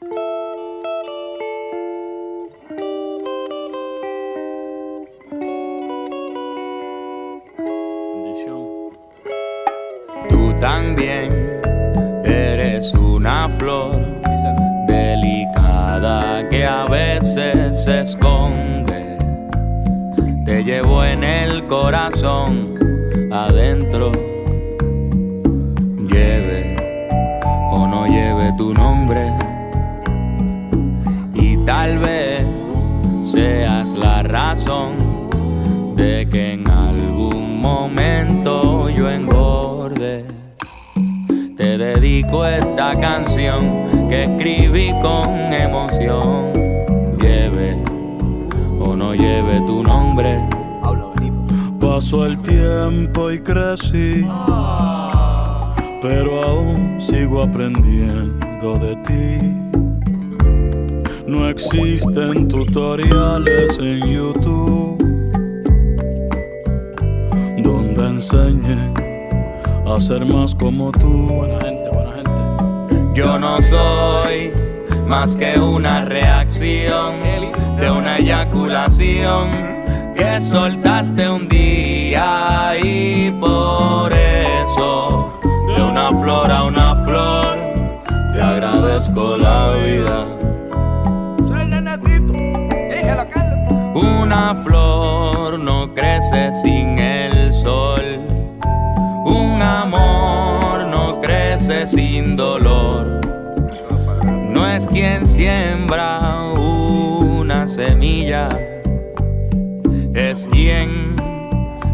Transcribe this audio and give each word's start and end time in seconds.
Tú 0.00 0.06
también 10.58 11.60
eres 12.24 12.94
una 12.94 13.50
flor 13.50 14.00
delicada 14.86 16.48
que 16.48 16.64
a 16.64 16.86
veces 16.86 17.84
se 17.84 18.00
esconde. 18.00 19.18
Te 20.46 20.64
llevo 20.64 21.04
en 21.04 21.24
el 21.24 21.66
corazón 21.66 22.78
adentro. 23.30 24.29
Razón 34.60 35.96
de 35.96 36.28
que 36.30 36.52
en 36.52 36.68
algún 36.68 37.60
momento 37.60 38.90
yo 38.90 39.08
engorde. 39.08 40.24
Te 41.56 41.78
dedico 41.78 42.44
esta 42.44 42.98
canción 43.00 44.08
que 44.08 44.24
escribí 44.24 44.92
con 45.00 45.52
emoción. 45.52 46.52
Lleve 47.18 47.76
o 48.78 48.94
no 48.94 49.14
lleve 49.14 49.60
tu 49.66 49.82
nombre. 49.82 50.40
Pasó 51.80 52.26
el 52.26 52.38
tiempo 52.40 53.30
y 53.30 53.38
crecí, 53.38 54.26
pero 56.02 56.42
aún 56.42 56.98
sigo 57.00 57.42
aprendiendo 57.42 58.76
de 58.78 58.96
ti. 58.96 59.89
No 61.30 61.48
existen 61.48 62.48
tutoriales 62.48 63.78
en 63.78 64.00
YouTube 64.00 64.98
donde 67.62 68.04
enseñen 68.04 68.92
a 69.86 70.00
ser 70.00 70.26
más 70.26 70.56
como 70.56 70.90
tú. 70.90 71.28
Buena 71.28 71.60
gente, 71.60 71.88
buena 71.90 72.12
gente. 72.16 73.14
Yo 73.14 73.38
no 73.38 73.62
soy 73.62 74.50
más 75.06 75.36
que 75.36 75.56
una 75.56 76.04
reacción 76.04 77.20
de 77.78 77.90
una 77.92 78.18
eyaculación 78.18 79.50
que 80.16 80.40
soltaste 80.40 81.30
un 81.30 81.48
día 81.48 82.72
y 82.82 83.30
por 83.38 84.12
eso 84.12 85.32
de 85.76 85.80
una 85.80 86.08
flor 86.08 86.50
a 86.50 86.64
una 86.64 86.96
flor 87.04 87.56
te 88.32 88.42
agradezco 88.42 89.36
la 89.36 89.76
vida. 89.76 90.39
Flor 94.64 95.58
no 95.58 95.92
crece 95.94 96.52
sin 96.54 96.98
el 96.98 97.52
sol. 97.52 98.20
Un 99.24 99.60
amor 99.60 100.86
no 100.86 101.20
crece 101.20 101.86
sin 101.86 102.36
dolor. 102.36 103.20
No 104.24 104.66
es 104.66 104.86
quien 104.86 105.26
siembra 105.26 106.52
una 106.56 107.68
semilla, 107.68 108.48
es 110.14 110.48
quien 110.50 111.14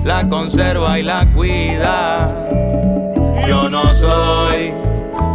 la 0.05 0.29
conserva 0.29 0.99
y 1.01 1.03
la 1.03 1.27
cuida. 1.35 2.47
Yo 3.47 3.69
no 3.69 3.93
soy 3.93 4.73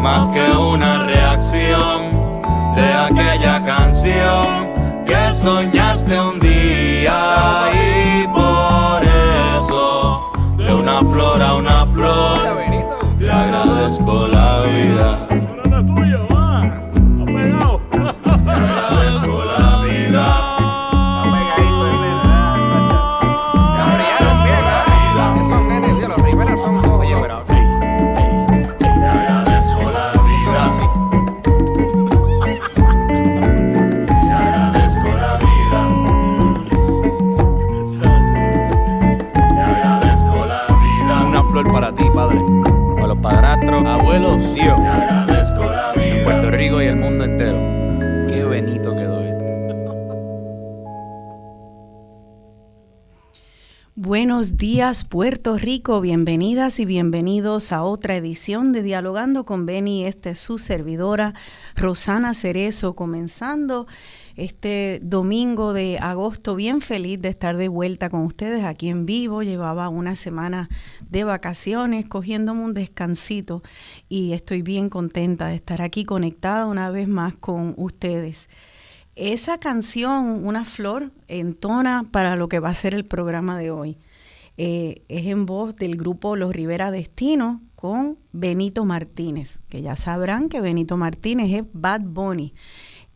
más 0.01 0.31
que 0.31 0.49
una 0.49 1.05
reacción 1.05 2.11
de 2.75 2.93
aquella 2.93 3.63
canción 3.65 4.71
que 5.05 5.33
soñaste 5.33 6.17
un 6.19 6.30
y 7.03 8.27
por 8.27 9.03
eso 9.03 10.31
de 10.57 10.73
una 10.73 10.99
flor 10.99 11.41
a 11.41 11.55
una 11.55 11.85
flor 11.87 12.59
te 13.17 13.31
agradezco 13.31 14.27
la 14.27 14.61
vida. 14.61 15.30
Buenos 54.41 54.57
días 54.57 55.03
Puerto 55.03 55.55
Rico, 55.59 56.01
bienvenidas 56.01 56.79
y 56.79 56.85
bienvenidos 56.85 57.71
a 57.71 57.83
otra 57.83 58.15
edición 58.15 58.71
de 58.71 58.81
Dialogando 58.81 59.45
con 59.45 59.67
Beni. 59.67 60.07
Esta 60.07 60.31
es 60.31 60.39
su 60.39 60.57
servidora 60.57 61.35
Rosana 61.75 62.33
Cerezo, 62.33 62.95
comenzando 62.95 63.85
este 64.35 64.99
domingo 65.03 65.73
de 65.73 65.99
agosto, 65.99 66.55
bien 66.55 66.81
feliz 66.81 67.21
de 67.21 67.29
estar 67.29 67.55
de 67.55 67.67
vuelta 67.67 68.09
con 68.09 68.21
ustedes 68.21 68.63
aquí 68.63 68.89
en 68.89 69.05
vivo. 69.05 69.43
Llevaba 69.43 69.89
una 69.89 70.15
semana 70.15 70.69
de 71.07 71.23
vacaciones, 71.23 72.09
cogiéndome 72.09 72.63
un 72.63 72.73
descansito 72.73 73.61
y 74.09 74.33
estoy 74.33 74.63
bien 74.63 74.89
contenta 74.89 75.45
de 75.49 75.55
estar 75.55 75.83
aquí 75.83 76.03
conectada 76.03 76.65
una 76.65 76.89
vez 76.89 77.07
más 77.07 77.35
con 77.35 77.75
ustedes. 77.77 78.49
Esa 79.15 79.59
canción, 79.59 80.47
Una 80.47 80.65
Flor, 80.65 81.11
entona 81.27 82.05
para 82.09 82.35
lo 82.35 82.49
que 82.49 82.59
va 82.59 82.69
a 82.69 82.73
ser 82.73 82.95
el 82.95 83.05
programa 83.05 83.55
de 83.59 83.69
hoy. 83.69 83.97
Eh, 84.57 85.03
es 85.07 85.27
en 85.27 85.45
voz 85.45 85.75
del 85.75 85.95
grupo 85.95 86.35
Los 86.35 86.53
Rivera 86.53 86.91
Destino 86.91 87.61
con 87.75 88.19
Benito 88.31 88.85
Martínez, 88.85 89.61
que 89.69 89.81
ya 89.81 89.95
sabrán 89.95 90.49
que 90.49 90.61
Benito 90.61 90.97
Martínez 90.97 91.51
es 91.53 91.63
Bad 91.73 92.01
Bunny, 92.01 92.53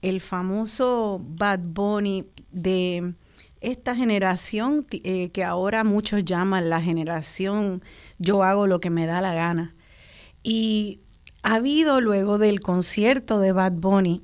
el 0.02 0.22
famoso 0.22 1.22
Bad 1.24 1.60
Bunny 1.60 2.26
de 2.52 3.14
esta 3.62 3.96
generación 3.96 4.86
eh, 4.92 5.30
que 5.30 5.44
ahora 5.44 5.84
muchos 5.84 6.24
llaman 6.24 6.70
la 6.70 6.82
generación 6.82 7.84
yo 8.18 8.44
hago 8.44 8.68
lo 8.68 8.80
que 8.80 8.90
me 8.90 9.06
da 9.06 9.22
la 9.22 9.34
gana. 9.34 9.76
Y 10.44 11.02
ha 11.44 11.56
habido 11.56 12.02
luego 12.02 12.38
del 12.38 12.60
concierto 12.60 13.40
de 13.40 13.52
Bad 13.52 13.74
Bunny 13.74 14.24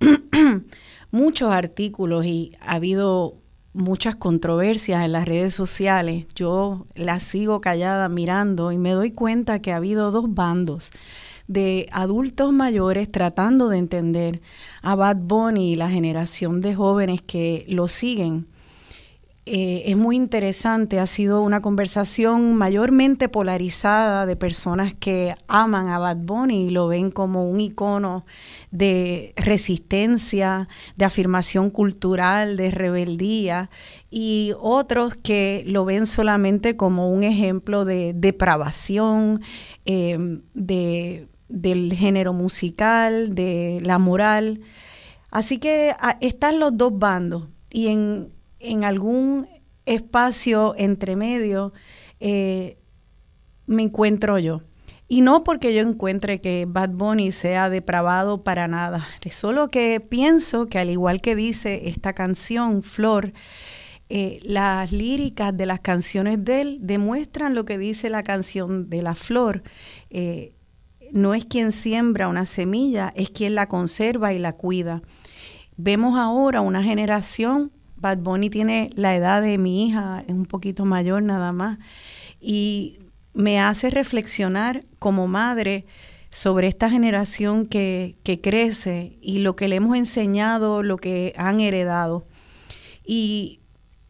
muchos 1.10 1.52
artículos 1.52 2.24
y 2.26 2.56
ha 2.60 2.74
habido 2.74 3.41
muchas 3.72 4.16
controversias 4.16 5.04
en 5.04 5.12
las 5.12 5.24
redes 5.24 5.54
sociales. 5.54 6.26
Yo 6.34 6.86
las 6.94 7.22
sigo 7.22 7.60
callada 7.60 8.08
mirando 8.08 8.72
y 8.72 8.78
me 8.78 8.90
doy 8.92 9.12
cuenta 9.12 9.60
que 9.60 9.72
ha 9.72 9.76
habido 9.76 10.10
dos 10.10 10.32
bandos 10.34 10.90
de 11.48 11.88
adultos 11.92 12.52
mayores 12.52 13.10
tratando 13.10 13.68
de 13.68 13.78
entender 13.78 14.40
a 14.80 14.94
Bad 14.94 15.16
Bunny 15.16 15.72
y 15.72 15.76
la 15.76 15.90
generación 15.90 16.60
de 16.60 16.74
jóvenes 16.74 17.22
que 17.22 17.64
lo 17.68 17.88
siguen. 17.88 18.46
Eh, 19.44 19.82
es 19.86 19.96
muy 19.96 20.14
interesante, 20.14 21.00
ha 21.00 21.06
sido 21.08 21.42
una 21.42 21.60
conversación 21.60 22.54
mayormente 22.54 23.28
polarizada 23.28 24.24
de 24.24 24.36
personas 24.36 24.94
que 24.94 25.34
aman 25.48 25.88
a 25.88 25.98
Bad 25.98 26.18
Bunny 26.18 26.68
y 26.68 26.70
lo 26.70 26.86
ven 26.86 27.10
como 27.10 27.50
un 27.50 27.60
icono 27.60 28.24
de 28.70 29.34
resistencia, 29.36 30.68
de 30.94 31.04
afirmación 31.06 31.70
cultural, 31.70 32.56
de 32.56 32.70
rebeldía, 32.70 33.68
y 34.10 34.52
otros 34.60 35.16
que 35.16 35.64
lo 35.66 35.84
ven 35.84 36.06
solamente 36.06 36.76
como 36.76 37.10
un 37.10 37.24
ejemplo 37.24 37.84
de 37.84 38.12
depravación, 38.14 39.40
eh, 39.86 40.38
de, 40.54 41.26
del 41.48 41.92
género 41.94 42.32
musical, 42.32 43.34
de 43.34 43.80
la 43.82 43.98
moral. 43.98 44.60
Así 45.32 45.58
que 45.58 45.96
ah, 45.98 46.16
están 46.20 46.60
los 46.60 46.76
dos 46.76 46.96
bandos 46.96 47.48
y 47.70 47.88
en, 47.88 48.30
en 48.62 48.84
algún 48.84 49.48
espacio 49.84 50.74
entre 50.76 51.16
medio 51.16 51.72
eh, 52.20 52.78
me 53.66 53.82
encuentro 53.82 54.38
yo. 54.38 54.62
Y 55.08 55.20
no 55.20 55.44
porque 55.44 55.74
yo 55.74 55.80
encuentre 55.82 56.40
que 56.40 56.64
Bad 56.66 56.90
Bunny 56.90 57.32
sea 57.32 57.68
depravado 57.68 58.42
para 58.42 58.66
nada, 58.66 59.06
solo 59.30 59.68
que 59.68 60.00
pienso 60.00 60.66
que 60.66 60.78
al 60.78 60.88
igual 60.88 61.20
que 61.20 61.36
dice 61.36 61.88
esta 61.88 62.14
canción, 62.14 62.82
Flor, 62.82 63.32
eh, 64.14 64.40
las 64.42 64.92
líricas 64.92 65.56
de 65.56 65.64
las 65.64 65.80
canciones 65.80 66.44
de 66.44 66.60
él 66.60 66.78
demuestran 66.82 67.54
lo 67.54 67.64
que 67.64 67.78
dice 67.78 68.10
la 68.10 68.22
canción 68.22 68.90
de 68.90 69.00
la 69.00 69.14
flor. 69.14 69.62
Eh, 70.10 70.54
no 71.12 71.32
es 71.32 71.46
quien 71.46 71.72
siembra 71.72 72.28
una 72.28 72.44
semilla, 72.44 73.10
es 73.16 73.30
quien 73.30 73.54
la 73.54 73.68
conserva 73.68 74.34
y 74.34 74.38
la 74.38 74.52
cuida. 74.52 75.00
Vemos 75.78 76.18
ahora 76.18 76.60
una 76.60 76.82
generación, 76.82 77.72
Bad 78.02 78.18
Bunny 78.18 78.50
tiene 78.50 78.90
la 78.94 79.16
edad 79.16 79.40
de 79.40 79.56
mi 79.56 79.86
hija, 79.86 80.24
es 80.26 80.34
un 80.34 80.44
poquito 80.44 80.84
mayor 80.84 81.22
nada 81.22 81.52
más, 81.52 81.78
y 82.40 82.98
me 83.32 83.60
hace 83.60 83.88
reflexionar 83.88 84.84
como 84.98 85.28
madre 85.28 85.86
sobre 86.28 86.66
esta 86.66 86.90
generación 86.90 87.64
que, 87.64 88.16
que 88.24 88.40
crece 88.40 89.16
y 89.22 89.38
lo 89.38 89.56
que 89.56 89.68
le 89.68 89.76
hemos 89.76 89.96
enseñado, 89.96 90.82
lo 90.82 90.96
que 90.96 91.32
han 91.36 91.60
heredado. 91.60 92.26
Y 93.06 93.60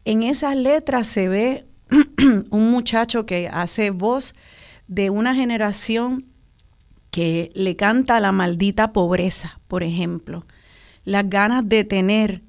en 0.05 0.23
esas 0.23 0.55
letras 0.55 1.07
se 1.07 1.27
ve 1.27 1.65
un 2.49 2.71
muchacho 2.71 3.25
que 3.25 3.47
hace 3.47 3.91
voz 3.91 4.35
de 4.87 5.09
una 5.09 5.35
generación 5.35 6.25
que 7.11 7.51
le 7.53 7.75
canta 7.75 8.19
la 8.19 8.31
maldita 8.31 8.91
pobreza, 8.91 9.59
por 9.67 9.83
ejemplo, 9.83 10.45
las 11.05 11.29
ganas 11.29 11.69
de 11.69 11.83
tener 11.83 12.41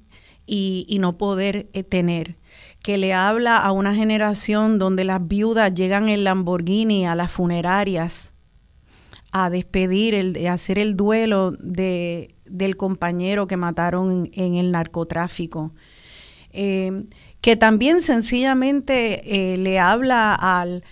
y, 0.46 0.96
no 1.00 1.16
poder 1.16 1.68
eh, 1.72 1.82
tener, 1.82 2.36
que 2.82 2.98
le 2.98 3.14
habla 3.14 3.56
a 3.56 3.72
una 3.72 3.94
generación 3.94 4.78
donde 4.78 5.04
las 5.04 5.26
viudas 5.26 5.72
llegan 5.74 6.08
en 6.08 6.24
Lamborghini 6.24 7.06
a 7.06 7.14
las 7.14 7.32
funerarias 7.32 8.34
a 9.32 9.50
despedir, 9.50 10.14
el, 10.14 10.46
a 10.46 10.52
hacer 10.52 10.78
el 10.78 10.96
duelo 10.96 11.52
de, 11.58 12.34
del 12.44 12.76
compañero 12.76 13.46
que 13.46 13.56
mataron 13.56 14.30
en, 14.32 14.54
el 14.54 14.70
narcotráfico. 14.70 15.72
Eh, 16.52 17.04
que 17.40 17.56
también 17.56 18.00
sencillamente 18.00 19.52
eh, 19.52 19.56
le 19.58 19.78
habla 19.78 20.34
al, 20.34 20.84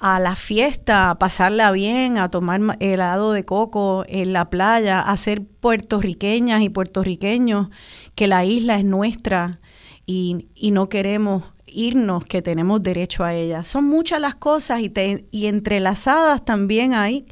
a 0.00 0.20
la 0.20 0.36
fiesta, 0.36 1.10
a 1.10 1.18
pasarla 1.18 1.72
bien, 1.72 2.18
a 2.18 2.30
tomar 2.30 2.60
helado 2.80 3.32
de 3.32 3.44
coco 3.44 4.04
en 4.08 4.32
la 4.32 4.48
playa, 4.48 5.00
a 5.00 5.16
ser 5.16 5.44
puertorriqueñas 5.44 6.62
y 6.62 6.68
puertorriqueños, 6.68 7.68
que 8.14 8.28
la 8.28 8.44
isla 8.44 8.78
es 8.78 8.84
nuestra 8.84 9.60
y, 10.06 10.46
no 10.72 10.88
queremos 10.88 11.44
irnos, 11.66 12.24
que 12.24 12.42
tenemos 12.42 12.82
derecho 12.82 13.24
a 13.24 13.34
ella. 13.34 13.64
Son 13.64 13.84
muchas 13.84 14.20
las 14.20 14.36
cosas 14.36 14.80
y, 14.80 14.92
y 15.30 15.46
entrelazadas 15.46 16.44
también 16.44 16.94
hay, 16.94 17.26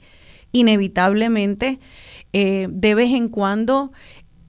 inevitablemente, 0.53 1.79
eh, 2.33 2.67
de 2.69 2.95
vez 2.95 3.13
en 3.13 3.29
cuando, 3.29 3.93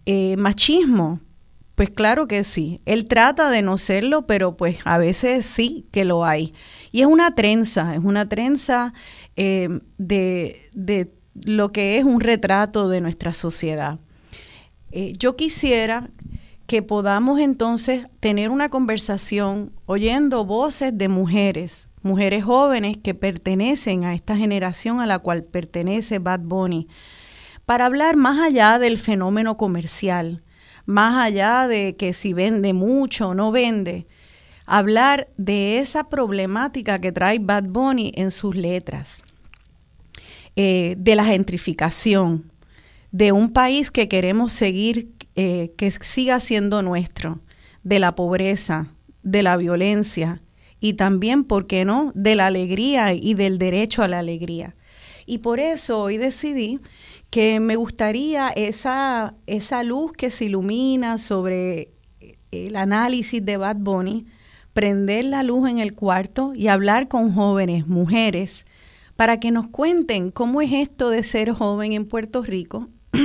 eh, 0.06 0.36
machismo 0.38 1.22
pues 1.78 1.92
claro 1.92 2.28
que 2.28 2.44
sí. 2.44 2.82
Él 2.88 3.06
trata 3.06 3.52
de 3.52 3.62
no 3.62 3.78
serlo, 3.78 4.26
pero 4.26 4.58
pues 4.58 4.80
a 4.84 4.98
veces 4.98 5.46
sí 5.46 5.86
que 5.92 6.06
lo 6.06 6.26
hay. 6.26 6.52
Y 6.98 7.02
es 7.02 7.06
una 7.06 7.36
trenza, 7.36 7.94
es 7.94 8.04
una 8.04 8.28
trenza 8.28 8.92
eh, 9.36 9.82
de, 10.00 11.14
lo 11.36 11.72
que 11.72 12.00
es 12.00 12.04
un 12.04 12.22
retrato 12.22 12.90
de 12.90 13.02
nuestra 13.02 13.34
sociedad. 13.34 14.00
Eh, 14.90 15.14
yo 15.20 15.36
quisiera 15.36 16.10
que 16.66 16.82
podamos 16.82 17.40
entonces 17.40 18.08
tener 18.20 18.50
una 18.50 18.70
conversación 18.70 19.74
oyendo 19.86 20.44
voces 20.44 20.98
de 20.98 21.08
mujeres, 21.08 21.88
mujeres 22.02 22.44
jóvenes 22.44 22.98
que 22.98 23.14
pertenecen 23.14 24.04
a 24.04 24.16
esta 24.16 24.36
generación 24.36 25.00
a 25.00 25.06
la 25.06 25.20
cual 25.20 25.44
pertenece 25.44 26.18
Bad 26.18 26.40
Bunny, 26.46 26.88
para 27.68 27.86
hablar 27.86 28.16
más 28.16 28.40
allá 28.40 28.80
del 28.80 28.98
fenómeno 28.98 29.56
comercial, 29.56 30.42
más 30.88 31.24
allá 31.24 31.68
de 31.68 31.96
que 31.96 32.14
si 32.14 32.34
vende 32.34 32.74
mucho 32.74 33.30
o 33.30 33.34
no 33.36 33.52
vende, 33.52 34.08
hablar 34.68 35.30
de 35.38 35.80
esa 35.80 36.10
problemática 36.10 37.00
que 37.00 37.12
trae 37.12 37.40
Bad 37.40 37.64
Bunny 37.70 38.12
en 38.16 38.30
sus 38.30 38.56
letras, 38.56 39.24
eh, 40.56 40.96
de 40.98 41.16
la 41.16 41.26
gentrificación, 41.26 42.52
de 43.12 43.32
un 43.32 43.52
país 43.52 43.90
que 43.90 44.08
queremos 44.08 44.52
seguir, 44.52 45.10
eh, 45.36 45.72
que 45.78 45.90
siga 45.92 46.40
siendo 46.40 46.82
nuestro, 46.82 47.40
de 47.84 48.00
la 48.00 48.14
pobreza, 48.16 48.88
de 49.24 49.42
la 49.42 49.56
violencia 49.56 50.42
y 50.80 50.94
también, 50.94 51.44
¿por 51.46 51.66
qué 51.66 51.86
no?, 51.86 52.12
de 52.14 52.36
la 52.36 52.48
alegría 52.48 53.14
y 53.14 53.34
del 53.34 53.58
derecho 53.58 54.04
a 54.04 54.08
la 54.08 54.20
alegría. 54.20 54.76
Y 55.26 55.40
por 55.40 55.60
eso 55.60 56.02
hoy 56.02 56.18
decidí 56.18 56.80
que 57.30 57.60
me 57.60 57.76
gustaría 57.76 58.50
esa, 58.50 59.36
esa 59.48 59.84
luz 59.84 60.12
que 60.12 60.30
se 60.30 60.46
ilumina 60.46 61.18
sobre 61.18 61.92
el 62.52 62.76
análisis 62.76 63.44
de 63.44 63.58
Bad 63.58 63.78
Bunny, 63.78 64.26
prender 64.78 65.26
la 65.26 65.42
luz 65.42 65.68
en 65.68 65.80
el 65.80 65.96
cuarto 65.96 66.54
y 66.56 66.68
hablar 66.68 67.08
con 67.08 67.34
jóvenes, 67.34 67.88
mujeres, 67.88 68.68
para 69.16 69.40
que 69.40 69.50
nos 69.50 69.70
cuenten 69.70 70.30
cómo 70.30 70.62
es 70.62 70.72
esto 70.72 71.10
de 71.10 71.24
ser 71.24 71.52
joven 71.52 71.94
en 71.94 72.06
Puerto 72.06 72.44
Rico, 72.44 72.88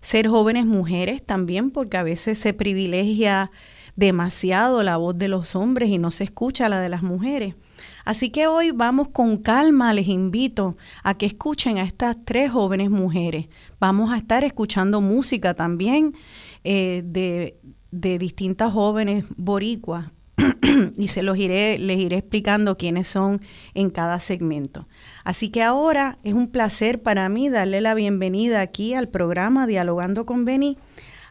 ser 0.00 0.28
jóvenes 0.28 0.64
mujeres 0.64 1.26
también, 1.26 1.72
porque 1.72 1.96
a 1.96 2.04
veces 2.04 2.38
se 2.38 2.54
privilegia 2.54 3.50
demasiado 3.96 4.84
la 4.84 4.96
voz 4.96 5.18
de 5.18 5.26
los 5.26 5.56
hombres 5.56 5.88
y 5.88 5.98
no 5.98 6.12
se 6.12 6.22
escucha 6.22 6.68
la 6.68 6.80
de 6.80 6.88
las 6.88 7.02
mujeres. 7.02 7.56
Así 8.04 8.30
que 8.30 8.46
hoy 8.46 8.70
vamos 8.70 9.08
con 9.08 9.38
calma, 9.38 9.92
les 9.92 10.06
invito 10.06 10.76
a 11.02 11.14
que 11.14 11.26
escuchen 11.26 11.78
a 11.78 11.82
estas 11.82 12.16
tres 12.24 12.52
jóvenes 12.52 12.90
mujeres. 12.90 13.48
Vamos 13.80 14.12
a 14.12 14.18
estar 14.18 14.44
escuchando 14.44 15.00
música 15.00 15.54
también 15.54 16.14
eh, 16.62 17.02
de, 17.04 17.58
de 17.90 18.18
distintas 18.18 18.72
jóvenes 18.72 19.24
boricuas 19.36 20.13
y 20.96 21.08
se 21.08 21.22
los 21.22 21.38
iré, 21.38 21.78
les 21.78 21.98
iré 21.98 22.16
explicando 22.16 22.76
quiénes 22.76 23.08
son 23.08 23.40
en 23.74 23.90
cada 23.90 24.20
segmento. 24.20 24.88
Así 25.22 25.48
que 25.48 25.62
ahora 25.62 26.18
es 26.24 26.34
un 26.34 26.48
placer 26.48 27.02
para 27.02 27.28
mí 27.28 27.48
darle 27.48 27.80
la 27.80 27.94
bienvenida 27.94 28.60
aquí 28.60 28.94
al 28.94 29.08
programa 29.08 29.66
Dialogando 29.66 30.26
con 30.26 30.44
Beni 30.44 30.76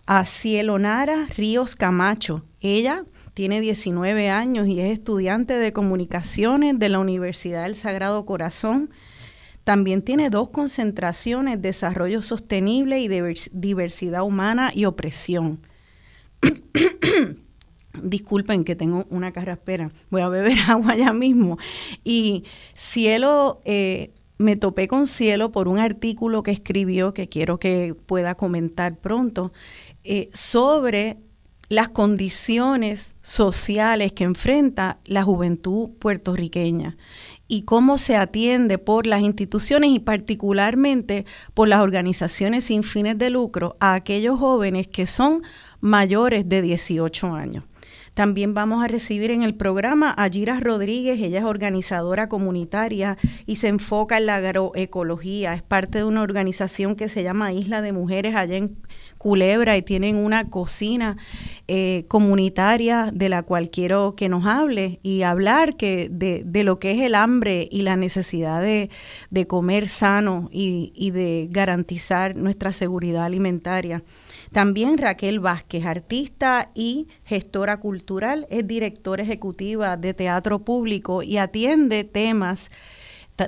a 0.06 0.26
Cielo 0.26 0.80
Nara 0.80 1.28
Ríos 1.36 1.76
Camacho. 1.76 2.46
Ella 2.62 3.06
tiene 3.34 3.62
19 3.62 4.30
años 4.30 4.68
y 4.68 4.80
es 4.80 4.92
estudiante 4.92 5.58
de 5.58 5.74
comunicaciones 5.74 6.78
de 6.78 6.90
la 6.90 7.00
Universidad 7.00 7.64
del 7.64 7.76
Sagrado 7.76 8.26
Corazón. 8.26 8.90
También 9.64 10.02
tiene 10.02 10.30
dos 10.30 10.50
concentraciones, 10.50 11.62
desarrollo 11.62 12.22
sostenible 12.22 13.00
y 13.00 13.08
diversidad 13.08 14.24
humana 14.24 14.72
y 14.74 14.86
opresión. 14.86 15.66
Disculpen 18.02 18.64
que 18.64 18.76
tengo 18.76 19.06
una 19.10 19.32
carraspera, 19.32 19.92
voy 20.10 20.22
a 20.22 20.30
beber 20.30 20.58
agua 20.68 20.96
ya 20.96 21.14
mismo. 21.14 21.58
Y 22.04 22.44
Cielo, 22.74 23.62
eh, 23.66 24.12
me 24.38 24.56
topé 24.56 24.88
con 24.88 25.08
Cielo 25.08 25.52
por 25.52 25.68
un 25.68 25.80
artículo 25.80 26.44
que 26.44 26.52
escribió 26.52 27.14
que 27.14 27.30
quiero 27.30 27.60
que 27.60 27.96
pueda 28.06 28.36
comentar 28.36 28.98
pronto 28.98 29.54
eh, 30.04 30.30
sobre 30.34 31.18
las 31.70 31.90
condiciones 31.90 33.16
sociales 33.22 34.12
que 34.12 34.26
enfrenta 34.26 35.00
la 35.06 35.24
juventud 35.24 35.92
puertorriqueña 35.98 36.98
y 37.48 37.64
cómo 37.64 37.98
se 37.98 38.16
atiende 38.16 38.78
por 38.78 39.08
las 39.08 39.22
instituciones 39.22 39.92
y 39.92 40.00
particularmente 40.00 41.26
por 41.54 41.68
las 41.68 41.80
organizaciones 41.80 42.66
sin 42.66 42.84
fines 42.84 43.18
de 43.18 43.30
lucro 43.30 43.76
a 43.80 43.94
aquellos 43.96 44.40
jóvenes 44.40 44.88
que 44.88 45.06
son 45.06 45.42
mayores 45.80 46.48
de 46.48 46.62
18 46.62 47.28
años. 47.34 47.64
También 48.14 48.54
vamos 48.54 48.84
a 48.84 48.88
recibir 48.88 49.32
en 49.32 49.42
el 49.42 49.56
programa 49.56 50.12
a 50.12 50.30
Gira 50.30 50.60
Rodríguez, 50.60 51.20
ella 51.20 51.40
es 51.40 51.46
organizadora 51.46 52.30
comunitaria 52.30 53.18
y 53.48 53.56
se 53.56 53.70
enfoca 53.70 54.20
en 54.20 54.28
la 54.28 54.36
agroecología, 54.36 55.56
es 55.56 55.64
parte 55.64 56.00
de 56.00 56.04
una 56.04 56.22
organización 56.22 56.96
que 56.96 57.10
se 57.10 57.24
llama 57.24 57.54
Isla 57.54 57.82
de 57.82 57.92
Mujeres 57.92 58.36
allá 58.36 58.58
en 58.58 58.78
Culebra 59.18 59.78
y 59.78 59.82
tienen 59.82 60.16
una 60.18 60.50
cocina 60.52 61.18
eh, 61.68 62.06
comunitaria 62.08 63.10
de 63.12 63.30
la 63.30 63.42
cual 63.42 63.70
quiero 63.70 64.16
que 64.16 64.30
nos 64.30 64.46
hable 64.46 65.00
y 65.02 65.24
hablar 65.24 65.76
que 65.76 66.08
de, 66.12 66.44
de 66.46 66.64
lo 66.64 66.78
que 66.78 66.92
es 66.92 67.02
el 67.02 67.16
hambre 67.16 67.68
y 67.72 67.82
la 67.82 67.96
necesidad 67.96 68.62
de, 68.62 68.90
comer 69.48 69.90
sano 69.90 70.50
y 70.52 71.12
de 71.12 71.48
garantizar 71.50 72.36
nuestra 72.36 72.74
seguridad 72.74 73.26
alimentaria. 73.26 74.04
También 74.54 75.00
Raquel 75.00 75.40
Vázquez, 75.40 75.84
artista 75.86 76.70
y 76.76 77.08
gestora 77.26 77.80
cultural, 77.80 78.46
es 78.52 78.68
directora 78.68 79.24
ejecutiva 79.24 79.98
de 79.98 80.14
Teatro 80.14 80.60
Público 80.60 81.24
y 81.24 81.38
atiende 81.38 82.04
temas 82.04 82.70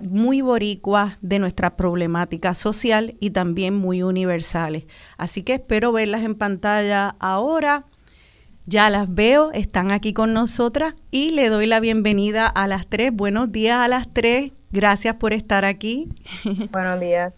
muy 0.02 0.42
boricuas 0.42 1.18
de 1.22 1.38
nuestra 1.38 1.76
problemática 1.76 2.56
social 2.56 3.16
y 3.20 3.30
también 3.30 3.76
muy 3.76 4.02
universales. 4.02 4.86
Así 5.18 5.44
que 5.44 5.54
espero 5.54 5.92
verlas 5.92 6.24
en 6.24 6.34
pantalla 6.34 7.16
ahora. 7.20 7.86
Ya 8.66 8.90
las 8.90 9.14
veo, 9.14 9.52
están 9.52 9.92
aquí 9.92 10.12
con 10.12 10.34
nosotras 10.34 10.96
y 11.12 11.30
le 11.32 11.50
doy 11.50 11.68
la 11.68 11.80
bienvenida 11.80 12.48
a 12.48 12.68
las 12.68 12.88
tres. 12.88 13.12
Buenos 13.14 13.52
días 13.52 13.78
a 13.78 13.88
las 13.88 14.12
tres. 14.12 14.54
Gracias 14.72 15.18
por 15.18 15.34
estar 15.34 15.66
aquí. 15.66 16.10
Buenos 16.72 17.00
días. 17.00 17.32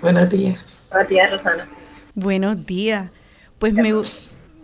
Buenos 0.00 0.30
días. 0.30 0.88
Buenos 0.90 1.08
días, 1.10 1.30
Rosana. 1.30 1.68
Buenos 2.14 2.66
días. 2.66 3.10
Pues 3.58 3.74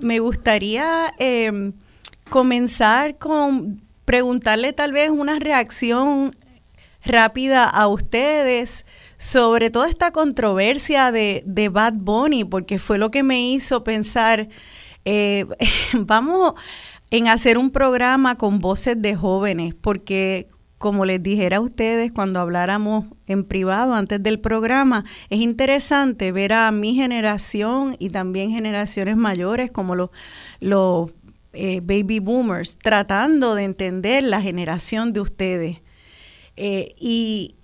me, 0.01 0.19
gustaría 0.19 1.15
em, 1.19 1.73
comenzar 2.29 3.17
con 3.17 3.81
preguntarle 4.05 4.73
tal 4.73 4.93
vez 4.93 5.11
una 5.11 5.39
reacción 5.39 6.37
rápida 7.05 7.65
a 7.65 7.89
ustedes 7.89 8.85
sobre 9.17 9.71
toda 9.71 9.89
esta 9.89 10.11
controversia 10.11 11.11
de, 11.11 11.43
de 11.47 11.69
Bad 11.69 11.95
Bunny, 11.99 12.45
porque 12.45 12.79
fue 12.79 12.99
lo 12.99 13.11
que 13.11 13.23
me 13.23 13.41
hizo 13.51 13.83
pensar, 13.83 14.49
eh, 15.05 15.47
vamos 15.95 16.55
en 17.11 17.29
hacer 17.29 17.57
un 17.57 17.71
programa 17.71 18.37
con 18.37 18.59
voces 18.61 19.01
de 19.01 19.17
jóvenes, 19.17 19.75
porque 19.75 20.49
como 20.79 21.05
les 21.05 21.23
dijera 21.23 21.59
a 21.59 21.61
ustedes 21.61 22.13
cuando 22.13 22.41
habláramos 22.41 23.07
en 23.27 23.45
privado 23.45 23.95
antes 23.95 24.23
del 24.23 24.41
programa, 24.41 25.05
es 25.29 25.41
interesante 25.41 26.33
ver 26.33 26.53
a 26.53 26.71
mi 26.71 26.95
generación 26.95 27.97
y 27.99 28.11
también 28.11 28.51
generaciones 28.51 29.17
mayores 29.17 29.71
como 29.71 29.95
los, 29.95 30.11
eh, 31.53 31.81
baby 31.83 32.21
boomers 32.21 32.79
tratando 32.79 33.55
de 33.55 33.65
entender 33.65 34.23
la 34.23 34.41
generación 34.41 35.13
de 35.13 35.21
ustedes. 35.21 35.81
Eh, 36.57 36.95
y, 36.99 37.58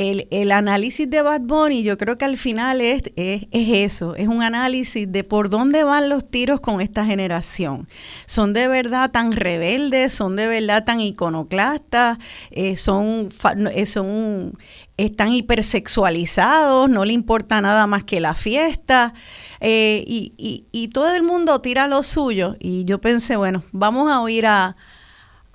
el, 0.00 0.50
análisis 0.50 1.10
de 1.10 1.20
Bad 1.20 1.42
Bunny 1.42 1.82
yo 1.82 1.98
creo 1.98 2.16
que 2.16 2.24
al 2.24 2.38
final 2.38 2.80
es, 2.80 3.02
es, 3.16 3.44
eso, 3.50 4.14
es 4.14 4.28
un 4.28 4.42
análisis 4.42 5.10
de 5.10 5.24
por 5.24 5.50
dónde 5.50 5.84
van 5.84 6.08
los 6.08 6.30
tiros 6.30 6.60
con 6.60 6.80
esta 6.80 7.04
generación. 7.04 7.86
¿Son 8.24 8.54
de 8.54 8.66
verdad 8.66 9.10
tan 9.10 9.32
rebeldes? 9.32 10.14
¿Son 10.14 10.36
de 10.36 10.46
verdad 10.46 10.84
tan 10.84 11.00
iconoclastas? 11.00 12.16
Eh, 12.50 12.76
son, 12.76 13.28
eh, 13.74 13.84
son, 13.84 14.56
¿Están 14.96 15.34
hipersexualizados? 15.34 16.88
¿No 16.88 17.04
le 17.04 17.12
importa 17.12 17.60
nada 17.60 17.86
más 17.86 18.02
que 18.04 18.20
la 18.20 18.34
fiesta? 18.34 19.12
Eh, 19.60 20.02
y, 20.06 20.32
y, 20.38 20.64
y 20.72 20.88
todo 20.88 21.14
el 21.14 21.22
mundo 21.22 21.60
tira 21.60 21.86
lo 21.88 22.02
suyo. 22.02 22.56
Y 22.58 22.86
yo 22.86 23.02
pensé, 23.02 23.36
bueno, 23.36 23.64
vamos 23.72 24.10
a 24.10 24.22
oír 24.22 24.46
a 24.46 24.76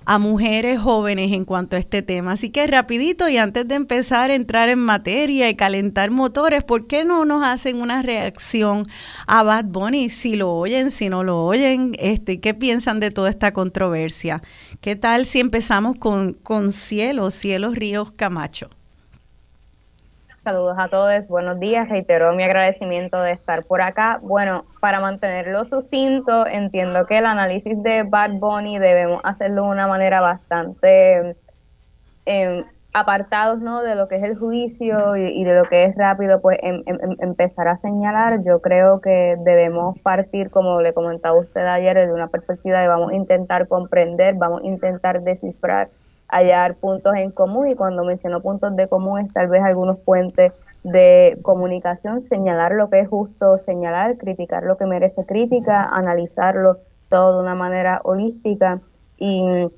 a 0.06 0.20
mujeres 0.20 0.80
jóvenes 0.80 1.32
en 1.32 1.46
cuanto 1.46 1.76
a 1.76 1.80
este 1.80 2.02
tema. 2.02 2.34
Así 2.34 2.50
que 2.50 2.68
rapidito 2.68 3.28
y 3.28 3.38
antes 3.38 3.68
de 3.68 3.76
empezar 3.76 4.32
a 4.32 4.36
entrar 4.36 4.70
en 4.70 4.80
materia 4.80 5.50
y 5.50 5.56
calentar 5.56 6.12
motores, 6.12 6.64
¿por 6.64 6.88
qué 6.88 7.04
no 7.04 7.26
nos 7.26 7.44
hacen 7.44 7.82
una 7.82 8.02
reacción 8.02 8.88
a 9.28 9.44
Bad 9.44 9.66
Bunny? 9.66 10.10
Si 10.10 10.36
lo 10.36 10.54
oyen, 10.54 10.92
si 10.92 11.10
no 11.10 11.24
lo 11.24 11.44
oyen, 11.44 11.96
este, 12.00 12.40
¿qué 12.40 12.54
piensan 12.54 13.00
de 13.00 13.12
toda 13.12 13.30
esta 13.30 13.52
controversia? 13.54 14.42
¿Qué 14.82 14.96
tal 14.96 15.26
si 15.26 15.40
empezamos 15.40 15.98
con, 15.98 16.34
con 16.34 16.72
Cielo, 16.72 17.32
Cielo 17.32 17.72
Ríos 17.72 18.12
Camacho? 18.12 18.70
Saludos 20.46 20.75
a 20.78 20.90
todos, 20.90 21.28
buenos 21.28 21.60
días. 21.60 21.90
Reitero 21.90 22.32
mi 22.36 22.44
agradecimiento 22.44 23.20
de 23.20 23.32
estar 23.32 23.64
por 23.64 23.82
acá. 23.82 24.20
Bueno, 24.22 24.66
para 24.80 25.00
mantenerlo 25.00 25.66
sucinto, 25.66 26.46
entiendo 26.46 27.08
que 27.08 27.18
el 27.18 27.25
análisis 27.25 27.82
de 27.82 28.04
Bad 28.04 28.34
Bunny 28.34 28.78
debemos 28.78 29.22
hacerlo 29.24 29.64
de 29.64 29.70
una 29.70 29.88
manera 29.88 30.22
bastante 30.22 31.36
eh, 32.28 32.64
apartados 32.94 33.60
¿no? 33.60 33.82
de 33.82 33.96
lo 33.96 34.08
que 34.08 34.18
es 34.18 34.24
el 34.24 34.38
juicio 34.38 35.16
y, 35.16 35.44
de 35.44 35.56
lo 35.56 35.64
que 35.64 35.86
es 35.86 35.96
rápido, 35.96 36.40
pues 36.42 36.60
em, 36.62 36.84
em, 36.86 37.00
em, 37.02 37.18
empezar 37.22 37.68
a 37.68 37.78
señalar. 37.78 38.44
Yo 38.44 38.62
creo 38.62 39.02
que 39.02 39.38
debemos 39.40 39.98
partir, 40.02 40.52
como 40.52 40.80
le 40.80 40.94
comentaba 40.94 41.40
usted 41.40 41.66
ayer, 41.66 42.06
de 42.06 42.14
una 42.14 42.28
perspectiva 42.28 42.82
de 42.82 42.88
vamos 42.88 43.10
a 43.10 43.16
intentar 43.16 43.68
comprender, 43.68 44.36
vamos 44.36 44.62
a 44.62 44.68
intentar 44.68 45.24
descifrar 45.24 45.90
hallar 46.36 46.75
puntos 46.75 47.15
en 47.15 47.32
común 47.32 47.70
y 47.70 47.75
cuando 47.75 48.04
menciono 48.04 48.42
puntos 48.42 48.75
de 48.75 48.89
común 48.89 49.20
es 49.22 49.34
tal 49.34 49.48
vez 49.48 49.63
algunos 49.63 49.98
puentes 50.00 50.51
de 50.84 51.39
comunicación, 51.42 52.20
señalar 52.20 52.74
lo 52.74 52.89
que 52.89 53.00
es 53.00 53.08
justo 53.08 53.58
señalar, 53.58 54.18
criticar 54.18 54.63
lo 54.63 54.77
que 54.77 54.86
merece 54.86 55.25
crítica, 55.25 55.86
analizarlo 55.86 56.77
todo 57.10 57.38
de 57.38 57.44
una 57.44 57.56
manera 57.56 58.01
holística 58.04 58.82
y 59.18 59.72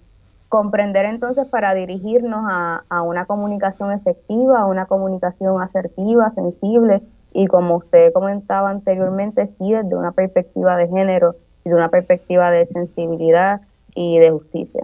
comprender 0.50 1.06
entonces 1.06 1.46
para 1.48 1.76
dirigirnos 1.76 2.44
a, 2.50 3.02
una 3.04 3.26
comunicación 3.26 3.92
efectiva, 3.92 4.62
a 4.62 4.66
una 4.66 4.88
comunicación 4.88 5.62
asertiva, 5.62 6.32
sensible 6.32 7.04
y 7.34 7.46
como 7.48 7.76
usted 7.76 8.12
comentaba 8.14 8.72
anteriormente, 8.72 9.48
sí 9.48 9.74
desde 9.74 9.96
una 9.96 10.12
perspectiva 10.12 10.76
de 10.76 10.88
género 10.88 11.36
y 11.64 11.70
de 11.70 11.76
una 11.76 11.90
perspectiva 11.90 12.50
de 12.50 12.66
sensibilidad 12.66 13.62
y 13.94 14.18
de 14.18 14.32
justicia. 14.32 14.84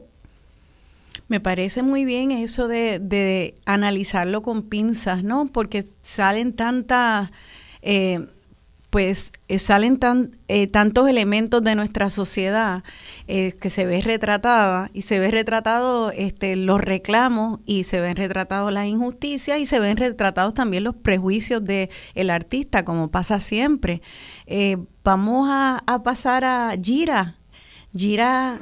Me 1.33 1.39
parece 1.39 1.81
muy 1.81 2.05
bien 2.05 2.29
eso 2.29 2.67
de, 2.67 3.55
analizarlo 3.65 4.43
con 4.43 4.61
pinzas, 4.61 5.23
¿no? 5.23 5.47
Porque 5.47 5.87
salen 6.03 6.53
tantas, 6.53 7.31
eh, 7.81 8.27
pues 8.91 9.31
eh, 9.47 9.57
salen 9.57 9.97
tan, 9.97 10.37
eh, 10.47 10.67
tantos 10.67 11.09
elementos 11.09 11.63
de 11.63 11.73
nuestra 11.73 12.11
sociedad 12.11 12.83
que 13.25 13.69
se 13.71 13.87
ve 13.87 14.03
retratada 14.03 14.91
y 14.93 15.01
se 15.01 15.17
ve 15.17 15.31
retratado 15.31 16.11
este, 16.11 16.55
los 16.55 16.79
reclamos 16.79 17.61
y 17.65 17.85
se 17.85 17.99
ven 17.99 18.15
retratados 18.15 18.71
las 18.71 18.85
injusticias 18.85 19.57
y 19.57 19.65
se 19.65 19.79
ven 19.79 19.97
retratados 19.97 20.53
también 20.53 20.83
los 20.83 20.93
prejuicios 20.93 21.63
del 21.63 21.89
el 22.13 22.29
artista, 22.29 22.85
como 22.85 23.09
pasa 23.09 23.39
siempre. 23.39 24.03
vamos 25.03 25.47
a 25.49 26.03
pasar 26.03 26.45
a 26.45 26.75
Gira. 26.79 27.37
Gira 27.95 28.61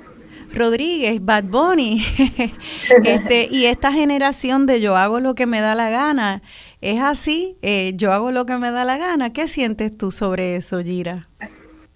Rodríguez, 0.53 1.23
Bad 1.23 1.45
Bunny, 1.45 2.03
este, 3.05 3.47
y 3.49 3.65
esta 3.65 3.91
generación 3.91 4.65
de 4.65 4.81
yo 4.81 4.95
hago 4.95 5.19
lo 5.19 5.35
que 5.35 5.45
me 5.45 5.61
da 5.61 5.75
la 5.75 5.89
gana, 5.89 6.41
es 6.81 7.01
así, 7.01 7.57
eh, 7.61 7.93
yo 7.95 8.11
hago 8.11 8.31
lo 8.31 8.45
que 8.45 8.57
me 8.57 8.71
da 8.71 8.85
la 8.85 8.97
gana. 8.97 9.33
¿Qué 9.33 9.47
sientes 9.47 9.95
tú 9.95 10.11
sobre 10.11 10.55
eso, 10.55 10.79
Gira? 10.79 11.27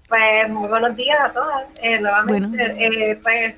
Pues 0.08 0.50
muy 0.50 0.68
buenos 0.68 0.96
días 0.96 1.18
a 1.24 1.32
todas. 1.32 1.66
Eh, 1.82 2.00
nuevamente, 2.00 2.75
eh, 2.78 3.20
pues 3.22 3.58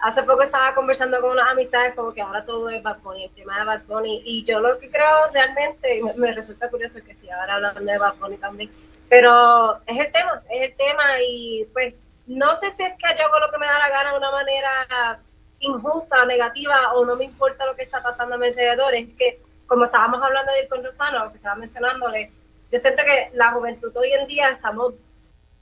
hace 0.00 0.22
poco 0.22 0.42
estaba 0.42 0.74
conversando 0.74 1.20
con 1.20 1.32
unas 1.32 1.48
amistades 1.50 1.94
como 1.94 2.12
que 2.12 2.20
ahora 2.20 2.44
todo 2.44 2.68
es 2.68 2.82
Bad 2.82 3.00
Bunny, 3.02 3.24
el 3.24 3.30
tema 3.30 3.58
de 3.58 3.64
Bad 3.64 3.82
Bunny, 3.86 4.22
y 4.24 4.44
yo 4.44 4.60
lo 4.60 4.78
que 4.78 4.90
creo 4.90 5.30
realmente, 5.32 6.00
me, 6.02 6.14
me 6.14 6.32
resulta 6.32 6.68
curioso 6.68 7.00
que 7.04 7.12
estoy 7.12 7.30
ahora 7.30 7.54
hablando 7.54 7.80
de 7.80 7.98
Bad 7.98 8.14
Bunny 8.20 8.36
también, 8.36 8.70
pero 9.08 9.78
es 9.86 9.98
el 9.98 10.10
tema, 10.12 10.42
es 10.50 10.70
el 10.70 10.76
tema 10.76 11.04
y 11.26 11.66
pues 11.72 12.00
no 12.30 12.54
sé 12.54 12.70
si 12.70 12.84
es 12.84 12.92
que 12.92 13.08
yo 13.18 13.26
hago 13.26 13.40
lo 13.40 13.50
que 13.50 13.58
me 13.58 13.66
da 13.66 13.76
la 13.78 13.88
gana 13.88 14.12
de 14.12 14.18
una 14.18 14.30
manera 14.30 15.20
injusta, 15.58 16.24
negativa, 16.26 16.92
o 16.94 17.04
no 17.04 17.16
me 17.16 17.24
importa 17.24 17.66
lo 17.66 17.74
que 17.74 17.82
está 17.82 18.00
pasando 18.02 18.36
a 18.36 18.38
mi 18.38 18.46
alrededor, 18.46 18.94
es 18.94 19.08
que, 19.18 19.40
como 19.66 19.86
estábamos 19.86 20.22
hablando 20.22 20.52
de 20.52 20.68
con 20.68 20.84
Rosano, 20.84 21.24
lo 21.24 21.30
que 21.32 21.38
estaba 21.38 21.56
mencionándole, 21.56 22.30
yo 22.70 22.78
siento 22.78 23.02
que 23.04 23.30
la 23.34 23.50
juventud 23.50 23.90
hoy 23.96 24.12
en 24.12 24.28
día 24.28 24.50
estamos 24.50 24.94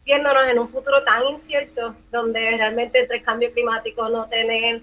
viéndonos 0.04 0.46
en 0.46 0.58
un 0.58 0.68
futuro 0.68 1.02
tan 1.04 1.26
incierto, 1.28 1.94
donde 2.10 2.58
realmente 2.58 3.00
entre 3.00 3.16
el 3.16 3.22
cambio 3.22 3.50
climático, 3.50 4.06
no 4.10 4.28
tener 4.28 4.82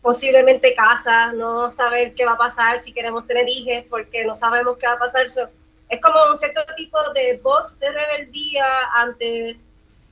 posiblemente 0.00 0.74
casa, 0.74 1.32
no 1.32 1.68
saber 1.68 2.14
qué 2.14 2.24
va 2.24 2.32
a 2.32 2.38
pasar, 2.38 2.80
si 2.80 2.94
queremos 2.94 3.26
tener 3.26 3.46
hijos, 3.46 3.84
porque 3.90 4.24
no 4.24 4.34
sabemos 4.34 4.78
qué 4.78 4.86
va 4.86 4.94
a 4.94 4.98
pasar. 4.98 5.26
es 5.26 6.00
como 6.00 6.30
un 6.30 6.36
cierto 6.38 6.62
tipo 6.76 6.98
de 7.12 7.38
voz 7.42 7.78
de 7.78 7.92
rebeldía 7.92 8.66
ante 8.94 9.60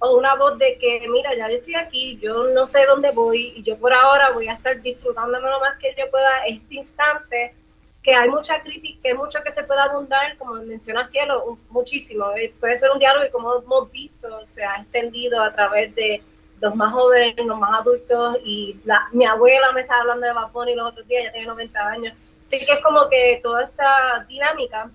o 0.00 0.16
una 0.16 0.34
voz 0.36 0.58
de 0.58 0.78
que, 0.78 1.06
mira, 1.08 1.34
ya 1.34 1.48
yo 1.48 1.56
estoy 1.56 1.74
aquí, 1.74 2.18
yo 2.22 2.44
no 2.54 2.66
sé 2.66 2.86
dónde 2.86 3.10
voy 3.10 3.52
y 3.56 3.62
yo 3.62 3.76
por 3.78 3.92
ahora 3.92 4.30
voy 4.30 4.48
a 4.48 4.54
estar 4.54 4.80
disfrutándome 4.80 5.50
lo 5.50 5.60
más 5.60 5.76
que 5.78 5.94
yo 5.98 6.08
pueda 6.10 6.44
este 6.46 6.76
instante, 6.76 7.54
que 8.02 8.14
hay 8.14 8.28
mucha 8.28 8.62
crítica, 8.62 9.00
que 9.02 9.08
hay 9.08 9.14
mucho 9.14 9.42
que 9.42 9.50
se 9.50 9.64
puede 9.64 9.80
abundar, 9.80 10.36
como 10.38 10.54
menciona 10.54 11.04
Cielo, 11.04 11.58
muchísimo. 11.70 12.30
Eh, 12.36 12.54
puede 12.60 12.76
ser 12.76 12.90
un 12.90 12.98
diálogo 12.98 13.26
y 13.26 13.30
como 13.30 13.56
hemos 13.56 13.90
visto, 13.90 14.44
se 14.44 14.64
ha 14.64 14.76
extendido 14.76 15.42
a 15.42 15.52
través 15.52 15.94
de 15.94 16.22
los 16.60 16.74
más 16.74 16.92
jóvenes, 16.92 17.34
los 17.44 17.58
más 17.58 17.80
adultos 17.80 18.38
y 18.44 18.76
la, 18.84 19.08
mi 19.12 19.24
abuela 19.24 19.72
me 19.72 19.82
estaba 19.82 20.00
hablando 20.02 20.26
de 20.26 20.72
y 20.72 20.74
los 20.76 20.88
otros 20.90 21.06
días, 21.08 21.24
ya 21.24 21.32
tiene 21.32 21.46
90 21.48 21.88
años. 21.88 22.14
Así 22.42 22.58
que 22.64 22.72
es 22.72 22.80
como 22.80 23.08
que 23.08 23.40
toda 23.42 23.64
esta 23.64 24.24
dinámica, 24.28 24.90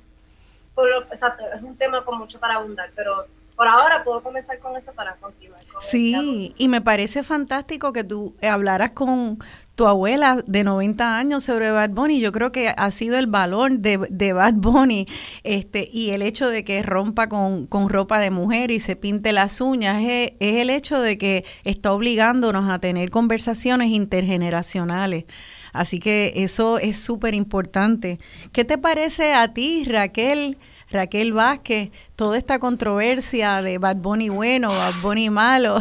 por 0.74 0.90
lo, 0.90 1.04
exacto, 1.04 1.44
es 1.54 1.62
un 1.62 1.78
tema 1.78 2.04
con 2.04 2.18
mucho 2.18 2.40
para 2.40 2.56
abundar, 2.56 2.90
pero 2.96 3.28
por 3.56 3.68
ahora 3.68 4.04
puedo 4.04 4.22
comenzar 4.22 4.60
con 4.60 4.76
eso 4.76 4.92
para 4.94 5.16
continuar. 5.16 5.60
sí, 5.80 6.54
y 6.58 6.68
me 6.68 6.82
parece 6.82 7.24
fantástico 7.24 7.94
que 7.94 8.04
tú 8.04 8.36
hablaras 8.42 8.92
con 8.92 9.40
tu 9.76 9.88
abuela 9.88 10.44
de 10.46 10.64
90 10.64 11.18
años 11.18 11.44
sobre 11.44 11.72
Bad 11.72 11.92
Bunny. 11.92 12.20
Yo 12.20 12.32
creo 12.32 12.52
que 12.52 12.74
ha 12.76 12.92
sido 12.92 13.18
el 13.18 13.28
valor 13.28 13.80
de, 13.80 14.00
de 14.10 14.34
Bad 14.34 14.54
Bunny 14.56 15.08
este, 15.44 15.90
y 15.92 16.12
el 16.12 16.22
hecho 16.22 16.50
de 16.50 16.64
que 16.64 16.84
rompa 16.84 17.28
con, 17.28 17.68
ropa 17.90 18.20
de 18.20 18.30
mujer 18.30 18.72
y 18.72 18.80
se 18.80 18.96
pinte 18.96 19.34
las 19.34 19.62
uñas 19.62 20.02
es, 20.04 20.34
es 20.40 20.56
el 20.58 20.70
hecho 20.70 21.02
de 21.02 21.18
que 21.18 21.46
está 21.64 21.92
obligándonos 21.92 22.70
a 22.70 22.80
tener 22.80 23.10
conversaciones 23.10 23.90
intergeneracionales. 23.90 25.26
Así 25.74 26.00
que 26.00 26.34
eso 26.36 26.78
es 26.78 27.00
súper 27.00 27.34
importante. 27.34 28.20
¿Qué 28.52 28.64
te 28.64 28.78
parece 28.78 29.34
a 29.34 29.54
ti, 29.54 29.86
Raquel? 29.86 30.60
Raquel 30.94 31.34
Vázquez, 31.34 31.90
toda 32.16 32.38
esta 32.38 32.60
controversia 32.60 33.62
de 33.62 33.78
Bad 33.78 33.98
Bunny 33.98 34.30
bueno, 34.30 34.70
Bad 34.70 34.94
Bunny 35.02 35.30
malo. 35.30 35.80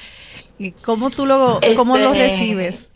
¿Cómo 0.84 1.10
tú 1.10 1.26
lo, 1.26 1.60
cómo 1.76 1.98
lo 1.98 2.12
este, 2.12 2.24
recibes? 2.24 2.88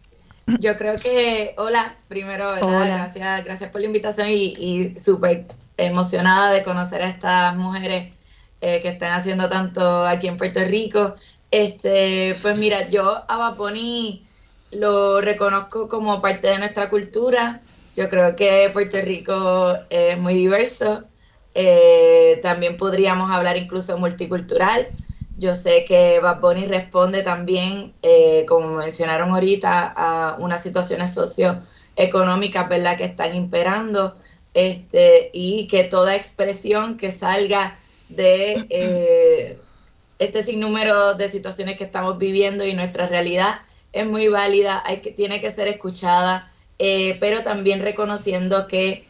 Yo 0.58 0.76
creo 0.76 0.98
que, 0.98 1.54
hola, 1.58 1.94
primero. 2.08 2.48
Gracias, 2.60 3.44
gracias 3.44 3.70
por 3.70 3.80
la 3.80 3.86
invitación 3.86 4.28
y, 4.30 4.54
y 4.58 4.98
súper 4.98 5.46
emocionada 5.76 6.52
de 6.52 6.62
conocer 6.62 7.02
a 7.02 7.08
estas 7.08 7.56
mujeres 7.56 8.08
eh, 8.60 8.80
que 8.80 8.88
están 8.88 9.18
haciendo 9.18 9.48
tanto 9.48 10.04
aquí 10.06 10.28
en 10.28 10.36
Puerto 10.36 10.60
Rico. 10.64 11.14
Este, 11.50 12.36
pues 12.42 12.56
mira, 12.56 12.88
yo 12.90 13.24
a 13.28 13.36
Bad 13.36 13.56
Bunny 13.56 14.22
lo 14.70 15.20
reconozco 15.20 15.88
como 15.88 16.22
parte 16.22 16.48
de 16.48 16.58
nuestra 16.58 16.88
cultura. 16.88 17.60
Yo 17.94 18.08
creo 18.08 18.34
que 18.36 18.70
Puerto 18.72 18.98
Rico 19.00 19.72
es 19.90 20.16
muy 20.18 20.34
diverso. 20.34 21.04
Eh, 21.54 22.40
también 22.42 22.76
podríamos 22.76 23.30
hablar 23.30 23.56
incluso 23.56 23.98
multicultural. 23.98 24.88
Yo 25.38 25.54
sé 25.54 25.84
que 25.84 26.20
Bad 26.20 26.40
Bunny 26.40 26.66
responde 26.66 27.22
también, 27.22 27.94
eh, 28.02 28.44
como 28.46 28.76
mencionaron 28.76 29.30
ahorita, 29.30 29.92
a 29.96 30.36
unas 30.38 30.62
situaciones 30.62 31.14
socioeconómicas, 31.14 32.68
¿verdad?, 32.68 32.96
que 32.96 33.04
están 33.04 33.34
imperando, 33.34 34.14
este, 34.54 35.30
y 35.32 35.66
que 35.66 35.84
toda 35.84 36.14
expresión 36.14 36.96
que 36.96 37.10
salga 37.10 37.78
de 38.08 38.66
eh, 38.68 39.58
este 40.18 40.42
sinnúmero 40.42 41.14
de 41.14 41.28
situaciones 41.28 41.76
que 41.76 41.84
estamos 41.84 42.18
viviendo 42.18 42.64
y 42.64 42.74
nuestra 42.74 43.06
realidad 43.06 43.60
es 43.92 44.06
muy 44.06 44.28
válida, 44.28 44.82
hay 44.86 45.00
que, 45.00 45.10
tiene 45.10 45.40
que 45.40 45.50
ser 45.50 45.68
escuchada, 45.68 46.50
eh, 46.78 47.16
pero 47.20 47.42
también 47.42 47.80
reconociendo 47.80 48.68
que 48.68 49.06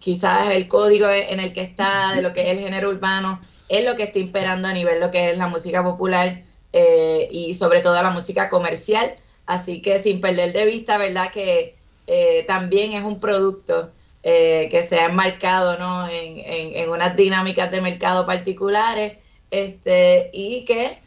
quizás 0.00 0.50
el 0.50 0.66
código 0.66 1.06
en 1.08 1.38
el 1.38 1.52
que 1.52 1.60
está 1.62 2.14
de 2.16 2.22
lo 2.22 2.32
que 2.32 2.42
es 2.42 2.48
el 2.48 2.58
género 2.58 2.88
urbano 2.88 3.40
es 3.68 3.84
lo 3.84 3.94
que 3.94 4.02
está 4.04 4.18
imperando 4.18 4.66
a 4.66 4.72
nivel 4.72 4.98
lo 4.98 5.12
que 5.12 5.30
es 5.30 5.38
la 5.38 5.46
música 5.46 5.84
popular 5.84 6.42
eh, 6.72 7.28
y 7.30 7.54
sobre 7.54 7.80
todo 7.80 8.02
la 8.02 8.10
música 8.10 8.48
comercial. 8.48 9.14
Así 9.46 9.80
que 9.80 9.98
sin 9.98 10.20
perder 10.20 10.52
de 10.52 10.64
vista, 10.64 10.98
¿verdad? 10.98 11.30
Que 11.30 11.76
eh, 12.06 12.44
también 12.46 12.92
es 12.92 13.04
un 13.04 13.20
producto 13.20 13.92
eh, 14.22 14.68
que 14.70 14.82
se 14.82 14.98
ha 14.98 15.06
enmarcado 15.06 15.78
¿no? 15.78 16.08
en, 16.08 16.42
en, 16.76 16.90
unas 16.90 17.14
dinámicas 17.14 17.70
de 17.70 17.80
mercado 17.80 18.26
particulares 18.26 19.18
este, 19.50 20.30
y 20.32 20.64
que 20.64 20.98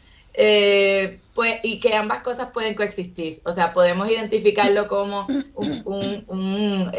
pues, 1.34 1.56
y 1.62 1.80
que 1.80 1.94
ambas 1.94 2.22
cosas 2.22 2.48
pueden 2.52 2.74
coexistir. 2.74 3.40
O 3.44 3.52
sea, 3.52 3.72
podemos 3.72 4.08
identificarlo 4.08 4.88
como 4.88 5.26
un, 5.54 6.90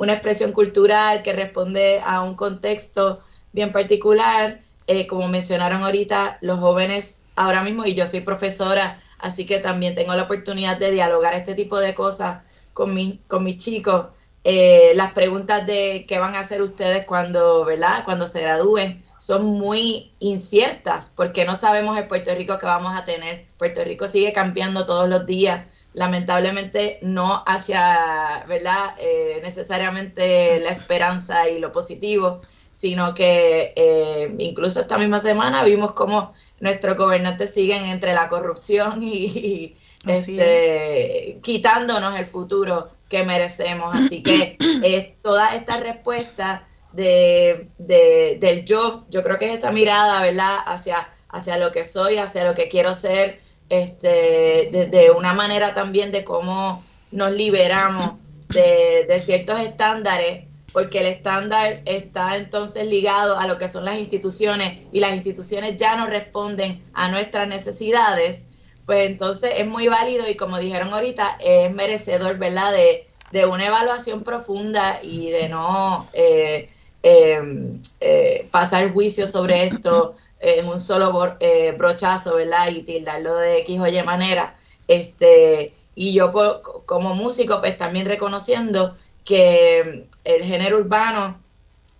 una 0.00 0.14
expresión 0.14 0.52
cultural 0.52 1.22
que 1.22 1.34
responde 1.34 2.00
a 2.02 2.22
un 2.22 2.34
contexto 2.34 3.20
bien 3.52 3.70
particular. 3.70 4.62
Eh, 4.86 5.06
como 5.06 5.28
mencionaron 5.28 5.82
ahorita, 5.82 6.38
los 6.40 6.58
jóvenes 6.58 7.24
ahora 7.36 7.62
mismo, 7.62 7.84
y 7.84 7.92
yo 7.92 8.06
soy 8.06 8.22
profesora, 8.22 8.98
así 9.18 9.44
que 9.44 9.58
también 9.58 9.94
tengo 9.94 10.14
la 10.14 10.22
oportunidad 10.22 10.78
de 10.78 10.90
dialogar 10.90 11.34
este 11.34 11.54
tipo 11.54 11.78
de 11.78 11.94
cosas 11.94 12.40
con, 12.72 12.94
mi, 12.94 13.20
con 13.28 13.44
mis 13.44 13.58
chicos. 13.58 14.06
Eh, 14.42 14.92
las 14.94 15.12
preguntas 15.12 15.66
de 15.66 16.06
qué 16.08 16.18
van 16.18 16.34
a 16.34 16.40
hacer 16.40 16.62
ustedes 16.62 17.04
cuando, 17.04 17.66
¿verdad? 17.66 18.02
cuando 18.06 18.26
se 18.26 18.40
gradúen 18.40 19.04
son 19.18 19.44
muy 19.44 20.14
inciertas 20.18 21.12
porque 21.14 21.44
no 21.44 21.56
sabemos 21.56 21.98
el 21.98 22.06
Puerto 22.06 22.34
Rico 22.34 22.58
que 22.58 22.64
vamos 22.64 22.96
a 22.96 23.04
tener. 23.04 23.46
Puerto 23.58 23.84
Rico 23.84 24.06
sigue 24.06 24.32
cambiando 24.32 24.86
todos 24.86 25.10
los 25.10 25.26
días, 25.26 25.66
lamentablemente 25.92 26.98
no 27.02 27.42
hacia, 27.46 28.44
¿verdad? 28.48 28.94
Eh, 28.98 29.40
necesariamente 29.42 30.60
la 30.60 30.70
esperanza 30.70 31.48
y 31.48 31.58
lo 31.58 31.72
positivo, 31.72 32.40
sino 32.70 33.14
que 33.14 33.72
eh, 33.76 34.34
incluso 34.38 34.80
esta 34.80 34.98
misma 34.98 35.20
semana 35.20 35.64
vimos 35.64 35.92
cómo 35.92 36.32
nuestros 36.60 36.96
gobernantes 36.96 37.52
siguen 37.52 37.84
entre 37.84 38.14
la 38.14 38.28
corrupción 38.28 39.02
y, 39.02 39.76
este, 40.06 41.40
quitándonos 41.42 42.18
el 42.18 42.26
futuro 42.26 42.90
que 43.08 43.24
merecemos. 43.24 43.94
Así 43.94 44.22
que 44.22 44.56
eh, 44.84 45.16
toda 45.22 45.54
esta 45.54 45.78
respuesta 45.78 46.66
de, 46.92 47.68
del 47.78 48.64
yo, 48.64 49.04
yo 49.10 49.22
creo 49.22 49.38
que 49.38 49.46
es 49.46 49.58
esa 49.58 49.72
mirada, 49.72 50.22
¿verdad?, 50.22 50.58
hacia, 50.66 50.96
hacia 51.28 51.58
lo 51.58 51.72
que 51.72 51.84
soy, 51.84 52.18
hacia 52.18 52.44
lo 52.44 52.54
que 52.54 52.68
quiero 52.68 52.94
ser, 52.94 53.40
este, 53.70 54.68
de, 54.90 55.10
una 55.16 55.32
manera 55.32 55.72
también 55.72 56.12
de 56.12 56.24
cómo 56.24 56.84
nos 57.10 57.32
liberamos 57.32 58.16
de, 58.48 59.06
de 59.08 59.20
ciertos 59.20 59.60
estándares 59.60 60.44
porque 60.72 61.00
el 61.00 61.06
estándar 61.06 61.82
está 61.84 62.36
entonces 62.36 62.86
ligado 62.86 63.38
a 63.38 63.46
lo 63.46 63.58
que 63.58 63.68
son 63.68 63.84
las 63.84 63.98
instituciones 63.98 64.78
y 64.92 65.00
las 65.00 65.14
instituciones 65.14 65.76
ya 65.76 65.96
no 65.96 66.06
responden 66.06 66.80
a 66.94 67.10
nuestras 67.10 67.48
necesidades, 67.48 68.44
pues 68.86 69.08
entonces 69.08 69.52
es 69.56 69.66
muy 69.66 69.88
válido 69.88 70.28
y 70.28 70.36
como 70.36 70.58
dijeron 70.58 70.92
ahorita, 70.92 71.38
es 71.40 71.72
merecedor, 71.72 72.38
¿verdad?, 72.38 72.72
de, 72.72 73.06
una 73.46 73.64
evaluación 73.64 74.24
profunda 74.24 74.98
y 75.04 75.30
de 75.30 75.48
no 75.48 76.08
eh, 76.14 76.68
em, 77.04 77.80
eh, 78.00 78.48
pasar 78.50 78.92
juicio 78.92 79.24
sobre 79.24 79.66
esto 79.66 80.16
en 80.40 80.66
un 80.66 80.80
solo 80.80 81.36
eh, 81.40 81.74
brochazo, 81.76 82.36
¿verdad?, 82.36 82.68
y 82.70 82.82
tildarlo 82.82 83.36
de 83.36 83.58
X 83.58 83.78
o 83.78 83.86
Y 83.86 84.02
manera. 84.02 84.54
Este, 84.88 85.74
y 85.94 86.14
yo 86.14 86.30
como 86.86 87.14
músico, 87.14 87.60
pues 87.60 87.76
también 87.76 88.06
reconociendo 88.06 88.96
que 89.24 90.08
el 90.24 90.42
género 90.42 90.78
urbano 90.78 91.38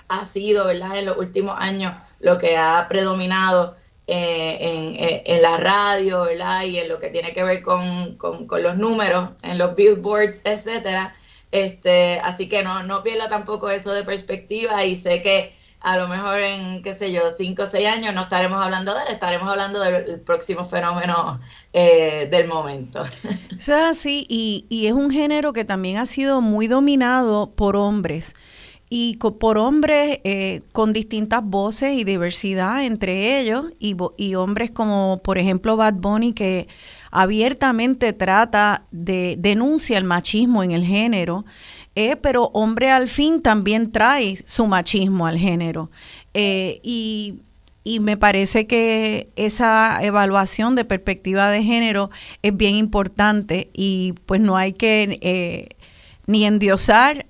ha 0.08 0.24
sido, 0.24 0.66
¿verdad?, 0.66 0.96
en 0.98 1.06
los 1.06 1.18
últimos 1.18 1.54
años 1.58 1.94
lo 2.18 2.38
que 2.38 2.56
ha 2.56 2.86
predominado 2.88 3.76
eh, 4.06 5.22
en, 5.24 5.42
la 5.42 5.58
radio, 5.58 6.24
¿verdad?, 6.24 6.64
y 6.64 6.78
en 6.78 6.88
lo 6.88 6.98
que 6.98 7.10
tiene 7.10 7.32
que 7.32 7.44
ver 7.44 7.62
con, 7.62 8.18
los 8.62 8.76
números, 8.76 9.30
en 9.42 9.58
los 9.58 9.74
billboards, 9.74 10.40
etcétera. 10.44 11.14
Este, 11.52 12.20
así 12.20 12.48
que 12.48 12.62
no, 12.62 12.84
no 12.84 13.02
pierdo 13.02 13.28
tampoco 13.28 13.70
eso 13.70 13.92
de 13.92 14.04
perspectiva 14.04 14.84
y 14.84 14.94
sé 14.94 15.20
que 15.20 15.52
a 15.80 15.96
lo 15.96 16.08
mejor 16.08 16.40
en, 16.40 16.82
qué 16.82 16.92
sé 16.92 17.12
yo, 17.12 17.22
cinco 17.36 17.62
o 17.62 17.66
seis 17.66 17.88
años 17.88 18.14
no 18.14 18.22
estaremos 18.22 18.62
hablando 18.64 18.94
de 18.94 19.02
él, 19.02 19.08
estaremos 19.12 19.48
hablando 19.48 19.80
del 19.80 20.20
próximo 20.20 20.64
fenómeno 20.64 21.40
eh, 21.72 22.28
del 22.30 22.48
momento. 22.48 23.02
O 23.02 23.62
sea, 23.62 23.92
sí, 23.94 24.26
y, 24.28 24.66
y 24.70 24.86
es 24.86 24.92
un 24.92 25.10
género 25.10 25.52
que 25.52 25.64
también 25.64 25.98
ha 25.98 26.06
sido 26.06 26.40
muy 26.40 26.66
dominado 26.66 27.50
por 27.54 27.76
hombres 27.76 28.34
y 28.92 29.18
por 29.18 29.56
hombres 29.56 30.18
eh, 30.24 30.62
con 30.72 30.92
distintas 30.92 31.44
voces 31.44 31.92
y 31.92 32.02
diversidad 32.02 32.84
entre 32.84 33.38
ellos 33.38 33.66
y, 33.78 33.96
y, 34.16 34.34
hombres 34.34 34.72
como 34.72 35.20
por 35.22 35.38
ejemplo 35.38 35.76
Bad 35.76 35.94
Bunny 35.94 36.32
que 36.32 36.66
abiertamente 37.12 38.12
trata 38.12 38.86
de 38.90 39.36
denuncia 39.38 39.96
el 39.96 40.02
machismo 40.02 40.64
en 40.64 40.72
el 40.72 40.84
género 40.84 41.44
eh, 41.94 42.16
pero 42.16 42.50
hombre 42.54 42.90
al 42.90 43.08
fin 43.08 43.42
también 43.42 43.90
trae 43.92 44.36
su 44.44 44.66
machismo 44.66 45.26
al 45.26 45.38
género. 45.38 45.90
Eh, 46.34 46.80
y, 46.82 47.42
me 48.00 48.16
parece 48.16 48.68
que 48.68 49.30
esa 49.34 49.98
evaluación 50.04 50.76
de 50.76 50.84
perspectiva 50.84 51.50
de 51.50 51.64
género 51.64 52.10
es 52.40 52.56
bien 52.56 52.76
importante 52.76 53.68
y 53.72 54.14
pues 54.26 54.40
no 54.40 54.56
hay 54.56 54.74
que 54.74 55.18
eh, 55.22 55.70
ni 56.28 56.44
endiosar 56.44 57.26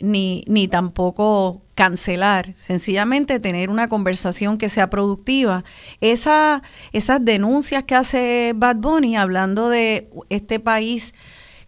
ni, 0.00 0.42
ni 0.48 0.66
tampoco 0.66 1.62
cancelar, 1.76 2.52
sencillamente 2.56 3.40
tener 3.40 3.70
una 3.70 3.88
conversación 3.88 4.58
que 4.58 4.68
sea 4.68 4.90
productiva. 4.90 5.64
Esa, 6.00 6.62
esas 6.92 7.24
denuncias 7.24 7.84
que 7.84 7.94
hace 7.94 8.52
Bad 8.56 8.76
Bunny 8.76 9.16
hablando 9.16 9.68
de 9.68 10.10
este 10.28 10.58
país 10.58 11.14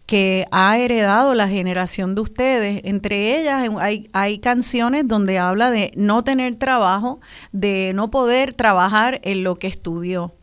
que 0.05 0.45
ha 0.51 0.77
heredado 0.77 1.33
la 1.33 1.47
generación 1.47 2.15
de 2.15 2.21
ustedes. 2.21 2.81
Entre 2.83 3.39
ellas 3.39 3.69
hay, 3.79 4.09
hay 4.13 4.39
canciones 4.39 5.07
donde 5.07 5.39
habla 5.39 5.71
de 5.71 5.91
no 5.95 6.23
tener 6.23 6.55
trabajo, 6.55 7.21
de 7.51 7.93
no 7.95 8.11
poder 8.11 8.53
trabajar 8.53 9.21
en 9.23 9.43
lo 9.43 9.55
que 9.55 9.67
estudió. 9.67 10.33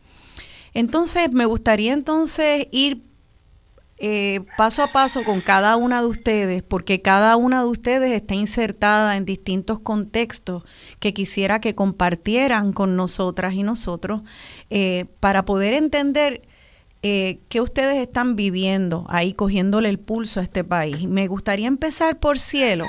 Entonces, 0.73 1.31
me 1.31 1.45
gustaría 1.45 1.93
entonces 1.93 2.67
ir 2.71 3.03
eh, 4.03 4.41
paso 4.57 4.81
a 4.81 4.87
paso 4.87 5.23
con 5.23 5.41
cada 5.41 5.75
una 5.75 6.01
de 6.01 6.07
ustedes, 6.07 6.63
porque 6.63 7.03
cada 7.03 7.35
una 7.35 7.59
de 7.61 7.69
ustedes 7.69 8.11
está 8.13 8.33
insertada 8.33 9.15
en 9.15 9.25
distintos 9.25 9.79
contextos 9.79 10.63
que 10.99 11.13
quisiera 11.13 11.61
que 11.61 11.75
compartieran 11.75 12.73
con 12.73 12.95
nosotras 12.95 13.53
y 13.53 13.61
nosotros 13.61 14.21
eh, 14.71 15.05
para 15.19 15.45
poder 15.45 15.75
entender 15.75 16.41
eh, 17.03 17.39
qué 17.49 17.61
ustedes 17.61 17.97
están 17.97 18.35
viviendo 18.35 19.05
ahí 19.09 19.33
cogiéndole 19.33 19.89
el 19.89 19.99
pulso 19.99 20.39
a 20.39 20.43
este 20.43 20.63
país. 20.63 21.07
Me 21.07 21.27
gustaría 21.27 21.67
empezar 21.67 22.19
por 22.19 22.37
Cielo, 22.37 22.85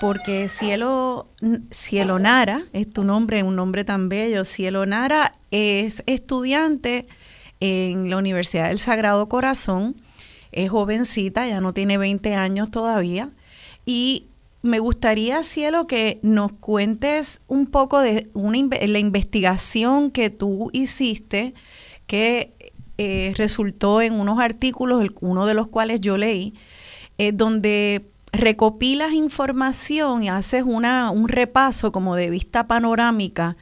porque 0.00 0.48
Cielo, 0.48 1.28
Cielo 1.70 2.18
Nara 2.18 2.62
es 2.72 2.90
tu 2.90 3.04
nombre, 3.04 3.42
un 3.42 3.56
nombre 3.56 3.84
tan 3.84 4.08
bello. 4.08 4.44
Cielo 4.44 4.84
Nara 4.84 5.36
es 5.50 6.02
estudiante 6.06 7.06
en 7.60 8.10
la 8.10 8.16
Universidad 8.16 8.68
del 8.68 8.78
Sagrado 8.78 9.28
Corazón, 9.28 9.96
es 10.50 10.70
jovencita, 10.70 11.46
ya 11.46 11.60
no 11.60 11.72
tiene 11.72 11.98
20 11.98 12.34
años 12.34 12.70
todavía, 12.70 13.30
y 13.86 14.26
me 14.62 14.78
gustaría, 14.78 15.42
Cielo, 15.42 15.86
que 15.86 16.18
nos 16.22 16.52
cuentes 16.52 17.40
un 17.46 17.66
poco 17.66 18.00
de 18.00 18.30
la 18.34 18.98
investigación 18.98 20.10
que 20.10 20.30
tú 20.30 20.70
hiciste, 20.72 21.54
que 22.06 22.53
eh, 22.98 23.32
resultó 23.36 24.00
en 24.00 24.12
unos 24.12 24.38
artículos, 24.38 25.08
uno 25.20 25.46
de 25.46 25.54
los 25.54 25.68
cuales 25.68 26.00
yo 26.00 26.16
leí, 26.16 26.54
eh, 27.18 27.32
donde 27.32 28.06
recopilas 28.32 29.12
información 29.12 30.24
y 30.24 30.28
haces 30.28 30.64
una, 30.66 31.10
un 31.10 31.28
repaso 31.28 31.92
como 31.92 32.16
de 32.16 32.30
vista 32.30 32.66
panorámica 32.66 33.56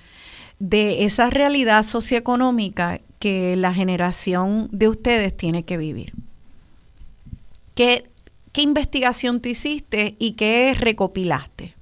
de 0.59 1.05
esa 1.05 1.29
realidad 1.31 1.83
socioeconómica 1.83 3.01
que 3.19 3.57
la 3.57 3.75
generación 3.75 4.69
de 4.73 4.89
ustedes 4.89 5.37
tiene 5.37 5.65
que 5.65 5.77
vivir. 5.77 6.13
¿qué, 7.75 8.11
¿qué 8.53 8.63
investigación 8.63 9.41
tú 9.41 9.49
hiciste 9.49 10.17
y 10.19 10.33
qué 10.33 10.75
recopilaste? 10.79 11.75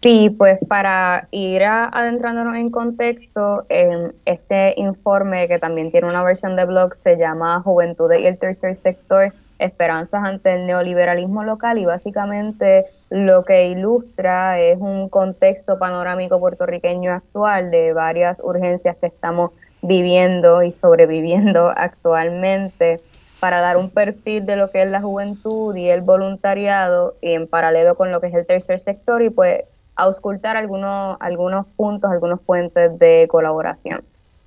Sí, 0.00 0.30
pues 0.30 0.60
para 0.68 1.26
ir 1.32 1.64
adentrándonos 1.64 2.54
en 2.54 2.70
contexto, 2.70 3.66
en 3.68 4.14
este 4.26 4.74
informe 4.76 5.48
que 5.48 5.58
también 5.58 5.90
tiene 5.90 6.06
una 6.06 6.22
versión 6.22 6.54
de 6.54 6.64
blog 6.66 6.94
se 6.94 7.16
llama 7.16 7.60
Juventudes 7.62 8.20
y 8.20 8.26
el 8.26 8.38
tercer 8.38 8.76
sector, 8.76 9.32
esperanzas 9.58 10.22
ante 10.22 10.54
el 10.54 10.66
neoliberalismo 10.68 11.42
local 11.42 11.78
y 11.78 11.84
básicamente 11.84 12.86
lo 13.10 13.42
que 13.42 13.66
ilustra 13.66 14.60
es 14.60 14.78
un 14.78 15.08
contexto 15.08 15.80
panorámico 15.80 16.38
puertorriqueño 16.38 17.12
actual 17.12 17.72
de 17.72 17.92
varias 17.92 18.38
urgencias 18.40 18.96
que 18.98 19.06
estamos 19.06 19.50
viviendo 19.82 20.62
y 20.62 20.70
sobreviviendo 20.70 21.68
actualmente. 21.76 23.00
Para 23.40 23.60
dar 23.60 23.76
un 23.76 23.90
perfil 23.90 24.46
de 24.46 24.56
lo 24.56 24.70
que 24.70 24.82
es 24.82 24.90
la 24.90 25.00
juventud 25.00 25.74
y 25.76 25.88
el 25.88 26.00
voluntariado 26.00 27.14
y 27.20 27.34
en 27.34 27.46
paralelo 27.46 27.94
con 27.94 28.10
lo 28.10 28.20
que 28.20 28.26
es 28.26 28.34
el 28.34 28.46
tercer 28.46 28.80
sector 28.80 29.22
y 29.22 29.30
pues 29.30 29.62
auscultar 29.98 30.56
algunos, 30.56 31.16
algunos 31.20 31.66
puntos, 31.76 32.10
algunos 32.10 32.40
puentes 32.40 32.98
de 32.98 33.26
colaboración. 33.28 34.02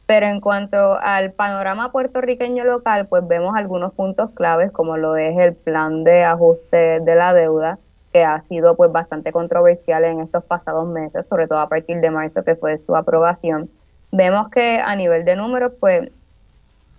Pero 0.08 0.26
en 0.26 0.42
cuanto 0.42 0.98
al 1.00 1.34
panorama 1.34 1.92
puertorriqueño 1.92 2.64
local, 2.64 3.08
pues 3.08 3.28
vemos 3.28 3.56
algunos 3.56 3.94
puntos 3.94 4.32
claves 4.32 4.72
como 4.72 4.98
lo 4.98 5.16
es 5.18 5.38
el 5.38 5.54
plan 5.54 6.04
de 6.04 6.24
ajuste 6.24 7.02
de 7.02 7.16
la 7.16 7.34
deuda, 7.34 7.80
que 8.12 8.24
ha 8.24 8.42
sido 8.44 8.76
pues 8.76 8.92
bastante 8.92 9.32
controversial 9.32 10.04
en 10.06 10.22
estos 10.22 10.44
pasados 10.44 10.88
meses, 10.88 11.26
sobre 11.30 11.48
todo 11.48 11.60
a 11.60 11.70
partir 11.70 12.00
de 12.02 12.12
marzo 12.12 12.44
que 12.44 12.56
fue 12.56 12.80
su 12.86 12.96
aprobación. 12.96 13.70
Vemos 14.12 14.50
que 14.50 14.80
a 14.80 14.96
nivel 14.96 15.24
de 15.24 15.36
números, 15.36 15.74
pues 15.80 16.12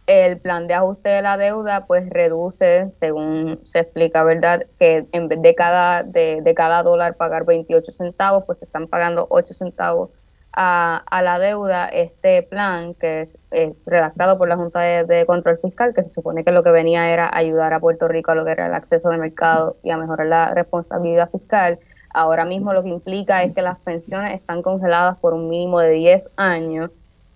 el 0.07 0.41
plan 0.41 0.67
de 0.67 0.75
ajuste 0.75 1.09
de 1.09 1.23
la 1.23 1.37
deuda 1.37 1.87
pues 1.87 2.09
reduce, 2.11 2.91
según 2.93 3.61
se 3.65 3.81
explica, 3.81 4.25
¿verdad? 4.25 4.67
Que 4.79 5.07
en 5.13 5.29
vez 5.29 5.41
de 5.43 5.55
cada, 5.55 6.03
de, 6.03 6.41
de 6.43 6.55
cada 6.55 6.83
dólar 6.83 7.17
pagar 7.17 7.45
28 7.45 7.93
centavos, 7.93 8.45
pues 8.45 8.59
se 8.59 8.65
están 8.65 8.89
pagando 8.89 9.27
8 9.31 9.55
centavos 9.55 10.11
a, 10.53 11.03
a 11.07 11.23
la 11.23 11.39
deuda. 11.39 11.89
Este 11.89 12.43
plan, 12.43 12.95
que 12.95 13.23
es, 13.23 13.39
redactado 13.87 14.39
por 14.39 14.49
la 14.49 14.57
Junta 14.57 14.81
de, 14.81 15.27
Control 15.27 15.59
Fiscal, 15.63 15.95
que 15.95 16.03
se 16.03 16.11
supone 16.11 16.45
que 16.45 16.53
lo 16.53 16.63
que 16.63 16.71
venía 16.71 17.11
era 17.11 17.31
ayudar 17.33 17.73
a 17.73 17.81
Puerto 17.81 18.09
Rico 18.09 18.33
a 18.33 18.35
lo 18.35 18.45
que 18.45 18.53
era 18.53 18.67
el 18.67 18.75
acceso 18.75 19.09
al 19.09 19.19
mercado 19.19 19.77
y 19.83 19.91
a 19.91 19.97
mejorar 19.97 20.27
la 20.27 20.55
responsabilidad 20.55 21.31
fiscal, 21.31 21.79
ahora 22.13 22.45
mismo 22.45 22.73
lo 22.73 22.83
que 22.83 22.91
implica 22.91 23.43
es 23.43 23.55
que 23.55 23.63
las 23.63 23.79
pensiones 23.81 24.35
están 24.35 24.63
congeladas 24.63 25.19
por 25.19 25.33
un 25.35 25.49
mínimo 25.49 25.81
de 25.81 25.91
10 25.91 26.29
años 26.37 26.91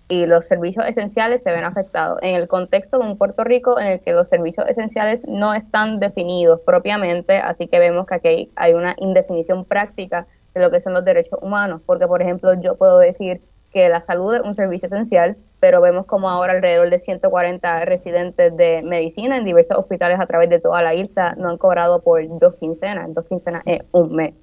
y 0.08 0.26
los 0.26 0.46
servicios 0.46 0.86
esenciales 0.86 1.42
se 1.42 1.50
ven 1.50 1.64
afectados. 1.64 2.18
En 2.22 2.36
el 2.36 2.46
contexto 2.46 2.98
de 2.98 3.06
un 3.06 3.18
Puerto 3.18 3.42
Rico 3.44 3.78
en 3.80 3.88
el 3.88 4.00
que 4.00 4.12
los 4.12 4.28
servicios 4.28 4.66
esenciales 4.68 5.26
no 5.26 5.52
están 5.52 5.98
definidos 5.98 6.60
propiamente, 6.60 7.38
así 7.38 7.66
que 7.66 7.78
vemos 7.78 8.06
que 8.06 8.14
aquí 8.14 8.52
hay 8.56 8.74
una 8.74 8.94
indefinición 8.98 9.64
práctica 9.64 10.26
de 10.54 10.60
lo 10.60 10.70
que 10.70 10.80
son 10.80 10.94
los 10.94 11.04
derechos 11.04 11.38
humanos, 11.42 11.82
porque 11.84 12.06
por 12.06 12.22
ejemplo 12.22 12.54
yo 12.54 12.76
puedo 12.76 12.98
decir 12.98 13.40
que 13.72 13.88
la 13.88 14.00
salud 14.00 14.34
es 14.34 14.42
un 14.42 14.54
servicio 14.54 14.86
esencial, 14.86 15.36
pero 15.60 15.80
vemos 15.80 16.06
como 16.06 16.30
ahora 16.30 16.52
alrededor 16.52 16.88
de 16.88 17.00
140 17.00 17.84
residentes 17.84 18.56
de 18.56 18.82
medicina 18.82 19.36
en 19.36 19.44
diversos 19.44 19.76
hospitales 19.76 20.20
a 20.20 20.26
través 20.26 20.48
de 20.48 20.60
toda 20.60 20.82
la 20.82 20.94
isla 20.94 21.34
no 21.36 21.50
han 21.50 21.58
cobrado 21.58 22.00
por 22.00 22.22
dos 22.38 22.54
quincenas, 22.54 23.12
dos 23.12 23.26
quincenas 23.26 23.62
es 23.66 23.80
un 23.92 24.14
mes. 24.14 24.34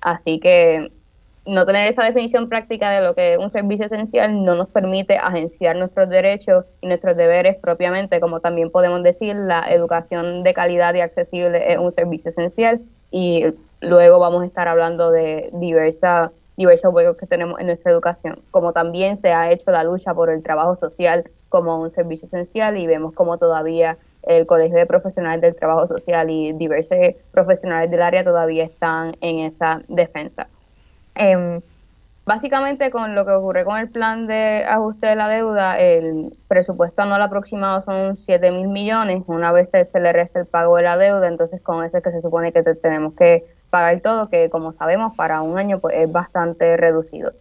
Así 0.00 0.40
que 0.40 0.92
no 1.46 1.64
tener 1.64 1.88
esa 1.88 2.04
definición 2.04 2.48
práctica 2.48 2.90
de 2.90 3.00
lo 3.00 3.14
que 3.14 3.34
es 3.34 3.38
un 3.38 3.50
servicio 3.50 3.86
esencial 3.86 4.44
no 4.44 4.54
nos 4.54 4.68
permite 4.68 5.16
agenciar 5.16 5.76
nuestros 5.76 6.08
derechos 6.08 6.64
y 6.80 6.86
nuestros 6.86 7.16
deberes 7.16 7.56
propiamente, 7.56 8.20
como 8.20 8.40
también 8.40 8.70
podemos 8.70 9.02
decir, 9.02 9.34
la 9.34 9.72
educación 9.72 10.42
de 10.42 10.54
calidad 10.54 10.94
y 10.94 11.00
accesible 11.00 11.72
es 11.72 11.78
un 11.78 11.92
servicio 11.92 12.28
esencial 12.28 12.80
y 13.10 13.46
luego 13.80 14.18
vamos 14.18 14.42
a 14.42 14.46
estar 14.46 14.68
hablando 14.68 15.10
de 15.10 15.50
diversa, 15.54 16.30
diversos 16.56 16.92
huecos 16.92 17.16
que 17.16 17.26
tenemos 17.26 17.58
en 17.58 17.66
nuestra 17.66 17.90
educación, 17.90 18.40
como 18.50 18.72
también 18.72 19.16
se 19.16 19.32
ha 19.32 19.50
hecho 19.50 19.70
la 19.70 19.82
lucha 19.84 20.14
por 20.14 20.30
el 20.30 20.42
trabajo 20.42 20.76
social 20.76 21.24
como 21.48 21.80
un 21.80 21.90
servicio 21.90 22.26
esencial 22.26 22.76
y 22.76 22.86
vemos 22.86 23.14
como 23.14 23.38
todavía 23.38 23.96
el 24.22 24.46
Colegio 24.46 24.76
de 24.76 24.86
Profesionales 24.86 25.40
del 25.40 25.56
Trabajo 25.56 25.86
Social 25.86 26.28
y 26.28 26.52
diversos 26.52 26.98
profesionales 27.32 27.90
del 27.90 28.02
área 28.02 28.22
todavía 28.22 28.64
están 28.64 29.16
en 29.22 29.38
esa 29.38 29.82
defensa. 29.88 30.48
Eh, 31.20 31.60
básicamente 32.24 32.90
con 32.90 33.14
lo 33.14 33.26
que 33.26 33.32
ocurre 33.32 33.64
con 33.64 33.78
el 33.78 33.90
plan 33.90 34.26
de 34.26 34.64
ajuste 34.68 35.08
de 35.08 35.16
la 35.16 35.28
deuda, 35.28 35.78
el 35.78 36.30
presupuesto 36.48 37.02
anual 37.02 37.22
aproximado 37.22 37.82
son 37.82 38.16
7 38.18 38.50
mil 38.50 38.68
millones, 38.68 39.24
una 39.26 39.52
vez 39.52 39.68
se 39.70 40.00
le 40.00 40.12
resta 40.12 40.40
el 40.40 40.46
pago 40.46 40.76
de 40.76 40.82
la 40.82 40.96
deuda, 40.96 41.28
entonces 41.28 41.60
con 41.60 41.84
eso 41.84 41.98
es 41.98 42.04
que 42.04 42.12
se 42.12 42.22
supone 42.22 42.52
que 42.52 42.62
tenemos 42.62 43.14
que 43.14 43.44
pagar 43.70 44.00
todo, 44.00 44.28
que 44.28 44.50
como 44.50 44.72
sabemos 44.72 45.14
para 45.16 45.42
un 45.42 45.58
año 45.58 45.78
pues 45.80 45.96
es 45.96 46.10
bastante 46.10 46.76
reducido. 46.76 47.32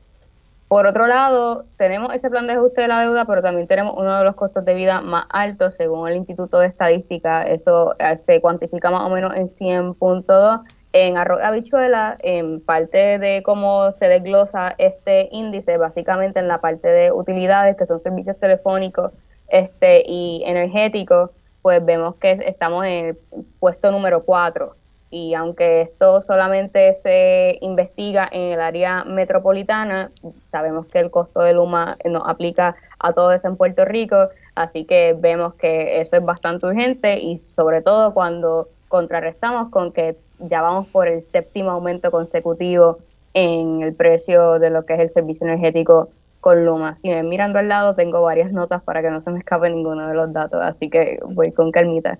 Por 0.67 0.85
otro 0.85 1.07
lado, 1.07 1.65
tenemos 1.77 2.13
ese 2.13 2.29
plan 2.29 2.45
de 2.45 2.53
ajuste 2.53 2.81
de 2.81 2.87
la 2.87 3.01
deuda, 3.01 3.25
pero 3.25 3.41
también 3.41 3.67
tenemos 3.67 3.95
uno 3.97 4.19
de 4.19 4.23
los 4.23 4.35
costos 4.35 4.63
de 4.65 4.75
vida 4.75 5.01
más 5.01 5.25
altos 5.29 5.73
según 5.75 6.07
el 6.07 6.17
Instituto 6.17 6.59
de 6.59 6.67
Estadística. 6.67 7.41
Eso 7.41 7.95
eh, 7.97 8.19
se 8.19 8.39
cuantifica 8.39 8.91
más 8.91 9.01
o 9.01 9.09
menos 9.09 9.33
en 9.35 9.47
100.2 9.47 10.61
en 10.93 11.17
arroz 11.17 11.41
habichuela, 11.43 12.17
en 12.21 12.61
parte 12.61 13.19
de 13.19 13.43
cómo 13.43 13.91
se 13.93 14.07
desglosa 14.07 14.73
este 14.77 15.29
índice, 15.31 15.77
básicamente 15.77 16.39
en 16.39 16.47
la 16.47 16.61
parte 16.61 16.87
de 16.87 17.11
utilidades, 17.11 17.77
que 17.77 17.85
son 17.85 17.99
servicios 17.99 18.37
telefónicos 18.39 19.11
este 19.49 20.03
y 20.05 20.43
energéticos, 20.45 21.31
pues 21.61 21.83
vemos 21.83 22.15
que 22.15 22.31
estamos 22.45 22.85
en 22.85 23.05
el 23.07 23.17
puesto 23.59 23.91
número 23.91 24.23
4. 24.23 24.75
Y 25.11 25.33
aunque 25.33 25.81
esto 25.81 26.21
solamente 26.21 26.93
se 26.93 27.57
investiga 27.61 28.29
en 28.31 28.53
el 28.53 28.61
área 28.61 29.03
metropolitana, 29.05 30.11
sabemos 30.51 30.85
que 30.85 30.99
el 30.99 31.09
costo 31.09 31.41
de 31.41 31.53
Luma 31.53 31.97
nos 32.05 32.23
aplica 32.27 32.75
a 32.99 33.13
todo 33.13 33.31
eso 33.31 33.47
en 33.47 33.55
Puerto 33.55 33.85
Rico, 33.85 34.29
así 34.53 34.85
que 34.85 35.15
vemos 35.17 35.55
que 35.55 35.99
eso 36.01 36.15
es 36.15 36.23
bastante 36.23 36.67
urgente 36.67 37.17
y 37.19 37.39
sobre 37.55 37.81
todo 37.81 38.13
cuando 38.13 38.67
contrarrestamos 38.87 39.69
con 39.69 39.91
que 39.91 40.15
ya 40.39 40.61
vamos 40.61 40.87
por 40.87 41.07
el 41.07 41.21
séptimo 41.21 41.71
aumento 41.71 42.11
consecutivo 42.11 42.99
en 43.33 43.81
el 43.81 43.93
precio 43.93 44.59
de 44.59 44.69
lo 44.69 44.85
que 44.85 44.93
es 44.93 44.99
el 44.99 45.09
servicio 45.09 45.45
energético 45.45 46.09
con 46.41 46.65
Luma. 46.65 46.95
Si 46.95 47.09
me 47.09 47.21
mirando 47.21 47.59
al 47.59 47.67
lado, 47.67 47.95
tengo 47.95 48.21
varias 48.21 48.51
notas 48.51 48.81
para 48.83 49.01
que 49.01 49.09
no 49.09 49.21
se 49.21 49.29
me 49.29 49.39
escape 49.39 49.69
ninguno 49.69 50.07
de 50.07 50.13
los 50.13 50.31
datos, 50.31 50.61
así 50.61 50.89
que 50.89 51.19
voy 51.25 51.51
con 51.51 51.71
calmita. 51.71 52.17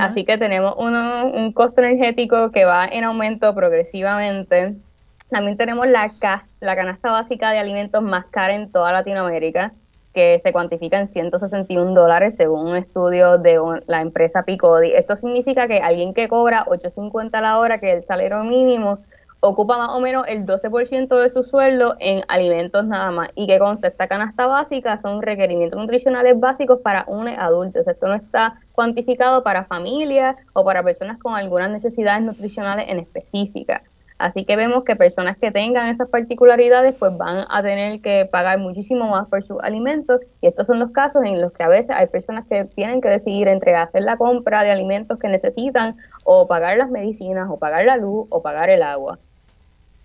Así 0.00 0.24
que 0.24 0.36
tenemos 0.36 0.74
uno, 0.78 1.26
un 1.26 1.52
costo 1.52 1.80
energético 1.80 2.50
que 2.50 2.64
va 2.64 2.86
en 2.86 3.04
aumento 3.04 3.54
progresivamente. 3.54 4.74
También 5.30 5.56
tenemos 5.56 5.86
la, 5.86 6.12
la 6.60 6.76
canasta 6.76 7.10
básica 7.10 7.52
de 7.52 7.58
alimentos 7.58 8.02
más 8.02 8.26
cara 8.26 8.54
en 8.54 8.70
toda 8.70 8.92
Latinoamérica 8.92 9.72
que 10.12 10.40
se 10.42 10.52
cuantifica 10.52 10.98
en 10.98 11.06
161 11.06 11.94
dólares 11.94 12.36
según 12.36 12.68
un 12.68 12.76
estudio 12.76 13.38
de 13.38 13.58
la 13.86 14.00
empresa 14.00 14.42
Picodi. 14.42 14.92
Esto 14.92 15.16
significa 15.16 15.66
que 15.68 15.78
alguien 15.78 16.14
que 16.14 16.28
cobra 16.28 16.64
8.50 16.66 17.30
a 17.34 17.40
la 17.40 17.58
hora, 17.58 17.78
que 17.78 17.90
es 17.90 17.96
el 17.96 18.02
salario 18.02 18.44
mínimo, 18.44 18.98
ocupa 19.44 19.76
más 19.76 19.88
o 19.88 19.98
menos 19.98 20.24
el 20.28 20.46
12% 20.46 21.20
de 21.20 21.28
su 21.28 21.42
sueldo 21.42 21.96
en 21.98 22.22
alimentos 22.28 22.84
nada 22.86 23.10
más 23.10 23.30
y 23.34 23.48
que 23.48 23.58
con 23.58 23.76
esta 23.82 24.06
canasta 24.06 24.46
básica 24.46 24.98
son 24.98 25.20
requerimientos 25.20 25.80
nutricionales 25.80 26.38
básicos 26.38 26.78
para 26.78 27.04
un 27.08 27.26
adulto. 27.26 27.80
esto 27.80 28.06
no 28.06 28.14
está 28.14 28.60
cuantificado 28.70 29.42
para 29.42 29.64
familias 29.64 30.36
o 30.52 30.64
para 30.64 30.84
personas 30.84 31.18
con 31.18 31.34
algunas 31.34 31.70
necesidades 31.70 32.24
nutricionales 32.24 32.88
en 32.88 33.00
específica. 33.00 33.82
Así 34.22 34.44
que 34.44 34.54
vemos 34.54 34.84
que 34.84 34.94
personas 34.94 35.36
que 35.36 35.50
tengan 35.50 35.88
esas 35.88 36.08
particularidades 36.08 36.94
pues 36.94 37.10
van 37.16 37.44
a 37.50 37.60
tener 37.60 38.00
que 38.02 38.28
pagar 38.30 38.56
muchísimo 38.60 39.08
más 39.08 39.26
por 39.26 39.42
sus 39.42 39.60
alimentos 39.64 40.20
y 40.40 40.46
estos 40.46 40.68
son 40.68 40.78
los 40.78 40.92
casos 40.92 41.24
en 41.24 41.40
los 41.40 41.52
que 41.52 41.64
a 41.64 41.68
veces 41.68 41.90
hay 41.90 42.06
personas 42.06 42.46
que 42.46 42.66
tienen 42.66 43.00
que 43.00 43.08
decidir 43.08 43.48
entre 43.48 43.74
hacer 43.74 44.04
la 44.04 44.16
compra 44.16 44.62
de 44.62 44.70
alimentos 44.70 45.18
que 45.18 45.26
necesitan 45.26 45.96
o 46.22 46.46
pagar 46.46 46.76
las 46.76 46.88
medicinas 46.88 47.48
o 47.50 47.58
pagar 47.58 47.84
la 47.84 47.96
luz 47.96 48.28
o 48.30 48.42
pagar 48.42 48.70
el 48.70 48.84
agua. 48.84 49.18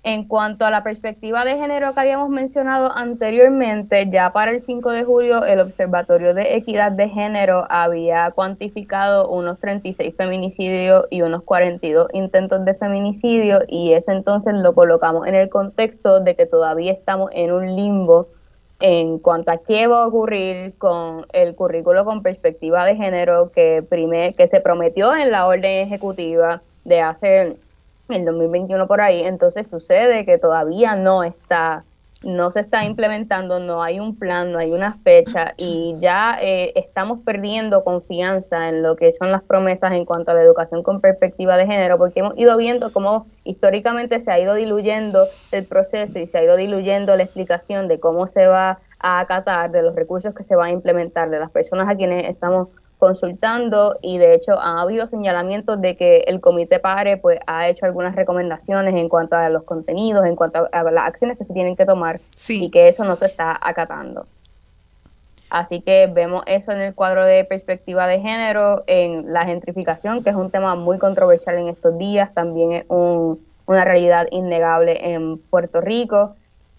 En 0.08 0.24
cuanto 0.24 0.64
a 0.64 0.72
la 0.72 0.84
perspectiva 0.84 1.44
de 1.44 1.58
género 1.58 1.94
que 1.94 2.00
habíamos 2.00 2.30
mencionado 2.30 2.96
anteriormente, 2.96 4.10
ya 4.10 4.32
para 4.32 4.52
el 4.52 4.62
5 4.62 4.92
de 4.92 5.04
julio 5.04 5.44
el 5.44 5.60
Observatorio 5.60 6.34
de 6.34 6.56
Equidad 6.56 6.94
de 6.94 7.10
Género 7.10 7.68
había 7.70 8.32
cuantificado 8.32 9.28
unos 9.28 9.60
36 9.60 10.16
feminicidios 10.16 11.08
y 11.10 11.24
unos 11.24 11.44
42 11.44 12.08
intentos 12.14 12.64
de 12.64 12.74
feminicidio 12.76 13.64
y 13.68 13.92
ese 13.92 14.14
entonces 14.14 14.54
lo 14.54 14.74
colocamos 14.74 15.28
en 15.28 15.36
el 15.36 15.50
contexto 15.50 16.22
de 16.22 16.38
que 16.38 16.46
todavía 16.46 16.94
estamos 16.94 17.30
en 17.34 17.52
un 17.52 17.76
limbo 17.76 18.30
en 18.80 19.20
cuanto 19.20 19.52
a 19.52 19.58
qué 19.58 19.88
va 19.88 20.04
a 20.04 20.08
ocurrir 20.08 20.74
con 20.78 21.26
el 21.34 21.54
currículo 21.54 22.06
con 22.06 22.24
perspectiva 22.24 22.86
de 22.86 22.96
género 22.96 23.52
que, 23.52 23.84
que 24.38 24.48
se 24.48 24.62
prometió 24.62 25.14
en 25.14 25.32
la 25.32 25.48
orden 25.48 25.86
ejecutiva 25.86 26.62
de 26.86 27.02
hacer 27.02 27.58
el 28.10 28.26
2021 28.26 28.88
por 28.88 29.02
ahí, 29.02 29.24
entonces 29.24 29.68
sucede 29.70 30.26
que 30.26 30.38
todavía 30.38 30.96
no 30.96 31.24
está 31.24 31.84
no 32.24 32.50
se 32.50 32.62
está 32.62 32.84
implementando, 32.84 33.60
no 33.60 33.84
hay 33.84 34.00
un 34.00 34.18
plan, 34.18 34.52
no 34.52 34.58
hay 34.58 34.72
una 34.72 34.94
fecha 35.04 35.54
y 35.56 35.96
ya 36.00 36.38
eh, 36.42 36.72
estamos 36.76 37.20
perdiendo 37.24 37.84
confianza 37.84 38.70
en 38.70 38.82
lo 38.82 38.96
que 38.96 39.12
son 39.12 39.32
las 39.32 39.44
promesas 39.44 39.92
en 39.92 40.06
cuanto 40.06 40.32
a 40.32 40.34
la 40.34 40.42
educación 40.42 40.82
con 40.82 41.00
perspectiva 41.00 41.58
de 41.58 41.68
género, 41.68 41.98
porque 41.98 42.22
hemos 42.22 42.38
ido 42.38 42.58
viendo 42.58 42.92
cómo 42.92 43.28
históricamente 43.44 44.20
se 44.20 44.32
ha 44.32 44.40
ido 44.40 44.56
diluyendo 44.56 45.26
el 45.52 45.66
proceso 45.66 46.18
y 46.18 46.26
se 46.26 46.40
ha 46.40 46.44
ido 46.44 46.56
diluyendo 46.56 47.16
la 47.16 47.24
explicación 47.24 47.88
de 47.88 48.00
cómo 48.00 48.28
se 48.28 48.48
va 48.48 48.80
a 49.00 49.20
acatar, 49.20 49.70
de 49.70 49.84
los 49.84 49.96
recursos 49.96 50.34
que 50.34 50.44
se 50.44 50.56
van 50.56 50.70
a 50.70 50.72
implementar, 50.72 51.30
de 51.30 51.40
las 51.40 51.52
personas 51.52 51.88
a 51.88 51.96
quienes 51.96 52.28
estamos 52.30 52.70
consultando 52.98 53.98
y 54.02 54.18
de 54.18 54.34
hecho 54.34 54.54
ha 54.60 54.82
habido 54.82 55.08
señalamientos 55.08 55.80
de 55.82 55.96
que 55.96 56.20
el 56.28 56.42
comité 56.42 56.80
PARE 56.80 57.18
pues 57.18 57.40
ha 57.48 57.70
hecho 57.70 57.86
algunas 57.86 58.16
recomendaciones 58.16 58.96
en 58.96 59.10
cuanto 59.10 59.36
a 59.36 59.50
los 59.50 59.64
contenidos, 59.64 60.26
en 60.26 60.36
cuanto 60.36 60.68
a, 60.72 60.84
las 60.84 61.08
acciones 61.08 61.38
que 61.38 61.44
se 61.44 61.54
tienen 61.54 61.76
que 61.76 61.86
tomar 61.86 62.20
y 62.50 62.72
que 62.72 62.88
eso 62.88 63.04
no 63.04 63.16
se 63.16 63.26
está 63.28 63.58
acatando. 63.62 64.26
Así 65.50 65.82
que 65.82 66.08
vemos 66.08 66.44
eso 66.46 66.72
en 66.72 66.82
el 66.82 66.94
cuadro 66.94 67.26
de 67.26 67.46
perspectiva 67.46 68.06
de 68.08 68.20
género, 68.20 68.84
en 68.88 69.32
la 69.32 69.46
gentrificación, 69.46 70.24
que 70.24 70.32
es 70.32 70.36
un 70.36 70.52
tema 70.52 70.76
muy 70.76 70.98
controversial 70.98 71.58
en 71.58 71.70
estos 71.70 71.98
días, 71.98 72.34
también 72.34 72.74
es 72.74 72.86
una 72.90 73.86
realidad 73.86 74.28
innegable 74.32 75.14
en 75.14 75.38
Puerto 75.38 75.80
Rico 75.80 76.36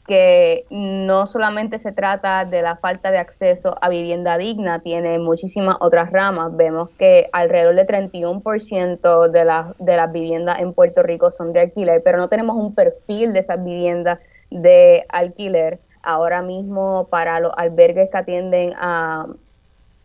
que 0.08 0.64
no 0.70 1.26
solamente 1.26 1.78
se 1.78 1.92
trata 1.92 2.46
de 2.46 2.62
la 2.62 2.76
falta 2.76 3.10
de 3.10 3.18
acceso 3.18 3.76
a 3.82 3.90
vivienda 3.90 4.38
digna, 4.38 4.80
tiene 4.80 5.18
muchísimas 5.18 5.76
otras 5.80 6.10
ramas. 6.10 6.56
Vemos 6.56 6.88
que 6.98 7.28
alrededor 7.32 7.74
del 7.74 7.86
31% 7.86 9.28
de, 9.28 9.44
las 9.44 9.76
de 9.76 9.96
las 9.96 10.10
viviendas 10.10 10.60
en 10.60 10.72
Puerto 10.72 11.02
Rico 11.02 11.30
son 11.30 11.52
de 11.52 11.60
alquiler, 11.60 12.02
pero 12.02 12.16
no 12.16 12.28
tenemos 12.28 12.56
un 12.56 12.74
perfil 12.74 13.34
de 13.34 13.40
esas 13.40 13.62
viviendas 13.62 14.18
de 14.50 15.04
alquiler. 15.10 15.78
Ahora 16.02 16.40
mismo 16.40 17.06
para 17.10 17.38
los 17.38 17.52
albergues 17.58 18.08
que 18.10 18.16
atienden 18.16 18.72
a 18.78 19.26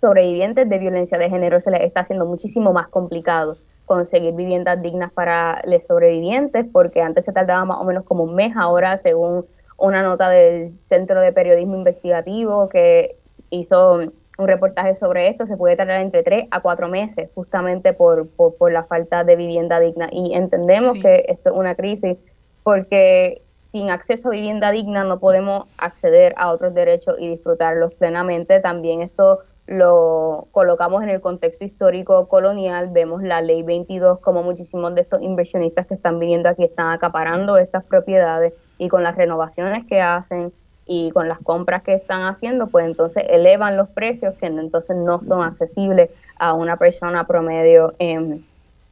sobrevivientes 0.02 0.68
de 0.68 0.80
violencia 0.80 1.18
de 1.18 1.30
género 1.30 1.62
se 1.62 1.72
les 1.72 1.82
está 1.82 2.02
haciendo 2.02 2.26
muchísimo 2.26 2.74
más 2.74 2.90
complicado 2.90 3.56
conseguir 3.86 4.34
viviendas 4.34 4.82
dignas 4.82 5.12
para 5.12 5.62
los 5.66 5.82
sobrevivientes, 5.88 6.66
porque 6.72 7.02
antes 7.02 7.26
se 7.26 7.34
tardaba 7.34 7.64
más 7.66 7.78
o 7.78 7.84
menos 7.84 8.04
como 8.04 8.24
un 8.24 8.36
mes, 8.36 8.54
ahora 8.56 8.98
según 8.98 9.46
una 9.84 10.02
nota 10.02 10.30
del 10.30 10.74
Centro 10.74 11.20
de 11.20 11.34
Periodismo 11.34 11.76
Investigativo 11.76 12.70
que 12.70 13.18
hizo 13.50 13.96
un 13.96 14.48
reportaje 14.48 14.96
sobre 14.96 15.28
esto, 15.28 15.46
se 15.46 15.58
puede 15.58 15.76
tardar 15.76 16.00
entre 16.00 16.24
tres 16.24 16.48
a 16.52 16.62
cuatro 16.62 16.88
meses 16.88 17.30
justamente 17.36 17.92
por, 17.92 18.30
por, 18.30 18.72
la 18.72 18.86
falta 18.86 19.26
de 19.26 19.36
vivienda 19.36 19.82
digna. 19.82 20.08
Y 20.10 20.36
entendemos 20.36 20.94
que 20.94 21.26
esto 21.28 21.50
es 21.50 21.56
una 21.56 21.76
crisis 21.76 22.18
porque 22.64 23.42
sin 23.52 23.90
acceso 23.90 24.30
a 24.30 24.32
vivienda 24.32 24.72
digna 24.72 25.04
no 25.04 25.20
podemos 25.20 25.68
acceder 25.78 26.34
a 26.38 26.52
otros 26.52 26.74
derechos 26.74 27.18
y 27.20 27.28
disfrutarlos 27.28 27.94
plenamente. 27.96 28.62
También 28.62 29.02
esto 29.02 29.40
lo 29.68 30.48
colocamos 30.52 31.04
en 31.04 31.10
el 31.10 31.20
contexto 31.20 31.66
histórico 31.66 32.30
colonial, 32.30 32.88
vemos 32.90 33.22
la 33.22 33.42
ley 33.42 33.64
22 33.64 34.20
como 34.20 34.44
muchísimos 34.44 34.96
de 34.96 35.02
estos 35.02 35.22
inversionistas 35.22 35.88
que 35.88 35.94
están 35.94 36.20
viniendo 36.20 36.48
aquí 36.48 36.64
están 36.64 36.92
acaparando 36.92 37.58
estas 37.58 37.84
propiedades 37.84 38.54
y 38.78 38.90
con 38.90 39.04
las 39.04 39.16
renovaciones 39.16 39.86
que 39.86 40.02
hacen 40.02 40.52
y 40.86 41.12
con 41.12 41.30
las 41.30 41.40
compras 41.40 41.84
que 41.84 41.94
están 41.94 42.24
haciendo, 42.24 42.68
pues 42.68 42.86
entonces 42.86 43.24
elevan 43.30 43.78
los 43.78 43.90
precios 43.90 44.34
que 44.36 44.48
entonces 44.48 44.96
no 44.98 45.22
son 45.24 45.44
accesibles 45.44 46.10
a 46.38 46.54
una 46.54 46.78
persona 46.78 47.26
promedio 47.26 47.94
en, 48.00 48.46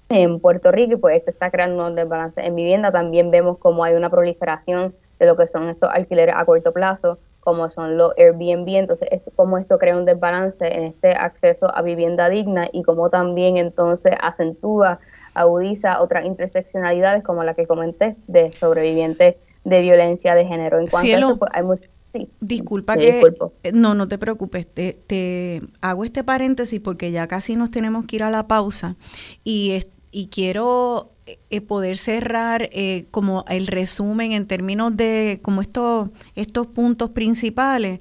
en 0.09 0.39
Puerto 0.39 0.71
Rico. 0.71 0.93
Y 0.93 0.95
pues 0.97 1.17
esto 1.17 1.31
está 1.31 1.51
creando 1.51 1.85
un 1.85 1.95
desbalance. 1.95 2.39
En 2.41 2.55
vivienda. 2.55 2.91
También 2.91 3.29
vemos 3.29 3.57
como 3.57 3.83
hay 3.83 3.95
una 3.95 4.09
proliferación 4.09 4.93
de 5.19 5.25
lo 5.25 5.35
que 5.35 5.47
son 5.47 5.69
estos 5.69 5.89
alquileres 5.93 6.33
a 6.37 6.45
corto 6.45 6.71
plazo, 6.71 7.19
como 7.41 7.69
son 7.69 7.97
los 7.97 8.13
Airbnb, 8.17 8.67
entonces 8.69 9.07
es 9.11 9.21
como 9.35 9.57
esto 9.57 9.77
crea 9.77 9.97
un 9.97 10.05
desbalance 10.05 10.65
en 10.65 10.85
este 10.85 11.11
acceso 11.11 11.75
a 11.75 11.81
vivienda 11.81 12.29
digna 12.29 12.69
y 12.71 12.83
como 12.83 13.09
también 13.09 13.57
entonces 13.57 14.13
acentúa, 14.19 14.99
agudiza 15.33 16.01
otras 16.01 16.25
interseccionalidades 16.25 17.23
como 17.23 17.43
la 17.43 17.53
que 17.53 17.67
comenté 17.67 18.15
de 18.27 18.51
sobrevivientes 18.51 19.35
de 19.63 19.81
violencia 19.81 20.35
de 20.35 20.45
género. 20.45 20.79
En 20.79 20.87
cuanto 20.87 21.07
Cielo, 21.07 21.39
a 21.51 21.61
pues, 21.61 21.81
sí. 22.11 22.29
Disculpa 22.39 22.95
que... 22.97 23.21
Eh, 23.63 23.71
no, 23.73 23.93
no 23.93 24.07
te 24.07 24.17
preocupes. 24.17 24.67
Te, 24.67 24.93
te, 24.93 25.61
hago 25.81 26.03
este 26.03 26.23
paréntesis 26.23 26.79
porque 26.79 27.11
ya 27.11 27.27
casi 27.27 27.55
nos 27.55 27.71
tenemos 27.71 28.05
que 28.05 28.17
ir 28.17 28.23
a 28.23 28.29
la 28.29 28.47
pausa 28.47 28.95
y, 29.43 29.83
y 30.11 30.27
quiero 30.27 31.11
eh, 31.49 31.61
poder 31.61 31.97
cerrar 31.97 32.69
eh, 32.71 33.05
como 33.11 33.45
el 33.47 33.67
resumen 33.67 34.31
en 34.31 34.47
términos 34.47 34.95
de 34.95 35.39
como 35.41 35.61
estos, 35.61 36.09
estos 36.35 36.67
puntos 36.67 37.11
principales 37.11 37.99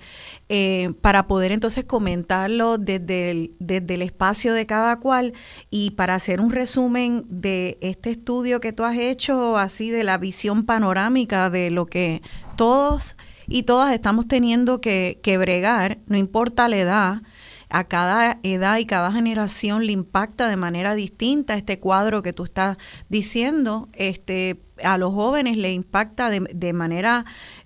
eh, 0.48 0.92
para 1.00 1.26
poder 1.26 1.52
entonces 1.52 1.84
comentarlo 1.84 2.78
desde 2.78 3.30
el, 3.30 3.54
desde 3.58 3.94
el 3.94 4.02
espacio 4.02 4.54
de 4.54 4.66
cada 4.66 5.00
cual 5.00 5.32
y 5.70 5.92
para 5.92 6.14
hacer 6.14 6.40
un 6.40 6.50
resumen 6.50 7.24
de 7.28 7.78
este 7.80 8.10
estudio 8.10 8.60
que 8.60 8.72
tú 8.72 8.84
has 8.84 8.96
hecho, 8.96 9.58
así 9.58 9.90
de 9.90 10.04
la 10.04 10.18
visión 10.18 10.64
panorámica 10.64 11.50
de 11.50 11.70
lo 11.70 11.86
que 11.86 12.22
todos 12.56 13.16
y 13.46 13.64
todas 13.64 13.92
estamos 13.92 14.28
teniendo 14.28 14.80
que, 14.80 15.20
que 15.22 15.38
bregar, 15.38 15.98
no 16.06 16.16
importa 16.16 16.68
la 16.68 16.76
edad, 16.76 17.22
a 17.70 17.84
cada 17.84 18.38
edad 18.42 18.78
y 18.78 18.84
cada 18.84 19.12
generación 19.12 19.86
le 19.86 19.92
impacta 19.92 20.48
de 20.48 20.56
manera 20.56 20.94
distinta 20.94 21.54
este 21.54 21.78
cuadro 21.78 22.22
que 22.22 22.32
tú 22.32 22.44
estás 22.44 22.76
diciendo. 23.08 23.88
Este, 23.92 24.60
a 24.82 24.98
los 24.98 25.14
jóvenes 25.14 25.56
le 25.56 25.72
impacta 25.72 26.30
de, 26.30 26.40
de 26.52 26.72
manera 26.72 27.24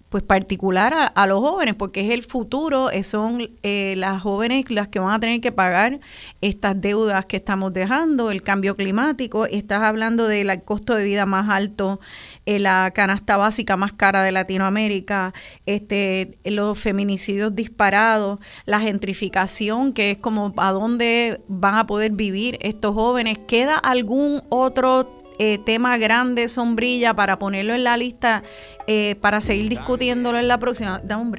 pues 0.09 0.23
particular 0.23 1.13
a, 1.13 1.27
los 1.27 1.41
jóvenes, 1.41 1.75
porque 1.75 2.03
es 2.07 2.13
el 2.13 2.23
futuro, 2.23 2.89
eh, 2.93 3.03
son 3.03 3.51
eh, 3.65 3.95
las 3.97 4.23
jóvenes 4.23 4.71
las 4.71 4.87
que 4.87 5.01
van 5.01 5.13
a 5.13 5.19
tener 5.19 5.41
que 5.41 5.51
pagar 5.51 5.99
estas 6.41 6.81
deudas 6.81 7.27
que 7.27 7.37
estamos 7.37 7.73
dejando, 7.73 8.31
el 8.31 8.43
cambio 8.45 8.77
climático, 8.77 9.47
estás 9.47 9.83
hablando 9.83 10.29
del 10.29 10.63
costo 10.63 10.95
de 10.95 11.03
vida 11.03 11.27
más 11.27 11.51
alto, 11.51 11.99
eh, 12.47 12.61
la 12.61 12.93
canasta 12.95 13.37
básica 13.37 13.77
más 13.77 13.93
cara 13.93 14.23
de 14.23 14.31
Latinoamérica, 14.31 15.35
este, 15.67 16.39
los 16.45 16.79
feminicidios 16.79 17.57
disparados, 17.57 18.39
la 18.67 18.79
gentrificación, 18.79 19.93
que 19.93 20.13
es 20.13 20.19
como 20.19 20.55
a 20.59 20.71
dónde 20.71 21.41
van 21.49 21.75
a 21.75 21.89
poder 21.89 22.13
vivir 22.13 22.57
estos 22.61 22.95
jóvenes, 22.95 23.39
¿queda 23.49 23.79
algún 23.79 24.43
otro 24.49 25.24
eh, 25.39 25.59
tema 25.59 25.97
grande, 25.99 26.49
sombrilla, 26.49 27.15
para 27.15 27.39
ponerlo 27.39 27.75
en 27.75 27.85
la 27.85 27.97
lista 27.97 28.43
eh, 28.87 29.17
para 29.21 29.41
seguir 29.41 29.69
discutiéndolo 29.69 30.39
en 30.39 30.49
la 30.49 30.59
próxima. 30.59 31.01
Da 31.03 31.17
un 31.17 31.33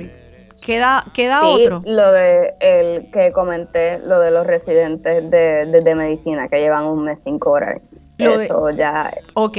¿Queda, 0.62 1.06
queda 1.14 1.48
otro? 1.48 1.82
Lo 1.86 2.12
de 2.12 2.56
el 2.60 3.12
que 3.12 3.32
comenté, 3.32 4.00
lo 4.00 4.20
de 4.20 4.32
los 4.32 4.48
residentes 4.48 5.30
de, 5.30 5.96
medicina 5.96 6.48
que 6.48 6.60
llevan 6.60 6.86
un 6.86 7.04
mes 7.04 7.22
sin 7.22 7.38
cobrar. 7.38 7.82
Lo 8.18 8.42
Eso 8.42 8.72
ya. 8.72 9.14
Ok. 9.36 9.58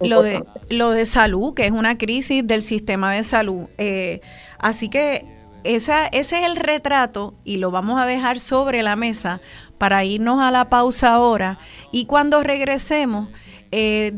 lo 0.00 0.22
de, 0.22 0.44
lo 0.68 0.90
de 0.90 1.06
salud, 1.06 1.54
que 1.54 1.64
es 1.64 1.72
una 1.72 1.96
crisis 1.96 2.46
del 2.46 2.60
sistema 2.60 3.14
de 3.14 3.22
salud. 3.24 3.66
Eh, 3.78 4.20
así 4.58 4.90
que 4.90 5.24
esa, 5.64 6.06
ese 6.06 6.40
es 6.40 6.46
el 6.46 6.56
retrato 6.56 7.34
y 7.44 7.56
lo 7.56 7.70
vamos 7.70 8.00
a 8.00 8.06
dejar 8.06 8.38
sobre 8.38 8.82
la 8.82 8.96
mesa 8.96 9.40
para 9.78 10.04
irnos 10.04 10.40
a 10.40 10.50
la 10.50 10.68
pausa 10.68 11.14
ahora. 11.14 11.58
Y 11.90 12.06
cuando 12.06 12.42
regresemos 12.42 13.28
eh, 13.72 14.12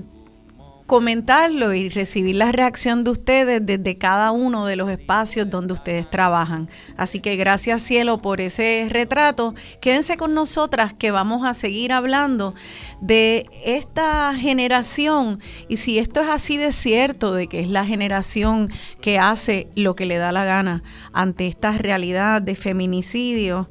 comentarlo 0.86 1.74
y 1.74 1.88
recibir 1.88 2.36
la 2.36 2.52
reacción 2.52 3.02
de 3.02 3.10
ustedes 3.10 3.60
desde 3.64 3.98
cada 3.98 4.30
uno 4.30 4.66
de 4.66 4.76
los 4.76 4.88
espacios 4.88 5.50
donde 5.50 5.74
ustedes 5.74 6.08
trabajan. 6.08 6.70
Así 6.96 7.20
que 7.20 7.36
gracias 7.36 7.82
cielo 7.82 8.22
por 8.22 8.40
ese 8.40 8.86
retrato. 8.88 9.54
Quédense 9.80 10.16
con 10.16 10.32
nosotras 10.34 10.94
que 10.94 11.10
vamos 11.10 11.44
a 11.44 11.54
seguir 11.54 11.92
hablando 11.92 12.54
de 13.00 13.46
esta 13.64 14.32
generación 14.34 15.40
y 15.68 15.78
si 15.78 15.98
esto 15.98 16.20
es 16.20 16.28
así 16.28 16.56
de 16.56 16.70
cierto, 16.72 17.34
de 17.34 17.48
que 17.48 17.60
es 17.60 17.68
la 17.68 17.84
generación 17.84 18.70
que 19.00 19.18
hace 19.18 19.68
lo 19.74 19.96
que 19.96 20.06
le 20.06 20.18
da 20.18 20.30
la 20.30 20.44
gana 20.44 20.84
ante 21.12 21.48
esta 21.48 21.72
realidad 21.72 22.40
de 22.42 22.54
feminicidio. 22.54 23.68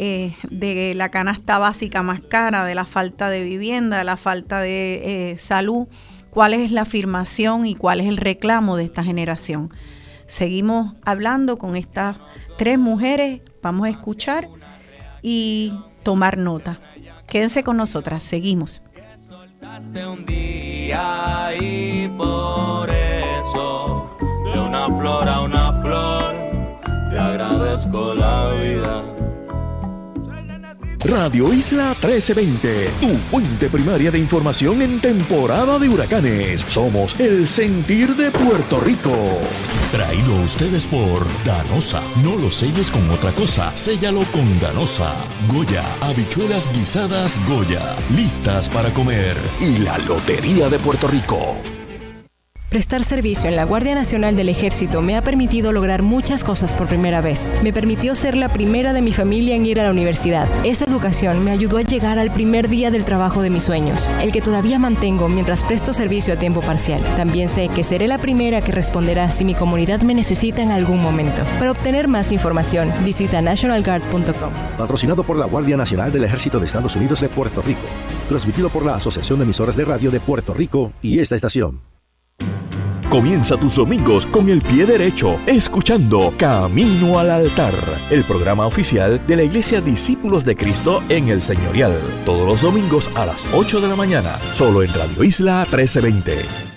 Eh, 0.00 0.32
de 0.48 0.94
la 0.94 1.10
canasta 1.10 1.58
básica 1.58 2.04
más 2.04 2.20
cara, 2.20 2.62
de 2.62 2.76
la 2.76 2.84
falta 2.84 3.30
de 3.30 3.42
vivienda, 3.42 3.98
de 3.98 4.04
la 4.04 4.16
falta 4.16 4.60
de 4.60 5.32
eh, 5.32 5.38
salud 5.38 5.88
cuál 6.30 6.54
es 6.54 6.70
la 6.70 6.82
afirmación 6.82 7.66
y 7.66 7.74
cuál 7.74 8.00
es 8.00 8.06
el 8.06 8.16
reclamo 8.16 8.76
de 8.76 8.84
esta 8.84 9.04
generación. 9.04 9.70
Seguimos 10.26 10.94
hablando 11.04 11.58
con 11.58 11.74
estas 11.74 12.16
tres 12.58 12.78
mujeres, 12.78 13.40
vamos 13.62 13.86
a 13.86 13.90
escuchar 13.90 14.48
y 15.22 15.72
tomar 16.02 16.36
nota. 16.36 16.78
Quédense 17.26 17.62
con 17.62 17.76
nosotras, 17.76 18.22
seguimos. 18.22 18.82
un 19.60 20.26
día 20.26 21.50
y 21.58 22.08
por 22.08 22.90
eso, 22.90 24.10
de 24.44 24.60
una 24.60 24.86
flor 24.86 25.28
a 25.28 25.40
una 25.40 25.72
flor, 25.82 26.36
te 27.10 27.18
agradezco 27.18 28.14
la 28.14 28.48
vida. 28.50 29.17
Radio 31.04 31.52
Isla 31.52 31.94
1320, 32.00 32.90
tu 33.00 33.08
fuente 33.30 33.68
primaria 33.68 34.10
de 34.10 34.18
información 34.18 34.82
en 34.82 35.00
temporada 35.00 35.78
de 35.78 35.88
huracanes. 35.88 36.62
Somos 36.68 37.18
el 37.20 37.46
sentir 37.46 38.16
de 38.16 38.30
Puerto 38.32 38.80
Rico. 38.80 39.14
Traído 39.92 40.36
a 40.36 40.40
ustedes 40.40 40.86
por 40.86 41.24
Danosa. 41.44 42.02
No 42.22 42.36
lo 42.36 42.50
selles 42.50 42.90
con 42.90 43.08
otra 43.10 43.32
cosa, 43.32 43.74
séllalo 43.76 44.22
con 44.32 44.58
Danosa. 44.58 45.14
Goya, 45.48 45.84
habichuelas 46.00 46.72
guisadas 46.72 47.40
Goya. 47.46 47.96
Listas 48.10 48.68
para 48.68 48.92
comer. 48.92 49.36
Y 49.60 49.78
la 49.78 49.98
Lotería 49.98 50.68
de 50.68 50.78
Puerto 50.78 51.06
Rico. 51.06 51.77
Prestar 52.68 53.02
servicio 53.02 53.48
en 53.48 53.56
la 53.56 53.64
Guardia 53.64 53.94
Nacional 53.94 54.36
del 54.36 54.50
Ejército 54.50 55.00
me 55.00 55.16
ha 55.16 55.22
permitido 55.22 55.72
lograr 55.72 56.02
muchas 56.02 56.44
cosas 56.44 56.74
por 56.74 56.86
primera 56.86 57.22
vez. 57.22 57.50
Me 57.62 57.72
permitió 57.72 58.14
ser 58.14 58.36
la 58.36 58.50
primera 58.50 58.92
de 58.92 59.00
mi 59.00 59.10
familia 59.10 59.56
en 59.56 59.64
ir 59.64 59.80
a 59.80 59.84
la 59.84 59.90
universidad. 59.90 60.46
Esa 60.66 60.84
educación 60.84 61.42
me 61.42 61.50
ayudó 61.50 61.78
a 61.78 61.82
llegar 61.82 62.18
al 62.18 62.30
primer 62.30 62.68
día 62.68 62.90
del 62.90 63.06
trabajo 63.06 63.40
de 63.40 63.48
mis 63.48 63.64
sueños, 63.64 64.06
el 64.20 64.32
que 64.32 64.42
todavía 64.42 64.78
mantengo 64.78 65.30
mientras 65.30 65.64
presto 65.64 65.94
servicio 65.94 66.34
a 66.34 66.36
tiempo 66.36 66.60
parcial. 66.60 67.02
También 67.16 67.48
sé 67.48 67.70
que 67.70 67.84
seré 67.84 68.06
la 68.06 68.18
primera 68.18 68.60
que 68.60 68.70
responderá 68.70 69.30
si 69.30 69.46
mi 69.46 69.54
comunidad 69.54 70.02
me 70.02 70.12
necesita 70.12 70.60
en 70.60 70.70
algún 70.70 71.00
momento. 71.00 71.42
Para 71.58 71.70
obtener 71.70 72.06
más 72.06 72.32
información, 72.32 72.92
visita 73.02 73.40
nationalguard.com. 73.40 74.52
Patrocinado 74.76 75.24
por 75.24 75.38
la 75.38 75.46
Guardia 75.46 75.78
Nacional 75.78 76.12
del 76.12 76.24
Ejército 76.24 76.60
de 76.60 76.66
Estados 76.66 76.94
Unidos 76.96 77.22
de 77.22 77.30
Puerto 77.30 77.62
Rico. 77.62 77.80
Transmitido 78.28 78.68
por 78.68 78.84
la 78.84 78.96
Asociación 78.96 79.38
de 79.38 79.46
Emisoras 79.46 79.74
de 79.74 79.86
Radio 79.86 80.10
de 80.10 80.20
Puerto 80.20 80.52
Rico 80.52 80.92
y 81.00 81.20
esta 81.20 81.34
estación. 81.34 81.80
Comienza 83.10 83.56
tus 83.56 83.76
domingos 83.76 84.26
con 84.26 84.50
el 84.50 84.60
pie 84.60 84.84
derecho, 84.84 85.40
escuchando 85.46 86.30
Camino 86.36 87.18
al 87.18 87.30
Altar, 87.30 87.72
el 88.10 88.22
programa 88.22 88.66
oficial 88.66 89.26
de 89.26 89.36
la 89.36 89.44
Iglesia 89.44 89.80
Discípulos 89.80 90.44
de 90.44 90.54
Cristo 90.54 91.02
en 91.08 91.28
el 91.28 91.40
Señorial. 91.40 91.98
Todos 92.26 92.46
los 92.46 92.60
domingos 92.60 93.10
a 93.14 93.24
las 93.24 93.46
8 93.54 93.80
de 93.80 93.88
la 93.88 93.96
mañana, 93.96 94.38
solo 94.52 94.82
en 94.82 94.92
Radio 94.92 95.24
Isla 95.24 95.60
1320. 95.60 96.67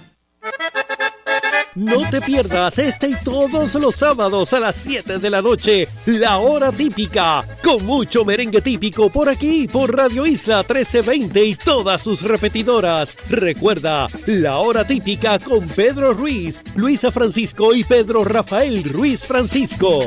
No 1.75 2.09
te 2.09 2.19
pierdas 2.19 2.77
este 2.79 3.07
y 3.09 3.15
todos 3.23 3.75
los 3.75 3.95
sábados 3.95 4.51
a 4.51 4.59
las 4.59 4.75
7 4.75 5.19
de 5.19 5.29
la 5.29 5.41
noche, 5.41 5.87
la 6.05 6.39
hora 6.39 6.69
típica, 6.69 7.45
con 7.63 7.85
mucho 7.85 8.25
merengue 8.25 8.59
típico 8.59 9.09
por 9.09 9.29
aquí, 9.29 9.69
por 9.71 9.95
Radio 9.95 10.25
Isla 10.25 10.57
1320 10.57 11.45
y 11.45 11.55
todas 11.55 12.01
sus 12.01 12.23
repetidoras. 12.23 13.15
Recuerda, 13.29 14.07
la 14.27 14.57
hora 14.57 14.83
típica 14.83 15.39
con 15.39 15.65
Pedro 15.65 16.13
Ruiz, 16.13 16.59
Luisa 16.75 17.09
Francisco 17.09 17.73
y 17.73 17.85
Pedro 17.85 18.25
Rafael 18.25 18.83
Ruiz 18.83 19.25
Francisco. 19.25 19.99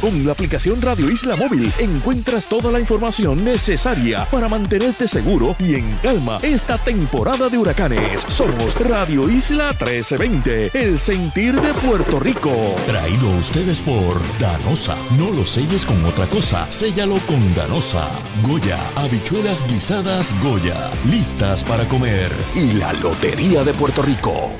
Con 0.00 0.26
la 0.26 0.32
aplicación 0.32 0.82
Radio 0.82 1.10
Isla 1.10 1.36
Móvil 1.36 1.72
encuentras 1.78 2.46
toda 2.46 2.70
la 2.70 2.78
información 2.78 3.42
necesaria 3.44 4.26
para 4.30 4.48
mantenerte 4.48 5.08
seguro 5.08 5.56
y 5.58 5.76
en 5.76 5.90
calma 6.02 6.38
esta 6.42 6.76
temporada 6.76 7.48
de 7.48 7.56
huracanes. 7.56 8.22
Somos 8.28 8.78
Radio 8.78 9.28
Isla 9.30 9.68
1320, 9.70 10.70
el 10.74 11.00
sentir 11.00 11.58
de 11.60 11.72
Puerto 11.74 12.20
Rico. 12.20 12.52
Traído 12.86 13.30
a 13.32 13.36
ustedes 13.38 13.80
por 13.80 14.20
Danosa. 14.38 14.96
No 15.18 15.30
lo 15.30 15.46
selles 15.46 15.84
con 15.84 16.04
otra 16.04 16.26
cosa, 16.26 16.70
séllalo 16.70 17.16
con 17.26 17.54
Danosa. 17.54 18.08
Goya, 18.42 18.78
habichuelas 18.96 19.66
guisadas 19.66 20.34
Goya. 20.42 20.90
Listas 21.10 21.64
para 21.64 21.88
comer. 21.88 22.30
Y 22.54 22.72
la 22.72 22.92
Lotería 22.92 23.64
de 23.64 23.72
Puerto 23.72 24.02
Rico. 24.02 24.52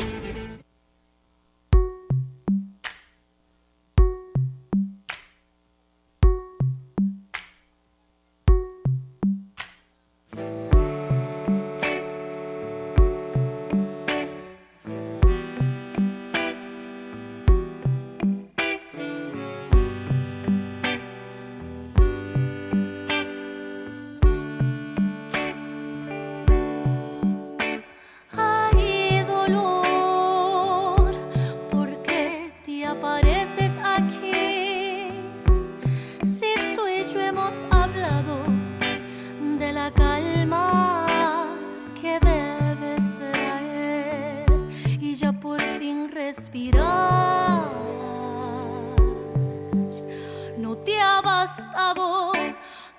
Bastado 51.47 52.33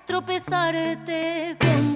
tropezarte 0.06 1.58
con 1.60 1.87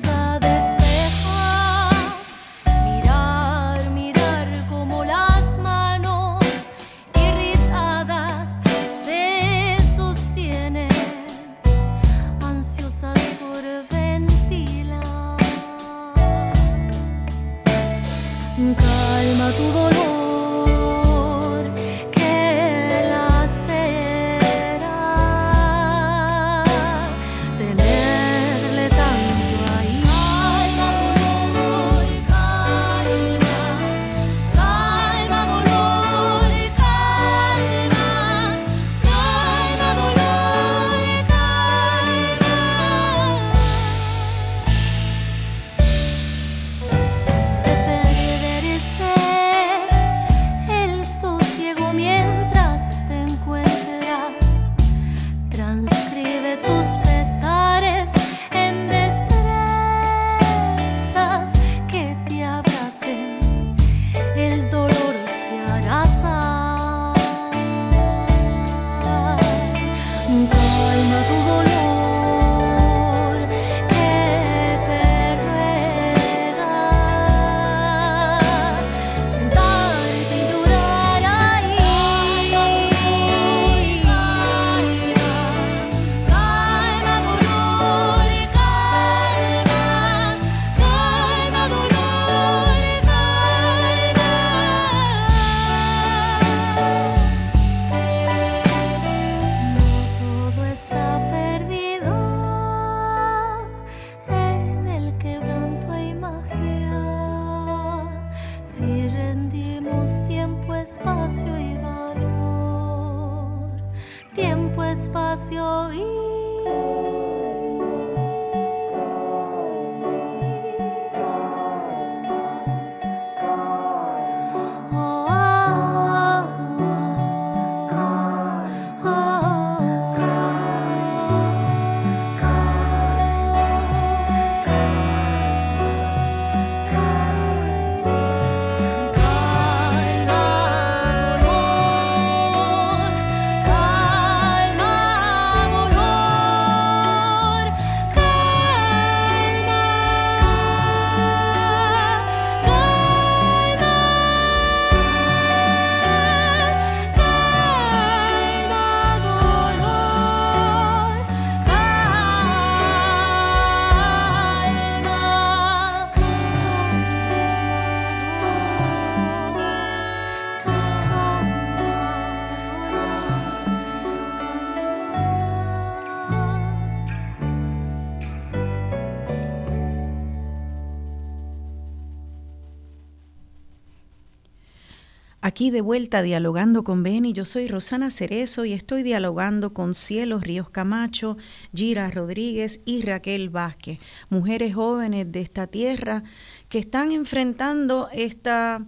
Aquí 185.52 185.70
de 185.70 185.82
vuelta 185.82 186.22
dialogando 186.22 186.82
con 186.82 187.02
Beni, 187.02 187.34
yo 187.34 187.44
soy 187.44 187.68
Rosana 187.68 188.10
Cerezo 188.10 188.64
y 188.64 188.72
estoy 188.72 189.02
dialogando 189.02 189.74
con 189.74 189.94
Cielos 189.94 190.44
Ríos 190.44 190.70
Camacho, 190.70 191.36
Gira 191.74 192.10
Rodríguez 192.10 192.80
y 192.86 193.02
Raquel 193.02 193.50
Vázquez, 193.50 194.00
mujeres 194.30 194.74
jóvenes 194.74 195.30
de 195.30 195.42
esta 195.42 195.66
tierra 195.66 196.22
que 196.70 196.78
están 196.78 197.12
enfrentando 197.12 198.08
esta, 198.14 198.86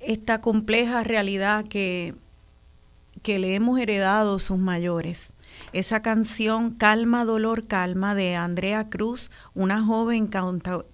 esta 0.00 0.40
compleja 0.40 1.04
realidad 1.04 1.68
que, 1.68 2.16
que 3.22 3.38
le 3.38 3.54
hemos 3.54 3.78
heredado 3.78 4.40
sus 4.40 4.58
mayores. 4.58 5.34
Esa 5.72 6.00
canción 6.00 6.72
Calma, 6.72 7.24
Dolor, 7.24 7.68
Calma 7.68 8.16
de 8.16 8.34
Andrea 8.34 8.88
Cruz, 8.88 9.30
una 9.54 9.84
joven 9.84 10.28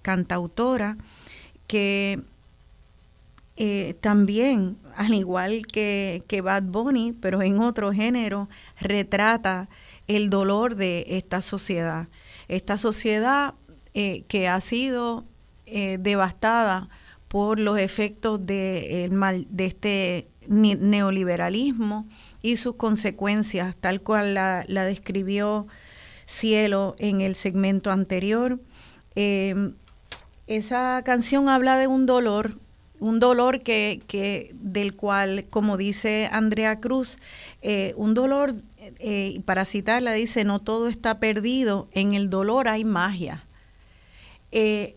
cantautora 0.03 0.97
que 1.65 2.21
eh, 3.61 3.97
también, 3.99 4.77
al 4.95 5.13
igual 5.13 5.67
que, 5.67 6.23
que 6.29 6.39
Bad 6.39 6.63
Bunny, 6.63 7.11
pero 7.11 7.41
en 7.41 7.59
otro 7.59 7.91
género, 7.91 8.47
retrata 8.79 9.67
el 10.07 10.29
dolor 10.29 10.75
de 10.75 11.03
esta 11.09 11.41
sociedad. 11.41 12.07
Esta 12.47 12.77
sociedad 12.77 13.55
eh, 13.93 14.23
que 14.29 14.47
ha 14.47 14.61
sido 14.61 15.25
eh, 15.65 15.97
devastada 15.99 16.87
por 17.27 17.59
los 17.59 17.77
efectos 17.77 18.45
de, 18.45 19.09
mal, 19.11 19.45
de 19.49 19.65
este 19.65 20.29
neoliberalismo 20.47 22.07
y 22.41 22.55
sus 22.55 22.75
consecuencias, 22.75 23.75
tal 23.75 23.99
cual 23.99 24.35
la, 24.35 24.63
describió 24.63 25.67
Cielo 26.25 26.95
en 26.97 27.19
el 27.19 27.35
segmento 27.35 27.91
anterior. 27.91 28.61
esa 30.47 31.01
canción 31.03 31.49
habla 31.49 31.77
de 31.77 31.87
un 31.87 32.05
dolor 32.05 32.55
un 32.99 33.19
dolor 33.19 33.61
que, 33.61 34.01
que, 34.07 34.51
del 34.55 34.95
cual, 34.95 35.45
como 35.49 35.77
dice 35.77 36.29
Andrea 36.31 36.79
Cruz, 36.79 37.17
eh, 37.61 37.93
un 37.95 38.13
dolor, 38.13 38.55
eh, 38.99 39.41
para 39.45 39.65
citarla, 39.65 40.11
dice, 40.13 40.43
no 40.43 40.59
todo 40.59 40.87
está 40.87 41.19
perdido, 41.19 41.87
en 41.93 42.13
el 42.13 42.29
dolor 42.29 42.67
hay 42.67 42.85
magia. 42.85 43.45
Eh, 44.51 44.95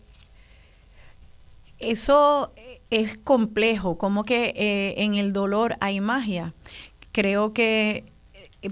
eso 1.79 2.51
es 2.89 3.17
complejo, 3.17 3.97
como 3.97 4.23
que 4.23 4.93
en 4.97 5.15
el 5.15 5.33
dolor 5.33 5.75
hay 5.81 5.99
magia. 5.99 6.53
Creo 7.11 7.53
que 7.53 8.05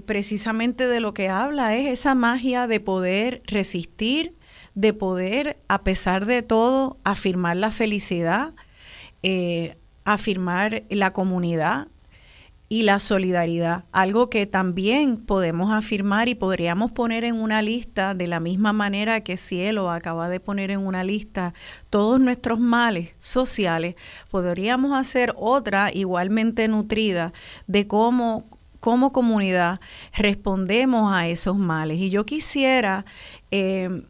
precisamente 0.06 0.86
de 0.86 1.00
lo 1.00 1.12
que 1.12 1.28
habla 1.28 1.76
es 1.76 1.88
esa 1.88 2.14
magia 2.14 2.66
de 2.66 2.80
poder 2.80 3.42
resistir, 3.46 4.34
de 4.74 4.94
poder, 4.94 5.58
a 5.68 5.82
pesar 5.82 6.24
de 6.24 6.42
todo, 6.42 6.96
afirmar 7.04 7.56
la 7.56 7.70
felicidad, 7.70 8.54
eh, 9.22 9.76
afirmar 10.04 10.84
la 10.90 11.10
comunidad 11.10 11.88
y 12.72 12.84
la 12.84 13.00
solidaridad, 13.00 13.84
algo 13.92 14.30
que 14.30 14.46
también 14.46 15.18
podemos 15.18 15.70
afirmar 15.70 16.30
y 16.30 16.34
podríamos 16.34 16.90
poner 16.90 17.22
en 17.22 17.36
una 17.36 17.60
lista 17.60 18.14
de 18.14 18.26
la 18.26 18.40
misma 18.40 18.72
manera 18.72 19.20
que 19.20 19.36
Cielo 19.36 19.90
acaba 19.90 20.30
de 20.30 20.40
poner 20.40 20.70
en 20.70 20.80
una 20.80 21.04
lista 21.04 21.52
todos 21.90 22.18
nuestros 22.18 22.60
males 22.60 23.14
sociales, 23.18 23.94
podríamos 24.30 24.98
hacer 24.98 25.34
otra 25.36 25.90
igualmente 25.92 26.66
nutrida 26.66 27.34
de 27.66 27.86
cómo 27.86 28.46
como 28.80 29.12
comunidad 29.12 29.78
respondemos 30.16 31.12
a 31.12 31.28
esos 31.28 31.56
males. 31.56 31.98
Y 31.98 32.10
yo 32.10 32.24
quisiera 32.24 33.04
eh, 33.52 34.02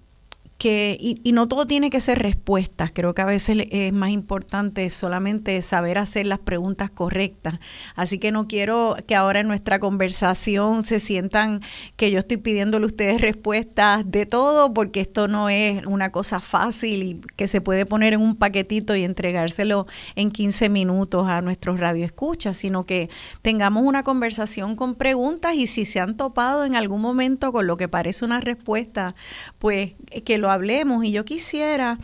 y, 0.69 1.33
no 1.33 1.49
todo 1.49 1.67
tiene 1.67 1.91
que 1.91 2.01
ser 2.01 2.19
respuestas, 2.19 2.93
creo 2.93 3.15
que 3.15 3.23
a 3.23 3.27
veces 3.27 3.67
es 3.71 3.93
más 3.93 4.11
importante 4.11 4.89
solamente 4.91 5.61
saber 5.63 5.99
hacer 5.99 6.27
las 6.27 6.39
preguntas 6.39 6.91
correctas. 6.91 7.59
Así 7.97 8.19
que 8.19 8.33
no 8.33 8.47
quiero 8.47 8.97
que 9.07 9.15
ahora 9.15 9.41
en 9.41 9.49
nuestra 9.49 9.79
conversación 9.79 10.85
se 10.85 11.01
sientan 11.01 11.61
que 11.97 12.11
yo 12.11 12.19
estoy 12.19 12.37
pidiéndole 12.37 12.85
a 12.85 12.87
ustedes 12.87 13.21
respuestas 13.21 14.11
de 14.11 14.27
todo, 14.27 14.73
porque 14.75 15.01
esto 15.01 15.27
no 15.27 15.49
es 15.49 15.85
una 15.87 16.13
cosa 16.13 16.41
fácil 16.41 17.03
y 17.03 17.21
que 17.37 17.49
se 17.49 17.61
puede 17.61 17.87
poner 17.87 18.13
en 18.13 18.21
un 18.21 18.37
paquetito 18.37 18.95
y 18.95 19.05
entregárselo 19.05 19.87
en 20.17 20.31
15 20.31 20.69
minutos 20.69 21.27
a 21.29 21.41
nuestros 21.41 21.81
radioescuchas, 21.81 22.57
sino 22.57 22.85
que 22.85 23.11
tengamos 23.43 23.83
una 23.85 24.03
conversación 24.03 24.77
con 24.77 24.95
preguntas 24.95 25.55
y 25.55 25.67
si 25.67 25.85
se 25.85 25.99
han 26.01 26.17
topado 26.17 26.65
en 26.65 26.77
algún 26.77 27.01
momento 27.01 27.53
con 27.53 27.67
lo 27.67 27.77
que 27.77 27.89
parece 27.89 28.25
una 28.25 28.41
respuesta, 28.41 29.15
pues 29.59 29.95
que 30.25 30.39
lo 30.39 30.52
hablemos. 30.53 31.05
Y 31.05 31.13
yo 31.13 31.25
quisiera 31.25 31.99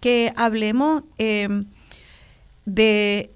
que 0.00 0.32
hablemos 0.36 1.02
em, 1.18 1.66
de, 2.64 3.30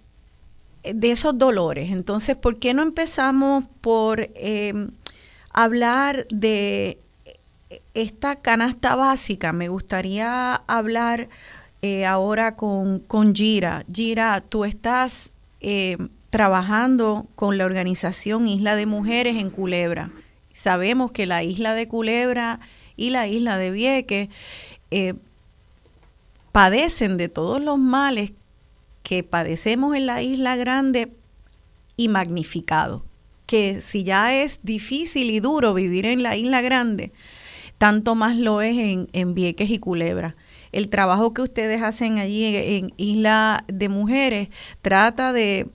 de, 0.84 1.10
esos 1.10 1.36
dolores. 1.38 1.90
Entonces, 1.90 2.36
¿por 2.36 2.58
qué 2.58 2.74
no 2.74 2.82
empezamos 2.82 3.64
por 3.80 4.30
em, 4.34 4.90
hablar 5.52 6.26
de 6.28 6.98
esta 7.94 8.36
canasta 8.36 8.94
básica? 8.94 9.52
Me 9.52 9.68
gustaría 9.68 10.54
hablar 10.66 11.28
eh, 11.82 12.04
ahora 12.04 12.56
con, 12.56 13.00
con 13.00 13.34
Gira. 13.34 13.84
Gira, 13.92 14.42
tú 14.42 14.64
estás 14.64 15.30
em, 15.60 16.10
trabajando 16.30 17.26
con 17.34 17.58
la 17.58 17.64
organización 17.64 18.46
Isla 18.46 18.76
de 18.76 18.86
Mujeres 18.86 19.36
en 19.36 19.50
Culebra. 19.50 20.10
Sabemos 20.52 21.10
que 21.12 21.26
la 21.26 21.42
isla 21.42 21.74
de 21.74 21.88
Culebra 21.88 22.60
y 23.00 23.08
la 23.08 23.26
isla 23.26 23.56
de 23.56 23.70
Vieques 23.70 24.28
eh, 24.90 25.14
padecen 26.52 27.16
de 27.16 27.30
todos 27.30 27.58
los 27.60 27.78
males 27.78 28.32
que 29.02 29.22
padecemos 29.22 29.96
en 29.96 30.04
la 30.04 30.22
isla 30.22 30.54
grande 30.56 31.10
y 31.96 32.08
magnificado. 32.08 33.02
Que 33.46 33.80
si 33.80 34.04
ya 34.04 34.42
es 34.42 34.60
difícil 34.62 35.30
y 35.30 35.40
duro 35.40 35.72
vivir 35.72 36.04
en 36.04 36.22
la 36.22 36.36
isla 36.36 36.60
grande, 36.60 37.10
tanto 37.78 38.14
más 38.14 38.36
lo 38.36 38.60
es 38.60 38.76
en, 38.76 39.34
Vieques 39.34 39.70
y 39.70 39.78
Culebra. 39.78 40.36
El 40.70 40.90
trabajo 40.90 41.32
que 41.32 41.40
ustedes 41.40 41.82
hacen 41.82 42.18
allí 42.18 42.54
en, 42.54 42.92
Isla 42.98 43.64
de 43.66 43.88
Mujeres 43.88 44.48
trata 44.82 45.32
de, 45.32 45.68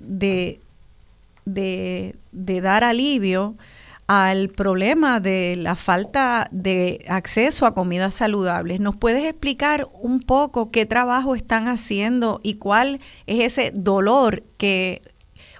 de, 0.00 0.58
de 1.44 2.60
dar 2.62 2.82
alivio 2.82 3.56
al 4.14 4.50
problema 4.50 5.20
de 5.20 5.56
la 5.56 5.74
falta 5.74 6.46
de 6.50 7.02
acceso 7.08 7.64
a 7.64 7.72
comidas 7.72 8.14
saludables. 8.14 8.78
¿Nos 8.78 8.94
puedes 8.94 9.24
explicar 9.24 9.88
un 9.90 10.20
poco 10.20 10.70
qué 10.70 10.84
trabajo 10.84 11.34
están 11.34 11.66
haciendo 11.66 12.38
y 12.42 12.58
cuál 12.58 13.00
es 13.26 13.40
ese 13.40 13.72
dolor 13.74 14.42
que 14.58 15.00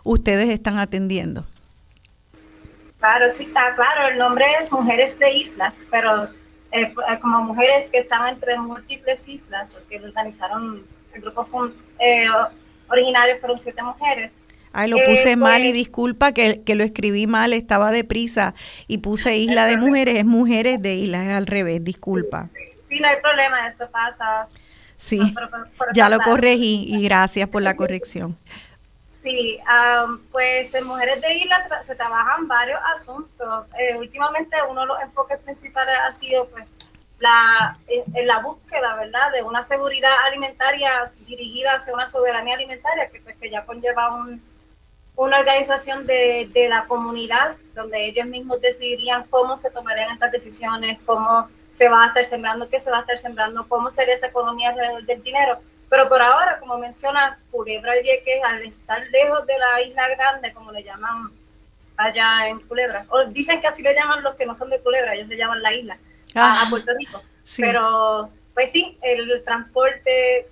ustedes 0.05 0.51
están 0.51 0.79
atendiendo? 0.79 1.47
Claro, 2.99 3.33
sí, 3.33 3.45
está 3.45 3.75
claro, 3.75 4.09
el 4.09 4.19
nombre 4.19 4.45
es 4.61 4.71
Mujeres 4.71 5.19
de 5.19 5.33
Islas, 5.33 5.79
pero 5.91 6.29
eh, 6.73 6.93
como 7.23 7.41
mujeres 7.45 7.89
que 7.89 8.01
están 8.01 8.29
entre 8.29 8.59
múltiples 8.59 9.29
islas, 9.29 9.81
que 9.89 9.99
organizaron 9.99 10.87
el 11.15 11.23
grupo 11.23 11.71
eh, 11.99 12.27
originario 12.91 13.39
fueron 13.41 13.59
siete 13.59 13.83
mujeres, 13.83 14.37
Ay, 14.73 14.89
lo 14.89 14.97
puse 15.05 15.37
mal 15.37 15.63
y 15.63 15.65
pues 15.65 15.75
disculpa 15.75 16.33
que, 16.33 16.63
lo 16.75 16.85
escribí 16.85 17.27
mal, 17.27 17.53
estaba 17.53 17.91
deprisa 17.91 18.55
y 18.89 18.99
puse 18.99 19.37
Isla 19.37 19.67
de 19.67 19.77
Mujeres, 19.77 20.19
es 20.19 20.25
Mujeres 20.25 20.81
de 20.81 20.95
Islas, 20.95 21.27
es 21.27 21.35
al 21.35 21.47
revés, 21.47 21.85
disculpa. 21.85 22.49
Sí, 22.85 22.99
no 23.01 23.09
hay 23.09 23.17
problema, 23.21 23.67
eso 23.67 23.89
pasa. 23.91 24.49
Sí, 24.97 25.35
ya 25.95 26.09
lo 26.09 26.19
corregí 26.21 26.87
y 26.89 27.03
gracias 27.03 27.49
por 27.49 27.63
la 27.63 27.77
corrección. 27.77 28.37
Sí, 29.09 29.59
pues 30.31 30.75
en 30.75 30.87
Mujeres 30.87 31.21
de 31.21 31.35
Islas 31.35 31.87
se 31.87 31.95
trabajan 31.95 32.49
varios 32.49 32.81
asuntos. 32.95 33.67
Eh, 33.79 33.97
últimamente 33.97 34.57
uno 34.69 34.81
de 34.81 34.87
los 34.87 35.03
enfoques 35.03 35.39
principales 35.39 35.95
ha 36.07 36.13
sido 36.13 36.49
pues 36.49 36.65
la, 37.21 37.79
en, 37.87 38.27
la 38.27 38.41
búsqueda, 38.41 38.97
¿verdad?, 38.97 39.31
de 39.33 39.43
una 39.43 39.63
seguridad 39.63 40.13
alimentaria 40.27 41.13
dirigida 41.27 41.75
hacia 41.75 41.95
una 41.95 42.09
soberanía 42.09 42.57
alimentaria 42.57 43.09
que, 43.11 43.21
pues, 43.21 43.37
que 43.37 43.49
ya 43.49 43.65
conlleva 43.65 44.17
un, 44.17 44.43
una 45.17 45.39
organización 45.39 46.07
de, 46.07 46.51
de, 46.53 46.69
la 46.69 46.87
comunidad 46.87 47.57
donde 47.75 48.07
ellos 48.07 48.27
mismos 48.27 48.61
decidirían 48.61 49.25
cómo 49.25 49.57
se 49.57 49.71
tomarían 49.71 50.13
estas 50.13 50.33
decisiones, 50.33 51.03
cómo 51.05 51.49
se 51.71 51.89
va 51.89 52.05
a 52.05 52.07
estar 52.09 52.25
sembrando, 52.25 52.69
qué 52.69 52.79
se 52.79 52.91
va 52.91 52.99
a 52.99 53.01
estar 53.01 53.19
sembrando, 53.19 53.67
cómo 53.69 53.91
sería 53.91 54.15
esa 54.15 54.29
economía 54.29 54.71
alrededor 54.71 55.05
del 55.05 55.23
dinero. 55.23 55.59
Pero 55.89 56.09
por 56.09 56.23
ahora, 56.23 56.59
como 56.59 56.79
menciona 56.79 57.39
Culebra 57.51 57.99
y 57.99 58.03
Vieques, 58.03 58.43
al 58.45 58.63
estar 58.63 59.07
lejos 59.11 59.47
de 59.47 59.59
la 59.59 59.83
isla 59.83 60.09
grande, 60.09 60.53
como 60.55 60.73
le 60.73 60.83
llaman 60.83 61.31
allá 61.99 62.49
en 62.49 62.61
Culebra, 62.61 63.05
o 63.11 63.25
dicen 63.27 63.61
que 63.61 63.67
así 63.67 63.83
le 63.83 63.95
llaman 63.95 64.23
los 64.23 64.35
que 64.37 64.47
no 64.47 64.55
son 64.55 64.71
de 64.71 64.81
Culebra, 64.81 65.15
ellos 65.15 65.29
le 65.29 65.37
llaman 65.37 65.63
la 65.63 65.75
isla, 65.75 65.99
a, 66.35 66.63
ah, 66.63 66.67
Puerto 66.71 66.93
Rico. 66.99 67.23
Pero, 67.59 68.31
pues 68.55 68.71
sí, 68.71 68.97
el 69.03 69.43
transporte 69.45 70.49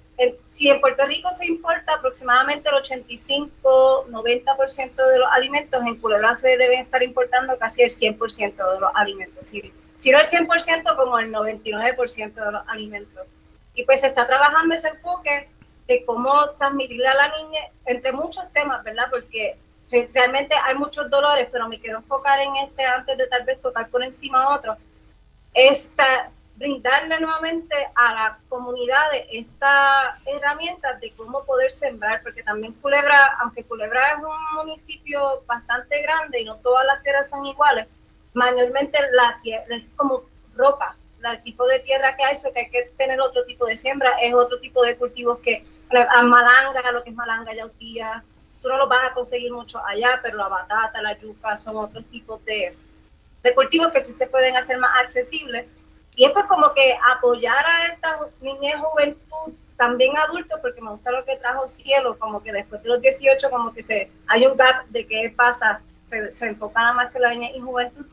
si 0.49 0.69
en 0.69 0.81
Puerto 0.81 1.07
Rico 1.07 1.33
se 1.33 1.47
importa 1.47 1.95
aproximadamente 1.95 2.69
el 2.69 2.75
85-90% 2.77 4.95
de 4.95 5.19
los 5.19 5.29
alimentos, 5.33 5.83
en 5.85 5.97
Culebra 5.97 6.33
se 6.35 6.57
deben 6.57 6.81
estar 6.81 7.03
importando 7.03 7.59
casi 7.59 7.83
el 7.83 7.91
100% 7.91 8.75
de 8.75 8.81
los 8.81 8.91
alimentos. 8.95 9.47
Si, 9.47 9.73
si 9.97 10.11
no 10.11 10.19
el 10.19 10.27
100%, 10.27 10.97
como 10.97 11.19
el 11.19 11.33
99% 11.33 12.35
de 12.35 12.53
los 12.53 12.63
alimentos. 12.69 13.27
Y 13.75 13.85
pues 13.85 14.03
se 14.03 14.09
está 14.09 14.27
trabajando 14.27 14.75
ese 14.75 14.89
enfoque 14.89 15.49
de 15.87 16.05
cómo 16.05 16.51
transmitirle 16.51 17.09
a 17.09 17.15
la 17.15 17.35
niña, 17.37 17.61
entre 17.87 18.13
muchos 18.13 18.45
temas, 18.53 18.85
¿verdad? 18.85 19.07
Porque 19.11 19.57
realmente 20.13 20.55
hay 20.65 20.77
muchos 20.77 21.09
dolores, 21.11 21.49
pero 21.51 21.69
me 21.69 21.81
quiero 21.81 21.99
enfocar 21.99 22.39
en 22.41 22.55
este 22.57 22.85
antes 22.85 23.19
de 23.19 23.27
tal 23.27 23.45
vez 23.45 23.61
tocar 23.61 23.89
por 23.89 24.05
encima 24.05 24.55
otro. 24.55 24.77
Esta, 25.55 26.31
brindarle 26.61 27.19
nuevamente 27.19 27.75
a 27.95 28.13
la 28.13 28.39
comunidad 28.51 29.09
estas 29.31 30.21
herramientas 30.27 31.01
de 31.01 31.11
cómo 31.13 31.43
poder 31.45 31.73
sembrar, 31.73 32.23
porque 32.23 32.43
también 32.43 32.75
Culebra, 32.75 33.39
aunque 33.41 33.65
Culebra 33.65 34.09
es 34.09 34.19
un 34.19 34.57
municipio 34.57 35.43
bastante 35.47 36.03
grande 36.03 36.43
y 36.43 36.45
no 36.45 36.57
todas 36.57 36.85
las 36.85 37.03
tierras 37.03 37.31
son 37.31 37.47
iguales, 37.47 37.87
mayormente 38.35 38.99
la 39.13 39.41
tierra 39.43 39.75
es 39.75 39.89
como 39.97 40.25
roca, 40.55 40.95
el 41.25 41.43
tipo 41.43 41.67
de 41.67 41.81
tierra 41.81 42.15
que 42.15 42.25
hay, 42.25 42.33
eso 42.33 42.53
que 42.53 42.61
hay 42.61 42.71
que 42.71 42.93
tener 42.99 43.19
otro 43.23 43.43
tipo 43.47 43.65
de 43.65 43.79
siembra, 43.79 44.11
es 44.21 44.35
otro 44.35 44.61
tipo 44.61 44.83
de 44.83 44.97
cultivos 44.99 45.39
que, 45.39 45.65
a 45.91 46.23
malanga, 46.23 46.93
lo 46.93 47.03
que 47.03 47.09
es 47.09 47.17
malanga, 47.17 47.55
yautía, 47.55 48.23
tú 48.61 48.69
no 48.69 48.77
lo 48.77 48.87
vas 48.87 49.11
a 49.11 49.15
conseguir 49.15 49.51
mucho 49.51 49.83
allá, 49.87 50.21
pero 50.23 50.37
la 50.37 50.49
batata, 50.49 51.01
la 51.01 51.17
yuca 51.17 51.57
son 51.57 51.79
otros 51.79 52.05
tipos 52.11 52.45
de, 52.45 52.77
de 53.43 53.55
cultivos 53.55 53.91
que 53.93 54.01
sí 54.01 54.13
se 54.13 54.27
pueden 54.27 54.59
hacer 54.59 54.77
más 54.77 54.91
accesibles 55.01 55.65
y 56.17 56.25
es 56.25 56.33
pues 56.33 56.45
como 56.47 56.73
que 56.75 56.99
apoyar 57.15 57.65
a 57.65 57.87
esta 57.87 58.19
niñez 58.41 58.77
juventud, 58.79 59.55
también 59.77 60.17
adultos, 60.19 60.61
porque 60.61 60.83
me 60.83 60.91
gusta 60.91 61.11
lo 61.11 61.25
que 61.25 61.37
trajo 61.37 61.67
Cielo, 61.67 62.19
como 62.19 62.43
que 62.43 62.53
después 62.53 62.83
de 62.83 62.91
los 62.91 63.01
18 63.01 63.49
como 63.51 63.73
que 63.73 63.83
se 63.83 64.11
hay 64.27 64.47
un 64.47 64.57
gap 64.57 64.87
de 64.89 65.07
qué 65.07 65.33
pasa, 65.35 65.81
se, 66.05 66.35
se 66.35 66.49
enfoca 66.49 66.81
nada 66.81 66.93
más 66.93 67.11
que 67.11 67.19
la 67.19 67.31
niñez 67.31 67.53
y 67.57 67.61
juventud, 67.61 68.05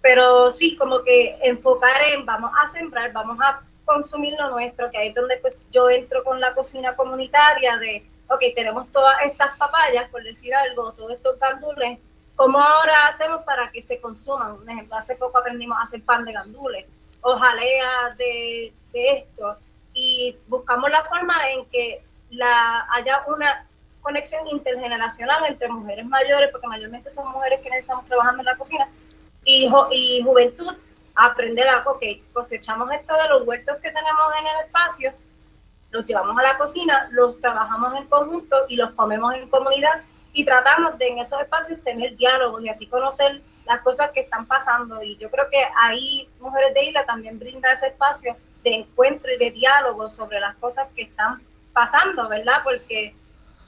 pero 0.00 0.50
sí, 0.50 0.76
como 0.76 1.02
que 1.04 1.38
enfocar 1.42 2.02
en 2.12 2.26
vamos 2.26 2.50
a 2.60 2.66
sembrar, 2.66 3.12
vamos 3.12 3.38
a 3.40 3.62
consumir 3.84 4.34
lo 4.38 4.50
nuestro, 4.50 4.90
que 4.90 4.98
ahí 4.98 5.08
es 5.08 5.14
donde 5.14 5.36
pues, 5.36 5.54
yo 5.70 5.88
entro 5.90 6.24
con 6.24 6.40
la 6.40 6.54
cocina 6.54 6.96
comunitaria 6.96 7.78
de, 7.78 8.04
ok, 8.28 8.42
tenemos 8.56 8.90
todas 8.90 9.14
estas 9.24 9.56
papayas, 9.58 10.08
por 10.10 10.24
decir 10.24 10.52
algo, 10.54 10.92
todos 10.92 11.12
estos 11.12 11.38
gandules, 11.38 11.98
¿cómo 12.34 12.58
ahora 12.58 13.06
hacemos 13.06 13.42
para 13.44 13.70
que 13.70 13.80
se 13.80 14.00
consuman? 14.00 14.52
Un 14.52 14.68
ejemplo, 14.68 14.96
hace 14.96 15.14
poco 15.14 15.38
aprendimos 15.38 15.78
a 15.78 15.82
hacer 15.82 16.02
pan 16.02 16.24
de 16.24 16.32
gandules 16.32 16.86
o 17.22 17.36
de, 18.18 18.72
de 18.92 19.10
esto. 19.10 19.56
Y 19.94 20.36
buscamos 20.48 20.90
la 20.90 21.04
forma 21.04 21.34
en 21.50 21.64
que 21.66 22.04
la, 22.30 22.86
haya 22.90 23.24
una 23.26 23.66
conexión 24.00 24.46
intergeneracional 24.48 25.44
entre 25.46 25.68
mujeres 25.68 26.04
mayores, 26.06 26.50
porque 26.50 26.66
mayormente 26.66 27.10
son 27.10 27.30
mujeres 27.30 27.60
que 27.60 27.68
estamos 27.78 28.06
trabajando 28.06 28.40
en 28.40 28.46
la 28.46 28.56
cocina, 28.56 28.88
y, 29.44 29.70
y 29.92 30.22
juventud, 30.22 30.74
aprender 31.14 31.68
a, 31.68 31.82
ok, 31.88 32.02
cosechamos 32.32 32.90
esto 32.92 33.14
de 33.14 33.28
los 33.28 33.46
huertos 33.46 33.76
que 33.76 33.90
tenemos 33.90 34.32
en 34.38 34.46
el 34.46 34.66
espacio, 34.66 35.12
los 35.90 36.06
llevamos 36.06 36.36
a 36.38 36.42
la 36.42 36.58
cocina, 36.58 37.08
los 37.12 37.40
trabajamos 37.40 37.94
en 37.96 38.06
conjunto 38.06 38.56
y 38.68 38.76
los 38.76 38.92
comemos 38.92 39.34
en 39.34 39.48
comunidad 39.48 40.02
y 40.32 40.44
tratamos 40.44 40.96
de 40.98 41.08
en 41.08 41.18
esos 41.18 41.40
espacios 41.40 41.82
tener 41.84 42.16
diálogos 42.16 42.64
y 42.64 42.68
así 42.70 42.86
conocer 42.86 43.42
las 43.66 43.80
cosas 43.80 44.10
que 44.10 44.20
están 44.20 44.46
pasando. 44.46 45.02
Y 45.02 45.16
yo 45.16 45.30
creo 45.30 45.48
que 45.50 45.64
ahí 45.80 46.28
Mujeres 46.40 46.74
de 46.74 46.84
Isla 46.86 47.04
también 47.04 47.38
brinda 47.38 47.72
ese 47.72 47.88
espacio 47.88 48.36
de 48.62 48.74
encuentro 48.74 49.32
y 49.32 49.38
de 49.38 49.50
diálogo 49.50 50.08
sobre 50.08 50.40
las 50.40 50.56
cosas 50.56 50.88
que 50.94 51.02
están 51.02 51.42
pasando, 51.72 52.28
¿verdad? 52.28 52.60
Porque 52.62 53.14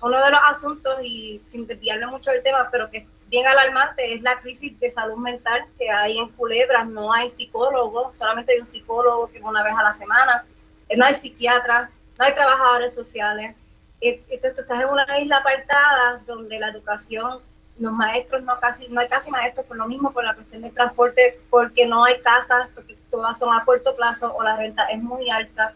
uno 0.01 0.23
de 0.23 0.31
los 0.31 0.41
asuntos, 0.47 0.99
y 1.03 1.41
sin 1.43 1.67
desviarle 1.67 2.07
mucho 2.07 2.31
del 2.31 2.43
tema, 2.43 2.69
pero 2.71 2.91
que 2.91 2.99
es 2.99 3.07
bien 3.29 3.47
alarmante, 3.47 4.15
es 4.15 4.23
la 4.23 4.39
crisis 4.41 4.79
de 4.79 4.91
salud 4.91 5.17
mental 5.17 5.65
que 5.79 5.91
hay 5.91 6.19
en 6.19 6.29
Culebras. 6.31 6.87
No 6.87 7.13
hay 7.13 7.29
psicólogos, 7.29 8.17
solamente 8.17 8.53
hay 8.53 8.61
un 8.61 8.67
psicólogo 8.67 9.29
que 9.29 9.41
una 9.41 9.63
vez 9.63 9.73
a 9.77 9.83
la 9.83 9.93
semana, 9.93 10.45
eh, 10.89 10.97
no 10.97 11.07
hay 11.07 11.15
psiquiatras, 11.15 11.91
no 12.19 12.25
hay 12.25 12.35
trabajadores 12.35 12.95
sociales. 12.95 13.57
Entonces, 14.01 14.55
tú 14.55 14.61
estás 14.61 14.81
en 14.83 14.89
una 14.89 15.19
isla 15.19 15.39
apartada 15.39 16.23
donde 16.27 16.59
la 16.59 16.69
educación 16.69 17.41
los 17.79 17.93
maestros 17.93 18.43
no 18.43 18.59
casi 18.61 18.89
no 18.89 19.01
hay 19.01 19.09
casi 19.09 19.31
maestros 19.31 19.67
por 19.67 19.77
lo 19.77 19.87
mismo 19.87 20.13
por 20.13 20.25
la 20.25 20.35
cuestión 20.35 20.63
de 20.63 20.71
transporte 20.71 21.41
porque 21.51 21.87
no 21.87 22.05
hay 22.05 22.21
casas 22.21 22.69
porque 22.75 22.97
todas 23.11 23.39
son 23.39 23.55
a 23.55 23.65
corto 23.65 23.97
plazo 23.97 24.35
o 24.35 24.43
la 24.43 24.57
renta 24.57 24.85
es 24.85 25.03
muy 25.03 25.29
alta 25.31 25.75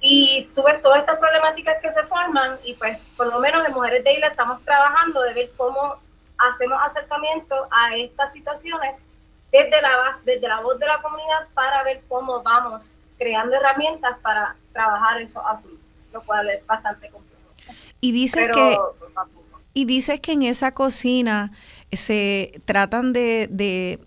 y 0.00 0.50
tú 0.54 0.62
ves 0.62 0.80
todas 0.82 1.00
estas 1.00 1.18
problemáticas 1.18 1.76
que 1.80 1.90
se 1.90 2.04
forman 2.04 2.58
y 2.64 2.74
pues 2.74 2.98
por 3.16 3.26
lo 3.26 3.38
menos 3.40 3.66
en 3.66 3.72
Mujeres 3.72 4.04
de 4.04 4.12
Isla 4.12 4.28
estamos 4.28 4.62
trabajando 4.64 5.22
de 5.22 5.34
ver 5.34 5.50
cómo 5.56 5.98
hacemos 6.38 6.78
acercamiento 6.84 7.68
a 7.70 7.96
estas 7.96 8.32
situaciones 8.32 9.02
desde 9.50 9.80
la 9.80 9.96
base, 9.96 10.22
desde 10.24 10.48
la 10.48 10.60
voz 10.60 10.78
de 10.78 10.86
la 10.86 11.00
comunidad 11.00 11.48
para 11.54 11.82
ver 11.84 12.02
cómo 12.08 12.42
vamos 12.42 12.94
creando 13.18 13.56
herramientas 13.56 14.18
para 14.20 14.56
trabajar 14.72 15.20
esos 15.20 15.42
asuntos, 15.46 15.80
lo 16.12 16.22
cual 16.22 16.48
es 16.50 16.66
bastante 16.66 17.08
complejo. 17.08 17.40
Y 18.00 18.12
dice 18.12 18.50
que 18.50 18.76
y 19.74 19.84
dices 19.84 20.20
que 20.20 20.32
en 20.32 20.44
esa 20.44 20.72
cocina 20.72 21.52
se 21.92 22.62
tratan 22.64 23.12
de, 23.12 23.98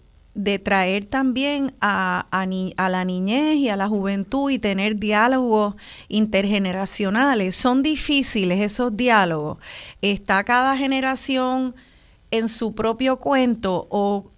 traer 0.64 1.06
también 1.06 1.74
a, 1.82 2.26
a, 2.32 2.90
la 2.90 3.06
niñez 3.06 3.58
y 3.58 3.70
a 3.70 3.76
la 3.76 3.90
juventud 3.90 4.50
y 4.50 4.60
tener 4.60 4.98
diálogos 4.98 5.76
intergeneracionales. 6.08 7.56
Son 7.58 7.84
difíciles 7.84 8.62
esos 8.62 8.96
diálogos. 8.96 9.58
¿Está 10.02 10.44
cada 10.46 10.78
generación 10.78 11.76
en 12.32 12.48
su 12.48 12.74
propio 12.74 13.18
cuento 13.18 13.88
o, 13.90 14.32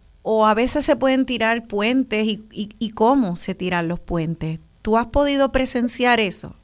a 0.46 0.54
veces 0.54 0.86
se 0.86 0.96
pueden 0.96 1.26
tirar 1.26 1.68
puentes 1.68 2.28
y, 2.28 2.44
y 2.52 2.90
cómo 2.92 3.36
se 3.36 3.54
tiran 3.54 3.88
los 3.88 4.00
puentes? 4.00 4.60
¿Tú 4.82 4.98
has 4.98 5.08
podido 5.08 5.52
presenciar 5.52 6.20
eso? 6.20 6.56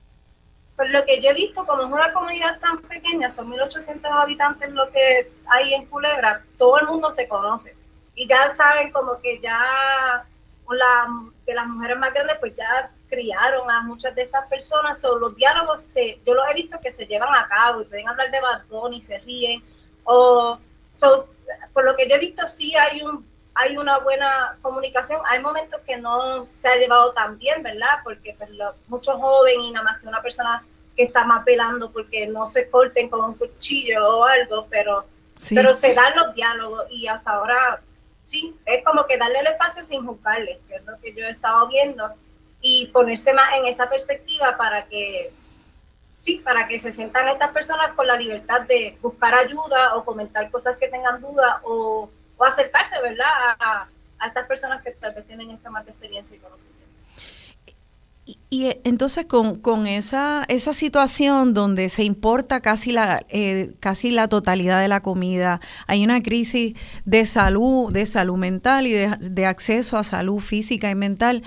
Por 0.76 0.90
lo 0.90 1.06
que 1.06 1.22
yo 1.22 1.30
he 1.30 1.34
visto, 1.34 1.66
como 1.66 1.84
es 1.84 1.92
una 1.92 2.12
comunidad 2.12 2.60
tan 2.60 2.82
pequeña, 2.82 3.30
son 3.30 3.52
1.800 3.52 4.02
habitantes 4.12 4.70
lo 4.72 4.92
que 4.92 5.32
hay 5.48 5.74
en 5.74 5.86
Culebra, 5.86 6.44
todo 6.58 6.80
el 6.80 6.88
mundo 6.88 7.12
se 7.12 7.28
conoce. 7.28 7.76
Y 8.14 8.28
ya 8.28 8.50
saben 8.50 8.92
como 8.92 9.20
que 9.22 9.40
ya 9.40 10.26
la, 10.74 11.08
de 11.46 11.54
las 11.54 11.68
mujeres 11.68 11.98
más 11.98 12.14
grandes, 12.14 12.38
pues 12.40 12.56
ya 12.56 12.92
criaron 13.08 13.70
a 13.70 13.84
muchas 13.84 14.16
de 14.16 14.24
estas 14.24 14.48
personas. 14.48 15.00
So, 15.00 15.18
los 15.18 15.36
diálogos, 15.36 15.82
se, 15.82 16.20
yo 16.26 16.34
los 16.34 16.46
he 16.50 16.54
visto 16.54 16.80
que 16.82 16.92
se 16.92 17.06
llevan 17.06 17.34
a 17.36 17.48
cabo 17.48 17.82
y 17.82 17.86
pueden 17.86 18.08
hablar 18.08 18.32
de 18.32 18.42
Bad 18.42 18.64
y 18.92 19.02
se 19.02 19.20
ríen. 19.20 19.64
O, 20.04 20.58
so, 20.92 21.30
por 21.74 21.86
lo 21.86 21.96
que 21.96 22.10
yo 22.10 22.16
he 22.16 22.20
visto, 22.20 22.46
sí 22.48 22.76
hay 22.76 23.02
un 23.02 23.26
hay 23.56 23.78
una 23.78 24.00
buena 24.00 24.58
comunicación. 24.62 25.22
Hay 25.26 25.42
momentos 25.42 25.80
que 25.88 25.98
no 25.98 26.44
se 26.44 26.68
ha 26.68 26.76
llevado 26.76 27.14
tan 27.14 27.38
bien, 27.38 27.64
¿verdad? 27.64 28.00
Porque 28.04 28.36
pues, 28.38 28.50
muchos 28.88 29.16
jóvenes 29.16 29.60
y 29.64 29.72
nada 29.72 29.86
más 29.86 30.02
que 30.02 30.08
una 30.08 30.22
persona 30.22 30.64
que 30.96 31.04
está 31.04 31.24
más 31.24 31.44
pelando 31.44 31.92
porque 31.92 32.28
no 32.28 32.46
se 32.46 32.70
corten 32.70 33.10
con 33.10 33.24
un 33.24 33.34
cuchillo 33.34 34.18
o 34.18 34.26
algo, 34.26 34.68
pero, 34.70 35.06
pero 35.50 35.74
se 35.74 35.94
dan 35.94 36.16
los 36.16 36.34
diálogos 36.36 36.86
y 36.90 37.08
hasta 37.08 37.32
ahora 37.32 37.82
sí, 38.24 38.58
es 38.66 38.84
como 38.84 39.06
que 39.06 39.18
darle 39.18 39.40
el 39.40 39.48
espacio 39.48 39.82
sin 39.84 40.06
juzgarle, 40.06 40.60
que 40.68 40.76
es 40.76 40.86
lo 40.86 41.00
que 41.00 41.14
yo 41.14 41.26
he 41.26 41.30
estado 41.30 41.68
viendo, 41.68 42.14
y 42.62 42.88
ponerse 42.88 43.34
más 43.34 43.54
en 43.56 43.66
esa 43.66 43.90
perspectiva 43.90 44.58
para 44.58 44.86
que 44.86 45.32
sí, 46.22 46.42
para 46.44 46.68
que 46.68 46.80
se 46.80 46.92
sientan 46.92 47.28
estas 47.28 47.52
personas 47.52 47.94
con 47.94 48.08
la 48.08 48.16
libertad 48.16 48.62
de 48.62 48.98
buscar 49.02 49.36
ayuda 49.36 49.96
o 49.96 50.04
comentar 50.04 50.50
cosas 50.50 50.78
que 50.78 50.88
tengan 50.88 51.22
duda 51.22 51.62
o 51.64 52.10
o 52.38 52.44
acercarse, 52.44 53.02
¿verdad? 53.02 53.26
A, 53.60 53.88
estas 54.26 54.48
personas 54.48 54.82
que 54.82 54.92
tal 54.92 55.14
vez 55.14 55.28
tienen 55.28 55.52
esta 55.52 55.70
más 55.70 55.88
experiencia 55.88 56.36
y 56.36 56.40
conocimiento. 56.40 56.84
Y, 58.50 58.76
entonces 58.84 59.28
con, 59.28 59.86
esa, 59.86 60.46
esa 60.48 60.74
situación 60.74 61.54
donde 61.54 61.90
se 61.90 62.04
importa 62.04 62.60
casi 62.60 62.92
la, 62.92 63.24
eh, 63.30 63.76
casi 63.80 64.10
la 64.10 64.28
totalidad 64.28 64.82
de 64.82 64.88
la 64.88 65.02
comida, 65.02 65.60
hay 65.86 66.04
una 66.04 66.24
crisis 66.24 66.74
de 67.04 67.26
salud, 67.26 67.92
de 67.94 68.08
salud 68.08 68.38
mental 68.38 68.88
y 68.88 68.94
de, 68.94 69.46
acceso 69.46 69.96
a 69.98 70.04
salud 70.04 70.40
física 70.40 70.90
y 70.90 70.96
mental, 70.96 71.44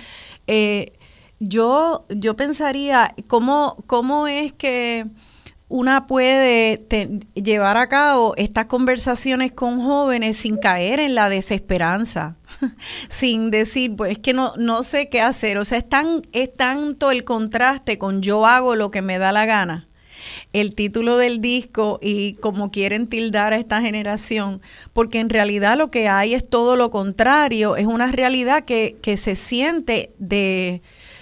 eh, 0.47 0.93
yo, 1.39 2.05
yo 2.09 2.37
pensaría, 2.37 3.13
¿cómo, 3.27 3.83
cómo 3.87 4.27
es 4.27 4.53
que 4.53 5.05
una 5.69 6.07
puede 6.07 6.79
llevar 7.35 7.77
a 7.77 7.87
cabo 7.87 8.33
estas 8.37 8.65
conversaciones 8.65 9.51
con 9.51 9.79
jóvenes 9.79 10.37
sin 10.37 10.57
caer 10.57 10.99
en 10.99 11.13
la 11.13 11.29
desesperanza, 11.29 12.35
sin 13.09 13.51
decir, 13.51 13.95
pues 13.95 14.13
es 14.13 14.19
que 14.19 14.33
no, 14.33 14.53
no 14.57 14.81
sé 14.81 15.09
qué 15.09 15.21
hacer. 15.21 15.59
O 15.59 15.65
sea, 15.65 15.77
es, 15.77 15.87
tan, 15.87 16.23
es 16.33 16.53
tanto 16.55 17.11
el 17.11 17.23
contraste 17.23 17.99
con 17.99 18.23
yo 18.23 18.47
hago 18.47 18.75
lo 18.75 18.89
que 18.89 19.03
me 19.03 19.19
da 19.19 19.31
la 19.31 19.45
gana. 19.45 19.87
El 20.53 20.73
título 20.73 21.17
del 21.17 21.39
disco 21.39 21.99
y 22.01 22.33
como 22.33 22.71
quieren 22.71 23.07
tildar 23.07 23.53
a 23.53 23.57
esta 23.57 23.79
generación, 23.79 24.61
porque 24.91 25.19
en 25.19 25.29
realidad 25.29 25.77
lo 25.77 25.91
que 25.91 26.09
hay 26.09 26.33
es 26.33 26.49
todo 26.49 26.75
lo 26.75 26.89
contrario, 26.89 27.77
es 27.77 27.85
una 27.85 28.11
realidad 28.11 28.65
que, 28.65 28.97
que 29.01 29.17
se 29.17 29.35
siente 29.35 30.13
de, 30.17 30.81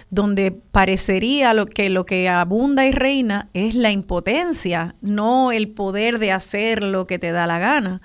donde 0.09 0.51
parecería 0.51 1.53
lo 1.53 1.65
que 1.65 1.89
lo 1.89 2.05
que 2.05 2.29
abunda 2.29 2.85
y 2.85 2.91
reina 2.91 3.49
es 3.53 3.75
la 3.75 3.91
impotencia, 3.91 4.95
no 5.01 5.51
el 5.51 5.69
poder 5.69 6.19
de 6.19 6.31
hacer 6.31 6.83
lo 6.83 7.05
que 7.05 7.19
te 7.19 7.31
da 7.31 7.47
la 7.47 7.59
gana. 7.59 8.01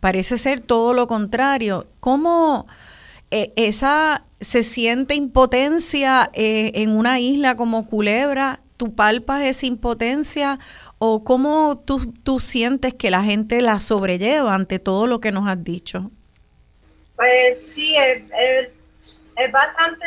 Parece 0.00 0.36
ser 0.38 0.60
todo 0.60 0.94
lo 0.94 1.06
contrario. 1.06 1.86
¿Cómo 2.00 2.66
eh, 3.30 3.52
esa 3.56 4.24
se 4.40 4.62
siente 4.62 5.14
impotencia 5.14 6.30
eh, 6.34 6.72
en 6.74 6.90
una 6.90 7.20
isla 7.20 7.56
como 7.56 7.86
Culebra? 7.86 8.60
¿Tú 8.76 8.94
palpas 8.94 9.42
esa 9.42 9.66
impotencia 9.66 10.58
¿O 11.06 11.22
cómo 11.22 11.82
tú, 11.84 12.14
tú 12.22 12.40
sientes 12.40 12.94
que 12.94 13.10
la 13.10 13.22
gente 13.22 13.60
la 13.60 13.78
sobrelleva 13.78 14.54
ante 14.54 14.78
todo 14.78 15.06
lo 15.06 15.20
que 15.20 15.32
nos 15.32 15.46
has 15.46 15.62
dicho? 15.62 16.10
Pues 17.14 17.60
sí, 17.60 17.94
es, 17.94 18.22
es, 19.36 19.52
bastante 19.52 20.06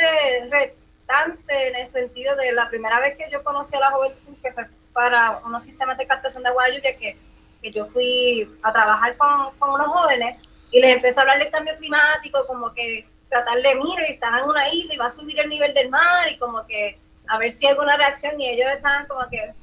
en 1.48 1.76
el 1.76 1.88
sentido 1.88 2.36
de 2.36 2.52
la 2.52 2.70
primera 2.70 3.00
vez 3.00 3.18
que 3.18 3.30
yo 3.32 3.44
conocí 3.44 3.76
a 3.76 3.80
la 3.80 3.92
juventud, 3.92 4.36
que 4.44 4.52
fue 4.52 4.66
para 4.94 5.40
unos 5.46 5.64
sistemas 5.64 5.98
de 5.98 6.08
captación 6.08 6.44
de 6.44 6.50
agua 6.50 6.66
que, 6.82 7.18
que 7.62 7.72
yo 7.72 7.86
fui 7.88 8.50
a 8.64 8.74
trabajar 8.74 9.16
con, 9.18 9.56
con 9.58 9.70
unos 9.70 9.88
jóvenes 9.88 10.38
y 10.72 10.80
les 10.80 10.96
empecé 10.96 11.20
a 11.20 11.22
hablar 11.22 11.40
del 11.40 11.52
cambio 11.52 11.78
climático, 11.78 12.46
como 12.48 12.74
que 12.74 13.08
tratar 13.30 13.62
de, 13.62 13.76
mire, 13.76 14.12
están 14.12 14.40
en 14.40 14.46
una 14.46 14.70
isla 14.70 14.94
y 14.94 14.98
va 14.98 15.06
a 15.06 15.10
subir 15.10 15.40
el 15.40 15.50
nivel 15.50 15.74
del 15.74 15.90
mar 15.90 16.30
y 16.30 16.38
como 16.38 16.66
que 16.66 17.00
a 17.28 17.38
ver 17.38 17.52
si 17.52 17.66
hay 17.66 17.74
alguna 17.74 17.98
reacción 17.98 18.40
y 18.40 18.50
ellos 18.50 18.68
estaban 18.74 19.06
como 19.08 19.28
que, 19.30 19.54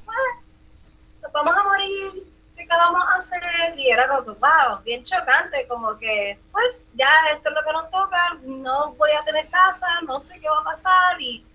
nos 1.21 1.31
vamos 1.33 1.55
a 1.55 1.63
morir, 1.63 2.23
¿qué 2.63 2.67
vamos 2.67 3.01
a 3.09 3.15
hacer? 3.15 3.77
Y 3.77 3.89
era 3.89 4.07
como, 4.07 4.35
wow, 4.35 4.81
bien 4.83 5.03
chocante, 5.03 5.67
como 5.67 5.97
que, 5.97 6.39
pues, 6.51 6.79
ya 6.93 7.09
esto 7.33 7.49
es 7.49 7.55
lo 7.55 7.63
que 7.63 7.73
nos 7.73 7.89
toca, 7.89 8.37
no 8.43 8.93
voy 8.93 9.09
a 9.11 9.23
tener 9.23 9.47
casa, 9.49 9.87
no 10.07 10.19
sé 10.19 10.39
qué 10.39 10.49
va 10.49 10.59
a 10.59 10.63
pasar 10.63 11.19
y, 11.19 11.45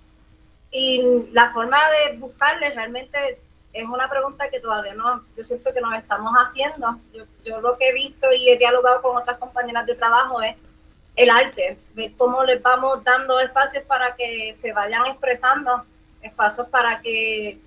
y 0.70 1.28
la 1.32 1.52
forma 1.52 1.78
de 1.90 2.16
buscarles 2.18 2.74
realmente 2.74 3.40
es 3.72 3.84
una 3.84 4.08
pregunta 4.08 4.50
que 4.50 4.60
todavía 4.60 4.94
no, 4.94 5.24
yo 5.36 5.44
siento 5.44 5.72
que 5.72 5.80
nos 5.80 5.94
estamos 5.94 6.32
haciendo. 6.34 6.98
Yo, 7.12 7.24
yo 7.44 7.60
lo 7.60 7.78
que 7.78 7.88
he 7.88 7.92
visto 7.92 8.26
y 8.32 8.48
he 8.48 8.58
dialogado 8.58 9.00
con 9.00 9.16
otras 9.16 9.38
compañeras 9.38 9.86
de 9.86 9.94
trabajo 9.94 10.42
es 10.42 10.56
el 11.16 11.30
arte, 11.30 11.78
ver 11.94 12.12
cómo 12.16 12.44
les 12.44 12.62
vamos 12.62 13.02
dando 13.04 13.38
espacios 13.40 13.84
para 13.84 14.14
que 14.16 14.52
se 14.52 14.72
vayan 14.72 15.06
expresando, 15.06 15.84
espacios 16.22 16.68
para 16.68 17.00
que 17.00 17.60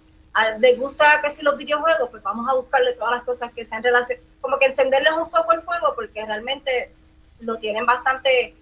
les 0.59 0.79
gusta 0.79 1.21
que 1.21 1.29
si 1.29 1.43
los 1.43 1.57
videojuegos, 1.57 2.09
pues 2.09 2.23
vamos 2.23 2.47
a 2.49 2.55
buscarle 2.55 2.93
todas 2.93 3.15
las 3.15 3.23
cosas 3.23 3.51
que 3.53 3.65
sean 3.65 3.83
relacionadas, 3.83 4.25
como 4.41 4.57
que 4.57 4.65
encenderles 4.65 5.13
un 5.13 5.29
poco 5.29 5.53
el 5.53 5.61
fuego 5.61 5.93
porque 5.95 6.25
realmente 6.25 6.91
lo 7.39 7.57
tienen 7.57 7.85
bastante 7.85 8.55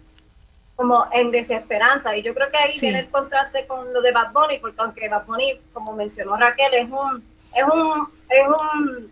como 0.76 1.07
en 1.11 1.32
desesperanza. 1.32 2.15
Y 2.17 2.24
yo 2.24 2.34
creo 2.34 2.49
que 2.49 2.57
ahí 2.57 2.78
tiene 2.78 2.99
el 2.99 3.09
contraste 3.09 3.67
con 3.67 3.93
lo 3.93 4.01
de 4.01 4.11
Bad 4.11 4.32
Bunny 4.32 4.57
porque 4.59 4.82
aunque 4.82 5.09
Bad 5.09 5.26
Bunny 5.26 5.59
como 5.74 5.93
mencionó 5.93 6.36
Raquel 6.36 6.74
es 6.74 6.89
un 6.89 7.24
es 7.53 7.63
un 7.63 8.11
es 8.30 8.47
un 8.47 9.11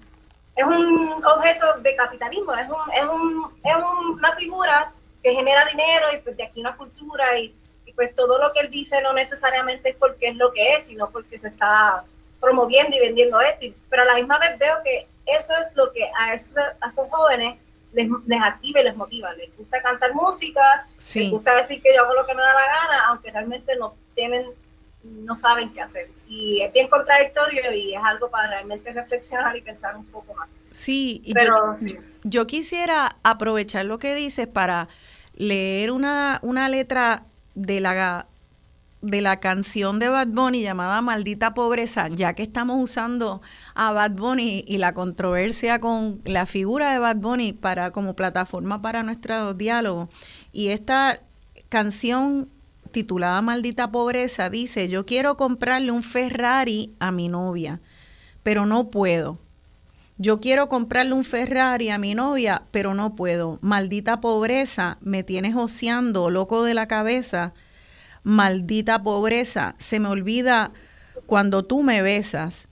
es 0.56 0.66
un 0.66 1.24
objeto 1.24 1.78
de 1.80 1.96
capitalismo 1.96 2.54
es 2.56 2.68
un 2.68 2.94
es 2.94 3.04
un 3.04 3.54
es 3.64 3.76
una 4.16 4.36
figura 4.36 4.92
que 5.22 5.34
genera 5.34 5.66
dinero 5.66 6.08
y 6.14 6.18
pues 6.22 6.38
de 6.38 6.44
aquí 6.44 6.62
una 6.62 6.76
cultura 6.76 7.38
y, 7.38 7.56
pues 7.96 8.16
todo 8.16 8.38
lo 8.38 8.54
que 8.54 8.62
él 8.62 8.70
dice 8.70 9.02
no 9.02 9.12
necesariamente 9.12 9.90
es 9.90 9.96
porque 9.98 10.30
es 10.30 10.36
lo 10.38 10.54
que 10.54 10.76
es, 10.76 10.86
sino 10.86 11.10
porque 11.10 11.38
se 11.38 11.50
está 11.50 12.06
promoviendo 12.40 12.96
y 12.96 13.00
vendiendo 13.00 13.40
esto. 13.42 13.68
Pero 13.90 14.04
a 14.04 14.06
la 14.06 14.16
misma 14.16 14.40
vez 14.40 14.58
veo 14.58 14.78
que 14.84 15.08
eso 15.26 15.54
es 15.58 15.72
lo 15.76 15.92
que 15.92 16.10
a, 16.20 16.34
esos, 16.34 16.58
a 16.58 16.88
esos 16.88 17.08
jóvenes 17.10 17.58
les, 17.94 18.08
les, 18.26 18.42
activa 18.42 18.82
y 18.82 18.84
les 18.84 18.96
motiva. 18.96 19.34
Les 19.34 19.56
gusta 19.58 19.82
cantar 19.82 20.14
música, 20.14 20.88
les 21.16 21.32
gusta 21.32 21.56
decir 21.56 21.82
que 21.82 21.94
yo 21.96 22.04
hago 22.04 22.14
lo 22.14 22.26
que 22.26 22.36
me 22.36 22.42
da 22.42 22.54
la 22.54 22.66
gana, 22.66 23.04
aunque 23.08 23.32
realmente 23.32 23.76
no 23.76 23.96
tienen, 24.16 24.46
no 25.04 25.36
saben 25.36 25.74
qué 25.74 25.82
hacer. 25.82 26.10
Y 26.28 26.62
es 26.62 26.72
bien 26.74 26.88
contradictorio 26.88 27.72
y 27.74 27.94
es 27.94 28.02
algo 28.04 28.30
para 28.30 28.48
realmente 28.48 28.92
reflexionar 28.92 29.56
y 29.56 29.62
pensar 29.62 29.96
un 29.96 30.06
poco 30.06 30.34
más. 30.34 30.50
Sí, 30.72 31.24
Pero, 31.34 31.74
yo, 31.82 31.96
yo 32.24 32.48
quisiera 32.48 33.18
aprovechar 33.24 33.86
lo 33.86 33.98
que 33.98 34.14
dices 34.14 34.48
para 34.48 34.88
leer 35.36 35.92
una, 35.92 36.40
una 36.44 36.70
letra 36.70 37.24
de 37.56 37.80
la, 37.80 38.28
de 39.02 39.22
la 39.22 39.40
canción 39.40 40.00
de 40.00 40.10
Bad 40.10 40.28
Bunny 40.28 40.62
llamada 40.62 41.02
Maldita 41.02 41.54
Pobreza, 41.54 42.08
ya 42.10 42.34
que 42.34 42.44
estamos 42.44 42.82
usando 42.82 43.42
a 43.76 43.92
Bad 43.92 44.12
Bunny 44.12 44.66
y 44.68 44.78
la 44.78 44.94
controversia 44.94 45.80
con 45.80 46.22
la 46.26 46.46
figura 46.46 46.92
de 46.92 47.00
Bad 47.00 47.18
Bunny 47.18 47.54
para, 47.54 47.92
como 47.92 48.16
plataforma 48.16 48.82
para 48.82 49.04
nuestro 49.04 49.54
diálogo. 49.54 50.10
Y 50.52 50.70
esta 50.70 51.22
canción 51.70 52.50
titulada 52.92 53.42
Maldita 53.42 53.92
Pobreza 53.92 54.50
dice, 54.50 54.90
yo 54.90 55.06
quiero 55.06 55.38
comprarle 55.38 55.92
un 55.92 56.04
Ferrari 56.04 56.94
a 57.00 57.12
mi 57.12 57.30
novia, 57.30 57.80
pero 58.44 58.66
no 58.66 58.90
puedo 58.90 59.40
yo 60.22 60.42
quiero 60.42 60.68
comprarle 60.68 61.14
un 61.14 61.24
Ferrari 61.24 61.90
a 61.92 61.98
mi 61.98 62.14
novia, 62.14 62.64
pero 62.72 62.94
no 62.94 63.16
puedo. 63.16 63.58
Maldita 63.62 64.20
pobreza, 64.20 64.98
me 65.00 65.24
tienes 65.24 65.56
oceando, 65.56 66.30
loco 66.30 66.62
de 66.62 66.74
la 66.74 66.88
cabeza. 66.88 67.54
Maldita 68.24 69.02
pobreza, 69.04 69.76
se 69.78 70.00
me 70.00 70.10
olvida 70.10 70.72
cuando 71.26 71.64
tú 71.64 71.84
me 71.84 72.02
besas. 72.02 72.68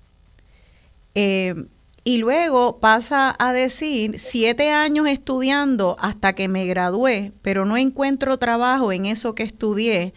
Eh, 1.16 1.56
y 2.04 2.18
luego 2.20 2.80
pasa 2.80 3.36
a 3.38 3.54
decir, 3.54 4.20
siete 4.20 4.72
años 4.72 5.08
estudiando 5.08 5.98
hasta 6.00 6.34
que 6.34 6.48
me 6.48 6.66
gradué, 6.66 7.34
pero 7.42 7.66
no 7.66 7.76
encuentro 7.76 8.38
trabajo 8.38 8.92
en 8.92 9.06
eso 9.06 9.36
que 9.36 9.44
estudié. 9.44 10.14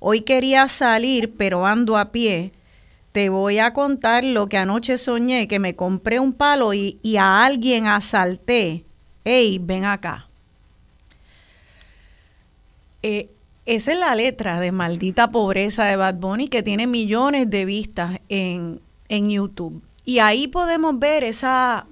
Hoy 0.00 0.22
quería 0.22 0.68
salir, 0.68 1.34
pero 1.36 1.66
ando 1.66 1.96
a 1.98 2.12
pie 2.12 2.52
te 3.14 3.28
voy 3.28 3.60
a 3.60 3.72
contar 3.72 4.24
lo 4.24 4.48
que 4.48 4.58
anoche 4.58 4.98
soñé, 4.98 5.46
que 5.46 5.60
me 5.60 5.76
compré 5.76 6.18
un 6.18 6.32
palo 6.32 6.74
y, 6.74 6.98
a 7.16 7.44
alguien 7.44 7.86
asalté. 7.86 8.84
Ey, 9.22 9.60
ven 9.60 9.84
acá. 9.84 10.26
Eh, 13.04 13.30
esa 13.66 13.92
es 13.92 13.98
la 13.98 14.14
letra 14.14 14.60
de 14.60 14.72
Maldita 14.72 15.30
Pobreza 15.30 15.84
de 15.84 15.96
Bad 15.96 16.16
Bunny 16.16 16.48
que 16.48 16.62
tiene 16.62 16.86
millones 16.86 17.48
de 17.48 17.64
vistas 17.64 18.20
en, 18.28 18.80
en 19.08 19.30
YouTube. 19.30 19.82
Y 20.04 20.18
ahí 20.18 20.48
podemos 20.48 20.98
ver 20.98 21.24
esa, 21.24 21.86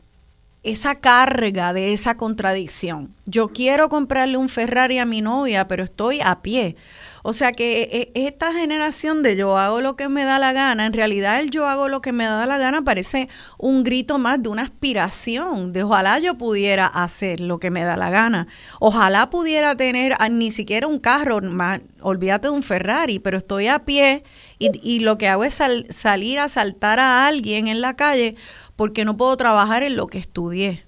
esa 0.63 0.95
carga 0.97 1.73
de 1.73 1.93
esa 1.93 2.17
contradicción. 2.17 3.15
Yo 3.25 3.49
quiero 3.49 3.89
comprarle 3.89 4.37
un 4.37 4.49
Ferrari 4.49 4.99
a 4.99 5.07
mi 5.07 5.23
novia, 5.23 5.67
pero 5.67 5.85
estoy 5.85 6.21
a 6.23 6.43
pie. 6.43 6.77
O 7.23 7.33
sea 7.33 7.53
que 7.53 7.83
e, 7.83 8.13
e, 8.15 8.27
esta 8.27 8.53
generación 8.53 9.23
de 9.23 9.37
yo 9.37 9.57
hago 9.57 9.81
lo 9.81 9.97
que 9.97 10.09
me 10.09 10.25
da 10.25 10.39
la 10.39 10.53
gana, 10.53 10.87
en 10.87 10.93
realidad 10.93 11.41
el 11.41 11.51
yo 11.51 11.69
hago 11.69 11.89
lo 11.89 12.01
que 12.01 12.13
me 12.13 12.25
da 12.25 12.47
la 12.47 12.59
gana 12.59 12.83
parece 12.83 13.29
un 13.59 13.85
grito 13.85 14.19
más 14.19 14.43
de 14.43 14.49
una 14.49 14.63
aspiración, 14.63 15.73
de 15.73 15.85
ojalá 15.85 16.19
yo 16.19 16.37
pudiera 16.37 16.87
hacer 16.87 17.41
lo 17.41 17.59
que 17.59 17.71
me 17.71 17.85
da 17.85 17.97
la 17.97 18.11
gana. 18.11 18.49
Ojalá 18.81 19.31
pudiera 19.31 19.77
tener 19.77 20.15
ah, 20.19 20.29
ni 20.29 20.51
siquiera 20.51 20.87
un 20.87 20.99
carro, 20.99 21.41
más, 21.41 21.81
olvídate 22.01 22.49
de 22.49 22.55
un 22.55 22.63
Ferrari, 22.63 23.19
pero 23.19 23.39
estoy 23.39 23.69
a 23.69 23.85
pie 23.85 24.25
y, 24.59 25.01
lo 25.01 25.19
que 25.19 25.29
hago 25.29 25.45
es 25.45 25.61
salir 25.91 26.39
a 26.39 26.49
saltar 26.49 27.01
a 27.01 27.27
alguien 27.27 27.67
en 27.67 27.81
la 27.81 27.97
calle 27.97 28.37
porque 28.77 29.05
no 29.05 29.17
puedo 29.17 29.37
trabajar 29.37 29.83
en 29.83 29.97
lo 29.97 30.07
que 30.07 30.19
estudié 30.19 30.85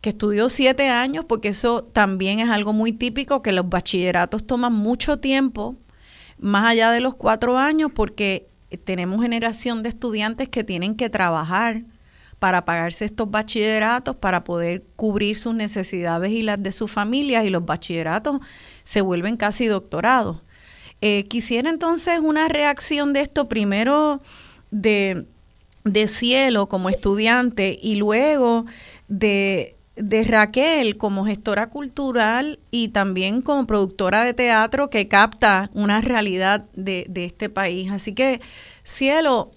que 0.00 0.10
estudió 0.10 0.48
siete 0.48 0.88
años, 0.88 1.24
porque 1.26 1.48
eso 1.48 1.82
también 1.82 2.40
es 2.40 2.48
algo 2.48 2.72
muy 2.72 2.92
típico, 2.92 3.42
que 3.42 3.52
los 3.52 3.68
bachilleratos 3.68 4.46
toman 4.46 4.72
mucho 4.72 5.18
tiempo, 5.18 5.76
más 6.38 6.66
allá 6.66 6.90
de 6.90 7.00
los 7.00 7.14
cuatro 7.14 7.58
años, 7.58 7.90
porque 7.94 8.46
tenemos 8.84 9.20
generación 9.20 9.82
de 9.82 9.90
estudiantes 9.90 10.48
que 10.48 10.64
tienen 10.64 10.94
que 10.94 11.10
trabajar 11.10 11.82
para 12.38 12.64
pagarse 12.64 13.04
estos 13.04 13.30
bachilleratos, 13.30 14.16
para 14.16 14.44
poder 14.44 14.82
cubrir 14.96 15.36
sus 15.36 15.54
necesidades 15.54 16.30
y 16.30 16.42
las 16.42 16.62
de 16.62 16.72
sus 16.72 16.90
familias, 16.90 17.44
y 17.44 17.50
los 17.50 17.66
bachilleratos 17.66 18.40
se 18.84 19.02
vuelven 19.02 19.36
casi 19.36 19.66
doctorados. 19.66 20.40
Eh, 21.02 21.26
quisiera 21.28 21.68
entonces 21.68 22.20
una 22.20 22.48
reacción 22.48 23.12
de 23.12 23.20
esto, 23.20 23.48
primero 23.48 24.22
de, 24.70 25.26
de 25.84 26.08
cielo 26.08 26.68
como 26.68 26.88
estudiante 26.88 27.78
y 27.82 27.96
luego 27.96 28.64
de, 29.08 29.76
de 29.96 30.24
Raquel 30.24 30.96
como 30.96 31.24
gestora 31.24 31.68
cultural 31.68 32.58
y 32.70 32.88
también 32.88 33.42
como 33.42 33.66
productora 33.66 34.24
de 34.24 34.34
teatro 34.34 34.90
que 34.90 35.08
capta 35.08 35.70
una 35.74 36.00
realidad 36.00 36.64
de, 36.74 37.06
este 37.14 37.48
país. 37.48 37.90
Así 37.90 38.14
que, 38.14 38.40
cielo, 38.82 39.50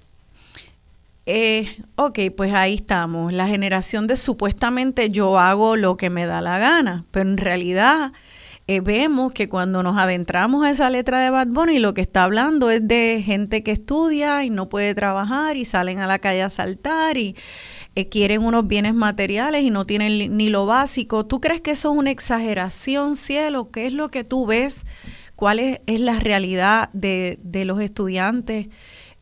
eh, 1.25 1.77
ok, 1.95 2.19
pues 2.36 2.53
ahí 2.53 2.75
estamos. 2.75 3.31
La 3.31 3.47
generación 3.47 4.07
de 4.07 4.17
supuestamente 4.17 5.09
yo 5.09 5.39
hago 5.39 5.77
lo 5.77 5.97
que 5.97 6.09
me 6.09 6.25
da 6.25 6.41
la 6.41 6.59
gana, 6.59 7.05
pero 7.11 7.29
en 7.29 7.38
realidad 7.38 8.11
eh, 8.67 8.79
vemos 8.79 9.34
que 9.34 9.49
cuando 9.49 9.84
nos 9.84 9.97
adentramos 9.97 10.65
a 10.65 10.69
esa 10.69 10.89
letra 10.89 11.19
de 11.19 11.29
Bad 11.29 11.47
Bunny, 11.47 11.79
lo 11.79 11.93
que 11.93 11.99
está 11.99 12.23
hablando 12.23 12.69
es 12.69 12.88
de 12.88 13.21
gente 13.21 13.61
que 13.61 13.71
estudia 13.71 14.45
y 14.45 14.49
no 14.49 14.69
puede 14.69 14.95
trabajar 14.95 15.57
y 15.57 15.65
salen 15.65 15.99
a 15.99 16.07
la 16.07 16.19
calle 16.19 16.43
a 16.43 16.49
saltar 16.49 17.17
y 17.17 17.36
eh, 17.96 18.10
quieren 18.10 18.44
unos 18.44 18.68
bienes 18.68 18.96
materiales 18.96 19.64
y 19.64 19.70
no 19.70 19.86
tienen 19.86 20.36
ni 20.36 20.50
lo 20.50 20.66
básico. 20.66 21.26
¿Tú 21.26 21.39
crees 21.39 21.62
que 21.62 21.72
eso 21.72 21.91
es 21.91 21.98
una 21.98 22.12
exageración, 22.12 23.16
cielo? 23.16 23.70
¿Qué 23.72 23.88
es 23.88 23.94
lo 23.94 24.10
que 24.10 24.24
tú 24.24 24.46
ves? 24.46 24.86
¿Cuál 25.36 25.60
es, 25.60 25.80
la 25.88 26.20
realidad 26.20 26.89
de, 26.94 27.38
los 27.66 27.82
estudiantes 27.82 28.68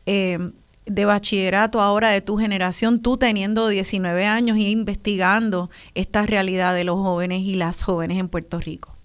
eh, 0.06 0.38
de 0.86 1.04
bachillerato 1.04 1.80
ahora 1.80 2.10
de 2.10 2.20
tu 2.20 2.36
generación, 2.38 3.00
tú 3.00 3.16
teniendo 3.16 3.68
19 3.68 4.26
años 4.26 4.56
y 4.56 4.68
investigando 4.68 5.70
esta 5.94 6.24
realidad 6.24 6.74
de 6.74 6.84
los 6.84 6.96
jóvenes 6.96 7.42
y 7.42 7.54
las 7.54 7.82
jóvenes 7.82 8.18
en 8.18 8.28
Puerto 8.28 8.58
Rico? 8.58 8.96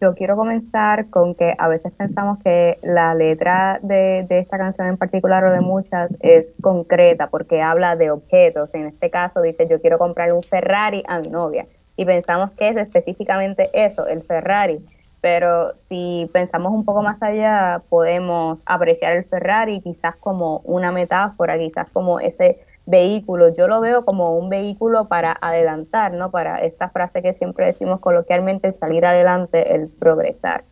Yo 0.00 0.14
quiero 0.14 0.36
comenzar 0.36 1.10
con 1.10 1.34
que 1.34 1.54
a 1.58 1.68
veces 1.68 1.92
pensamos 1.92 2.38
que 2.42 2.78
la 2.82 3.14
letra 3.14 3.78
de, 3.82 4.26
de, 4.28 4.38
esta 4.38 4.58
canción 4.58 4.88
en 4.88 4.96
particular 4.96 5.44
o 5.44 5.52
de 5.52 5.60
muchas 5.60 6.16
es 6.20 6.54
concreta 6.60 7.28
porque 7.28 7.62
habla 7.62 7.96
de 7.96 8.10
objetos. 8.10 8.74
En 8.74 8.86
este 8.86 9.10
caso 9.10 9.40
dice 9.42 9.66
yo 9.68 9.80
quiero 9.80 9.98
comprarle 9.98 10.34
un 10.34 10.42
Ferrari 10.42 11.02
a 11.06 11.18
mi 11.18 11.28
novia 11.28 11.66
y 11.96 12.04
pensamos 12.04 12.50
que 12.52 12.68
es 12.68 12.76
específicamente 12.76 13.70
eso, 13.72 14.06
el 14.06 14.22
Ferrari. 14.22 14.84
Pero 15.20 15.76
si 15.76 16.28
pensamos 16.32 16.72
un 16.72 16.84
poco 16.84 17.02
más 17.02 17.22
allá, 17.22 17.82
podemos 17.88 18.58
apreciar 18.66 19.16
el 19.16 19.24
Ferrari 19.24 19.80
quizás 19.80 20.16
como 20.16 20.58
una 20.64 20.90
metáfora, 20.90 21.56
quizás 21.58 21.88
como 21.90 22.18
ese 22.18 22.58
vehículo. 22.86 23.54
Yo 23.54 23.68
lo 23.68 23.80
veo 23.80 24.04
como 24.04 24.36
un 24.36 24.48
vehículo 24.48 25.08
para 25.08 25.36
adelantar, 25.40 26.12
¿no? 26.12 26.30
Para 26.30 26.58
esta 26.58 26.88
frase 26.88 27.22
que 27.22 27.32
siempre 27.32 27.66
decimos 27.66 28.00
coloquialmente, 28.00 28.68
el 28.68 28.72
salir 28.74 29.04
adelante, 29.06 29.74
el 29.74 29.88
progresar. 29.88 30.64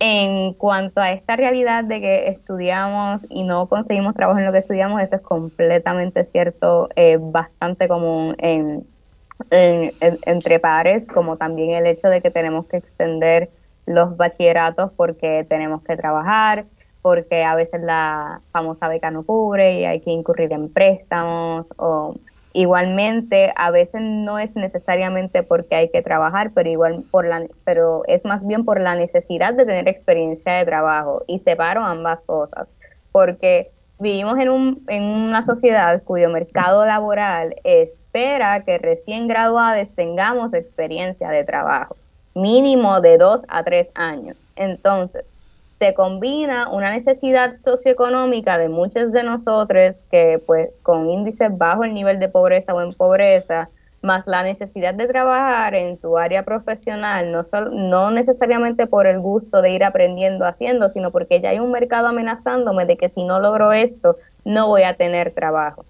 En 0.00 0.54
cuanto 0.54 1.00
a 1.00 1.12
esta 1.12 1.36
realidad 1.36 1.84
de 1.84 2.00
que 2.00 2.28
estudiamos 2.28 3.22
y 3.28 3.44
no 3.44 3.68
conseguimos 3.68 4.14
trabajo 4.14 4.38
en 4.38 4.46
lo 4.46 4.52
que 4.52 4.58
estudiamos, 4.58 5.00
eso 5.00 5.16
es 5.16 5.22
completamente 5.22 6.24
cierto, 6.24 6.88
eh, 6.96 7.18
bastante 7.20 7.88
común 7.88 8.34
en, 8.38 8.86
entre 9.50 10.58
pares, 10.58 11.06
como 11.08 11.36
también 11.36 11.70
el 11.70 11.86
hecho 11.86 12.08
de 12.08 12.20
que 12.20 12.30
tenemos 12.30 12.66
que 12.66 12.76
extender 12.76 13.50
los 13.86 14.16
bachilleratos 14.16 14.90
porque 14.92 15.44
tenemos 15.48 15.82
que 15.82 15.96
trabajar, 15.96 16.64
porque 17.04 17.44
a 17.44 17.54
veces 17.54 17.82
la 17.82 18.40
famosa 18.50 18.88
beca 18.88 19.10
no 19.10 19.24
cubre 19.24 19.80
y 19.80 19.84
hay 19.84 20.00
que 20.00 20.10
incurrir 20.10 20.50
en 20.54 20.72
préstamos 20.72 21.66
o 21.76 22.14
igualmente 22.54 23.52
a 23.56 23.70
veces 23.70 24.00
no 24.00 24.38
es 24.38 24.56
necesariamente 24.56 25.42
porque 25.42 25.74
hay 25.74 25.90
que 25.90 26.00
trabajar, 26.00 26.52
pero 26.54 26.66
igual 26.66 27.04
por 27.10 27.26
la 27.26 27.44
pero 27.64 28.04
es 28.06 28.24
más 28.24 28.46
bien 28.46 28.64
por 28.64 28.80
la 28.80 28.94
necesidad 28.94 29.52
de 29.52 29.66
tener 29.66 29.86
experiencia 29.86 30.54
de 30.54 30.64
trabajo 30.64 31.22
y 31.26 31.40
separo 31.40 31.84
ambas 31.84 32.20
cosas, 32.20 32.68
porque 33.12 33.70
vivimos 33.98 34.38
en, 34.38 34.48
un, 34.48 34.82
en 34.88 35.02
una 35.02 35.42
sociedad 35.42 36.02
cuyo 36.04 36.30
mercado 36.30 36.86
laboral 36.86 37.54
espera 37.64 38.64
que 38.64 38.78
recién 38.78 39.28
graduados 39.28 39.88
tengamos 39.94 40.54
experiencia 40.54 41.28
de 41.28 41.44
trabajo, 41.44 41.98
mínimo 42.34 43.02
de 43.02 43.18
dos 43.18 43.42
a 43.48 43.62
tres 43.62 43.90
años. 43.94 44.38
Entonces, 44.56 45.26
se 45.84 45.92
combina 45.92 46.70
una 46.70 46.90
necesidad 46.90 47.52
socioeconómica 47.52 48.56
de 48.56 48.70
muchos 48.70 49.12
de 49.12 49.22
nosotros 49.22 49.94
que 50.10 50.40
pues 50.46 50.70
con 50.82 51.10
índices 51.10 51.50
bajo 51.58 51.84
el 51.84 51.92
nivel 51.92 52.18
de 52.18 52.30
pobreza 52.30 52.72
o 52.72 52.80
en 52.80 52.94
pobreza, 52.94 53.68
más 54.00 54.26
la 54.26 54.42
necesidad 54.42 54.94
de 54.94 55.06
trabajar 55.06 55.74
en 55.74 55.98
tu 55.98 56.16
área 56.16 56.42
profesional, 56.42 57.30
no, 57.32 57.42
no 57.70 58.10
necesariamente 58.10 58.86
por 58.86 59.06
el 59.06 59.20
gusto 59.20 59.60
de 59.60 59.72
ir 59.72 59.84
aprendiendo 59.84 60.46
haciendo, 60.46 60.88
sino 60.88 61.10
porque 61.10 61.42
ya 61.42 61.50
hay 61.50 61.58
un 61.58 61.70
mercado 61.70 62.06
amenazándome 62.06 62.86
de 62.86 62.96
que 62.96 63.10
si 63.10 63.22
no 63.22 63.38
logro 63.38 63.74
esto, 63.74 64.16
no 64.46 64.68
voy 64.68 64.84
a 64.84 64.94
tener 64.94 65.34
trabajo. 65.34 65.84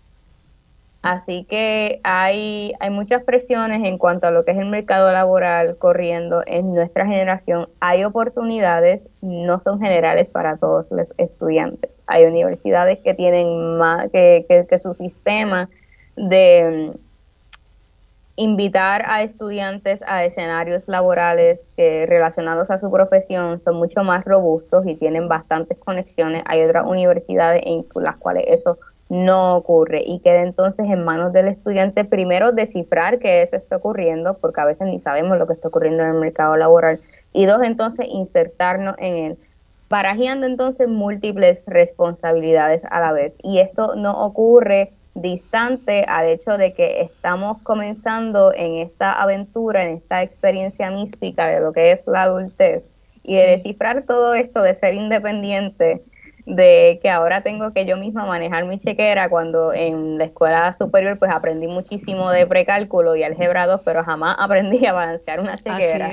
Así 1.05 1.45
que 1.45 2.01
hay, 2.03 2.73
hay 2.81 2.89
muchas 2.89 3.23
presiones 3.25 3.85
en 3.85 3.99
cuanto 3.99 4.27
a 4.27 4.31
lo 4.31 4.47
que 4.47 4.53
es 4.53 4.57
el 4.57 4.71
mercado 4.71 5.13
laboral 5.13 5.77
corriendo 5.77 6.43
en 6.47 6.73
nuestra 6.73 7.05
generación. 7.05 7.69
Hay 7.79 8.05
oportunidades, 8.05 9.03
no 9.21 9.61
son 9.61 9.81
generales 9.81 10.29
para 10.29 10.57
todos 10.57 10.87
los 10.91 11.13
estudiantes. 11.19 11.91
Hay 12.07 12.25
universidades 12.25 13.01
que 13.01 13.13
tienen 13.13 13.77
más, 13.77 14.11
que, 14.13 14.47
que, 14.49 14.79
su 14.79 14.95
sistema 14.95 15.69
de 16.17 16.95
mm, 16.95 16.99
invitar 18.37 19.03
a 19.05 19.25
estudiantes 19.25 20.01
a 20.07 20.25
escenarios 20.25 20.85
laborales 20.87 21.61
relacionados 21.77 22.71
a 22.71 22.81
su 22.81 22.91
profesión 22.91 23.61
son 23.63 23.77
mucho 23.77 24.05
más 24.05 24.25
robustos 24.25 24.87
y 24.87 24.95
tienen 24.95 25.29
bastantes 25.29 25.77
conexiones. 25.77 26.43
Hay 26.47 26.63
otras 26.63 26.87
universidades 26.87 27.63
en 27.67 27.85
las 27.97 28.17
cuales 28.17 28.45
eso 28.47 28.79
no 29.09 29.57
ocurre 29.57 30.03
y 30.05 30.21
queda 30.21 30.43
entonces 30.43 30.87
en 30.89 31.05
manos 31.05 31.33
del 31.33 31.49
estudiante 31.49 32.05
primero 32.05 32.53
descifrar 32.53 33.19
que 33.19 33.43
eso 33.43 33.57
está 33.57 33.77
ocurriendo, 33.77 34.39
porque 34.39 34.61
a 34.61 34.65
veces 34.65 34.87
ni 34.87 34.99
sabemos 34.99 35.39
lo 35.39 35.47
que 35.47 35.53
está 35.53 35.69
ocurriendo 35.69 36.03
en 36.03 36.11
el 36.11 36.21
mercado 36.21 36.57
laboral, 36.57 37.01
y 37.33 37.47
dos, 37.47 37.63
entonces 37.63 38.07
insertarnos 38.09 38.95
en 38.99 39.17
él, 39.17 39.39
barajeando 39.91 40.47
entonces 40.47 40.89
múltiples 40.89 41.59
responsabilidades 41.67 42.83
a 42.91 43.01
la 43.01 43.13
vez. 43.13 43.37
Y 43.43 43.59
esto 43.59 43.95
no 43.97 44.25
ocurre 44.25 44.93
distante 45.15 46.05
al 46.09 46.29
hecho 46.29 46.57
de 46.57 46.73
que 46.73 47.03
estamos 47.03 47.61
comenzando 47.63 48.53
en 48.55 48.77
esta 48.77 49.13
aventura, 49.13 49.85
en 49.85 49.97
esta 49.97 50.23
experiencia 50.23 50.91
mística 50.91 51.47
de 51.49 51.61
lo 51.61 51.73
que 51.73 51.93
es 51.93 52.05
la 52.07 52.23
adultez, 52.23 52.91
y 53.23 53.37
de 53.37 53.47
descifrar 53.47 54.03
todo 54.03 54.35
esto, 54.35 54.63
de 54.63 54.75
ser 54.75 54.95
independiente, 54.95 56.03
de 56.47 56.99
que 57.03 57.09
ahora 57.09 57.43
tengo 57.43 57.73
que 57.73 57.87
yo 57.87 57.97
misma 57.97 58.27
manejar 58.27 58.67
mi 58.67 58.79
chequera 58.79 59.31
cuando 59.31 59.73
en 59.73 60.19
la 60.19 60.25
escuela 60.25 60.75
superior 60.77 61.19
pues 61.19 61.31
aprendí 61.31 61.67
muchísimo 61.67 62.31
de 62.31 62.47
precálculo 62.47 63.17
y 63.17 63.23
álgebra 63.23 63.67
2, 63.67 63.81
pero 63.85 64.05
jamás 64.05 64.37
aprendí 64.39 64.85
a 64.85 64.93
balancear 64.93 65.41
una 65.41 65.57
chequera. 65.57 66.11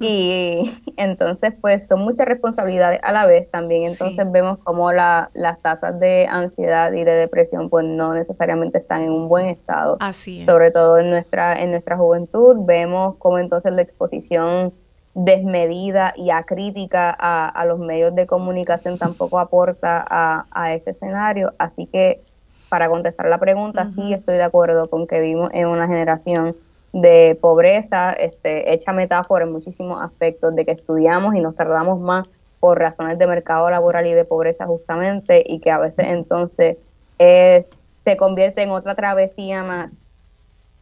y 0.00 0.74
entonces 0.96 1.54
pues 1.60 1.86
son 1.86 2.00
muchas 2.00 2.26
responsabilidades 2.26 3.00
a 3.02 3.12
la 3.12 3.24
vez. 3.24 3.50
También 3.50 3.84
entonces 3.88 4.30
vemos 4.30 4.58
como 4.58 4.92
la, 4.92 5.30
las 5.32 5.60
tasas 5.62 5.98
de 5.98 6.26
ansiedad 6.28 6.92
y 6.92 7.04
de 7.04 7.12
depresión 7.12 7.70
pues 7.70 7.86
no 7.86 8.12
necesariamente 8.12 8.78
están 8.78 9.02
en 9.02 9.10
un 9.10 9.28
buen 9.28 9.46
estado. 9.46 9.96
Así 10.00 10.44
Sobre 10.44 10.70
todo 10.70 10.98
en 10.98 11.08
nuestra, 11.08 11.60
en 11.62 11.70
nuestra 11.70 11.96
juventud 11.96 12.56
vemos 12.66 13.16
como 13.16 13.38
entonces 13.38 13.72
la 13.72 13.82
exposición 13.82 14.74
desmedida 15.16 16.12
y 16.14 16.28
acrítica 16.28 17.16
a, 17.18 17.48
a 17.48 17.64
los 17.64 17.78
medios 17.78 18.14
de 18.14 18.26
comunicación 18.26 18.98
tampoco 18.98 19.38
aporta 19.38 20.04
a, 20.10 20.74
ese 20.74 20.90
escenario. 20.90 21.54
Así 21.56 21.86
que 21.86 22.20
para 22.68 22.90
contestar 22.90 23.26
la 23.26 23.38
pregunta, 23.38 23.86
sí 23.86 24.12
estoy 24.12 24.36
de 24.36 24.42
acuerdo 24.42 24.90
con 24.90 25.06
que 25.06 25.20
vivimos 25.20 25.48
en 25.54 25.68
una 25.68 25.86
generación 25.86 26.54
de 26.92 27.38
pobreza, 27.40 28.12
este, 28.12 28.74
hecha 28.74 28.92
metáfora 28.92 29.46
en 29.46 29.52
muchísimos 29.52 30.02
aspectos, 30.02 30.54
de 30.54 30.66
que 30.66 30.72
estudiamos 30.72 31.34
y 31.34 31.40
nos 31.40 31.56
tardamos 31.56 31.98
más 31.98 32.28
por 32.60 32.78
razones 32.78 33.18
de 33.18 33.26
mercado 33.26 33.70
laboral 33.70 34.06
y 34.06 34.12
de 34.12 34.26
pobreza 34.26 34.66
justamente, 34.66 35.42
y 35.46 35.60
que 35.60 35.70
a 35.70 35.78
veces 35.78 36.08
entonces 36.08 36.76
es, 37.18 37.80
se 37.96 38.18
convierte 38.18 38.62
en 38.62 38.70
otra 38.70 38.94
travesía 38.94 39.62
más 39.62 39.96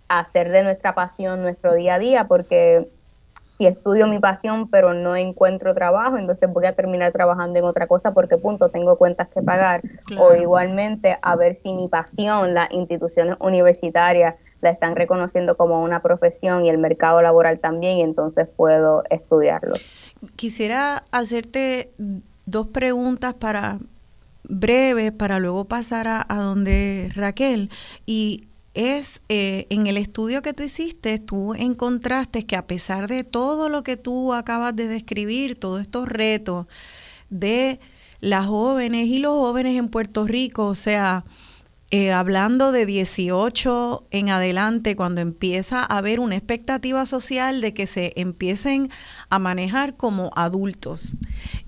hacer 0.08 0.50
de 0.50 0.64
nuestra 0.64 0.94
pasión 0.96 1.40
nuestro 1.42 1.72
día 1.74 1.94
a 1.94 1.98
día, 2.00 2.24
porque 2.26 2.88
si 3.56 3.66
estudio 3.66 4.08
mi 4.08 4.18
pasión 4.18 4.68
pero 4.68 4.94
no 4.94 5.14
encuentro 5.14 5.74
trabajo, 5.74 6.18
entonces 6.18 6.52
voy 6.52 6.66
a 6.66 6.74
terminar 6.74 7.12
trabajando 7.12 7.58
en 7.58 7.64
otra 7.64 7.86
cosa 7.86 8.12
porque 8.12 8.36
punto, 8.36 8.70
tengo 8.70 8.96
cuentas 8.96 9.28
que 9.28 9.42
pagar. 9.42 9.82
O 10.18 10.34
igualmente 10.34 11.16
a 11.22 11.36
ver 11.36 11.54
si 11.54 11.72
mi 11.72 11.88
pasión, 11.88 12.54
las 12.54 12.70
instituciones 12.72 13.36
universitarias 13.40 14.34
la 14.60 14.70
están 14.70 14.96
reconociendo 14.96 15.56
como 15.56 15.82
una 15.82 16.02
profesión 16.02 16.64
y 16.64 16.70
el 16.70 16.78
mercado 16.78 17.22
laboral 17.22 17.60
también, 17.60 17.98
y 17.98 18.02
entonces 18.02 18.48
puedo 18.56 19.04
estudiarlo. 19.10 19.74
Quisiera 20.36 21.04
hacerte 21.12 21.92
dos 22.46 22.68
preguntas 22.68 23.34
para 23.34 23.78
breves 24.48 25.12
para 25.12 25.38
luego 25.38 25.66
pasar 25.66 26.08
a, 26.08 26.24
a 26.28 26.36
donde 26.36 27.10
Raquel 27.14 27.70
y 28.04 28.48
es 28.74 29.22
eh, 29.28 29.66
en 29.70 29.86
el 29.86 29.96
estudio 29.96 30.42
que 30.42 30.52
tú 30.52 30.64
hiciste, 30.64 31.18
tú 31.18 31.54
encontraste 31.54 32.44
que 32.44 32.56
a 32.56 32.66
pesar 32.66 33.08
de 33.08 33.24
todo 33.24 33.68
lo 33.68 33.82
que 33.84 33.96
tú 33.96 34.34
acabas 34.34 34.74
de 34.74 34.88
describir, 34.88 35.58
todos 35.58 35.80
estos 35.80 36.08
retos 36.08 36.66
de 37.30 37.80
las 38.20 38.46
jóvenes 38.46 39.06
y 39.06 39.18
los 39.18 39.32
jóvenes 39.32 39.78
en 39.78 39.88
Puerto 39.88 40.26
Rico, 40.26 40.66
o 40.66 40.74
sea, 40.74 41.24
eh, 41.90 42.10
hablando 42.10 42.72
de 42.72 42.86
18 42.86 44.08
en 44.10 44.30
adelante, 44.30 44.96
cuando 44.96 45.20
empieza 45.20 45.80
a 45.80 45.98
haber 45.98 46.18
una 46.18 46.34
expectativa 46.34 47.06
social 47.06 47.60
de 47.60 47.72
que 47.72 47.86
se 47.86 48.12
empiecen 48.16 48.90
a 49.30 49.38
manejar 49.38 49.96
como 49.96 50.32
adultos. 50.34 51.16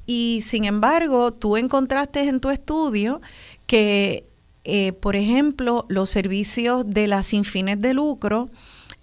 Y 0.04 0.40
sin 0.42 0.64
embargo, 0.64 1.32
tú 1.32 1.56
encontraste 1.56 2.26
en 2.26 2.40
tu 2.40 2.50
estudio 2.50 3.20
que 3.66 4.26
eh, 4.68 4.92
por 4.92 5.14
ejemplo, 5.14 5.86
los 5.88 6.10
servicios 6.10 6.84
de 6.90 7.06
las 7.06 7.26
sin 7.26 7.44
fines 7.44 7.80
de 7.80 7.94
lucro 7.94 8.50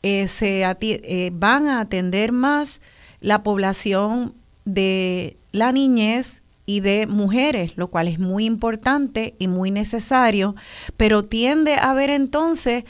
eh, 0.01 0.27
se 0.27 0.63
eh, 0.63 1.31
van 1.33 1.67
a 1.67 1.79
atender 1.79 2.33
más 2.33 2.81
la 3.21 3.43
población 3.43 4.35
de 4.65 5.37
la 5.53 5.71
niñez 5.71 6.43
y 6.65 6.81
de 6.81 7.07
mujeres, 7.07 7.77
lo 7.77 7.87
cual 7.87 8.09
es 8.09 8.19
muy 8.19 8.43
importante 8.43 9.35
y 9.39 9.47
muy 9.47 9.71
necesario, 9.71 10.53
pero 10.97 11.23
tiende 11.23 11.75
a 11.75 11.91
haber 11.91 12.09
entonces 12.09 12.83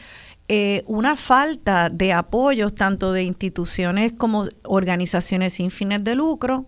una 0.86 1.16
falta 1.16 1.90
de 1.90 2.14
apoyos 2.14 2.76
tanto 2.76 3.12
de 3.12 3.24
instituciones 3.24 4.14
como 4.14 4.46
organizaciones 4.64 5.54
sin 5.54 5.72
fines 5.72 6.04
de 6.04 6.14
lucro 6.14 6.68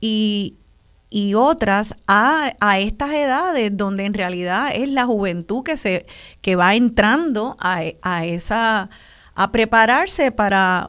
y, 0.00 0.56
y 1.10 1.34
otras 1.34 1.96
a, 2.06 2.52
estas 2.78 3.12
edades 3.12 3.76
donde 3.76 4.04
en 4.04 4.14
realidad 4.14 4.70
es 4.74 4.88
la 4.88 5.04
juventud 5.04 5.64
que 5.64 5.76
se 5.76 6.06
que 6.40 6.56
va 6.56 6.74
entrando 6.76 7.56
a, 7.60 7.82
a 8.02 8.24
esa 8.24 8.88
a 9.34 9.52
prepararse 9.52 10.30
para 10.30 10.88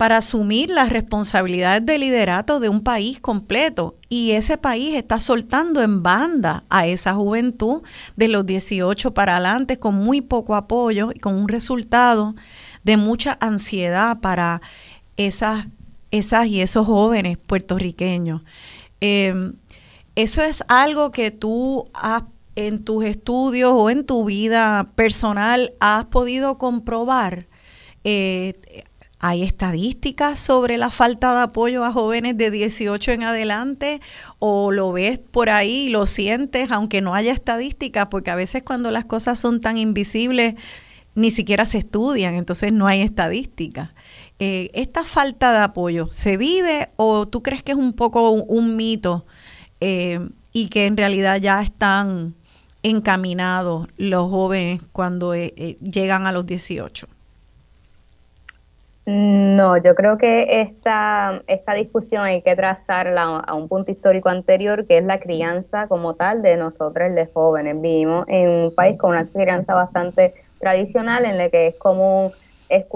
para 0.00 0.16
asumir 0.16 0.70
las 0.70 0.88
responsabilidades 0.88 1.84
de 1.84 1.98
liderato 1.98 2.58
de 2.58 2.70
un 2.70 2.82
país 2.82 3.20
completo. 3.20 3.96
Y 4.08 4.30
ese 4.30 4.56
país 4.56 4.96
está 4.96 5.20
soltando 5.20 5.82
en 5.82 6.02
banda 6.02 6.64
a 6.70 6.86
esa 6.86 7.12
juventud 7.12 7.82
de 8.16 8.28
los 8.28 8.46
18 8.46 9.12
para 9.12 9.36
adelante 9.36 9.78
con 9.78 9.96
muy 9.96 10.22
poco 10.22 10.54
apoyo 10.54 11.10
y 11.14 11.18
con 11.18 11.34
un 11.34 11.48
resultado 11.48 12.34
de 12.82 12.96
mucha 12.96 13.36
ansiedad 13.42 14.20
para 14.20 14.62
esas, 15.18 15.66
esas 16.10 16.46
y 16.46 16.62
esos 16.62 16.86
jóvenes 16.86 17.36
puertorriqueños. 17.36 18.40
Em, 19.00 19.54
eso 20.14 20.42
es 20.42 20.64
algo 20.68 21.10
que 21.10 21.30
tú 21.30 21.90
has 21.94 22.24
en 22.56 22.84
tus 22.84 23.04
estudios 23.04 23.70
o 23.74 23.90
en 23.90 24.04
tu 24.04 24.24
vida 24.24 24.92
personal 24.94 25.72
has 25.80 26.06
podido 26.06 26.58
comprobar. 26.58 27.48
Eh, 28.04 28.60
¿Hay 29.22 29.42
estadísticas 29.42 30.38
sobre 30.38 30.78
la 30.78 30.88
falta 30.88 31.34
de 31.34 31.42
apoyo 31.42 31.84
a 31.84 31.92
jóvenes 31.92 32.38
de 32.38 32.50
18 32.50 33.12
en 33.12 33.22
adelante? 33.22 34.00
¿O 34.38 34.72
lo 34.72 34.92
ves 34.92 35.18
por 35.18 35.50
ahí, 35.50 35.90
lo 35.90 36.06
sientes, 36.06 36.70
aunque 36.70 37.02
no 37.02 37.14
haya 37.14 37.32
estadísticas? 37.32 38.06
Porque 38.06 38.30
a 38.30 38.34
veces 38.34 38.62
cuando 38.62 38.90
las 38.90 39.04
cosas 39.04 39.38
son 39.38 39.60
tan 39.60 39.76
invisibles, 39.76 40.54
ni 41.14 41.30
siquiera 41.30 41.66
se 41.66 41.78
estudian, 41.78 42.34
entonces 42.34 42.72
no 42.72 42.86
hay 42.86 43.02
estadísticas. 43.02 43.90
Eh, 44.42 44.70
¿Esta 44.72 45.04
falta 45.04 45.52
de 45.52 45.58
apoyo 45.58 46.06
se 46.06 46.38
vive 46.38 46.88
o 46.96 47.28
tú 47.28 47.42
crees 47.42 47.62
que 47.62 47.72
es 47.72 47.78
un 47.78 47.92
poco 47.92 48.30
un, 48.30 48.74
mito 48.74 49.26
eh, 49.82 50.18
y 50.50 50.70
que 50.70 50.86
en 50.86 50.96
realidad 50.96 51.36
ya 51.42 51.60
están 51.60 52.32
encaminados 52.82 53.88
los 53.98 54.30
jóvenes 54.30 54.80
cuando 54.92 55.34
eh, 55.34 55.76
llegan 55.82 56.26
a 56.26 56.32
los 56.32 56.46
18? 56.46 57.06
No, 59.04 59.76
yo 59.76 59.94
creo 59.94 60.16
que 60.16 60.62
esta, 60.62 61.42
esta 61.46 61.74
discusión 61.74 62.22
hay 62.22 62.40
que 62.40 62.56
trazarla 62.56 63.40
a 63.40 63.54
un 63.54 63.68
punto 63.68 63.90
histórico 63.90 64.30
anterior, 64.30 64.86
que 64.86 64.98
es 64.98 65.04
la 65.04 65.20
crianza 65.20 65.86
como 65.86 66.14
tal 66.14 66.40
de 66.40 66.56
nosotros, 66.56 67.10
los 67.12 67.28
jóvenes. 67.34 67.78
Vivimos 67.78 68.24
en 68.28 68.48
un 68.48 68.74
país 68.74 68.96
con 68.98 69.10
una 69.10 69.26
crianza 69.26 69.74
bastante 69.74 70.32
tradicional 70.60 71.26
en 71.26 71.36
la 71.36 71.50
que 71.50 71.66
es 71.66 71.74
común 71.76 72.32
es, 72.70 72.86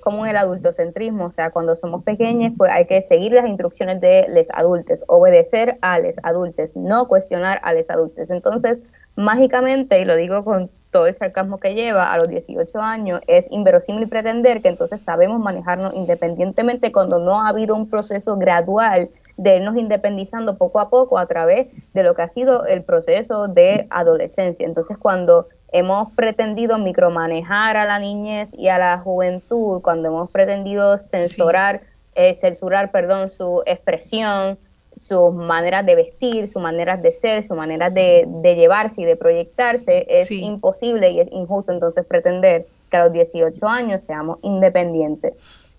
común 0.00 0.28
el 0.28 0.36
adultocentrismo, 0.36 1.26
o 1.26 1.32
sea, 1.32 1.50
cuando 1.50 1.74
somos 1.74 2.04
pequeños, 2.04 2.52
pues 2.56 2.70
hay 2.72 2.86
que 2.86 3.00
seguir 3.00 3.32
las 3.32 3.46
instrucciones 3.46 4.00
de 4.00 4.26
los 4.28 4.46
adultos, 4.54 5.02
obedecer 5.08 5.78
a 5.82 5.98
los 5.98 6.14
adultos, 6.22 6.76
no 6.76 7.08
cuestionar 7.08 7.60
a 7.62 7.74
los 7.74 7.90
adultos. 7.90 8.30
Entonces, 8.30 8.80
mágicamente, 9.16 10.00
y 10.00 10.04
lo 10.04 10.14
digo 10.16 10.44
con 10.44 10.70
todo 10.92 11.06
el 11.06 11.12
sarcasmo 11.12 11.58
que 11.58 11.74
lleva 11.74 12.12
a 12.12 12.18
los 12.18 12.28
18 12.28 12.80
años, 12.80 13.20
es 13.26 13.48
inverosímil 13.50 14.08
pretender 14.08 14.62
que 14.62 14.68
entonces 14.68 15.00
sabemos 15.02 15.40
manejarnos 15.40 15.92
independientemente 15.94 16.92
cuando 16.92 17.18
no 17.18 17.42
ha 17.42 17.48
habido 17.48 17.74
un 17.74 17.90
proceso 17.90 18.36
gradual 18.36 19.10
de 19.36 19.56
irnos 19.56 19.76
independizando 19.76 20.56
poco 20.56 20.80
a 20.80 20.88
poco 20.88 21.18
a 21.18 21.26
través 21.26 21.66
de 21.92 22.02
lo 22.02 22.14
que 22.14 22.22
ha 22.22 22.28
sido 22.28 22.64
el 22.64 22.82
proceso 22.82 23.48
de 23.48 23.86
adolescencia. 23.90 24.64
Entonces, 24.64 24.96
cuando 24.96 25.48
hemos 25.72 26.10
pretendido 26.12 26.78
micromanejar 26.78 27.76
a 27.76 27.84
la 27.84 27.98
niñez 27.98 28.50
y 28.54 28.68
a 28.68 28.78
la 28.78 28.98
juventud, 28.98 29.80
cuando 29.82 30.08
hemos 30.08 30.30
pretendido 30.30 30.98
censurar, 30.98 31.82
eh, 32.14 32.34
censurar, 32.34 32.90
perdón, 32.90 33.30
su 33.30 33.62
expresión, 33.66 34.58
sus 35.00 35.34
maneras 35.34 35.84
de 35.84 35.94
vestir, 35.94 36.48
sus 36.48 36.62
maneras 36.62 37.02
de 37.02 37.12
ser, 37.12 37.44
sus 37.44 37.56
maneras 37.56 37.92
de, 37.92 38.24
de 38.26 38.54
llevarse 38.54 39.02
y 39.02 39.04
de 39.04 39.16
proyectarse, 39.16 40.06
es 40.08 40.30
imposible 40.30 41.10
y 41.10 41.20
es 41.20 41.28
injusto 41.30 41.72
entonces 41.72 42.06
pretender 42.06 42.66
que 42.90 42.96
a 42.96 43.04
los 43.04 43.12
18 43.12 43.66
años 43.66 44.02
seamos 44.06 44.38
independientes. 44.42 45.34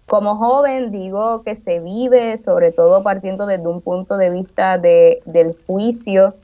Como 0.05 0.37
joven 0.37 0.91
digo 0.91 1.43
que 1.43 1.55
se 1.55 1.79
vive 1.79 2.37
sobre 2.37 2.71
todo 2.71 3.03
partiendo 3.03 3.45
desde 3.45 3.67
un 3.67 3.81
punto 3.81 4.17
de 4.17 4.29
vista 4.29 4.77
de, 4.77 5.21
del 5.25 5.55
juicio 5.65 6.35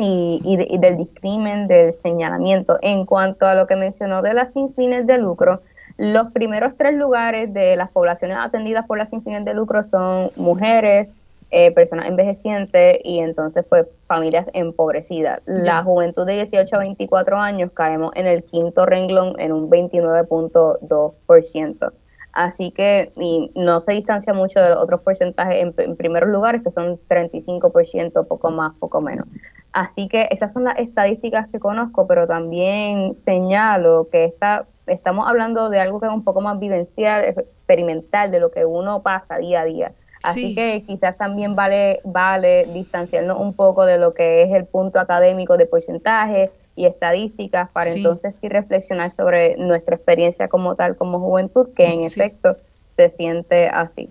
y, 0.00 0.40
y, 0.44 0.78
del 0.78 0.96
discrimen, 0.96 1.68
del 1.68 1.92
señalamiento. 1.92 2.78
En 2.82 3.06
cuanto 3.06 3.46
a 3.46 3.54
lo 3.54 3.66
que 3.66 3.76
mencionó 3.76 4.22
de 4.22 4.34
las 4.34 4.52
sin 4.52 4.74
fines 4.74 5.06
de 5.06 5.18
lucro, 5.18 5.62
los 5.96 6.32
primeros 6.32 6.72
tres 6.78 6.94
lugares 6.94 7.52
de 7.52 7.76
las 7.76 7.90
poblaciones 7.90 8.38
atendidas 8.40 8.86
por 8.86 8.98
las 8.98 9.10
sin 9.10 9.22
fines 9.22 9.44
de 9.44 9.54
lucro 9.54 9.84
son 9.90 10.30
mujeres, 10.36 11.08
eh, 11.52 11.72
personas 11.72 12.06
envejecientes 12.06 13.00
y 13.02 13.18
entonces 13.18 13.64
pues 13.68 13.84
familias 14.06 14.46
empobrecidas. 14.52 15.42
La 15.46 15.82
juventud 15.82 16.24
de 16.24 16.34
18 16.34 16.76
a 16.76 16.78
24 16.78 17.38
años 17.38 17.72
caemos 17.72 18.12
en 18.14 18.28
el 18.28 18.44
quinto 18.44 18.86
renglón 18.86 19.34
en 19.40 19.50
un 19.52 19.68
29.2%. 19.68 21.92
Así 22.32 22.70
que 22.70 23.12
y 23.16 23.50
no 23.54 23.80
se 23.80 23.92
distancia 23.92 24.32
mucho 24.32 24.60
de 24.60 24.70
los 24.70 24.78
otros 24.78 25.00
porcentajes 25.00 25.56
en, 25.56 25.74
en 25.76 25.96
primeros 25.96 26.30
lugares, 26.30 26.62
que 26.62 26.70
son 26.70 26.98
35%, 27.08 28.26
poco 28.26 28.50
más, 28.50 28.74
poco 28.78 29.00
menos. 29.00 29.26
Así 29.72 30.08
que 30.08 30.28
esas 30.30 30.52
son 30.52 30.64
las 30.64 30.78
estadísticas 30.78 31.48
que 31.48 31.60
conozco, 31.60 32.06
pero 32.06 32.26
también 32.26 33.14
señalo 33.14 34.08
que 34.10 34.24
esta, 34.24 34.66
estamos 34.86 35.28
hablando 35.28 35.70
de 35.70 35.80
algo 35.80 36.00
que 36.00 36.06
es 36.06 36.12
un 36.12 36.24
poco 36.24 36.40
más 36.40 36.58
vivencial, 36.58 37.24
experimental, 37.24 38.30
de 38.30 38.40
lo 38.40 38.50
que 38.50 38.64
uno 38.64 39.02
pasa 39.02 39.38
día 39.38 39.60
a 39.60 39.64
día. 39.64 39.92
Así 40.22 40.54
que 40.54 40.84
quizás 40.86 41.16
también 41.16 41.56
vale, 41.56 42.00
vale 42.04 42.66
distanciarnos 42.74 43.40
un 43.40 43.54
poco 43.54 43.86
de 43.86 43.96
lo 43.96 44.12
que 44.12 44.42
es 44.42 44.52
el 44.52 44.66
punto 44.66 45.00
académico 45.00 45.56
de 45.56 45.64
porcentaje 45.64 46.50
y 46.76 46.86
estadísticas 46.86 47.70
para 47.70 47.90
entonces 47.90 48.36
sí 48.36 48.48
reflexionar 48.48 49.12
sobre 49.12 49.56
nuestra 49.56 49.96
experiencia 49.96 50.48
como 50.48 50.74
tal, 50.74 50.96
como 50.96 51.20
juventud, 51.20 51.68
que 51.74 51.86
en 51.86 52.00
efecto 52.00 52.56
se 52.96 53.10
siente 53.10 53.68
así. 53.68 54.08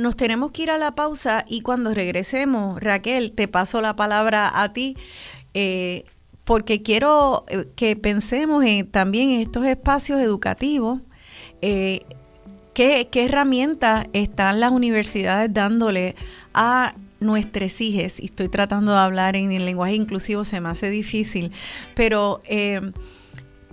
Nos 0.00 0.16
tenemos 0.16 0.50
que 0.50 0.64
ir 0.64 0.70
a 0.70 0.76
la 0.76 0.94
pausa 0.94 1.44
y 1.48 1.62
cuando 1.62 1.94
regresemos, 1.94 2.78
Raquel, 2.82 3.32
te 3.32 3.48
paso 3.48 3.80
la 3.80 3.96
palabra 3.96 4.62
a 4.62 4.72
ti. 4.74 4.96
Eh, 5.54 6.04
porque 6.44 6.82
quiero 6.82 7.44
eh, 7.48 7.66
que 7.74 7.96
pensemos 7.96 8.64
en, 8.64 8.90
también 8.90 9.30
en 9.30 9.40
estos 9.40 9.64
espacios 9.64 10.20
educativos 10.20 11.00
eh, 11.62 12.02
¿Qué, 12.78 13.08
herramientas 13.12 14.06
están 14.12 14.60
las 14.60 14.70
universidades 14.70 15.52
dándole 15.52 16.14
a 16.54 16.94
nuestros 17.20 17.80
hijos? 17.80 18.20
Y 18.20 18.26
estoy 18.26 18.48
tratando 18.48 18.92
de 18.92 18.98
hablar 18.98 19.36
en 19.36 19.52
el 19.52 19.64
lenguaje 19.64 19.94
inclusivo, 19.94 20.44
se 20.44 20.60
me 20.60 20.68
hace 20.68 20.90
difícil, 20.90 21.52
pero 21.94 22.42
eh, 22.44 22.80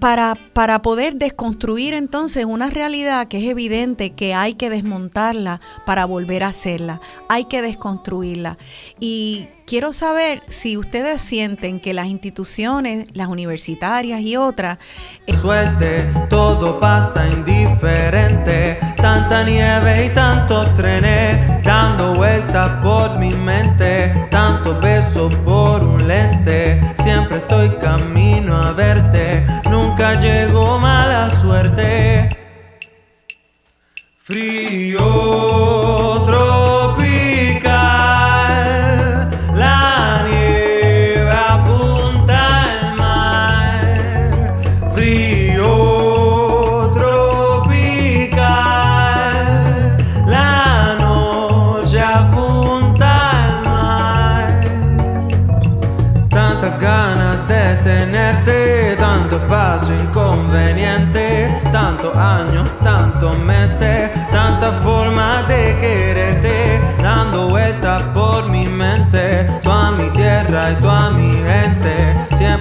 para, 0.05 0.35
para 0.53 0.83
poder 0.83 1.15
desconstruir 1.15 1.95
entonces 1.95 2.45
una 2.45 2.69
realidad 2.69 3.27
que 3.27 3.39
es 3.39 3.45
evidente 3.45 4.11
que 4.13 4.35
hay 4.35 4.53
que 4.53 4.69
desmontarla 4.69 5.61
para 5.83 6.05
volver 6.05 6.43
a 6.43 6.49
hacerla, 6.49 7.01
hay 7.27 7.45
que 7.45 7.63
desconstruirla. 7.63 8.59
Y 8.99 9.47
quiero 9.65 9.93
saber 9.93 10.43
si 10.47 10.77
ustedes 10.77 11.23
sienten 11.23 11.79
que 11.79 11.95
las 11.95 12.05
instituciones, 12.05 13.07
las 13.13 13.29
universitarias 13.29 14.21
y 14.21 14.37
otras... 14.37 14.77
Eh, 15.25 15.35
Suerte, 15.35 16.07
todo 16.29 16.79
pasa 16.79 17.27
indiferente, 17.27 18.77
tanta 18.97 19.43
nieve 19.43 20.05
y 20.05 20.09
tantos 20.09 20.71
trenes 20.75 21.63
dando 21.63 22.13
vueltas 22.13 22.69
por 22.83 23.17
mi 23.17 23.31
mente, 23.31 24.27
tantos 24.29 24.79
besos 24.81 25.35
por 25.37 25.83
un 25.83 26.07
lente, 26.07 26.79
siempre 27.01 27.37
estoy 27.37 27.69
camino 27.77 28.55
a 28.55 28.71
verte. 28.71 29.45
Nunca 29.69 29.94
llegó 29.97 30.77
mala 30.77 31.29
suerte. 31.31 32.37
Frío 34.19 34.99
tropical, 36.25 36.64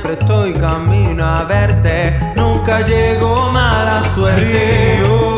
siempre 0.04 0.12
estoy 0.20 0.52
camino 0.52 1.24
a 1.24 1.44
verte, 1.44 2.18
nunca 2.36 2.80
llegó 2.82 3.50
mala 3.50 4.02
suerte. 4.14 5.00
Río 5.00 5.33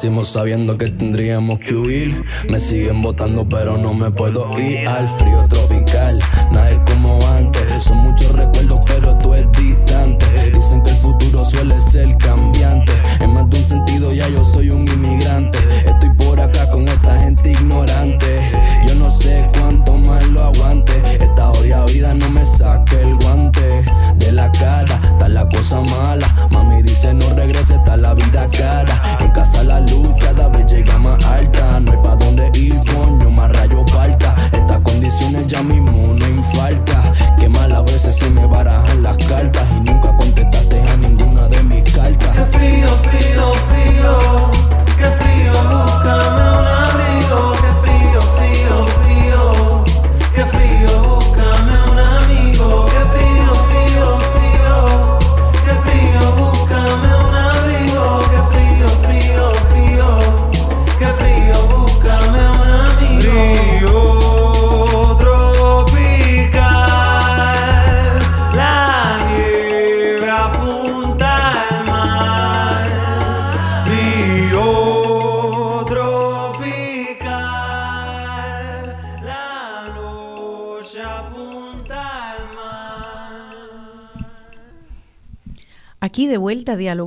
hicimos 0.00 0.28
sabiendo 0.28 0.78
que 0.78 0.88
tendríamos 0.88 1.58
que 1.58 1.74
huir. 1.74 2.24
Me 2.48 2.58
siguen 2.58 3.02
votando, 3.02 3.46
pero 3.46 3.76
no 3.76 3.92
me 3.92 4.10
puedo 4.10 4.50
ir 4.58 4.88
al 4.88 5.06
frío 5.06 5.46
tropical. 5.46 6.18
Nada 6.50 6.70
es 6.70 6.78
como 6.90 7.18
antes, 7.36 7.84
son 7.84 7.98
muchos 7.98 8.32
recuerdos, 8.32 8.80
pero 8.86 9.18
tú 9.18 9.34
es 9.34 9.44
distante. 9.52 10.24
Dicen 10.54 10.82
que 10.82 10.90
el 10.90 10.96
futuro 10.96 11.44
suele 11.44 11.78
ser 11.82 12.16
cambiante. 12.16 12.94
En 13.20 13.34
más 13.34 13.50
de 13.50 13.58
un 13.58 13.64
sentido, 13.64 14.10
ya 14.14 14.26
yo 14.30 14.42
soy 14.42 14.70
un 14.70 14.88
inmigrante. 14.88 15.58
Estoy 15.84 16.10
por 16.16 16.40
acá 16.40 16.66
con 16.70 16.88
esta 16.88 17.20
gente 17.20 17.52
ignorante. 17.52 18.29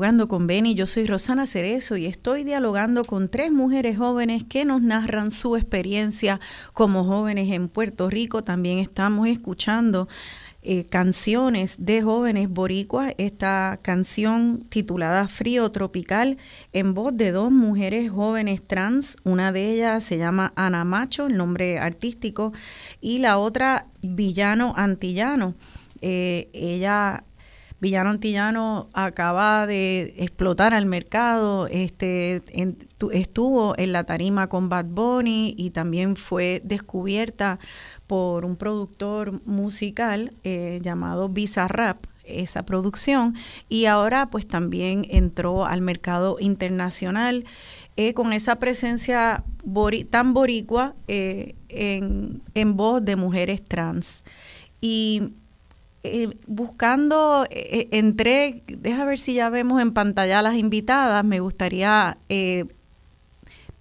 Con 0.03 0.47
Beni, 0.47 0.75
yo 0.75 0.85
soy 0.85 1.05
Rosana 1.05 1.47
Cerezo 1.47 1.95
y 1.95 2.07
estoy 2.07 2.43
dialogando 2.43 3.05
con 3.05 3.29
tres 3.29 3.53
mujeres 3.53 3.97
jóvenes 3.97 4.43
que 4.43 4.65
nos 4.65 4.81
narran 4.81 5.31
su 5.31 5.55
experiencia 5.55 6.41
como 6.73 7.05
jóvenes 7.05 7.49
en 7.53 7.69
Puerto 7.69 8.09
Rico. 8.09 8.43
También 8.43 8.79
estamos 8.79 9.29
escuchando 9.29 10.09
eh, 10.61 10.83
canciones 10.89 11.75
de 11.77 12.01
jóvenes 12.01 12.49
boricuas. 12.49 13.13
Esta 13.17 13.79
canción 13.81 14.65
titulada 14.67 15.29
Frío 15.29 15.71
Tropical 15.71 16.37
en 16.73 16.93
voz 16.93 17.15
de 17.15 17.31
dos 17.31 17.49
mujeres 17.49 18.11
jóvenes 18.11 18.61
trans. 18.61 19.15
Una 19.23 19.53
de 19.53 19.71
ellas 19.71 20.03
se 20.03 20.17
llama 20.17 20.51
Ana 20.57 20.83
Macho, 20.83 21.27
el 21.27 21.37
nombre 21.37 21.79
artístico, 21.79 22.51
y 22.99 23.19
la 23.19 23.37
otra 23.37 23.87
Villano 24.01 24.73
Antillano. 24.75 25.55
Eh, 26.01 26.49
ella 26.51 27.23
Villano 27.83 28.11
Antillano 28.11 28.87
acaba 28.93 29.67
de 29.67 30.13
explotar 30.17 30.73
al 30.73 30.85
mercado, 30.85 31.67
este, 31.67 32.41
estuvo 33.11 33.77
en 33.77 33.91
la 33.91 34.05
tarima 34.05 34.47
con 34.47 34.69
Bad 34.69 34.85
Bunny 34.85 35.53
y 35.57 35.71
también 35.71 36.15
fue 36.15 36.61
descubierta 36.63 37.59
por 38.07 38.45
un 38.45 38.55
productor 38.55 39.45
musical 39.45 40.31
eh, 40.45 40.79
llamado 40.81 41.27
Bizarrap 41.27 42.05
esa 42.23 42.63
producción 42.65 43.35
y 43.67 43.83
ahora 43.87 44.29
pues 44.29 44.47
también 44.47 45.05
entró 45.09 45.65
al 45.65 45.81
mercado 45.81 46.37
internacional 46.39 47.43
eh, 47.97 48.13
con 48.13 48.31
esa 48.31 48.59
presencia 48.59 49.43
tan 50.09 50.33
boricua 50.33 50.95
eh, 51.09 51.55
en, 51.67 52.43
en 52.53 52.77
voz 52.77 53.03
de 53.03 53.17
mujeres 53.17 53.61
trans. 53.61 54.23
Y 54.79 55.33
eh, 56.03 56.29
buscando, 56.47 57.45
eh, 57.49 57.87
entré, 57.91 58.63
deja 58.67 59.05
ver 59.05 59.17
si 59.19 59.35
ya 59.35 59.49
vemos 59.49 59.81
en 59.81 59.93
pantalla 59.93 60.39
a 60.39 60.41
las 60.41 60.55
invitadas, 60.55 61.23
me 61.23 61.39
gustaría 61.39 62.17
eh, 62.27 62.65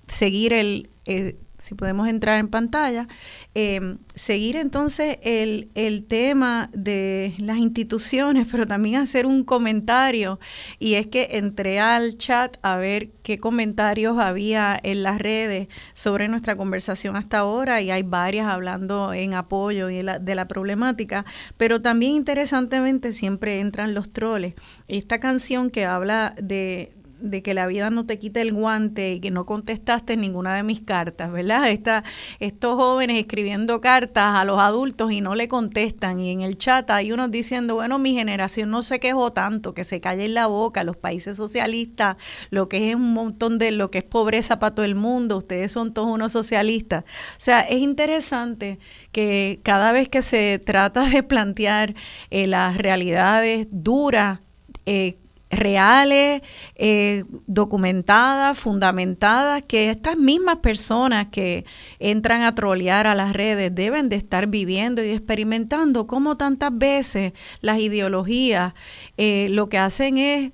seguir 0.06 0.52
el, 0.52 0.88
eh, 1.06 1.36
si 1.62 1.74
podemos 1.74 2.08
entrar 2.08 2.40
en 2.40 2.48
pantalla, 2.48 3.06
eh, 3.54 3.96
seguir 4.14 4.56
entonces 4.56 5.18
el, 5.22 5.70
el 5.74 6.04
tema 6.04 6.68
de 6.72 7.34
las 7.38 7.58
instituciones, 7.58 8.48
pero 8.50 8.66
también 8.66 9.00
hacer 9.00 9.26
un 9.26 9.44
comentario. 9.44 10.40
Y 10.78 10.94
es 10.94 11.06
que 11.06 11.28
entré 11.32 11.78
al 11.78 12.18
chat 12.18 12.56
a 12.62 12.76
ver 12.76 13.10
qué 13.22 13.38
comentarios 13.38 14.18
había 14.18 14.78
en 14.82 15.04
las 15.04 15.20
redes 15.20 15.68
sobre 15.94 16.28
nuestra 16.28 16.56
conversación 16.56 17.16
hasta 17.16 17.38
ahora 17.38 17.80
y 17.80 17.90
hay 17.90 18.02
varias 18.02 18.48
hablando 18.48 19.12
en 19.12 19.34
apoyo 19.34 19.88
y 19.88 19.98
de 19.98 20.02
la, 20.02 20.18
de 20.18 20.34
la 20.34 20.48
problemática, 20.48 21.24
pero 21.56 21.80
también 21.80 22.12
interesantemente 22.12 23.12
siempre 23.12 23.60
entran 23.60 23.94
los 23.94 24.12
troles. 24.12 24.54
Esta 24.88 25.20
canción 25.20 25.70
que 25.70 25.86
habla 25.86 26.34
de 26.42 26.96
de 27.22 27.42
que 27.42 27.54
la 27.54 27.66
vida 27.66 27.90
no 27.90 28.06
te 28.06 28.18
quite 28.18 28.40
el 28.40 28.52
guante 28.52 29.14
y 29.14 29.20
que 29.20 29.30
no 29.30 29.46
contestaste 29.46 30.16
ninguna 30.16 30.54
de 30.56 30.62
mis 30.62 30.80
cartas, 30.80 31.32
¿verdad? 31.32 31.68
Esta, 31.68 32.04
estos 32.40 32.76
jóvenes 32.76 33.18
escribiendo 33.18 33.80
cartas 33.80 34.34
a 34.34 34.44
los 34.44 34.58
adultos 34.58 35.12
y 35.12 35.20
no 35.20 35.34
le 35.34 35.48
contestan. 35.48 36.20
Y 36.20 36.30
en 36.30 36.40
el 36.40 36.58
chat 36.58 36.90
hay 36.90 37.12
unos 37.12 37.30
diciendo, 37.30 37.74
bueno, 37.74 37.98
mi 37.98 38.14
generación 38.14 38.70
no 38.70 38.82
se 38.82 39.00
quejó 39.00 39.32
tanto, 39.32 39.74
que 39.74 39.84
se 39.84 40.00
calle 40.00 40.24
en 40.24 40.34
la 40.34 40.46
boca, 40.46 40.84
los 40.84 40.96
países 40.96 41.36
socialistas, 41.36 42.16
lo 42.50 42.68
que 42.68 42.90
es 42.90 42.94
un 42.96 43.12
montón 43.12 43.58
de 43.58 43.70
lo 43.70 43.88
que 43.88 43.98
es 43.98 44.04
pobreza 44.04 44.58
para 44.58 44.74
todo 44.74 44.84
el 44.84 44.94
mundo, 44.94 45.38
ustedes 45.38 45.72
son 45.72 45.94
todos 45.94 46.08
unos 46.08 46.32
socialistas. 46.32 47.04
O 47.04 47.38
sea, 47.38 47.60
es 47.60 47.78
interesante 47.78 48.78
que 49.12 49.60
cada 49.62 49.92
vez 49.92 50.08
que 50.08 50.22
se 50.22 50.58
trata 50.58 51.08
de 51.08 51.22
plantear 51.22 51.94
eh, 52.30 52.46
las 52.46 52.76
realidades 52.76 53.68
duras, 53.70 54.40
eh, 54.86 55.18
reales, 55.52 56.40
eh, 56.76 57.24
documentadas, 57.46 58.58
fundamentadas, 58.58 59.62
que 59.62 59.90
estas 59.90 60.16
mismas 60.16 60.56
personas 60.56 61.28
que 61.28 61.64
entran 61.98 62.42
a 62.42 62.54
trolear 62.54 63.06
a 63.06 63.14
las 63.14 63.34
redes 63.34 63.72
deben 63.74 64.08
de 64.08 64.16
estar 64.16 64.46
viviendo 64.46 65.04
y 65.04 65.10
experimentando 65.10 66.06
cómo 66.06 66.36
tantas 66.36 66.76
veces 66.76 67.32
las 67.60 67.78
ideologías 67.78 68.72
eh, 69.18 69.48
lo 69.50 69.68
que 69.68 69.78
hacen 69.78 70.18
es 70.18 70.52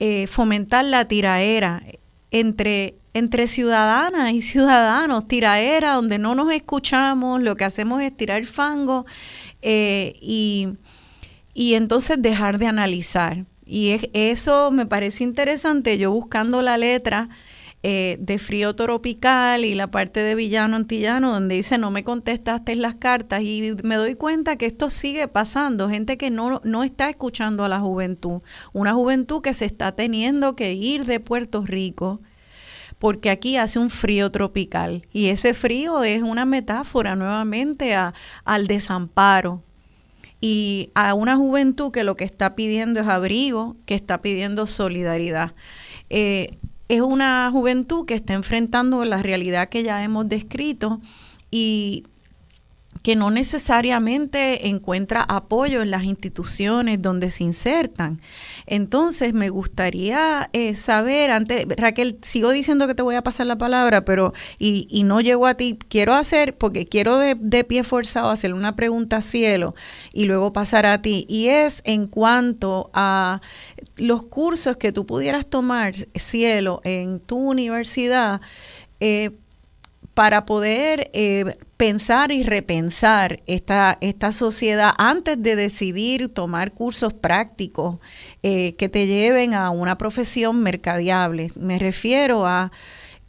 eh, 0.00 0.26
fomentar 0.26 0.84
la 0.84 1.06
tiraera 1.06 1.82
entre 2.30 2.96
entre 3.16 3.46
ciudadanas 3.46 4.32
y 4.32 4.42
ciudadanos, 4.42 5.28
tiraera 5.28 5.92
donde 5.92 6.18
no 6.18 6.34
nos 6.34 6.50
escuchamos, 6.50 7.40
lo 7.40 7.54
que 7.54 7.62
hacemos 7.62 8.02
es 8.02 8.16
tirar 8.16 8.44
fango 8.44 9.06
y, 9.62 10.66
y 11.54 11.74
entonces 11.74 12.20
dejar 12.20 12.58
de 12.58 12.66
analizar. 12.66 13.46
Y 13.66 13.90
es, 13.90 14.08
eso 14.12 14.70
me 14.70 14.86
parece 14.86 15.24
interesante, 15.24 15.98
yo 15.98 16.10
buscando 16.10 16.62
la 16.62 16.78
letra 16.78 17.28
eh, 17.86 18.16
de 18.18 18.38
Frío 18.38 18.74
Tropical 18.74 19.62
y 19.66 19.74
la 19.74 19.90
parte 19.90 20.20
de 20.20 20.34
Villano 20.34 20.76
Antillano, 20.76 21.32
donde 21.32 21.56
dice 21.56 21.76
no 21.76 21.90
me 21.90 22.02
contestaste 22.02 22.76
las 22.76 22.94
cartas, 22.94 23.42
y 23.42 23.76
me 23.82 23.96
doy 23.96 24.14
cuenta 24.14 24.56
que 24.56 24.64
esto 24.64 24.88
sigue 24.88 25.28
pasando, 25.28 25.90
gente 25.90 26.16
que 26.16 26.30
no, 26.30 26.62
no 26.64 26.82
está 26.82 27.10
escuchando 27.10 27.62
a 27.62 27.68
la 27.68 27.80
juventud, 27.80 28.40
una 28.72 28.94
juventud 28.94 29.42
que 29.42 29.52
se 29.52 29.66
está 29.66 29.92
teniendo 29.92 30.56
que 30.56 30.72
ir 30.72 31.04
de 31.04 31.20
Puerto 31.20 31.62
Rico 31.62 32.22
porque 32.98 33.28
aquí 33.28 33.58
hace 33.58 33.78
un 33.78 33.90
frío 33.90 34.30
tropical 34.30 35.06
y 35.12 35.26
ese 35.26 35.52
frío 35.52 36.04
es 36.04 36.22
una 36.22 36.46
metáfora 36.46 37.16
nuevamente 37.16 37.94
al 37.94 38.66
desamparo, 38.66 39.62
y 40.46 40.90
a 40.94 41.14
una 41.14 41.38
juventud 41.38 41.90
que 41.90 42.04
lo 42.04 42.16
que 42.16 42.24
está 42.24 42.54
pidiendo 42.54 43.00
es 43.00 43.08
abrigo, 43.08 43.76
que 43.86 43.94
está 43.94 44.20
pidiendo 44.20 44.66
solidaridad. 44.66 45.54
Eh, 46.10 46.58
es 46.88 47.00
una 47.00 47.48
juventud 47.50 48.04
que 48.04 48.12
está 48.12 48.34
enfrentando 48.34 49.06
la 49.06 49.22
realidad 49.22 49.70
que 49.70 49.82
ya 49.82 50.04
hemos 50.04 50.28
descrito 50.28 51.00
y 51.50 52.04
que 53.04 53.16
no 53.16 53.30
necesariamente 53.30 54.68
encuentra 54.68 55.26
apoyo 55.28 55.82
en 55.82 55.90
las 55.90 56.04
instituciones 56.04 57.02
donde 57.02 57.30
se 57.30 57.44
insertan. 57.44 58.18
Entonces, 58.64 59.34
me 59.34 59.50
gustaría 59.50 60.48
eh, 60.54 60.74
saber, 60.74 61.30
antes, 61.30 61.66
Raquel, 61.76 62.18
sigo 62.22 62.50
diciendo 62.50 62.86
que 62.86 62.94
te 62.94 63.02
voy 63.02 63.16
a 63.16 63.22
pasar 63.22 63.46
la 63.46 63.58
palabra, 63.58 64.06
pero 64.06 64.32
y, 64.58 65.02
no 65.04 65.20
llego 65.20 65.46
a 65.46 65.52
ti, 65.52 65.78
quiero 65.90 66.14
hacer, 66.14 66.56
porque 66.56 66.86
quiero 66.86 67.18
de, 67.18 67.34
de, 67.38 67.62
pie 67.64 67.84
forzado 67.84 68.30
hacer 68.30 68.54
una 68.54 68.74
pregunta 68.74 69.18
a 69.18 69.22
cielo 69.22 69.74
y 70.14 70.24
luego 70.24 70.54
pasar 70.54 70.86
a 70.86 71.02
ti, 71.02 71.26
y 71.28 71.48
es 71.48 71.82
en 71.84 72.06
cuanto 72.06 72.90
a 72.94 73.42
los 73.98 74.24
cursos 74.24 74.78
que 74.78 74.92
tú 74.92 75.04
pudieras 75.04 75.44
tomar, 75.44 75.92
cielo, 76.14 76.80
en 76.84 77.20
tu 77.20 77.36
universidad. 77.36 78.40
Eh, 79.00 79.32
para 80.14 80.46
poder 80.46 81.10
eh, 81.12 81.56
pensar 81.76 82.30
y 82.30 82.42
repensar 82.42 83.42
esta, 83.46 83.98
esta 84.00 84.32
sociedad 84.32 84.92
antes 84.98 85.42
de 85.42 85.56
decidir 85.56 86.32
tomar 86.32 86.72
cursos 86.72 87.12
prácticos 87.12 87.98
eh, 88.42 88.74
que 88.76 88.88
te 88.88 89.06
lleven 89.06 89.54
a 89.54 89.70
una 89.70 89.98
profesión 89.98 90.60
mercadiable. 90.62 91.50
Me 91.56 91.78
refiero 91.78 92.46
a, 92.46 92.70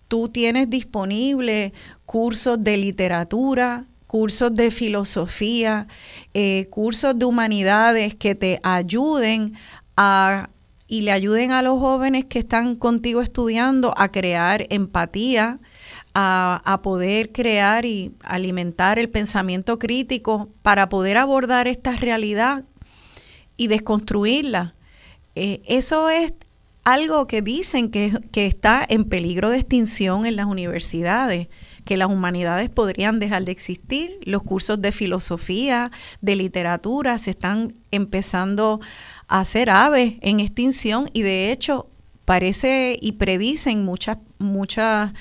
tú 0.08 0.30
tienes 0.30 0.70
disponible 0.70 1.74
cursos 2.06 2.62
de 2.62 2.78
literatura, 2.78 3.88
cursos 4.06 4.54
de 4.54 4.70
filosofía, 4.70 5.88
eh, 6.34 6.68
cursos 6.70 7.18
de 7.18 7.26
humanidades 7.26 8.16
que 8.16 8.36
te 8.36 8.60
ayuden 8.64 9.54
a 9.98 10.50
y 10.88 11.02
le 11.02 11.12
ayuden 11.12 11.52
a 11.52 11.62
los 11.62 11.80
jóvenes 11.80 12.26
que 12.26 12.40
están 12.40 12.76
contigo 12.76 13.22
estudiando 13.22 13.94
a 13.98 14.12
crear 14.12 14.68
empatía, 14.70 15.60
a, 16.16 16.80
poder 16.82 17.34
crear 17.34 17.86
y 17.86 18.14
alimentar 18.24 19.00
el 19.00 19.10
pensamiento 19.10 19.78
crítico 19.78 20.50
para 20.62 20.88
poder 20.88 21.18
abordar 21.18 21.68
esta 21.68 21.96
realidad 21.98 22.64
y 23.58 23.68
desconstruirla. 23.68 24.76
Eh, 25.36 25.62
eso 25.66 26.10
es 26.10 26.34
algo 26.86 27.28
que 27.28 27.42
dicen 27.42 27.92
que, 27.92 28.18
que, 28.32 28.46
está 28.46 28.86
en 28.88 29.06
peligro 29.06 29.50
de 29.50 29.58
extinción 29.58 30.26
en 30.26 30.38
las 30.38 30.46
universidades, 30.46 31.50
que 31.84 31.98
las 31.98 32.10
humanidades 32.10 32.70
podrían 32.70 33.20
dejar 33.20 33.44
de 33.44 33.52
existir, 33.52 34.20
los 34.24 34.44
cursos 34.44 34.82
de 34.82 34.94
filosofía, 34.94 35.92
de 36.22 36.36
literatura 36.38 37.18
se 37.18 37.32
están 37.32 37.76
empezando 37.92 38.80
a 39.28 39.42
hacer 39.42 39.70
aves 39.70 40.14
en 40.22 40.40
extinción 40.40 41.10
y 41.12 41.24
de 41.24 41.52
hecho 41.52 41.90
parece 42.26 42.98
y 43.00 43.14
predicen 43.14 43.86
muchas, 43.86 44.18
muchas 44.40 45.14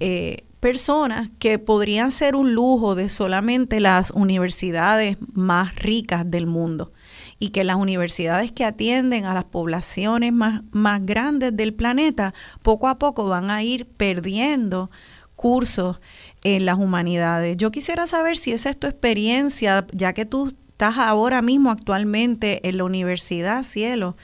eh, 0.00 0.44
personas 0.60 1.28
que 1.38 1.58
podrían 1.58 2.10
ser 2.10 2.34
un 2.34 2.54
lujo 2.54 2.94
de 2.94 3.08
solamente 3.08 3.78
las 3.78 4.10
universidades 4.10 5.18
más 5.32 5.76
ricas 5.76 6.28
del 6.28 6.46
mundo 6.46 6.92
y 7.38 7.50
que 7.50 7.62
las 7.62 7.76
universidades 7.76 8.50
que 8.50 8.64
atienden 8.64 9.26
a 9.26 9.34
las 9.34 9.44
poblaciones 9.44 10.32
más, 10.32 10.62
más 10.72 11.04
grandes 11.04 11.54
del 11.54 11.74
planeta 11.74 12.34
poco 12.62 12.88
a 12.88 12.98
poco 12.98 13.26
van 13.26 13.50
a 13.50 13.62
ir 13.62 13.86
perdiendo 13.86 14.90
cursos 15.36 16.00
en 16.42 16.64
las 16.64 16.78
humanidades. 16.78 17.58
Yo 17.58 17.70
quisiera 17.70 18.06
saber 18.06 18.38
si 18.38 18.52
esa 18.52 18.70
es 18.70 18.78
tu 18.78 18.86
experiencia, 18.86 19.86
ya 19.92 20.14
que 20.14 20.24
tú 20.24 20.48
estás 20.48 20.96
ahora 20.96 21.42
mismo 21.42 21.70
actualmente 21.70 22.66
en 22.66 22.78
la 22.78 22.84
Universidad 22.84 23.62
Cielo. 23.62 24.16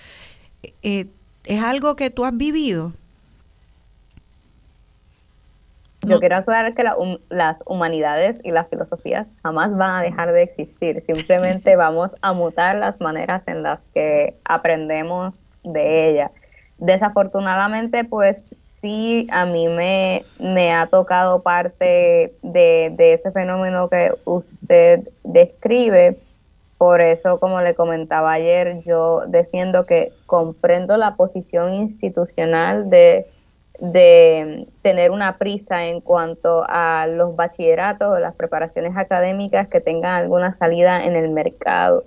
Eh, 0.82 1.06
¿Es 1.44 1.62
algo 1.62 1.96
que 1.96 2.10
tú 2.10 2.24
has 2.24 2.36
vivido? 2.36 2.92
Yo 6.04 6.18
quiero 6.18 6.36
aclarar 6.36 6.74
que 6.74 6.84
las 7.28 7.58
humanidades 7.64 8.40
y 8.42 8.50
las 8.50 8.68
filosofías 8.68 9.28
jamás 9.42 9.76
van 9.76 9.90
a 9.90 10.02
dejar 10.02 10.32
de 10.32 10.42
existir, 10.42 11.00
simplemente 11.00 11.76
vamos 11.76 12.16
a 12.22 12.32
mutar 12.32 12.76
las 12.76 13.00
maneras 13.00 13.46
en 13.46 13.62
las 13.62 13.80
que 13.94 14.34
aprendemos 14.44 15.34
de 15.62 16.10
ella. 16.10 16.32
Desafortunadamente, 16.78 18.02
pues 18.02 18.44
sí, 18.50 19.28
a 19.30 19.46
mí 19.46 19.68
me, 19.68 20.24
me 20.40 20.72
ha 20.72 20.88
tocado 20.88 21.42
parte 21.42 22.34
de, 22.42 22.92
de 22.96 23.12
ese 23.12 23.30
fenómeno 23.30 23.88
que 23.88 24.12
usted 24.24 25.08
describe. 25.22 26.18
Por 26.82 27.00
eso, 27.00 27.38
como 27.38 27.60
le 27.60 27.76
comentaba 27.76 28.32
ayer, 28.32 28.82
yo 28.82 29.22
defiendo 29.28 29.86
que 29.86 30.12
comprendo 30.26 30.96
la 30.96 31.14
posición 31.14 31.72
institucional 31.74 32.90
de 32.90 33.24
tener 34.82 35.12
una 35.12 35.38
prisa 35.38 35.86
en 35.86 36.00
cuanto 36.00 36.64
a 36.66 37.06
los 37.06 37.36
bachilleratos 37.36 38.08
o 38.08 38.18
las 38.18 38.34
preparaciones 38.34 38.96
académicas 38.96 39.68
que 39.68 39.80
tengan 39.80 40.16
alguna 40.16 40.54
salida 40.54 41.04
en 41.04 41.14
el 41.14 41.30
mercado. 41.30 42.02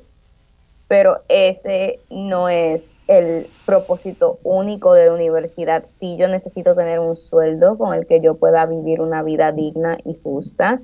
Pero 0.89 1.21
ese 1.29 2.01
no 2.09 2.49
es 2.49 2.93
el 3.07 3.47
propósito 3.65 4.39
único 4.43 4.93
de 4.93 5.05
la 5.05 5.13
universidad. 5.13 5.85
Sí, 5.85 6.17
yo 6.17 6.27
necesito 6.27 6.75
tener 6.75 6.99
un 6.99 7.15
sueldo 7.15 7.77
con 7.77 7.93
el 7.93 8.05
que 8.07 8.19
yo 8.19 8.35
pueda 8.35 8.65
vivir 8.65 8.99
una 8.99 9.23
vida 9.23 9.53
digna 9.53 9.97
y 10.03 10.17
justa, 10.21 10.81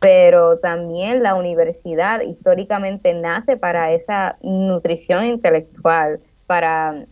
pero 0.00 0.58
también 0.58 1.22
la 1.22 1.34
universidad 1.34 2.22
históricamente 2.22 3.12
nace 3.14 3.56
para 3.56 3.92
esa 3.92 4.38
nutrición 4.42 5.26
intelectual, 5.26 6.20
para 6.46 7.04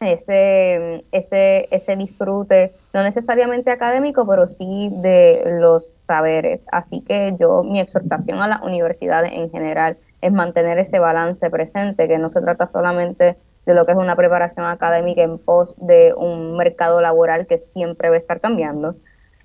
ese, 0.00 1.04
ese, 1.12 1.68
ese 1.70 1.96
disfrute, 1.96 2.72
no 2.92 3.02
necesariamente 3.02 3.70
académico, 3.70 4.26
pero 4.26 4.48
sí 4.48 4.90
de 4.96 5.58
los 5.60 5.90
saberes. 5.94 6.64
Así 6.72 7.02
que 7.02 7.36
yo, 7.38 7.62
mi 7.62 7.80
exhortación 7.80 8.40
a 8.40 8.48
las 8.48 8.62
universidades 8.62 9.32
en 9.32 9.50
general 9.50 9.98
es 10.22 10.32
mantener 10.32 10.78
ese 10.78 10.98
balance 10.98 11.48
presente, 11.50 12.08
que 12.08 12.18
no 12.18 12.28
se 12.28 12.40
trata 12.40 12.66
solamente 12.66 13.36
de 13.66 13.74
lo 13.74 13.84
que 13.84 13.92
es 13.92 13.98
una 13.98 14.16
preparación 14.16 14.66
académica 14.66 15.22
en 15.22 15.38
pos 15.38 15.76
de 15.78 16.14
un 16.14 16.56
mercado 16.56 17.00
laboral 17.00 17.46
que 17.46 17.58
siempre 17.58 18.08
va 18.08 18.16
a 18.16 18.18
estar 18.18 18.40
cambiando, 18.40 18.96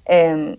eh, 0.06 0.58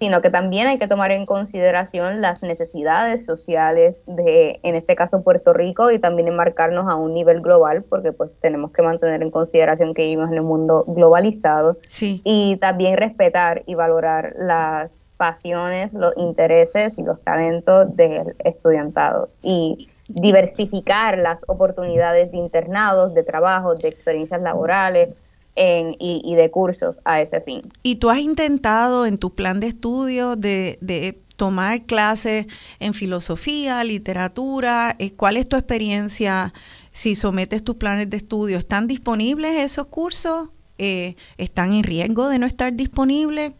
sino 0.00 0.22
que 0.22 0.30
también 0.30 0.66
hay 0.66 0.78
que 0.78 0.88
tomar 0.88 1.12
en 1.12 1.26
consideración 1.26 2.22
las 2.22 2.42
necesidades 2.42 3.26
sociales 3.26 4.02
de, 4.06 4.58
en 4.62 4.74
este 4.74 4.96
caso, 4.96 5.22
Puerto 5.22 5.52
Rico 5.52 5.90
y 5.90 5.98
también 5.98 6.26
enmarcarnos 6.26 6.88
a 6.88 6.94
un 6.96 7.12
nivel 7.12 7.42
global, 7.42 7.84
porque 7.84 8.10
pues 8.10 8.30
tenemos 8.40 8.72
que 8.72 8.80
mantener 8.80 9.22
en 9.22 9.30
consideración 9.30 9.92
que 9.92 10.02
vivimos 10.02 10.32
en 10.32 10.40
un 10.40 10.46
mundo 10.46 10.84
globalizado. 10.88 11.76
Y 12.00 12.56
también 12.56 12.96
respetar 12.96 13.62
y 13.66 13.74
valorar 13.74 14.32
las 14.38 14.90
pasiones, 15.18 15.92
los 15.92 16.16
intereses 16.16 16.96
y 16.96 17.02
los 17.02 17.20
talentos 17.20 17.94
del 17.94 18.34
estudiantado 18.38 19.28
y 19.42 19.90
diversificar 20.08 21.18
las 21.18 21.40
oportunidades 21.46 22.32
de 22.32 22.38
internados, 22.38 23.12
de 23.12 23.22
trabajos, 23.22 23.80
de 23.80 23.88
experiencias 23.88 24.40
laborales, 24.40 25.10
y, 25.56 26.34
de 26.34 26.50
cursos 26.50 26.96
a 27.04 27.20
ese 27.20 27.40
fin. 27.40 27.62
¿Y 27.82 27.96
tú 27.96 28.10
has 28.10 28.18
intentado 28.18 29.06
en 29.06 29.18
tu 29.18 29.34
plan 29.34 29.60
de 29.60 29.68
estudio 29.68 30.36
de, 30.36 31.18
tomar 31.36 31.82
clases 31.82 32.46
en 32.80 32.94
filosofía, 32.94 33.82
literatura? 33.84 34.94
Eh, 34.98 35.12
¿Cuál 35.14 35.36
es 35.36 35.48
tu 35.48 35.56
experiencia 35.56 36.52
si 36.92 37.14
sometes 37.14 37.64
tus 37.64 37.76
planes 37.76 38.10
de 38.10 38.18
estudio? 38.18 38.58
¿Están 38.58 38.86
disponibles 38.86 39.56
esos 39.56 39.86
cursos? 39.86 40.50
Eh, 40.78 41.16
¿Están 41.38 41.72
en 41.72 41.84
riesgo 41.84 42.28
de 42.28 42.38
no 42.38 42.46
estar 42.46 42.72
disponibles? 42.74 43.52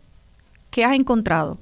¿Qué 0.70 0.84
has 0.84 0.94
encontrado? 0.94 1.58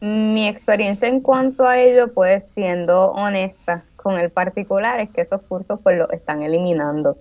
Mi 0.00 0.46
experiencia 0.48 1.08
en 1.08 1.20
cuanto 1.20 1.66
a 1.66 1.78
ello, 1.78 2.12
pues 2.12 2.44
siendo 2.44 3.12
honesta 3.12 3.84
con 3.96 4.18
el 4.18 4.30
particular, 4.30 5.00
es 5.00 5.10
que 5.10 5.22
esos 5.22 5.40
cursos 5.42 5.80
pues 5.82 5.96
los 5.96 6.10
están 6.10 6.42
eliminando 6.42 7.16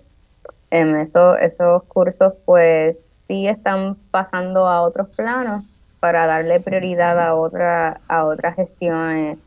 en 0.73 0.95
eso, 0.95 1.37
esos 1.37 1.83
cursos 1.83 2.33
pues 2.45 2.97
sí 3.11 3.47
están 3.47 3.95
pasando 4.09 4.65
a 4.65 4.81
otros 4.81 5.07
planos 5.09 5.63
para 5.99 6.25
darle 6.25 6.59
prioridad 6.59 7.19
a, 7.19 7.35
otra, 7.35 8.01
a 8.07 8.25
otras 8.25 8.55
gestiones 8.55 9.37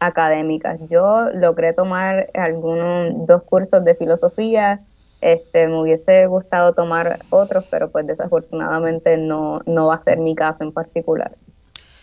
académicas. 0.00 0.80
Yo 0.90 1.30
logré 1.32 1.74
tomar 1.74 2.28
algunos 2.34 3.24
dos 3.24 3.44
cursos 3.44 3.84
de 3.84 3.94
filosofía, 3.94 4.80
este, 5.20 5.68
me 5.68 5.80
hubiese 5.80 6.26
gustado 6.26 6.72
tomar 6.72 7.20
otros, 7.30 7.64
pero 7.70 7.88
pues 7.90 8.04
desafortunadamente 8.08 9.16
no, 9.16 9.60
no 9.66 9.86
va 9.86 9.94
a 9.94 10.00
ser 10.00 10.18
mi 10.18 10.34
caso 10.34 10.64
en 10.64 10.72
particular. 10.72 11.36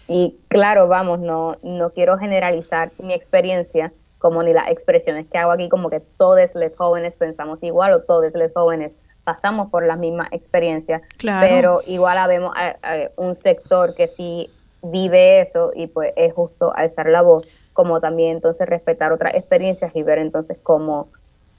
Y 0.07 0.38
claro, 0.48 0.88
vamos, 0.88 1.19
no, 1.19 1.57
no 1.61 1.89
quiero 1.89 2.18
generalizar 2.18 2.91
mi 2.99 3.14
experiencia, 3.14 3.91
como 4.22 4.43
ni 4.43 4.53
las 4.53 4.69
expresiones 4.69 5.26
que 5.27 5.38
hago 5.38 5.52
aquí, 5.52 5.68
como 5.68 5.89
que 5.89 5.99
todos 5.99 6.53
los 6.53 6.76
jóvenes 6.76 7.15
pensamos 7.15 7.64
igual 7.64 7.93
o 7.93 8.02
todos 8.03 8.34
los 8.35 8.53
jóvenes 8.53 8.99
pasamos 9.23 9.69
por 9.69 9.85
las 9.85 9.98
mismas 9.98 10.30
experiencias, 10.31 11.02
pero 11.19 11.81
igual 11.88 12.18
habemos 12.18 12.53
un 13.18 13.35
sector 13.35 13.95
que 13.95 14.07
sí 14.07 14.49
vive 14.84 15.41
eso 15.41 15.72
y 15.76 15.88
pues 15.88 16.14
es 16.15 16.34
justo 16.34 16.72
alzar 16.76 17.07
la 17.07 17.22
voz, 17.22 17.48
como 17.73 17.99
también 17.99 18.38
entonces 18.38 18.68
respetar 18.68 19.11
otras 19.11 19.34
experiencias 19.35 19.91
y 19.95 20.03
ver 20.03 20.19
entonces 20.19 20.57
cómo 20.61 21.10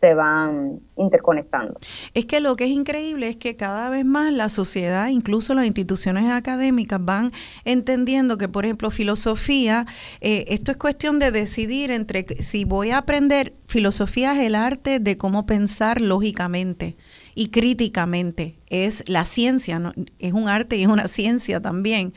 se 0.02 0.14
van 0.14 0.80
interconectando. 0.96 1.78
Es 2.12 2.26
que 2.26 2.40
lo 2.40 2.56
que 2.56 2.64
es 2.64 2.70
increíble 2.70 3.28
es 3.28 3.36
que 3.36 3.54
cada 3.54 3.88
vez 3.88 4.04
más 4.04 4.32
la 4.32 4.48
sociedad, 4.48 5.08
incluso 5.08 5.54
las 5.54 5.64
instituciones 5.64 6.28
académicas, 6.28 6.98
van 7.02 7.30
entendiendo 7.64 8.36
que, 8.36 8.48
por 8.48 8.64
ejemplo, 8.64 8.90
filosofía, 8.90 9.86
eh, 10.20 10.44
esto 10.48 10.72
es 10.72 10.76
cuestión 10.76 11.20
de 11.20 11.30
decidir 11.30 11.92
entre 11.92 12.26
si 12.42 12.64
voy 12.64 12.90
a 12.90 12.98
aprender, 12.98 13.54
filosofía 13.68 14.32
es 14.32 14.40
el 14.40 14.56
arte 14.56 14.98
de 14.98 15.16
cómo 15.16 15.46
pensar 15.46 16.00
lógicamente 16.00 16.96
y 17.36 17.50
críticamente. 17.50 18.56
Es 18.70 19.08
la 19.08 19.24
ciencia, 19.24 19.80
es 20.18 20.32
un 20.32 20.48
arte 20.48 20.78
y 20.78 20.82
es 20.82 20.88
una 20.88 21.06
ciencia 21.06 21.60
también. 21.60 22.12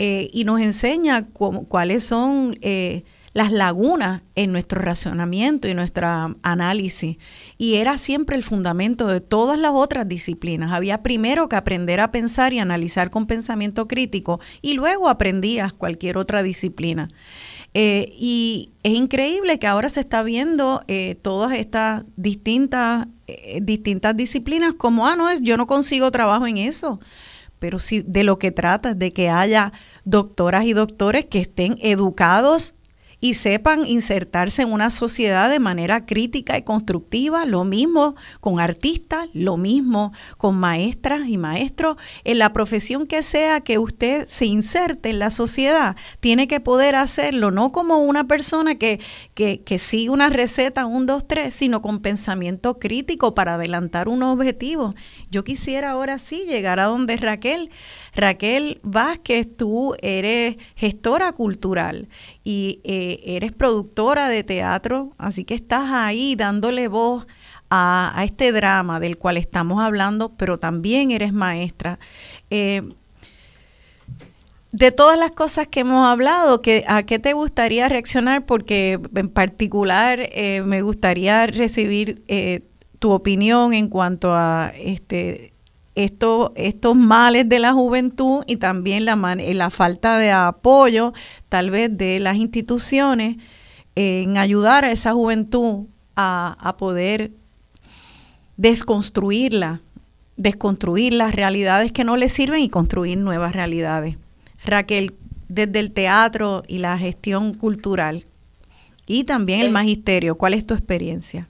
Eh, 0.00 0.30
y 0.32 0.42
nos 0.42 0.60
enseña 0.60 1.22
cuáles 1.22 2.02
son... 2.02 2.58
Eh, 2.60 3.04
las 3.32 3.52
lagunas 3.52 4.22
en 4.34 4.50
nuestro 4.50 4.80
razonamiento 4.80 5.68
y 5.68 5.74
nuestro 5.74 6.36
análisis. 6.42 7.16
Y 7.58 7.76
era 7.76 7.96
siempre 7.98 8.36
el 8.36 8.42
fundamento 8.42 9.06
de 9.06 9.20
todas 9.20 9.58
las 9.58 9.72
otras 9.72 10.08
disciplinas. 10.08 10.72
Había 10.72 11.02
primero 11.02 11.48
que 11.48 11.56
aprender 11.56 12.00
a 12.00 12.10
pensar 12.10 12.52
y 12.52 12.58
analizar 12.58 13.10
con 13.10 13.26
pensamiento 13.26 13.86
crítico 13.86 14.40
y 14.62 14.74
luego 14.74 15.08
aprendías 15.08 15.72
cualquier 15.72 16.16
otra 16.16 16.42
disciplina. 16.42 17.08
Eh, 17.72 18.12
y 18.18 18.72
es 18.82 18.94
increíble 18.94 19.60
que 19.60 19.68
ahora 19.68 19.88
se 19.88 20.00
está 20.00 20.24
viendo 20.24 20.82
eh, 20.88 21.14
todas 21.14 21.52
estas 21.52 22.02
distintas, 22.16 23.06
eh, 23.28 23.60
distintas 23.62 24.16
disciplinas 24.16 24.74
como, 24.74 25.06
ah, 25.06 25.14
no, 25.14 25.30
es, 25.30 25.40
yo 25.40 25.56
no 25.56 25.68
consigo 25.68 26.10
trabajo 26.10 26.46
en 26.46 26.58
eso 26.58 27.00
pero 27.60 27.78
sí 27.78 28.02
de 28.06 28.24
lo 28.24 28.38
que 28.38 28.52
trata 28.52 28.90
es 28.90 28.98
de 28.98 29.12
que 29.12 29.28
haya 29.28 29.74
doctoras 30.04 30.64
y 30.64 30.72
doctores 30.72 31.26
que 31.26 31.40
estén 31.40 31.76
educados 31.82 32.74
y 33.20 33.34
sepan 33.34 33.86
insertarse 33.86 34.62
en 34.62 34.72
una 34.72 34.90
sociedad 34.90 35.50
de 35.50 35.58
manera 35.58 36.06
crítica 36.06 36.56
y 36.56 36.62
constructiva, 36.62 37.44
lo 37.44 37.64
mismo 37.64 38.16
con 38.40 38.60
artistas, 38.60 39.28
lo 39.32 39.56
mismo 39.56 40.12
con 40.38 40.56
maestras 40.56 41.28
y 41.28 41.36
maestros, 41.36 41.96
en 42.24 42.38
la 42.38 42.52
profesión 42.52 43.06
que 43.06 43.22
sea 43.22 43.60
que 43.60 43.78
usted 43.78 44.26
se 44.26 44.46
inserte 44.46 45.10
en 45.10 45.18
la 45.18 45.30
sociedad, 45.30 45.96
tiene 46.20 46.48
que 46.48 46.60
poder 46.60 46.96
hacerlo 46.96 47.50
no 47.50 47.72
como 47.72 47.98
una 47.98 48.26
persona 48.26 48.76
que, 48.76 49.00
que, 49.34 49.62
que 49.62 49.78
sigue 49.78 50.10
una 50.10 50.30
receta, 50.30 50.86
un, 50.86 51.06
dos, 51.06 51.26
tres, 51.26 51.54
sino 51.54 51.82
con 51.82 52.00
pensamiento 52.00 52.78
crítico 52.78 53.34
para 53.34 53.54
adelantar 53.54 54.08
un 54.08 54.22
objetivo. 54.22 54.94
Yo 55.30 55.44
quisiera 55.44 55.90
ahora 55.90 56.18
sí 56.18 56.44
llegar 56.48 56.80
a 56.80 56.84
donde 56.84 57.16
Raquel. 57.16 57.70
Raquel 58.14 58.80
Vázquez, 58.82 59.48
tú 59.56 59.94
eres 60.00 60.56
gestora 60.74 61.32
cultural 61.32 62.08
y 62.42 62.80
eh, 62.84 63.20
eres 63.24 63.52
productora 63.52 64.28
de 64.28 64.44
teatro, 64.44 65.12
así 65.18 65.44
que 65.44 65.54
estás 65.54 65.90
ahí 65.90 66.34
dándole 66.36 66.88
voz 66.88 67.26
a, 67.70 68.22
este 68.24 68.52
drama 68.52 69.00
del 69.00 69.16
cual 69.16 69.36
estamos 69.36 69.82
hablando, 69.82 70.30
pero 70.36 70.58
también 70.58 71.10
eres 71.10 71.32
maestra. 71.32 71.98
Eh, 72.50 72.82
de 74.72 74.92
todas 74.92 75.18
las 75.18 75.32
cosas 75.32 75.66
que 75.66 75.80
hemos 75.80 76.06
hablado, 76.06 76.62
¿a 76.86 77.02
qué 77.02 77.18
te 77.18 77.32
gustaría 77.32 77.88
reaccionar? 77.88 78.46
Porque 78.46 79.00
en 79.16 79.28
particular 79.28 80.20
eh, 80.32 80.62
me 80.64 80.82
gustaría 80.82 81.44
recibir 81.46 82.22
tu 83.00 83.10
opinión 83.10 83.72
en 83.72 83.88
cuanto 83.88 84.32
a 84.32 84.72
este 84.76 85.54
esto, 86.04 86.52
estos 86.56 86.96
males 86.96 87.48
de 87.48 87.58
la 87.58 87.72
juventud 87.72 88.42
y 88.46 88.56
también 88.56 89.04
la, 89.04 89.16
la 89.16 89.70
falta 89.70 90.18
de 90.18 90.30
apoyo 90.30 91.12
tal 91.48 91.70
vez 91.70 91.96
de 91.96 92.20
las 92.20 92.36
instituciones 92.36 93.36
en 93.94 94.38
ayudar 94.38 94.84
a 94.84 94.92
esa 94.92 95.12
juventud 95.12 95.86
a, 96.16 96.56
a 96.60 96.76
poder 96.76 97.32
desconstruirla, 98.56 99.80
desconstruir 100.36 101.12
las 101.12 101.34
realidades 101.34 101.92
que 101.92 102.04
no 102.04 102.16
les 102.16 102.32
sirven 102.32 102.62
y 102.62 102.68
construir 102.68 103.18
nuevas 103.18 103.54
realidades. 103.54 104.16
Raquel, 104.64 105.14
desde 105.48 105.80
el 105.80 105.92
teatro 105.92 106.62
y 106.68 106.78
la 106.78 106.96
gestión 106.98 107.54
cultural 107.54 108.24
y 109.06 109.24
también 109.24 109.60
el 109.60 109.70
magisterio, 109.70 110.36
¿cuál 110.36 110.54
es 110.54 110.66
tu 110.66 110.74
experiencia? 110.74 111.48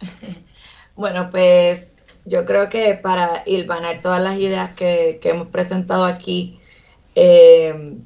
Bueno, 0.94 1.30
pues 1.30 1.91
yo 2.24 2.44
creo 2.44 2.68
que 2.68 2.94
para 2.94 3.42
hilvanar 3.46 4.00
todas 4.00 4.22
las 4.22 4.36
ideas 4.36 4.70
que, 4.74 5.20
hemos 5.24 5.48
presentado 5.48 6.04
aquí, 6.04 6.58
eh, 7.14 7.96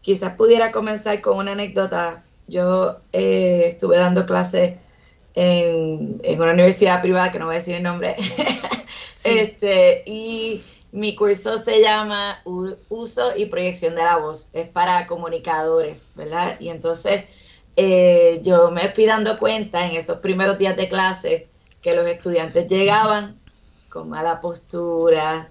quizás 0.00 0.34
pudiera 0.34 0.70
comenzar 0.72 1.20
con 1.20 1.38
una 1.38 1.52
anécdota. 1.52 2.24
Yo 2.48 3.00
eh, 3.12 3.64
estuve 3.66 3.96
dando 3.96 4.26
clases 4.26 4.74
en, 5.34 6.20
una 6.38 6.52
universidad 6.52 7.00
privada, 7.02 7.30
que 7.30 7.38
no 7.38 7.46
voy 7.46 7.54
a 7.54 7.58
decir 7.58 7.76
el 7.76 7.82
nombre, 7.82 8.16
este, 9.24 10.02
y 10.06 10.62
mi 10.92 11.14
curso 11.14 11.58
se 11.58 11.80
llama 11.80 12.42
Uso 12.88 13.36
y 13.36 13.46
Proyección 13.46 13.94
de 13.94 14.02
la 14.02 14.16
Voz, 14.18 14.50
es 14.54 14.68
para 14.68 15.06
comunicadores, 15.06 16.12
¿verdad? 16.16 16.56
Y 16.58 16.70
entonces 16.70 17.22
eh, 17.76 18.40
yo 18.42 18.70
me 18.72 18.88
fui 18.88 19.06
dando 19.06 19.38
cuenta 19.38 19.86
en 19.86 19.96
esos 19.96 20.18
primeros 20.18 20.58
días 20.58 20.76
de 20.76 20.88
clase 20.88 21.49
que 21.80 21.94
los 21.94 22.06
estudiantes 22.06 22.66
llegaban 22.66 23.40
con 23.88 24.08
mala 24.08 24.40
postura, 24.40 25.50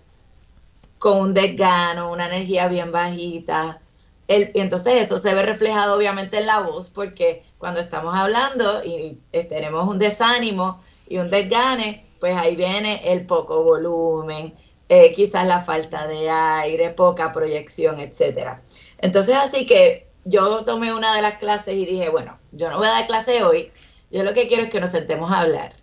con 0.97 1.18
un 1.19 1.34
desgano, 1.34 2.11
una 2.11 2.27
energía 2.27 2.68
bien 2.68 2.91
bajita. 2.91 3.81
El, 4.27 4.51
entonces 4.53 5.01
eso 5.01 5.18
se 5.18 5.34
ve 5.34 5.41
reflejado 5.43 5.95
obviamente 5.97 6.38
en 6.38 6.45
la 6.45 6.61
voz 6.61 6.89
porque 6.89 7.43
cuando 7.57 7.80
estamos 7.80 8.14
hablando 8.15 8.84
y 8.84 9.19
tenemos 9.49 9.88
un 9.88 9.97
desánimo 9.97 10.80
y 11.07 11.18
un 11.18 11.30
desgane, 11.31 12.07
pues 12.19 12.35
ahí 12.38 12.56
viene 12.56 13.01
el 13.11 13.26
poco 13.26 13.64
volumen, 13.64 14.53
eh, 14.89 15.11
quizás 15.14 15.47
la 15.47 15.60
falta 15.60 16.07
de 16.07 16.30
aire, 16.30 16.91
poca 16.91 17.31
proyección, 17.31 17.99
etcétera. 17.99 18.61
Entonces 18.99 19.35
así 19.35 19.65
que 19.65 20.07
yo 20.26 20.64
tomé 20.64 20.93
una 20.93 21.15
de 21.15 21.22
las 21.23 21.35
clases 21.35 21.73
y 21.76 21.85
dije, 21.85 22.10
bueno, 22.10 22.38
yo 22.51 22.69
no 22.69 22.77
voy 22.77 22.88
a 22.88 22.91
dar 22.91 23.07
clase 23.07 23.43
hoy, 23.43 23.72
yo 24.11 24.23
lo 24.23 24.34
que 24.34 24.47
quiero 24.47 24.64
es 24.64 24.69
que 24.69 24.80
nos 24.80 24.91
sentemos 24.91 25.31
a 25.31 25.41
hablar 25.41 25.78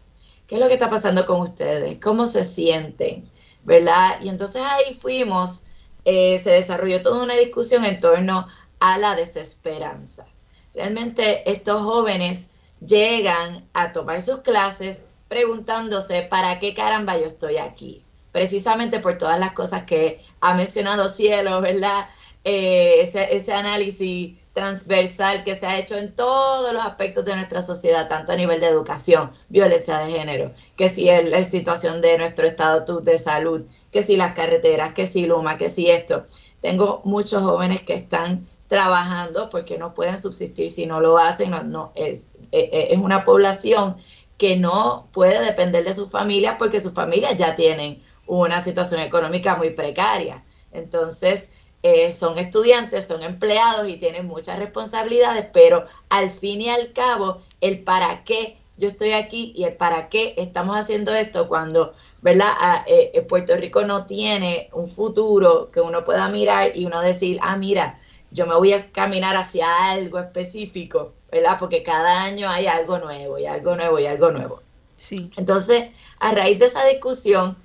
¿Qué 0.47 0.55
es 0.55 0.61
lo 0.61 0.69
que 0.69 0.75
está 0.75 0.89
pasando 0.89 1.27
con 1.27 1.41
ustedes? 1.41 1.99
¿Cómo 2.01 2.27
se 2.27 2.45
sienten? 2.45 3.29
¿Verdad? 3.65 4.21
Y 4.23 4.29
entonces 4.29 4.63
ahí 4.65 4.95
fuimos, 4.95 5.65
eh, 6.05 6.39
se 6.39 6.51
desarrolló 6.51 7.03
toda 7.03 7.25
una 7.25 7.35
discusión 7.35 7.85
en 7.85 7.99
torno 7.99 8.47
a 8.79 8.99
la 8.99 9.17
desesperanza. 9.17 10.27
Realmente 10.73 11.51
estos 11.51 11.83
jóvenes 11.83 12.51
llegan 12.85 13.69
a 13.73 13.93
tomar 13.93 14.23
sus 14.23 14.41
clases 14.41 15.07
preguntándose, 15.29 16.23
¿para 16.23 16.61
qué 16.61 16.75
caramba 16.75 17.19
yo 17.19 17.27
estoy 17.27 17.57
aquí? 17.57 18.05
Precisamente 18.31 19.01
por 19.01 19.19
todas 19.19 19.41
las 19.41 19.53
cosas 19.53 19.83
que 19.83 20.21
ha 20.41 20.55
mencionado 20.55 21.09
Cielo, 21.09 21.61
¿verdad? 21.61 22.09
Eh, 22.45 23.01
ese, 23.01 23.35
ese 23.35 23.53
análisis 23.53 24.39
transversal 24.57 25.45
que 25.45 25.55
se 25.55 25.67
ha 25.67 25.79
hecho 25.79 25.99
en 25.99 26.15
todos 26.15 26.73
los 26.73 26.83
aspectos 26.83 27.27
de 27.27 27.35
nuestra 27.35 27.61
sociedad, 27.61 28.09
tanto 28.09 28.33
a 28.33 28.37
nivel 28.37 28.59
de 28.59 28.69
educación, 28.69 29.31
violencia 29.51 29.99
de 29.99 30.13
género, 30.13 30.55
que 30.77 30.89
si 30.89 31.11
es 31.11 31.29
la 31.29 31.45
situación 31.45 32.01
de 32.01 32.17
nuestro 32.17 32.47
estado 32.47 33.01
de 33.03 33.19
salud, 33.19 33.67
que 33.93 34.03
si 34.03 34.17
las 34.17 34.33
carreteras, 34.33 34.95
que 34.95 35.05
si 35.05 35.27
Luma, 35.27 35.59
que 35.59 35.69
si 35.69 35.91
esto. 35.91 36.25
Tengo 36.63 37.03
muchos 37.05 37.43
jóvenes 37.43 37.83
que 37.83 37.93
están 37.93 38.49
trabajando 38.67 39.51
porque 39.51 39.77
no 39.77 39.93
pueden 39.93 40.17
subsistir 40.17 40.71
si 40.71 40.87
no 40.87 41.01
lo 41.01 41.19
hacen, 41.19 41.53
no, 41.71 41.93
es, 41.95 42.33
e, 42.51 42.71
e, 42.73 42.95
es 42.95 42.99
una 42.99 43.25
población 43.25 43.99
que 44.39 44.57
no 44.57 45.07
puede 45.13 45.39
depender 45.45 45.85
de 45.85 45.93
sus 45.93 46.11
familias 46.11 46.57
porque 46.59 46.81
sus 46.81 46.95
familias 46.95 47.37
ya 47.37 47.55
tienen 47.55 48.03
una 48.27 48.63
situación 48.63 49.03
económica 49.03 49.55
muy 49.55 49.69
precaria. 49.69 50.43
Entonces, 50.73 51.51
eh, 51.83 52.13
son 52.13 52.39
estudiantes, 52.39 53.07
son 53.07 53.23
empleados 53.23 53.89
y 53.89 53.97
tienen 53.97 54.27
muchas 54.27 54.59
responsabilidades, 54.59 55.47
pero 55.53 55.87
al 56.09 56.31
fin 56.31 56.61
y 56.61 56.69
al 56.69 56.93
cabo, 56.93 57.43
el 57.61 57.85
para 57.85 58.25
qué 58.25 58.59
yo 58.77 58.89
estoy 58.89 59.13
aquí 59.13 59.53
y 59.57 59.65
el 59.65 59.75
para 59.75 60.09
qué 60.09 60.35
estamos 60.37 60.77
haciendo 60.77 61.15
esto 61.15 61.49
cuando, 61.49 61.95
¿verdad? 62.23 62.49
Ah, 62.59 62.85
eh, 62.87 63.13
eh, 63.15 63.23
Puerto 63.23 63.57
Rico 63.57 63.85
no 63.85 64.05
tiene 64.05 64.69
un 64.73 64.89
futuro 64.89 65.71
que 65.71 65.81
uno 65.81 66.05
pueda 66.05 66.29
mirar 66.29 66.73
y 66.75 66.87
uno 66.87 67.01
decir, 67.01 67.39
ah, 67.43 67.57
mira, 67.57 67.99
yo 68.31 68.47
me 68.47 68.55
voy 68.55 68.73
a 68.73 68.93
caminar 68.93 69.37
hacia 69.37 69.91
algo 69.91 70.19
específico, 70.19 71.15
¿verdad? 71.31 71.57
Porque 71.59 71.83
cada 71.83 72.25
año 72.25 72.49
hay 72.51 72.67
algo 72.67 72.99
nuevo 72.99 73.39
y 73.39 73.47
algo 73.47 73.77
nuevo 73.77 73.99
y 73.99 74.07
algo 74.07 74.31
nuevo. 74.31 74.63
Sí. 74.97 75.31
Entonces, 75.37 75.89
a 76.19 76.33
raíz 76.33 76.59
de 76.59 76.67
esa 76.67 76.85
discusión, 76.87 77.57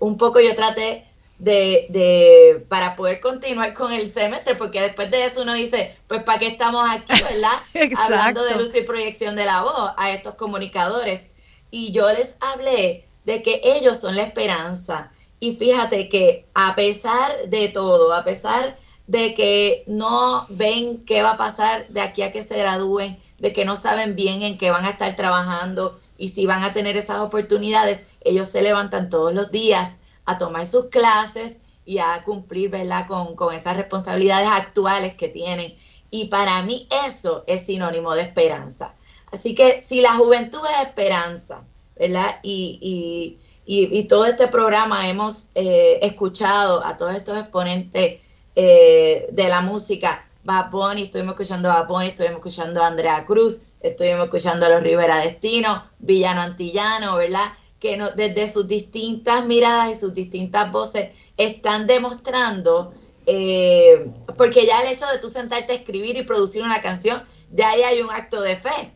un 0.00 0.16
poco 0.16 0.40
yo 0.40 0.56
traté 0.56 1.06
de, 1.38 1.86
de, 1.90 2.64
para 2.68 2.96
poder 2.96 3.20
continuar 3.20 3.74
con 3.74 3.92
el 3.92 4.08
semestre, 4.08 4.54
porque 4.54 4.80
después 4.80 5.10
de 5.10 5.24
eso 5.24 5.42
uno 5.42 5.54
dice, 5.54 5.96
pues 6.06 6.22
¿para 6.22 6.38
qué 6.38 6.46
estamos 6.46 6.82
aquí, 6.90 7.22
verdad? 7.22 7.98
Hablando 7.98 8.44
de 8.44 8.56
luz 8.56 8.74
y 8.74 8.82
proyección 8.82 9.36
de 9.36 9.44
la 9.44 9.62
voz 9.62 9.92
a 9.96 10.10
estos 10.10 10.34
comunicadores. 10.34 11.28
Y 11.70 11.92
yo 11.92 12.10
les 12.12 12.36
hablé 12.40 13.06
de 13.24 13.42
que 13.42 13.60
ellos 13.62 13.98
son 13.98 14.16
la 14.16 14.22
esperanza. 14.22 15.12
Y 15.40 15.52
fíjate 15.52 16.08
que 16.08 16.46
a 16.54 16.74
pesar 16.74 17.48
de 17.48 17.68
todo, 17.68 18.14
a 18.14 18.24
pesar 18.24 18.76
de 19.06 19.34
que 19.34 19.84
no 19.86 20.46
ven 20.48 21.04
qué 21.04 21.22
va 21.22 21.32
a 21.32 21.36
pasar 21.36 21.86
de 21.88 22.00
aquí 22.00 22.22
a 22.22 22.32
que 22.32 22.42
se 22.42 22.58
gradúen, 22.58 23.18
de 23.38 23.52
que 23.52 23.64
no 23.64 23.76
saben 23.76 24.16
bien 24.16 24.42
en 24.42 24.56
qué 24.58 24.70
van 24.70 24.84
a 24.84 24.90
estar 24.90 25.14
trabajando 25.14 26.00
y 26.18 26.28
si 26.28 26.46
van 26.46 26.62
a 26.62 26.72
tener 26.72 26.96
esas 26.96 27.18
oportunidades, 27.18 28.02
ellos 28.22 28.48
se 28.48 28.62
levantan 28.62 29.10
todos 29.10 29.34
los 29.34 29.50
días 29.50 29.98
a 30.26 30.38
tomar 30.38 30.66
sus 30.66 30.86
clases 30.86 31.58
y 31.84 31.98
a 31.98 32.22
cumplir, 32.24 32.70
¿verdad?, 32.70 33.06
con, 33.06 33.34
con 33.36 33.54
esas 33.54 33.76
responsabilidades 33.76 34.48
actuales 34.48 35.14
que 35.14 35.28
tienen. 35.28 35.74
Y 36.10 36.26
para 36.26 36.62
mí 36.62 36.86
eso 37.06 37.44
es 37.46 37.64
sinónimo 37.66 38.14
de 38.14 38.22
esperanza. 38.22 38.94
Así 39.32 39.54
que 39.54 39.80
si 39.80 40.00
la 40.00 40.14
juventud 40.14 40.60
es 40.74 40.88
esperanza, 40.88 41.64
¿verdad? 41.98 42.40
Y, 42.42 43.38
y, 43.64 43.88
y, 43.98 44.02
todo 44.04 44.26
este 44.26 44.48
programa 44.48 45.08
hemos 45.08 45.48
eh, 45.54 45.98
escuchado 46.02 46.84
a 46.84 46.96
todos 46.96 47.14
estos 47.14 47.38
exponentes 47.38 48.20
eh, 48.54 49.28
de 49.32 49.48
la 49.48 49.60
música, 49.60 50.24
Bad 50.44 50.70
Bunny, 50.70 51.02
estuvimos 51.02 51.32
escuchando 51.32 51.70
a 51.70 51.82
Bad 51.82 52.04
estuvimos 52.04 52.36
escuchando 52.36 52.82
a 52.82 52.86
Andrea 52.86 53.24
Cruz, 53.24 53.62
estuvimos 53.80 54.26
escuchando 54.26 54.66
a 54.66 54.68
los 54.68 54.80
Rivera 54.80 55.18
Destino, 55.18 55.84
Villano 55.98 56.40
Antillano, 56.42 57.16
¿verdad? 57.16 57.52
Que 57.86 57.96
no, 57.96 58.10
desde 58.10 58.48
sus 58.48 58.66
distintas 58.66 59.44
miradas 59.46 59.92
y 59.92 59.94
sus 59.94 60.12
distintas 60.12 60.72
voces 60.72 61.10
están 61.36 61.86
demostrando, 61.86 62.92
eh, 63.26 64.10
porque 64.36 64.66
ya 64.66 64.80
el 64.80 64.92
hecho 64.92 65.06
de 65.06 65.18
tú 65.18 65.28
sentarte 65.28 65.72
a 65.72 65.76
escribir 65.76 66.16
y 66.16 66.22
producir 66.24 66.62
una 66.64 66.80
canción, 66.80 67.22
ya 67.52 67.70
ahí 67.70 67.82
hay 67.82 68.02
un 68.02 68.10
acto 68.10 68.40
de 68.40 68.56
fe, 68.56 68.92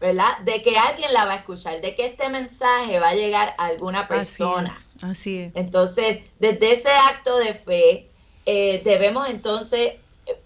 ¿verdad? 0.00 0.38
De 0.44 0.60
que 0.60 0.76
alguien 0.76 1.12
la 1.12 1.24
va 1.26 1.34
a 1.34 1.36
escuchar, 1.36 1.80
de 1.80 1.94
que 1.94 2.06
este 2.06 2.28
mensaje 2.30 2.98
va 2.98 3.10
a 3.10 3.14
llegar 3.14 3.54
a 3.58 3.66
alguna 3.66 4.08
persona. 4.08 4.84
Así 5.02 5.38
es. 5.38 5.52
Entonces, 5.54 6.18
desde 6.40 6.72
ese 6.72 6.90
acto 6.90 7.36
de 7.38 7.54
fe, 7.54 8.10
eh, 8.46 8.82
debemos 8.84 9.28
entonces 9.28 9.94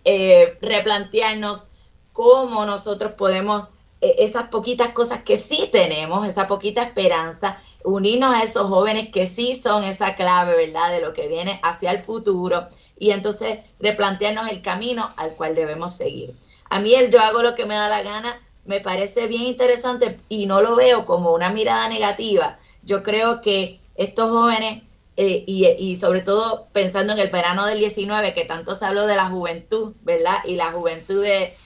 eh, 0.05 0.59
replantearnos 0.61 1.69
cómo 2.13 2.67
nosotros 2.67 3.13
podemos, 3.13 3.69
esas 4.01 4.49
poquitas 4.49 4.91
cosas 4.91 5.23
que 5.23 5.39
sí 5.39 5.71
tenemos, 5.73 6.27
esa 6.29 6.47
poquita 6.47 6.83
esperanza, 6.83 7.59
unirnos 7.87 8.35
a 8.35 8.43
esos 8.43 8.69
jóvenes 8.69 9.11
que 9.13 9.29
sí 9.29 9.55
son 9.55 9.85
esa 9.85 10.17
clave, 10.17 10.57
¿verdad?, 10.57 10.91
de 10.91 11.01
lo 11.01 11.13
que 11.13 11.29
viene 11.29 11.61
hacia 11.63 11.93
el 11.93 12.01
futuro 12.01 12.67
y 12.99 13.13
entonces 13.13 13.61
replantearnos 13.79 14.49
el 14.51 14.61
camino 14.61 15.09
al 15.17 15.37
cual 15.37 15.55
debemos 15.55 15.93
seguir. 15.93 16.35
A 16.69 16.81
mí 16.81 16.95
el 16.95 17.11
yo 17.11 17.21
hago 17.21 17.43
lo 17.43 17.55
que 17.55 17.65
me 17.65 17.75
da 17.75 17.89
la 17.89 18.03
gana 18.03 18.41
me 18.65 18.81
parece 18.81 19.29
bien 19.29 19.43
interesante 19.43 20.19
y 20.29 20.47
no 20.47 20.61
lo 20.63 20.75
veo 20.75 21.05
como 21.05 21.33
una 21.33 21.51
mirada 21.51 21.89
negativa. 21.89 22.59
Yo 22.83 23.05
creo 23.05 23.41
que 23.41 23.79
estos 23.95 24.31
jóvenes, 24.31 24.83
eh, 25.17 25.45
y, 25.47 25.95
sobre 25.95 26.23
todo 26.23 26.67
pensando 26.73 27.13
en 27.13 27.21
el 27.21 27.31
verano 27.31 27.67
del 27.67 27.79
19, 27.79 28.35
que 28.35 28.45
tanto 28.45 28.75
se 28.75 28.85
habló 28.85 29.07
de 29.07 29.15
la 29.15 29.27
juventud, 29.27 29.93
¿verdad? 30.03 30.39
Y 30.45 30.57
la 30.57 30.73
juventud 30.73 31.23
de, 31.23 31.57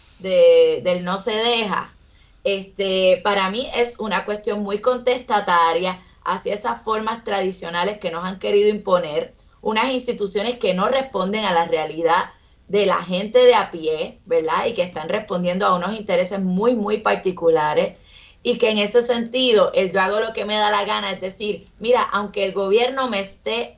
del 0.85 1.03
no 1.03 1.17
se 1.17 1.33
deja, 1.33 1.95
este, 2.45 3.21
para 3.25 3.49
mí 3.49 3.67
es 3.75 3.99
una 3.99 4.27
cuestión 4.27 4.63
muy 4.63 4.81
contestataria 4.81 5.99
hacia 6.25 6.55
esas 6.55 6.83
formas 6.83 7.25
tradicionales 7.25 7.99
que 7.99 8.11
nos 8.11 8.25
han 8.25 8.39
querido 8.39 8.69
imponer, 8.69 9.33
unas 9.63 9.91
instituciones 9.91 10.59
que 10.59 10.75
no 10.75 10.89
responden 10.89 11.45
a 11.45 11.53
la 11.53 11.67
realidad 11.67 12.31
de 12.69 12.87
la 12.87 13.03
gente 13.03 13.41
de 13.41 13.55
a 13.55 13.71
pie, 13.71 14.21
¿verdad? 14.27 14.67
Y 14.67 14.73
que 14.73 14.83
están 14.83 15.09
respondiendo 15.09 15.67
a 15.67 15.75
unos 15.75 15.97
intereses 15.97 16.41
muy, 16.41 16.75
muy 16.75 16.99
particulares. 16.99 17.97
Y 18.43 18.59
que 18.59 18.71
en 18.71 18.79
ese 18.79 19.03
sentido, 19.03 19.73
el 19.75 19.93
yo 19.93 20.01
hago 20.01 20.21
lo 20.21 20.33
que 20.33 20.45
me 20.45 20.55
da 20.55 20.71
la 20.71 20.85
gana, 20.85 21.11
es 21.11 21.21
decir, 21.21 21.67
mira, 21.79 22.01
aunque 22.01 22.45
el 22.45 22.53
gobierno 22.53 23.09
me 23.09 23.19
esté, 23.19 23.77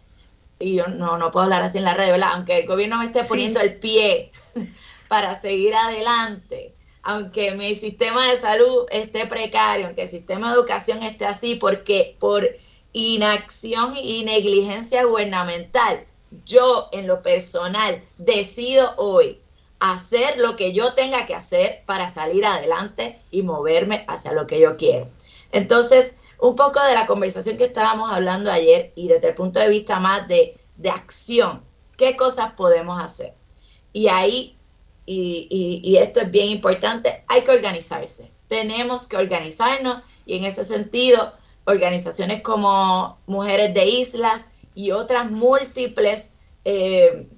y 0.58 0.74
yo 0.74 0.86
no, 0.86 1.16
no 1.16 1.30
puedo 1.30 1.44
hablar 1.44 1.62
así 1.62 1.78
en 1.78 1.84
la 1.84 1.94
red, 1.94 2.10
¿verdad? 2.10 2.30
Aunque 2.34 2.58
el 2.58 2.66
gobierno 2.66 2.98
me 2.98 3.06
esté 3.06 3.24
poniendo 3.24 3.60
el 3.60 3.78
pie 3.78 4.30
para 5.08 5.40
seguir 5.40 5.74
adelante, 5.74 6.74
aunque 7.02 7.52
mi 7.52 7.74
sistema 7.74 8.30
de 8.30 8.36
salud 8.36 8.86
esté 8.90 9.26
precario, 9.26 9.86
aunque 9.86 10.02
el 10.02 10.08
sistema 10.08 10.48
de 10.48 10.54
educación 10.54 11.02
esté 11.02 11.26
así, 11.26 11.56
porque 11.56 12.16
por 12.20 12.48
inacción 12.92 13.92
y 13.96 14.24
negligencia 14.24 15.04
gubernamental, 15.04 16.06
yo 16.44 16.88
en 16.92 17.06
lo 17.06 17.22
personal 17.22 18.02
decido 18.18 18.94
hoy 18.96 19.38
hacer 19.80 20.38
lo 20.38 20.54
que 20.54 20.72
yo 20.72 20.94
tenga 20.94 21.26
que 21.26 21.34
hacer 21.34 21.82
para 21.86 22.08
salir 22.08 22.46
adelante 22.46 23.20
y 23.30 23.42
moverme 23.42 24.04
hacia 24.06 24.32
lo 24.32 24.46
que 24.46 24.60
yo 24.60 24.76
quiero. 24.76 25.08
Entonces, 25.50 26.14
un 26.38 26.54
poco 26.54 26.82
de 26.84 26.94
la 26.94 27.06
conversación 27.06 27.56
que 27.56 27.64
estábamos 27.64 28.10
hablando 28.12 28.50
ayer 28.50 28.92
y 28.94 29.08
desde 29.08 29.28
el 29.28 29.34
punto 29.34 29.58
de 29.58 29.68
vista 29.68 29.98
más 29.98 30.28
de, 30.28 30.56
de 30.76 30.90
acción, 30.90 31.64
¿qué 31.96 32.16
cosas 32.16 32.52
podemos 32.52 33.00
hacer? 33.02 33.34
Y 33.92 34.08
ahí 34.08 34.56
y, 35.06 35.96
esto 36.00 36.20
es 36.20 36.30
bien 36.30 36.48
importante, 36.48 37.24
hay 37.28 37.42
que 37.42 37.50
organizarse. 37.50 38.30
Tenemos 38.48 39.08
que 39.08 39.16
organizarnos 39.16 39.98
y 40.26 40.36
en 40.36 40.44
ese 40.44 40.64
sentido, 40.64 41.32
organizaciones 41.64 42.42
como 42.42 43.18
Mujeres 43.26 43.74
de 43.74 43.86
Islas 43.86 44.48
y 44.74 44.90
otras 44.90 45.30
múltiples 45.30 46.34
eh, 46.64 47.28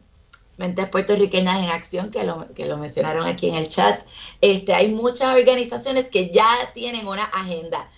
mentes 0.57 0.89
puertorriqueñas 0.89 1.59
en 1.59 1.69
acción, 1.71 2.11
que 2.11 2.25
lo, 2.25 2.53
que 2.55 2.67
lo 2.67 2.77
mencionaron 2.77 3.27
aquí 3.27 3.49
en 3.49 3.57
el 3.57 3.69
chat, 3.69 4.03
este, 4.41 4.75
hay 4.75 4.93
muchas 4.93 5.35
organizaciones 5.35 6.07
que 6.07 6.31
ya 6.31 6.73
tienen 6.75 7.07
una 7.07 7.25
agenda. 7.25 7.89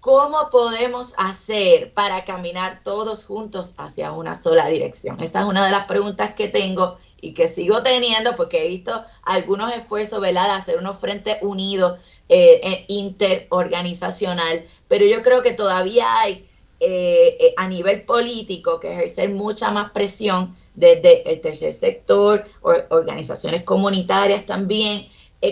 ¿Cómo 0.00 0.50
podemos 0.50 1.14
hacer 1.16 1.94
para 1.94 2.24
caminar 2.24 2.80
todos 2.82 3.24
juntos 3.24 3.74
hacia 3.78 4.12
una 4.12 4.34
sola 4.34 4.66
dirección? 4.66 5.20
Esa 5.20 5.40
es 5.40 5.46
una 5.46 5.64
de 5.64 5.70
las 5.70 5.86
preguntas 5.86 6.34
que 6.34 6.48
tengo 6.48 6.98
y 7.22 7.32
que 7.32 7.48
sigo 7.48 7.82
teniendo 7.82 8.34
porque 8.34 8.66
he 8.66 8.68
visto 8.68 8.92
algunos 9.22 9.72
esfuerzos, 9.72 10.20
¿verdad?, 10.20 10.48
de 10.48 10.54
hacer 10.54 10.78
unos 10.78 10.98
frentes 10.98 11.36
unidos 11.40 12.00
eh, 12.28 12.60
eh, 12.64 12.84
interorganizacional, 12.88 14.64
pero 14.88 15.06
yo 15.06 15.22
creo 15.22 15.40
que 15.40 15.52
todavía 15.52 16.20
hay 16.20 16.46
eh, 16.80 17.54
a 17.56 17.68
nivel 17.68 18.04
político 18.04 18.80
que 18.80 18.92
ejercer 18.92 19.30
mucha 19.30 19.70
más 19.70 19.92
presión 19.92 20.54
desde 20.74 21.30
el 21.30 21.40
tercer 21.40 21.72
sector, 21.72 22.44
organizaciones 22.90 23.62
comunitarias 23.62 24.44
también, 24.44 25.06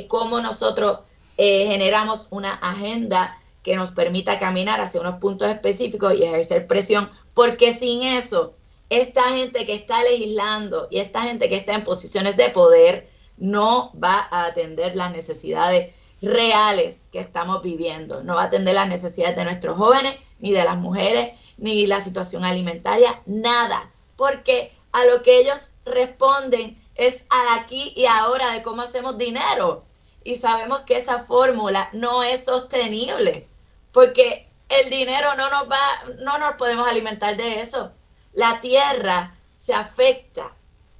cómo 0.08 0.40
nosotros 0.40 1.00
generamos 1.36 2.28
una 2.30 2.52
agenda 2.54 3.36
que 3.62 3.76
nos 3.76 3.92
permita 3.92 4.38
caminar 4.38 4.80
hacia 4.80 5.00
unos 5.00 5.20
puntos 5.20 5.48
específicos 5.48 6.14
y 6.14 6.24
ejercer 6.24 6.66
presión, 6.66 7.08
porque 7.34 7.72
sin 7.72 8.02
eso 8.02 8.54
esta 8.90 9.22
gente 9.30 9.64
que 9.64 9.74
está 9.74 10.02
legislando 10.02 10.88
y 10.90 10.98
esta 10.98 11.22
gente 11.22 11.48
que 11.48 11.56
está 11.56 11.74
en 11.74 11.84
posiciones 11.84 12.36
de 12.36 12.50
poder 12.50 13.08
no 13.38 13.92
va 14.02 14.28
a 14.30 14.46
atender 14.46 14.96
las 14.96 15.12
necesidades 15.12 15.94
reales 16.20 17.08
que 17.12 17.20
estamos 17.20 17.62
viviendo, 17.62 18.22
no 18.24 18.34
va 18.34 18.42
a 18.42 18.46
atender 18.46 18.74
las 18.74 18.88
necesidades 18.88 19.36
de 19.36 19.44
nuestros 19.44 19.78
jóvenes, 19.78 20.16
ni 20.40 20.50
de 20.50 20.64
las 20.64 20.76
mujeres, 20.76 21.38
ni 21.56 21.86
la 21.86 22.00
situación 22.00 22.44
alimentaria, 22.44 23.22
nada, 23.26 23.90
porque 24.16 24.72
a 24.92 25.04
lo 25.04 25.22
que 25.22 25.38
ellos 25.38 25.70
responden 25.84 26.76
es 26.96 27.24
a 27.30 27.54
aquí 27.54 27.94
y 27.96 28.06
ahora 28.06 28.52
de 28.52 28.62
cómo 28.62 28.82
hacemos 28.82 29.16
dinero. 29.16 29.84
Y 30.24 30.34
sabemos 30.34 30.82
que 30.82 30.98
esa 30.98 31.20
fórmula 31.20 31.88
no 31.94 32.22
es 32.22 32.44
sostenible, 32.44 33.48
porque 33.92 34.48
el 34.68 34.90
dinero 34.90 35.34
no 35.36 35.48
nos 35.48 35.70
va, 35.70 36.04
no 36.18 36.38
nos 36.38 36.56
podemos 36.56 36.86
alimentar 36.86 37.36
de 37.36 37.60
eso 37.60 37.92
la 38.32 38.60
tierra 38.60 39.34
se 39.56 39.74
afecta 39.74 40.52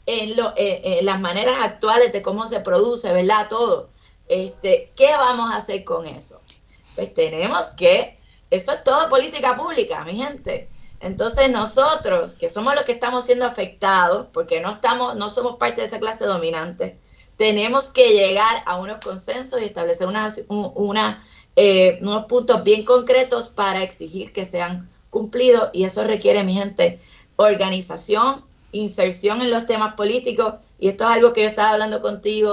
en, 0.06 0.36
lo, 0.36 0.52
en 0.56 1.04
las 1.06 1.20
maneras 1.20 1.58
actuales 1.60 2.12
de 2.12 2.22
cómo 2.22 2.46
se 2.46 2.60
produce, 2.60 3.12
¿verdad? 3.12 3.48
Todo. 3.48 3.90
Este, 4.28 4.92
¿Qué 4.96 5.08
vamos 5.16 5.50
a 5.50 5.56
hacer 5.56 5.84
con 5.84 6.06
eso? 6.06 6.40
Pues 6.94 7.12
tenemos 7.14 7.68
que, 7.76 8.18
eso 8.50 8.72
es 8.72 8.84
todo 8.84 9.08
política 9.08 9.56
pública, 9.56 10.04
mi 10.04 10.16
gente. 10.16 10.68
Entonces 11.00 11.50
nosotros, 11.50 12.36
que 12.36 12.50
somos 12.50 12.74
los 12.74 12.84
que 12.84 12.92
estamos 12.92 13.24
siendo 13.24 13.46
afectados, 13.46 14.26
porque 14.32 14.60
no 14.60 14.70
estamos, 14.72 15.16
no 15.16 15.30
somos 15.30 15.56
parte 15.56 15.80
de 15.80 15.86
esa 15.86 15.98
clase 15.98 16.26
dominante, 16.26 16.98
tenemos 17.36 17.90
que 17.90 18.10
llegar 18.10 18.62
a 18.66 18.78
unos 18.78 18.98
consensos 18.98 19.62
y 19.62 19.64
establecer 19.64 20.06
una, 20.06 21.24
eh, 21.56 21.98
unos 22.02 22.26
puntos 22.26 22.62
bien 22.64 22.84
concretos 22.84 23.48
para 23.48 23.82
exigir 23.82 24.32
que 24.32 24.44
sean 24.44 24.90
cumplidos 25.08 25.70
y 25.72 25.84
eso 25.84 26.04
requiere, 26.04 26.44
mi 26.44 26.54
gente, 26.54 27.00
organización, 27.40 28.44
inserción 28.72 29.40
en 29.40 29.50
los 29.50 29.66
temas 29.66 29.94
políticos, 29.94 30.54
y 30.78 30.88
esto 30.88 31.04
es 31.04 31.10
algo 31.10 31.32
que 31.32 31.42
yo 31.42 31.48
estaba 31.48 31.70
hablando 31.70 32.02
contigo 32.02 32.52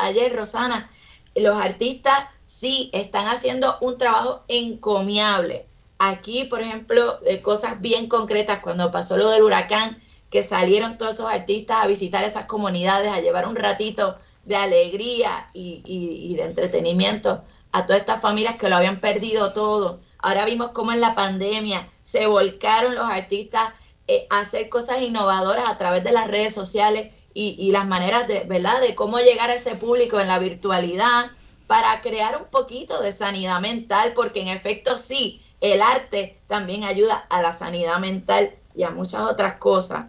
ayer, 0.00 0.34
Rosana, 0.36 0.90
los 1.34 1.56
artistas 1.56 2.18
sí 2.44 2.90
están 2.92 3.26
haciendo 3.26 3.76
un 3.80 3.96
trabajo 3.98 4.42
encomiable. 4.48 5.66
Aquí, 5.98 6.44
por 6.44 6.60
ejemplo, 6.60 7.18
eh, 7.24 7.40
cosas 7.40 7.80
bien 7.80 8.08
concretas, 8.08 8.60
cuando 8.60 8.90
pasó 8.90 9.16
lo 9.16 9.30
del 9.30 9.42
huracán, 9.42 10.00
que 10.30 10.42
salieron 10.42 10.98
todos 10.98 11.14
esos 11.14 11.30
artistas 11.30 11.78
a 11.82 11.86
visitar 11.86 12.22
esas 12.22 12.44
comunidades, 12.44 13.10
a 13.10 13.20
llevar 13.20 13.48
un 13.48 13.56
ratito 13.56 14.16
de 14.44 14.56
alegría 14.56 15.50
y, 15.54 15.82
y 15.84 16.34
de 16.36 16.44
entretenimiento 16.44 17.42
a 17.72 17.86
todas 17.86 18.00
estas 18.00 18.20
familias 18.20 18.56
que 18.56 18.68
lo 18.68 18.76
habían 18.76 19.00
perdido 19.00 19.52
todo. 19.52 20.00
Ahora 20.18 20.44
vimos 20.44 20.70
cómo 20.70 20.92
en 20.92 21.00
la 21.00 21.14
pandemia 21.14 21.88
se 22.02 22.26
volcaron 22.26 22.94
los 22.94 23.08
artistas 23.08 23.70
eh, 24.10 24.26
hacer 24.30 24.70
cosas 24.70 25.02
innovadoras 25.02 25.68
a 25.68 25.76
través 25.76 26.02
de 26.02 26.12
las 26.12 26.28
redes 26.28 26.54
sociales 26.54 27.14
y, 27.34 27.70
las 27.70 27.86
maneras 27.86 28.26
de, 28.26 28.44
¿verdad? 28.44 28.80
De 28.80 28.94
cómo 28.94 29.18
llegar 29.18 29.50
a 29.50 29.54
ese 29.54 29.76
público 29.76 30.18
en 30.18 30.26
la 30.26 30.40
virtualidad 30.40 31.30
para 31.68 32.00
crear 32.00 32.36
un 32.36 32.48
poquito 32.50 33.00
de 33.00 33.12
sanidad 33.12 33.60
mental, 33.60 34.14
porque 34.14 34.40
en 34.40 34.48
efecto 34.48 34.96
sí, 34.96 35.40
el 35.60 35.82
arte 35.82 36.40
también 36.46 36.82
ayuda 36.84 37.26
a 37.28 37.42
la 37.42 37.52
sanidad 37.52 37.98
mental 37.98 38.56
y 38.74 38.82
a 38.82 38.90
muchas 38.90 39.20
otras 39.22 39.54
cosas. 39.54 40.06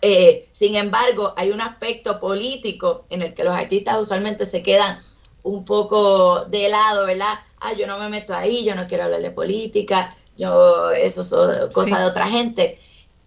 Eh, 0.00 0.48
sin 0.52 0.74
embargo, 0.74 1.34
hay 1.36 1.50
un 1.50 1.60
aspecto 1.60 2.18
político 2.18 3.04
en 3.10 3.22
el 3.22 3.34
que 3.34 3.44
los 3.44 3.54
artistas 3.54 4.00
usualmente 4.00 4.46
se 4.46 4.62
quedan 4.62 5.04
un 5.42 5.64
poco 5.64 6.46
de 6.46 6.70
lado, 6.70 7.06
¿verdad? 7.06 7.34
Ah, 7.60 7.74
yo 7.74 7.86
no 7.86 7.98
me 7.98 8.08
meto 8.08 8.34
ahí, 8.34 8.64
yo 8.64 8.74
no 8.74 8.86
quiero 8.86 9.04
hablar 9.04 9.20
de 9.20 9.30
política, 9.30 10.16
yo, 10.36 10.90
eso 10.92 11.20
es 11.20 11.74
cosa 11.74 11.98
de 11.98 12.06
otra 12.06 12.26
gente. 12.26 12.78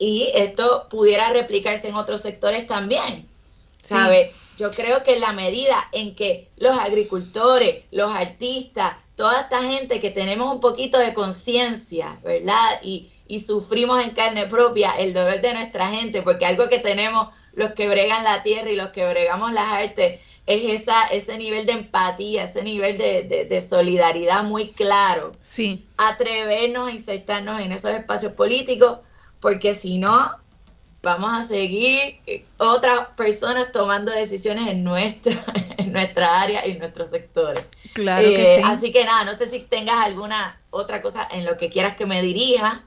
Y 0.02 0.32
esto 0.34 0.88
pudiera 0.90 1.30
replicarse 1.30 1.88
en 1.88 1.96
otros 1.96 2.22
sectores 2.22 2.66
también, 2.66 3.30
¿sabe? 3.78 4.34
Yo 4.58 4.72
creo 4.72 5.04
que 5.04 5.14
en 5.14 5.22
la 5.22 5.32
medida 5.34 5.78
en 5.92 6.16
que 6.16 6.50
los 6.58 6.76
agricultores, 6.80 7.84
los 7.92 8.12
artistas, 8.12 8.94
toda 9.16 9.42
esta 9.42 9.62
gente 9.62 10.00
que 10.00 10.10
tenemos 10.10 10.52
un 10.52 10.60
poquito 10.60 10.98
de 10.98 11.14
conciencia, 11.14 12.20
¿verdad? 12.24 12.80
Y, 12.82 13.12
y 13.28 13.40
sufrimos 13.40 14.04
en 14.04 14.10
carne 14.10 14.48
propia 14.48 14.90
el 14.98 15.14
dolor 15.14 15.40
de 15.40 15.54
nuestra 15.54 15.92
gente, 15.92 16.24
porque 16.24 16.48
algo 16.48 16.68
que 16.68 16.80
tenemos 16.80 17.28
los 17.54 17.74
que 17.74 17.88
bregan 17.88 18.24
la 18.24 18.42
tierra 18.42 18.72
y 18.72 18.76
los 18.76 18.90
que 18.90 19.08
bregamos 19.08 19.54
las 19.54 19.72
artes 19.72 20.20
es 20.48 20.82
esa, 20.82 21.04
ese 21.08 21.38
nivel 21.38 21.66
de 21.66 21.74
empatía, 21.74 22.46
ese 22.46 22.64
nivel 22.64 22.98
de, 22.98 23.68
solidaridad 23.68 24.44
muy 24.44 24.72
claro. 24.72 25.34
Sí. 25.42 25.86
Atrevernos 25.98 26.90
a 26.90 26.92
insertarnos 26.92 27.62
en 27.62 27.72
esos 27.72 27.92
espacios 27.92 28.34
políticos, 28.34 29.00
porque 29.42 29.74
si 29.74 29.98
no, 29.98 30.38
vamos 31.02 31.32
a 31.34 31.42
seguir 31.42 32.20
otras 32.58 33.10
personas 33.18 33.72
tomando 33.72 34.12
decisiones 34.12 34.68
en 34.68 34.84
nuestra, 34.84 35.34
en 35.78 35.92
nuestra 35.92 36.42
área 36.42 36.66
y 36.66 36.72
en 36.72 36.80
nuestros 36.80 37.10
sectores. 37.10 37.66
Claro 37.94 38.30
que 38.30 38.54
eh, 38.54 38.56
sí. 38.58 38.62
Así 38.64 38.92
que 38.92 39.04
nada, 39.04 39.26
no 39.26 39.34
sé 39.34 39.48
si 39.48 39.60
tengas 39.60 39.98
alguna 39.98 40.62
otra 40.70 41.02
cosa 41.02 41.28
en 41.32 41.46
lo 41.46 41.58
que 41.58 41.70
quieras 41.70 41.96
que 41.96 42.06
me 42.06 42.22
dirija. 42.22 42.86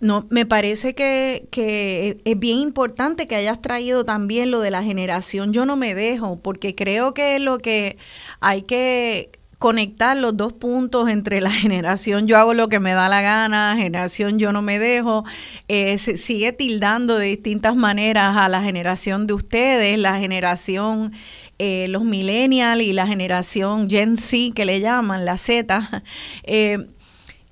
No, 0.00 0.26
me 0.28 0.44
parece 0.44 0.94
que, 0.94 1.46
que, 1.50 2.18
es 2.24 2.38
bien 2.38 2.58
importante 2.58 3.26
que 3.26 3.36
hayas 3.36 3.62
traído 3.62 4.04
también 4.04 4.50
lo 4.50 4.60
de 4.60 4.70
la 4.70 4.82
generación 4.82 5.52
Yo 5.54 5.64
no 5.64 5.76
me 5.76 5.94
dejo, 5.94 6.36
porque 6.40 6.74
creo 6.74 7.14
que 7.14 7.38
lo 7.38 7.58
que 7.58 7.96
hay 8.40 8.62
que 8.62 9.30
conectar 9.64 10.14
los 10.14 10.36
dos 10.36 10.52
puntos 10.52 11.08
entre 11.08 11.40
la 11.40 11.50
generación 11.64 12.26
yo 12.26 12.36
hago 12.36 12.52
lo 12.52 12.68
que 12.68 12.80
me 12.80 12.92
da 12.92 13.08
la 13.08 13.22
gana, 13.22 13.74
generación 13.78 14.38
yo 14.38 14.52
no 14.52 14.60
me 14.60 14.78
dejo, 14.78 15.24
eh, 15.68 15.98
se 15.98 16.18
sigue 16.18 16.52
tildando 16.52 17.16
de 17.16 17.28
distintas 17.28 17.74
maneras 17.74 18.36
a 18.36 18.50
la 18.50 18.60
generación 18.60 19.26
de 19.26 19.32
ustedes, 19.32 19.96
la 19.96 20.18
generación, 20.18 21.14
eh, 21.58 21.86
los 21.88 22.04
millennials 22.04 22.82
y 22.82 22.92
la 22.92 23.06
generación 23.06 23.88
Gen 23.88 24.18
Z 24.18 24.52
que 24.54 24.66
le 24.66 24.80
llaman, 24.80 25.24
la 25.24 25.38
Z. 25.38 26.04
Eh, 26.42 26.86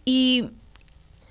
y 0.05 0.51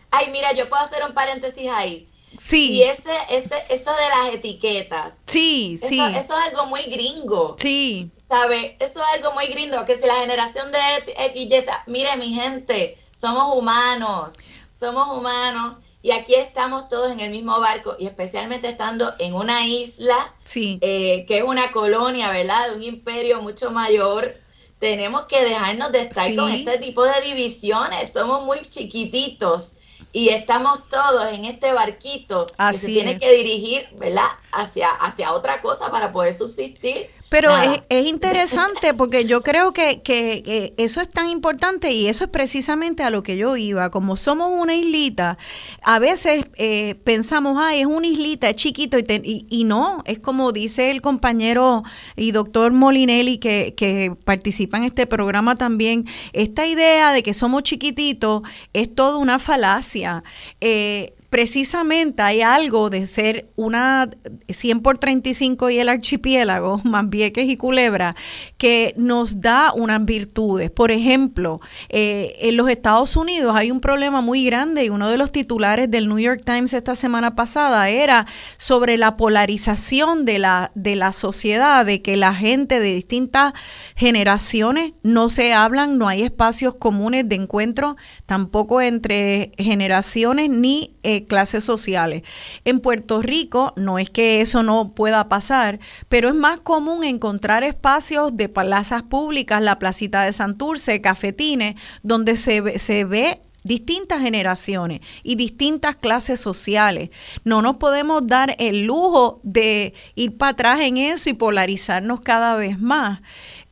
Ay, 0.09 0.31
mira, 0.31 0.51
yo 0.53 0.67
puedo 0.67 0.81
hacer 0.81 1.03
un 1.07 1.13
paréntesis 1.13 1.69
ahí. 1.69 2.09
Sí. 2.43 2.73
Y 2.73 2.83
ese, 2.83 3.11
ese, 3.29 3.55
eso 3.69 3.91
de 3.91 4.09
las 4.09 4.35
etiquetas. 4.35 5.19
Sí, 5.27 5.79
sí. 5.87 5.99
Eso 5.99 6.37
es 6.37 6.47
algo 6.47 6.65
muy 6.65 6.81
gringo. 6.83 7.55
Sí. 7.59 8.11
¿Sabe? 8.27 8.77
Eso 8.79 8.99
es 8.99 9.07
algo 9.13 9.33
muy 9.33 9.45
gringo. 9.47 9.85
Que 9.85 9.95
si 9.95 10.05
la 10.05 10.15
generación 10.15 10.71
de 10.71 10.79
X, 11.25 11.65
mire, 11.87 12.17
mi 12.17 12.33
gente, 12.33 12.97
somos 13.11 13.55
humanos. 13.55 14.33
Somos 14.71 15.17
humanos. 15.17 15.77
Y 16.03 16.11
aquí 16.11 16.33
estamos 16.33 16.87
todos 16.89 17.11
en 17.11 17.19
el 17.19 17.29
mismo 17.29 17.59
barco. 17.59 17.95
Y 17.99 18.07
especialmente 18.07 18.67
estando 18.67 19.13
en 19.19 19.33
una 19.33 19.65
isla. 19.65 20.35
Sí. 20.43 20.79
Eh, 20.81 21.25
que 21.27 21.37
es 21.37 21.43
una 21.43 21.71
colonia, 21.71 22.31
¿verdad? 22.31 22.69
De 22.69 22.75
un 22.75 22.83
imperio 22.83 23.41
mucho 23.41 23.71
mayor 23.71 24.41
tenemos 24.81 25.25
que 25.25 25.45
dejarnos 25.45 25.91
de 25.91 26.01
estar 26.01 26.35
con 26.35 26.51
este 26.51 26.79
tipo 26.79 27.03
de 27.03 27.21
divisiones. 27.21 28.11
Somos 28.13 28.43
muy 28.43 28.61
chiquititos 28.61 29.75
y 30.11 30.29
estamos 30.29 30.87
todos 30.89 31.31
en 31.33 31.45
este 31.45 31.73
barquito 31.73 32.47
que 32.47 32.73
se 32.73 32.87
tiene 32.87 33.19
que 33.19 33.31
dirigir, 33.31 33.87
¿verdad? 33.97 34.27
Hacia, 34.51 34.89
hacia 34.89 35.33
otra 35.33 35.61
cosa 35.61 35.91
para 35.91 36.11
poder 36.11 36.33
subsistir. 36.33 37.09
Pero 37.31 37.49
es, 37.87 38.07
interesante 38.07 38.93
porque 38.93 39.23
yo 39.23 39.41
creo 39.41 39.71
que, 39.71 40.01
que, 40.01 40.73
eso 40.75 40.99
es 40.99 41.09
tan 41.09 41.29
importante 41.29 41.89
y 41.89 42.07
eso 42.07 42.25
es 42.25 42.29
precisamente 42.29 43.03
a 43.03 43.09
lo 43.09 43.23
que 43.23 43.37
yo 43.37 43.55
iba. 43.55 43.89
Como 43.89 44.17
somos 44.17 44.51
una 44.53 44.75
islita, 44.75 45.37
a 45.81 45.99
veces 45.99 46.43
eh, 46.55 46.95
pensamos, 47.05 47.57
ay, 47.57 47.79
es 47.79 47.85
una 47.85 48.05
islita, 48.05 48.49
es 48.49 48.57
chiquito 48.57 48.99
y, 48.99 49.45
y, 49.49 49.63
no, 49.63 50.03
es 50.05 50.19
como 50.19 50.51
dice 50.51 50.91
el 50.91 51.01
compañero 51.01 51.83
y 52.17 52.33
doctor 52.33 52.73
Molinelli 52.73 53.37
que, 53.37 53.75
que 53.77 54.13
participa 54.25 54.77
en 54.77 54.83
este 54.83 55.07
programa 55.07 55.55
también, 55.55 56.05
esta 56.33 56.65
idea 56.65 57.13
de 57.13 57.23
que 57.23 57.33
somos 57.33 57.63
chiquititos 57.63 58.41
es 58.73 58.93
toda 58.93 59.15
una 59.15 59.39
falacia. 59.39 60.25
Eh, 60.59 61.13
precisamente 61.31 62.21
hay 62.21 62.41
algo 62.41 62.89
de 62.89 63.07
ser 63.07 63.49
una 63.55 64.09
100 64.49 64.81
por 64.81 64.97
35 64.97 65.69
y 65.69 65.79
el 65.79 65.87
archipiélago, 65.87 66.79
más 66.83 67.09
Vieques 67.21 67.47
y 67.47 67.55
Culebra, 67.55 68.15
que 68.57 68.95
nos 68.97 69.41
da 69.41 69.73
unas 69.75 70.03
virtudes. 70.03 70.71
Por 70.71 70.89
ejemplo, 70.89 71.61
eh, 71.89 72.35
en 72.39 72.57
los 72.57 72.67
Estados 72.67 73.15
Unidos 73.15 73.55
hay 73.55 73.69
un 73.69 73.79
problema 73.79 74.21
muy 74.21 74.43
grande 74.43 74.85
y 74.85 74.89
uno 74.89 75.07
de 75.07 75.19
los 75.19 75.31
titulares 75.31 75.91
del 75.91 76.07
New 76.07 76.17
York 76.17 76.41
Times 76.43 76.73
esta 76.73 76.95
semana 76.95 77.35
pasada 77.35 77.89
era 77.89 78.25
sobre 78.57 78.97
la 78.97 79.17
polarización 79.17 80.25
de 80.25 80.39
la, 80.39 80.71
de 80.73 80.95
la 80.95 81.13
sociedad, 81.13 81.85
de 81.85 82.01
que 82.01 82.17
la 82.17 82.33
gente 82.33 82.79
de 82.79 82.95
distintas 82.95 83.53
generaciones 83.95 84.93
no 85.03 85.29
se 85.29 85.53
hablan, 85.53 85.99
no 85.99 86.07
hay 86.07 86.23
espacios 86.23 86.73
comunes 86.73 87.29
de 87.29 87.35
encuentro, 87.35 87.97
tampoco 88.25 88.81
entre 88.81 89.51
generaciones 89.59 90.49
ni 90.49 90.95
eh, 91.03 91.25
clases 91.25 91.63
sociales. 91.63 92.23
En 92.65 92.79
Puerto 92.79 93.21
Rico 93.21 93.73
no 93.75 93.99
es 93.99 94.09
que 94.09 94.41
eso 94.41 94.63
no 94.63 94.93
pueda 94.95 95.29
pasar, 95.29 95.79
pero 96.09 96.29
es 96.29 96.35
más 96.35 96.59
común 96.61 97.03
encontrar 97.11 97.63
espacios 97.63 98.35
de 98.35 98.49
plazas 98.49 99.03
públicas, 99.03 99.61
la 99.61 99.77
placita 99.77 100.23
de 100.23 100.33
Santurce, 100.33 101.01
cafetines, 101.01 101.75
donde 102.01 102.35
se, 102.35 102.79
se 102.79 103.05
ve 103.05 103.41
distintas 103.63 104.21
generaciones 104.21 105.01
y 105.23 105.35
distintas 105.35 105.95
clases 105.95 106.39
sociales. 106.39 107.09
No 107.43 107.61
nos 107.61 107.77
podemos 107.77 108.25
dar 108.25 108.55
el 108.57 108.85
lujo 108.85 109.39
de 109.43 109.93
ir 110.15 110.37
para 110.37 110.51
atrás 110.51 110.81
en 110.81 110.97
eso 110.97 111.29
y 111.29 111.33
polarizarnos 111.33 112.21
cada 112.21 112.55
vez 112.55 112.79
más. 112.79 113.21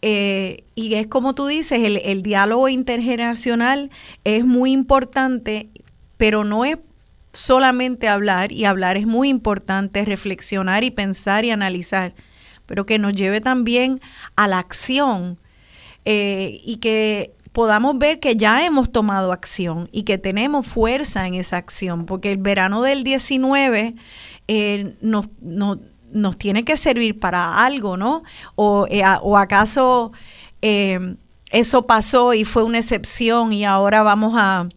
Eh, 0.01 0.63
y 0.75 0.93
es 0.93 1.07
como 1.07 1.33
tú 1.33 1.47
dices, 1.47 1.83
el, 1.83 1.97
el 1.97 2.21
diálogo 2.21 2.69
intergeneracional 2.69 3.89
es 4.23 4.45
muy 4.45 4.71
importante, 4.71 5.69
pero 6.17 6.43
no 6.43 6.65
es 6.65 6.77
solamente 7.31 8.07
hablar, 8.07 8.51
y 8.51 8.65
hablar 8.65 8.97
es 8.97 9.05
muy 9.05 9.29
importante, 9.29 10.03
reflexionar 10.05 10.83
y 10.83 10.91
pensar 10.91 11.45
y 11.45 11.51
analizar, 11.51 12.13
pero 12.69 12.85
que 12.85 12.99
nos 12.99 13.15
lleve 13.15 13.41
también 13.41 13.99
a 14.35 14.47
la 14.47 14.59
acción 14.59 15.39
eh, 16.05 16.61
y 16.63 16.75
que 16.75 17.33
podamos 17.51 17.97
ver 17.97 18.19
que 18.19 18.35
ya 18.35 18.63
hemos 18.63 18.91
tomado 18.91 19.31
acción 19.31 19.89
y 19.91 20.03
que 20.03 20.19
tenemos 20.19 20.67
fuerza 20.67 21.25
en 21.25 21.33
esa 21.33 21.57
acción, 21.57 22.05
porque 22.05 22.31
el 22.31 22.37
verano 22.37 22.83
del 22.83 23.03
19 23.03 23.95
eh, 24.47 24.95
nos, 25.01 25.29
nos, 25.41 26.37
tiene 26.37 26.63
que 26.63 26.77
servir 26.77 27.19
para 27.19 27.65
algo, 27.65 27.97
¿no? 27.97 28.21
O, 28.55 28.85
eh, 28.91 29.01
o 29.23 29.35
acaso 29.35 30.11
eso 30.61 31.87
pasó 31.87 32.35
y 32.35 32.45
fue 32.45 32.63
una 32.63 32.77
excepción 32.77 33.51
y 33.51 33.65
ahora 33.65 34.03
vamos 34.03 34.35
a, 34.37 34.69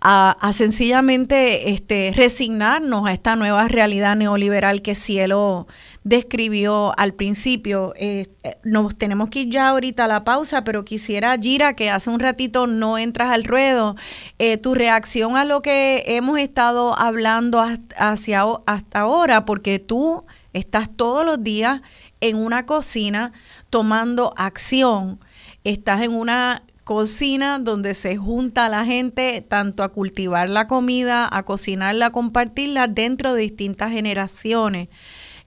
a, 0.00 0.52
sencillamente 0.52 1.70
este, 1.70 2.12
resignarnos 2.14 3.06
a 3.08 3.12
esta 3.12 3.34
nueva 3.34 3.66
realidad 3.66 4.14
neoliberal 4.14 4.80
que 4.80 4.94
Cielo 4.94 5.66
describió 6.04 6.96
al 6.98 7.14
principio. 7.14 7.92
Eh, 7.96 8.28
nos 8.62 8.96
tenemos 8.96 9.28
que 9.28 9.40
ir 9.40 9.50
ya 9.50 9.68
ahorita 9.68 10.04
a 10.04 10.08
la 10.08 10.24
pausa, 10.24 10.62
pero 10.62 10.84
quisiera, 10.84 11.36
Gira, 11.36 11.74
que 11.74 11.90
hace 11.90 12.10
un 12.10 12.20
ratito 12.20 12.68
no 12.68 12.96
entras 12.96 13.30
al 13.30 13.42
ruedo, 13.42 13.96
eh, 14.38 14.56
tu 14.56 14.74
reacción 14.74 15.36
a 15.36 15.44
lo 15.44 15.62
que 15.62 16.04
hemos 16.06 16.38
estado 16.38 16.96
hablando 16.96 17.60
hacia, 17.96 18.44
hasta 18.66 19.00
ahora, 19.00 19.44
porque 19.44 19.80
tú 19.80 20.24
estás 20.52 20.88
todos 20.94 21.26
los 21.26 21.42
días 21.42 21.82
en 22.20 22.36
una 22.36 22.66
cocina 22.66 23.32
tomando 23.68 24.32
acción, 24.36 25.18
estás 25.64 26.02
en 26.02 26.12
una 26.12 26.62
cocina 26.88 27.58
donde 27.58 27.92
se 27.92 28.16
junta 28.16 28.70
la 28.70 28.86
gente 28.86 29.44
tanto 29.46 29.82
a 29.82 29.90
cultivar 29.90 30.48
la 30.48 30.66
comida, 30.66 31.28
a 31.30 31.42
cocinarla, 31.42 32.06
a 32.06 32.12
compartirla 32.12 32.86
dentro 32.86 33.34
de 33.34 33.42
distintas 33.42 33.90
generaciones. 33.90 34.88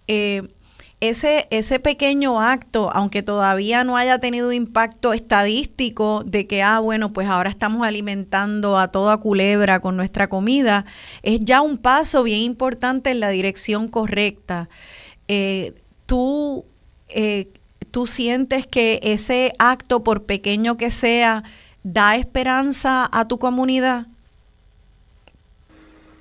Eh, 0.08 0.44
ese, 1.00 1.48
ese 1.50 1.80
pequeño 1.80 2.40
acto, 2.42 2.92
aunque 2.94 3.24
todavía 3.24 3.84
no 3.84 3.98
haya 3.98 4.20
tenido 4.20 4.52
impacto 4.52 5.14
estadístico 5.14 6.24
de 6.24 6.46
que, 6.46 6.62
ah, 6.62 6.78
bueno, 6.78 7.12
pues 7.12 7.28
ahora 7.28 7.50
estamos 7.50 7.88
alimentando 7.88 8.78
a 8.78 8.90
toda 8.90 9.18
culebra 9.18 9.80
con 9.80 9.98
nuestra 9.98 10.28
comida, 10.30 10.86
es 11.24 11.40
ya 11.40 11.62
un 11.62 11.80
paso 11.80 12.22
bien 12.22 12.42
importante 12.42 13.10
en 13.10 13.20
la 13.20 13.30
dirección 13.30 13.88
correcta. 13.88 14.70
Eh, 15.28 15.74
tú, 16.06 16.66
eh, 17.10 17.52
tú 17.92 18.08
sientes 18.08 18.66
que 18.66 19.00
ese 19.04 19.54
acto, 19.60 20.04
por 20.04 20.26
pequeño 20.26 20.78
que 20.78 20.92
sea, 20.92 21.44
da 21.84 22.16
esperanza 22.16 23.10
a 23.12 23.28
tu 23.28 23.38
comunidad. 23.38 24.06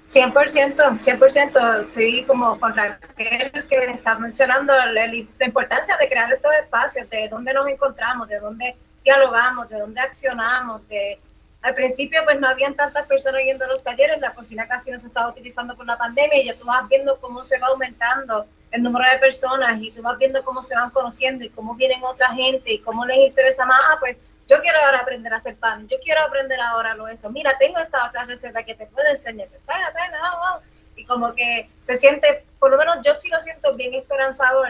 100%, 0.09 0.99
100%, 0.99 1.87
estoy 1.87 2.25
como 2.25 2.59
con 2.59 2.75
Raquel 2.75 3.53
que 3.69 3.85
está 3.93 4.19
mencionando 4.19 4.73
la, 4.93 5.07
importancia 5.47 5.97
de 5.99 6.09
crear 6.09 6.33
estos 6.33 6.53
espacios, 6.61 7.09
de 7.09 7.29
dónde 7.29 7.55
nos 7.55 7.69
encontramos, 7.69 8.29
de 8.29 8.41
dónde 8.41 8.77
dialogamos, 9.05 9.69
de 9.69 9.79
dónde 9.79 10.01
accionamos, 10.01 10.87
de 10.89 11.21
al 11.63 11.75
principio 11.75 12.23
pues 12.25 12.41
no 12.41 12.49
habían 12.49 12.75
tantas 12.75 13.07
personas 13.07 13.43
yendo 13.45 13.67
a 13.67 13.69
los 13.69 13.85
talleres, 13.85 14.19
la 14.21 14.33
cocina 14.33 14.67
casi 14.67 14.91
no 14.91 14.99
se 14.99 15.07
estaba 15.07 15.31
utilizando 15.31 15.77
por 15.77 15.87
la 15.87 15.97
pandemia 15.97 16.43
y 16.43 16.47
ya 16.47 16.57
tú 16.57 16.65
vas 16.65 16.89
viendo 16.89 17.21
cómo 17.21 17.45
se 17.45 17.59
va 17.59 17.69
aumentando 17.69 18.47
el 18.71 18.83
número 18.83 19.11
de 19.11 19.19
personas 19.19 19.81
y 19.81 19.91
tú 19.91 20.03
vas 20.03 20.17
viendo 20.19 20.45
cómo 20.45 20.63
se 20.63 20.75
van 20.75 20.91
conociendo 20.91 21.45
y 21.45 21.49
cómo 21.49 21.75
vienen 21.75 22.03
otra 22.05 22.33
gente 22.33 22.73
y 22.73 22.79
cómo 22.79 23.05
les 23.05 23.17
interesa 23.19 23.67
más, 23.67 23.83
ah, 23.91 23.97
pues 23.99 24.17
yo 24.47 24.61
quiero 24.61 24.79
ahora 24.85 24.99
aprender 24.99 25.33
a 25.33 25.37
hacer 25.37 25.57
pan, 25.57 25.87
yo 25.89 25.97
quiero 26.03 26.23
aprender 26.23 26.61
ahora 26.61 26.95
lo 26.95 27.09
esto, 27.09 27.31
mira, 27.31 27.57
tengo 27.59 27.79
esta 27.79 28.07
otra 28.07 28.25
receta 28.25 28.63
que 28.63 28.75
te 28.75 28.87
puedo 28.87 29.09
enseñar, 29.09 29.49
tráela, 29.65 29.93
tráela, 29.93 30.21
vamos, 30.21 30.41
vamos. 30.41 30.63
Y 30.97 31.05
como 31.05 31.35
que 31.35 31.71
se 31.81 31.95
siente, 31.95 32.45
por 32.59 32.71
lo 32.71 32.77
menos 32.77 32.99
yo 33.05 33.15
sí 33.15 33.29
lo 33.29 33.41
siento 33.41 33.75
bien 33.75 33.95
esperanzado, 33.95 34.65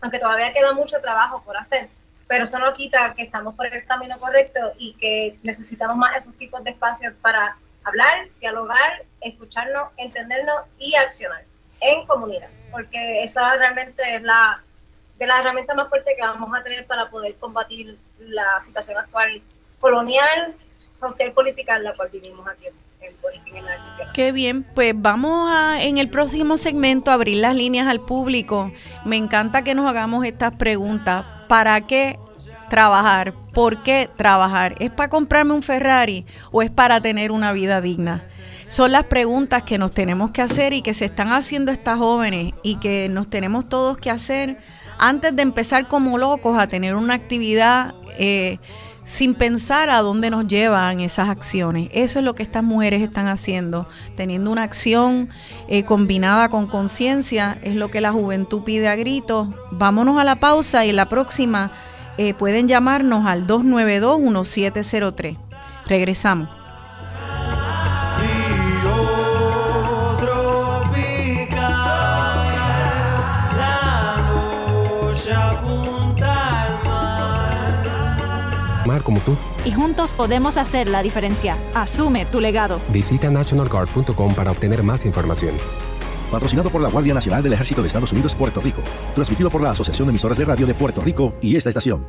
aunque 0.00 0.18
todavía 0.18 0.52
queda 0.52 0.72
mucho 0.72 1.00
trabajo 1.00 1.42
por 1.44 1.56
hacer, 1.56 1.88
pero 2.26 2.44
eso 2.44 2.58
no 2.58 2.72
quita 2.72 3.14
que 3.14 3.22
estamos 3.22 3.54
por 3.54 3.66
el 3.66 3.84
camino 3.84 4.18
correcto 4.18 4.72
y 4.78 4.94
que 4.94 5.38
necesitamos 5.42 5.96
más 5.96 6.16
esos 6.16 6.34
tipos 6.36 6.64
de 6.64 6.70
espacios 6.70 7.12
para 7.20 7.56
hablar, 7.84 8.28
dialogar, 8.40 9.04
escucharnos, 9.20 9.90
entendernos 9.98 10.62
y 10.78 10.94
accionar 10.96 11.44
en 11.80 12.06
comunidad, 12.06 12.48
porque 12.74 13.22
esa 13.22 13.56
realmente 13.56 14.02
es 14.16 14.22
la 14.22 14.60
de 15.18 15.26
las 15.28 15.40
herramientas 15.40 15.76
más 15.76 15.88
fuertes 15.88 16.14
que 16.16 16.22
vamos 16.22 16.50
a 16.58 16.62
tener 16.62 16.86
para 16.86 17.08
poder 17.08 17.36
combatir 17.36 17.96
la 18.18 18.60
situación 18.60 18.98
actual 18.98 19.40
colonial, 19.78 20.56
social, 20.76 21.30
política 21.32 21.76
en 21.76 21.84
la 21.84 21.94
cual 21.94 22.08
vivimos 22.12 22.46
aquí 22.48 22.66
Qué 24.14 24.32
bien, 24.32 24.62
pues 24.62 24.94
vamos 24.96 25.50
a 25.52 25.82
en 25.82 25.98
el 25.98 26.08
próximo 26.08 26.56
segmento 26.56 27.10
abrir 27.10 27.38
las 27.38 27.54
líneas 27.54 27.86
al 27.86 28.00
público. 28.00 28.72
Me 29.04 29.16
encanta 29.16 29.62
que 29.62 29.74
nos 29.74 29.88
hagamos 29.88 30.24
estas 30.24 30.54
preguntas. 30.54 31.26
¿Para 31.48 31.80
qué 31.82 32.18
trabajar? 32.70 33.34
¿Por 33.52 33.82
qué 33.82 34.08
trabajar? 34.16 34.74
¿Es 34.78 34.90
para 34.90 35.10
comprarme 35.10 35.52
un 35.52 35.62
Ferrari 35.62 36.24
o 36.50 36.62
es 36.62 36.70
para 36.70 37.00
tener 37.00 37.30
una 37.30 37.52
vida 37.52 37.80
digna? 37.80 38.24
Son 38.66 38.92
las 38.92 39.04
preguntas 39.04 39.62
que 39.62 39.78
nos 39.78 39.90
tenemos 39.92 40.30
que 40.30 40.42
hacer 40.42 40.72
y 40.72 40.82
que 40.82 40.94
se 40.94 41.04
están 41.04 41.32
haciendo 41.32 41.70
estas 41.70 41.98
jóvenes 41.98 42.54
y 42.62 42.76
que 42.76 43.08
nos 43.08 43.28
tenemos 43.28 43.68
todos 43.68 43.98
que 43.98 44.10
hacer 44.10 44.58
antes 44.98 45.36
de 45.36 45.42
empezar 45.42 45.88
como 45.88 46.18
locos 46.18 46.58
a 46.58 46.66
tener 46.66 46.94
una 46.94 47.14
actividad 47.14 47.94
eh, 48.18 48.58
sin 49.04 49.34
pensar 49.34 49.90
a 49.90 50.00
dónde 50.00 50.30
nos 50.30 50.46
llevan 50.46 51.00
esas 51.00 51.28
acciones. 51.28 51.88
Eso 51.92 52.18
es 52.18 52.24
lo 52.24 52.34
que 52.34 52.42
estas 52.42 52.62
mujeres 52.62 53.02
están 53.02 53.26
haciendo, 53.26 53.86
teniendo 54.16 54.50
una 54.50 54.62
acción 54.62 55.28
eh, 55.68 55.84
combinada 55.84 56.48
con 56.48 56.66
conciencia, 56.66 57.58
es 57.62 57.74
lo 57.74 57.90
que 57.90 58.00
la 58.00 58.12
juventud 58.12 58.62
pide 58.62 58.88
a 58.88 58.96
gritos. 58.96 59.48
Vámonos 59.70 60.18
a 60.18 60.24
la 60.24 60.36
pausa 60.36 60.86
y 60.86 60.92
la 60.92 61.10
próxima 61.10 61.70
eh, 62.16 62.32
pueden 62.32 62.66
llamarnos 62.66 63.26
al 63.26 63.46
292-1703. 63.46 65.36
Regresamos. 65.86 66.63
Como 79.04 79.20
tú. 79.20 79.36
Y 79.64 79.72
juntos 79.72 80.12
podemos 80.12 80.56
hacer 80.56 80.88
la 80.88 81.02
diferencia. 81.02 81.56
Asume 81.74 82.26
tu 82.26 82.40
legado. 82.40 82.80
Visita 82.88 83.30
nationalguard.com 83.30 84.34
para 84.34 84.50
obtener 84.50 84.82
más 84.82 85.04
información. 85.04 85.54
Patrocinado 86.30 86.70
por 86.70 86.80
la 86.80 86.88
Guardia 86.88 87.14
Nacional 87.14 87.42
del 87.42 87.52
Ejército 87.52 87.82
de 87.82 87.86
Estados 87.86 88.10
Unidos, 88.10 88.34
Puerto 88.34 88.60
Rico. 88.60 88.82
Transmitido 89.14 89.50
por 89.50 89.60
la 89.60 89.70
Asociación 89.70 90.08
de 90.08 90.10
Emisoras 90.10 90.38
de 90.38 90.44
Radio 90.44 90.66
de 90.66 90.74
Puerto 90.74 91.00
Rico 91.00 91.34
y 91.40 91.54
esta 91.54 91.68
estación. 91.68 92.04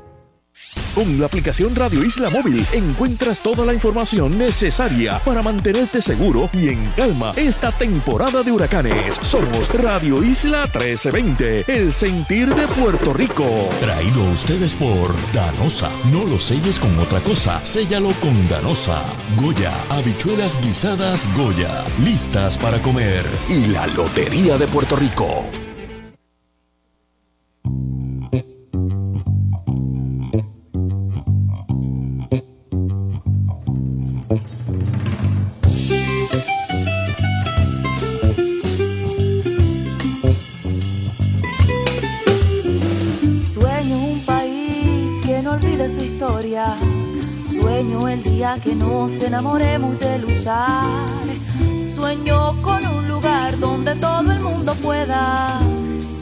Con 0.95 1.19
la 1.19 1.25
aplicación 1.25 1.75
Radio 1.75 2.03
Isla 2.03 2.29
Móvil 2.29 2.65
encuentras 2.71 3.41
toda 3.41 3.65
la 3.65 3.73
información 3.73 4.37
necesaria 4.37 5.19
para 5.25 5.43
mantenerte 5.43 6.01
seguro 6.01 6.49
y 6.53 6.69
en 6.69 6.85
calma 6.95 7.31
esta 7.35 7.71
temporada 7.71 8.43
de 8.43 8.51
huracanes. 8.51 9.15
Somos 9.21 9.67
Radio 9.73 10.23
Isla 10.23 10.63
1320, 10.63 11.65
el 11.67 11.93
sentir 11.93 12.53
de 12.55 12.67
Puerto 12.67 13.13
Rico. 13.13 13.45
Traído 13.79 14.23
a 14.23 14.31
ustedes 14.31 14.73
por 14.75 15.13
Danosa. 15.33 15.91
No 16.11 16.23
lo 16.25 16.39
selles 16.39 16.79
con 16.79 16.97
otra 16.99 17.19
cosa, 17.19 17.63
séllalo 17.65 18.11
con 18.21 18.47
Danosa. 18.47 19.03
Goya, 19.35 19.73
habichuelas 19.89 20.61
guisadas 20.61 21.29
Goya, 21.35 21.83
listas 22.03 22.57
para 22.57 22.81
comer. 22.81 23.25
Y 23.49 23.67
la 23.67 23.85
Lotería 23.87 24.57
de 24.57 24.67
Puerto 24.67 24.95
Rico. 24.95 25.45
Sueño 47.65 48.07
el 48.07 48.21
día 48.21 48.59
que 48.63 48.75
nos 48.75 49.23
enamoremos 49.23 49.97
de 49.97 50.19
luchar. 50.19 51.07
Sueño 51.83 52.61
con 52.61 52.85
un 52.85 53.07
lugar 53.07 53.57
donde 53.59 53.95
todo 53.95 54.31
el 54.31 54.39
mundo 54.39 54.75
pueda 54.75 55.59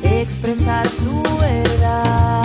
expresar 0.04 0.88
su 0.88 1.22
verdad. 1.42 2.44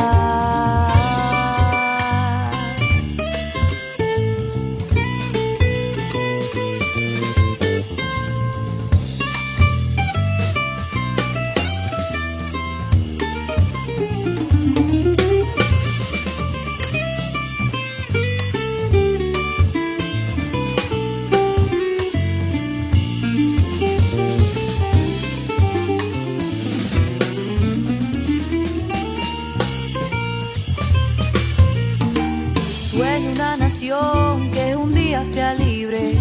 Que 34.52 34.76
un 34.76 34.92
día 34.92 35.24
sea 35.24 35.54
libre. 35.54 36.12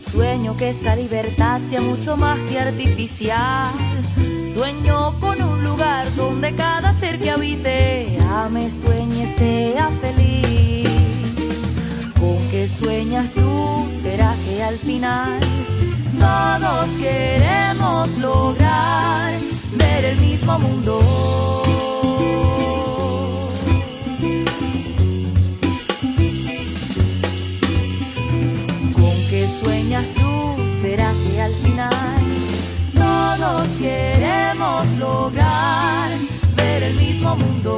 Sueño 0.00 0.56
que 0.56 0.70
esa 0.70 0.96
libertad 0.96 1.60
sea 1.68 1.82
mucho 1.82 2.16
más 2.16 2.38
que 2.48 2.58
artificial. 2.58 3.70
Sueño 4.54 5.20
con 5.20 5.42
un 5.42 5.62
lugar 5.62 6.06
donde 6.16 6.54
cada 6.54 6.94
ser 6.94 7.18
que 7.18 7.30
habite 7.30 8.18
ame, 8.30 8.70
sueñe, 8.70 9.26
sea 9.36 9.90
feliz. 10.00 10.88
¿Con 12.18 12.38
qué 12.50 12.66
sueñas 12.66 13.28
tú? 13.34 13.86
¿Será 13.90 14.34
que 14.46 14.62
al 14.62 14.78
final 14.78 15.38
todos 16.18 16.86
queremos 16.98 18.16
lograr 18.16 19.38
ver 19.76 20.04
el 20.06 20.18
mismo 20.18 20.58
mundo? 20.58 21.71
Será 30.80 31.12
que 31.12 31.40
al 31.40 31.54
final 31.56 32.22
todos 32.94 33.68
queremos 33.78 34.86
lograr 34.98 36.10
ver 36.56 36.82
el 36.82 36.94
mismo 36.94 37.36
mundo. 37.36 37.76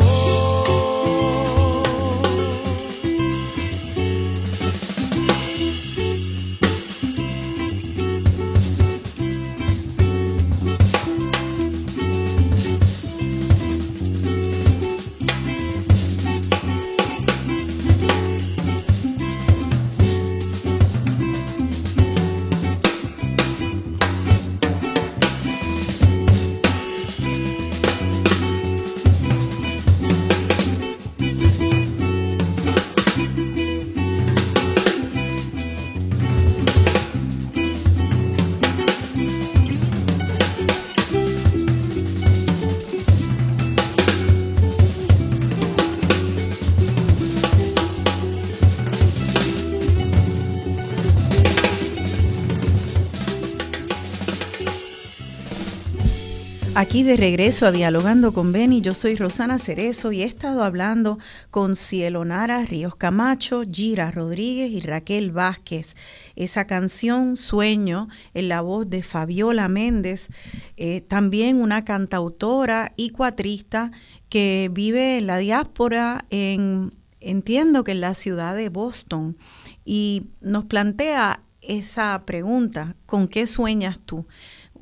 Aquí 56.95 57.03
de 57.03 57.16
regreso 57.16 57.66
a 57.66 57.73
Dialogando 57.73 58.33
con 58.33 58.53
Beni, 58.53 58.81
yo 58.81 58.95
soy 58.95 59.16
Rosana 59.16 59.59
Cerezo 59.59 60.12
y 60.12 60.23
he 60.23 60.27
estado 60.27 60.62
hablando 60.62 61.19
con 61.51 61.75
Cielo 61.75 62.25
Nara 62.25 62.65
Ríos 62.65 62.95
Camacho, 62.95 63.65
Gira 63.69 64.12
Rodríguez 64.12 64.71
y 64.71 64.81
Raquel 64.81 65.33
Vázquez. 65.33 65.97
Esa 66.37 66.69
canción 66.69 67.35
Sueño 67.35 68.07
en 68.33 68.49
la 68.49 68.61
voz 68.61 68.89
de 68.89 69.03
Fabiola 69.03 69.66
Méndez, 69.66 70.29
eh, 70.77 71.01
también 71.01 71.61
una 71.61 71.83
cantautora 71.83 72.93
y 72.95 73.11
cuatrista 73.11 73.91
que 74.29 74.71
vive 74.73 75.19
en 75.19 75.27
la 75.27 75.39
diáspora, 75.39 76.27
en, 76.31 76.95
entiendo 77.19 77.83
que 77.83 77.91
en 77.91 78.03
la 78.03 78.15
ciudad 78.15 78.55
de 78.55 78.69
Boston, 78.69 79.37
y 79.85 80.29
nos 80.41 80.65
plantea 80.66 81.41
esa 81.61 82.23
pregunta, 82.25 82.95
¿con 83.07 83.27
qué 83.27 83.49
sueñas 83.49 83.99
tú? 84.05 84.27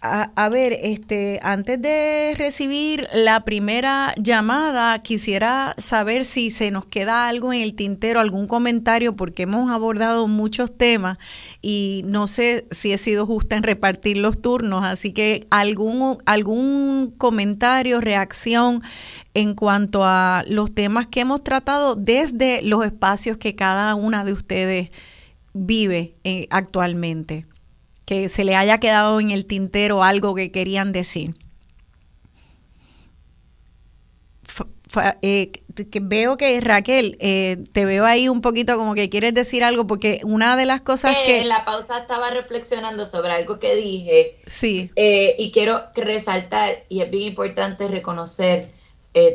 a, 0.00 0.48
ver, 0.48 0.78
este, 0.80 1.40
antes 1.42 1.82
de 1.82 2.34
recibir 2.38 3.08
la 3.12 3.44
primera 3.44 4.14
llamada, 4.16 4.96
quisiera 5.00 5.74
saber 5.76 6.24
si 6.24 6.52
se 6.52 6.70
nos 6.70 6.84
queda 6.84 7.28
algo 7.28 7.52
en 7.52 7.62
el 7.62 7.74
tintero, 7.74 8.20
algún 8.20 8.46
comentario, 8.46 9.16
porque 9.16 9.42
hemos 9.42 9.70
abordado 9.72 10.28
muchos 10.28 10.76
temas 10.76 11.18
y 11.62 12.02
no 12.06 12.28
sé 12.28 12.66
si 12.70 12.92
he 12.92 12.98
sido 12.98 13.26
justa 13.26 13.56
en 13.56 13.64
repartir 13.64 14.18
los 14.18 14.40
turnos, 14.40 14.84
así 14.84 15.12
que 15.12 15.48
algún, 15.50 16.18
algún 16.26 17.12
comentario, 17.18 18.00
reacción 18.00 18.82
en 19.34 19.54
cuanto 19.54 20.04
a 20.04 20.44
los 20.46 20.72
temas 20.72 21.08
que 21.08 21.20
hemos 21.20 21.42
tratado 21.42 21.96
desde 21.96 22.62
los 22.62 22.86
espacios 22.86 23.36
que 23.36 23.56
cada 23.56 23.96
una 23.96 24.24
de 24.24 24.32
ustedes 24.32 24.90
vive 25.54 26.14
eh, 26.22 26.46
actualmente 26.50 27.46
que 28.08 28.30
se 28.30 28.42
le 28.42 28.56
haya 28.56 28.78
quedado 28.78 29.20
en 29.20 29.30
el 29.30 29.44
tintero 29.44 30.02
algo 30.02 30.34
que 30.34 30.50
querían 30.50 30.92
decir. 30.92 31.34
Eh, 35.20 35.52
que 35.90 36.00
veo 36.00 36.38
que 36.38 36.58
Raquel, 36.62 37.18
eh, 37.20 37.62
te 37.74 37.84
veo 37.84 38.06
ahí 38.06 38.30
un 38.30 38.40
poquito 38.40 38.78
como 38.78 38.94
que 38.94 39.10
quieres 39.10 39.34
decir 39.34 39.62
algo, 39.62 39.86
porque 39.86 40.22
una 40.24 40.56
de 40.56 40.64
las 40.64 40.80
cosas 40.80 41.14
eh, 41.16 41.22
que... 41.26 41.40
En 41.42 41.50
la 41.50 41.66
pausa 41.66 41.98
estaba 41.98 42.30
reflexionando 42.30 43.04
sobre 43.04 43.32
algo 43.32 43.58
que 43.58 43.76
dije. 43.76 44.40
Sí. 44.46 44.90
y 44.96 45.50
quiero 45.50 45.82
resaltar, 45.94 46.86
y 46.88 47.02
es 47.02 47.10
bien 47.10 47.24
importante 47.24 47.88
reconocer 47.88 48.70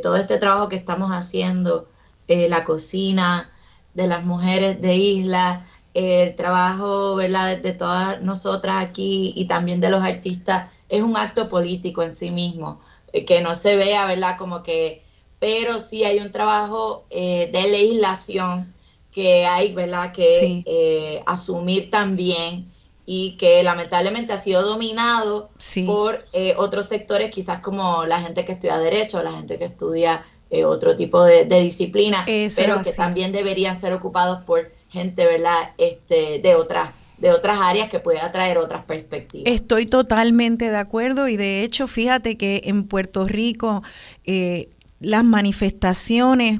todo 0.02 0.18
este 0.18 0.38
trabajo 0.38 0.68
que 0.68 0.78
estamos 0.78 1.12
haciendo, 1.12 1.88
la 2.28 2.64
cocina 2.64 3.52
de 3.94 4.08
las 4.08 4.26
mujeres 4.26 4.82
de 4.82 4.96
isla, 4.96 5.64
el 5.94 6.36
trabajo 6.36 7.16
¿verdad? 7.16 7.58
de 7.58 7.74
todas 7.74 8.22
nosotras 8.22 8.84
aquí 8.84 9.34
y 9.36 9.46
también 9.46 9.80
de 9.80 9.90
los 9.90 10.02
artistas 10.02 10.70
es 10.90 11.02
un 11.02 11.18
acto 11.18 11.48
político 11.48 12.04
en 12.04 12.12
sí 12.12 12.30
mismo, 12.30 12.80
eh, 13.12 13.26
que 13.26 13.42
no 13.42 13.56
se 13.56 13.76
vea, 13.76 14.06
¿verdad? 14.06 14.38
Como 14.38 14.62
que, 14.62 15.02
pero 15.40 15.80
sí 15.80 16.04
hay 16.04 16.20
un 16.20 16.32
trabajo 16.32 17.06
eh, 17.10 17.50
de 17.52 17.68
legislación 17.68 18.74
que 19.12 19.46
hay, 19.46 19.74
¿verdad? 19.74 20.12
Que 20.12 20.64
eh, 20.66 21.24
asumir 21.26 21.90
también 21.90 22.72
y 23.06 23.36
que 23.38 23.64
lamentablemente 23.64 24.34
ha 24.34 24.42
sido 24.42 24.62
dominado 24.62 25.50
por 25.86 26.26
otros 26.56 26.86
sectores, 26.86 27.30
quizás 27.32 27.60
como 27.60 28.06
la 28.06 28.22
gente 28.22 28.46
que 28.46 28.54
estudia 28.54 28.78
derecho, 28.78 29.22
la 29.22 29.34
gente 29.34 29.58
que 29.58 29.66
estudia 29.66 30.24
otro 30.66 30.96
tipo 30.96 31.22
de, 31.24 31.46
disciplina, 31.46 32.24
pero 32.56 32.82
que 32.82 32.94
también 32.94 33.32
deberían 33.32 33.76
ser 33.76 33.94
ocupados 33.94 34.44
por 34.44 34.72
gente, 34.94 35.26
¿verdad? 35.26 35.74
Este, 35.78 36.40
de 36.40 36.56
otras 36.56 36.92
de 37.18 37.32
otras 37.32 37.58
áreas 37.62 37.90
que 37.90 38.00
pudiera 38.00 38.32
traer 38.34 38.58
otras 38.58 38.84
perspectivas. 38.84 39.54
Estoy 39.54 39.86
totalmente 39.86 40.70
de 40.70 40.78
acuerdo 40.78 41.30
y 41.30 41.38
de 41.38 41.64
hecho 41.64 41.88
fíjate 41.88 42.38
que 42.38 42.64
en 42.66 42.86
Puerto 42.86 43.28
Rico 43.28 43.82
eh, 44.26 44.70
las 45.00 45.24
manifestaciones 45.24 46.60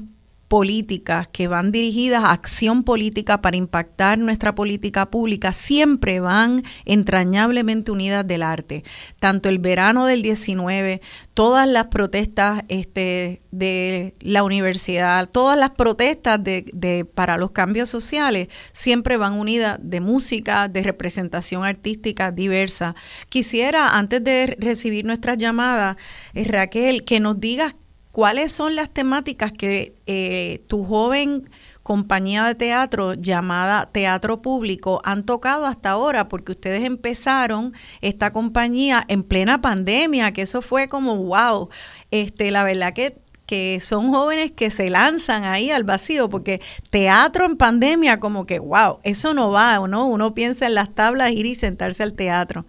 políticas 0.54 1.26
que 1.26 1.48
van 1.48 1.72
dirigidas 1.72 2.22
a 2.22 2.30
acción 2.30 2.84
política 2.84 3.42
para 3.42 3.56
impactar 3.56 4.18
nuestra 4.18 4.54
política 4.54 5.10
pública 5.10 5.52
siempre 5.52 6.20
van 6.20 6.62
entrañablemente 6.84 7.90
unidas 7.90 8.24
del 8.24 8.44
arte. 8.44 8.84
Tanto 9.18 9.48
el 9.48 9.58
verano 9.58 10.06
del 10.06 10.22
19, 10.22 11.02
todas 11.34 11.66
las 11.66 11.86
protestas 11.86 12.62
este, 12.68 13.42
de 13.50 14.14
la 14.20 14.44
universidad, 14.44 15.28
todas 15.28 15.58
las 15.58 15.70
protestas 15.70 16.38
de, 16.44 17.04
para 17.16 17.36
los 17.36 17.50
cambios 17.50 17.88
sociales 17.88 18.46
siempre 18.72 19.16
van 19.16 19.32
unidas 19.32 19.80
de 19.82 20.00
música, 20.00 20.68
de 20.68 20.84
representación 20.84 21.64
artística 21.64 22.30
diversa. 22.30 22.94
Quisiera, 23.28 23.98
antes 23.98 24.22
de 24.22 24.56
recibir 24.60 25.04
nuestras 25.04 25.36
llamadas, 25.36 25.96
eh, 26.32 26.44
Raquel, 26.44 27.04
que 27.04 27.18
nos 27.18 27.40
digas 27.40 27.74
¿cuáles 28.14 28.52
son 28.52 28.76
las 28.76 28.90
temáticas 28.90 29.50
que 29.50 29.92
eh, 30.06 30.60
tu 30.68 30.84
joven 30.84 31.50
compañía 31.82 32.44
de 32.44 32.54
teatro 32.54 33.14
llamada 33.14 33.90
Teatro 33.90 34.40
Público 34.40 35.02
han 35.04 35.24
tocado 35.24 35.66
hasta 35.66 35.90
ahora? 35.90 36.28
Porque 36.28 36.52
ustedes 36.52 36.84
empezaron 36.84 37.74
esta 38.02 38.32
compañía 38.32 39.04
en 39.08 39.24
plena 39.24 39.60
pandemia, 39.60 40.32
que 40.32 40.42
eso 40.42 40.62
fue 40.62 40.88
como 40.88 41.16
wow. 41.24 41.70
Este, 42.12 42.52
la 42.52 42.62
verdad 42.62 42.94
que 42.94 43.18
que 43.46 43.80
son 43.80 44.10
jóvenes 44.10 44.52
que 44.52 44.70
se 44.70 44.88
lanzan 44.90 45.44
ahí 45.44 45.70
al 45.70 45.84
vacío, 45.84 46.30
porque 46.30 46.60
teatro 46.90 47.44
en 47.44 47.56
pandemia, 47.56 48.18
como 48.20 48.46
que, 48.46 48.58
wow, 48.58 49.00
eso 49.02 49.34
no 49.34 49.50
va, 49.50 49.86
¿no? 49.86 50.06
Uno 50.06 50.34
piensa 50.34 50.66
en 50.66 50.74
las 50.74 50.94
tablas, 50.94 51.32
ir 51.32 51.46
y 51.46 51.54
sentarse 51.54 52.02
al 52.02 52.14
teatro. 52.14 52.64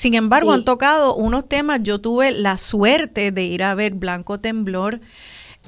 Sin 0.00 0.14
embargo, 0.14 0.54
han 0.54 0.64
tocado 0.64 1.14
unos 1.14 1.46
temas. 1.46 1.82
Yo 1.82 2.00
tuve 2.00 2.30
la 2.30 2.56
suerte 2.56 3.32
de 3.32 3.42
ir 3.42 3.62
a 3.62 3.74
ver 3.74 3.92
Blanco 3.92 4.40
Temblor 4.40 4.98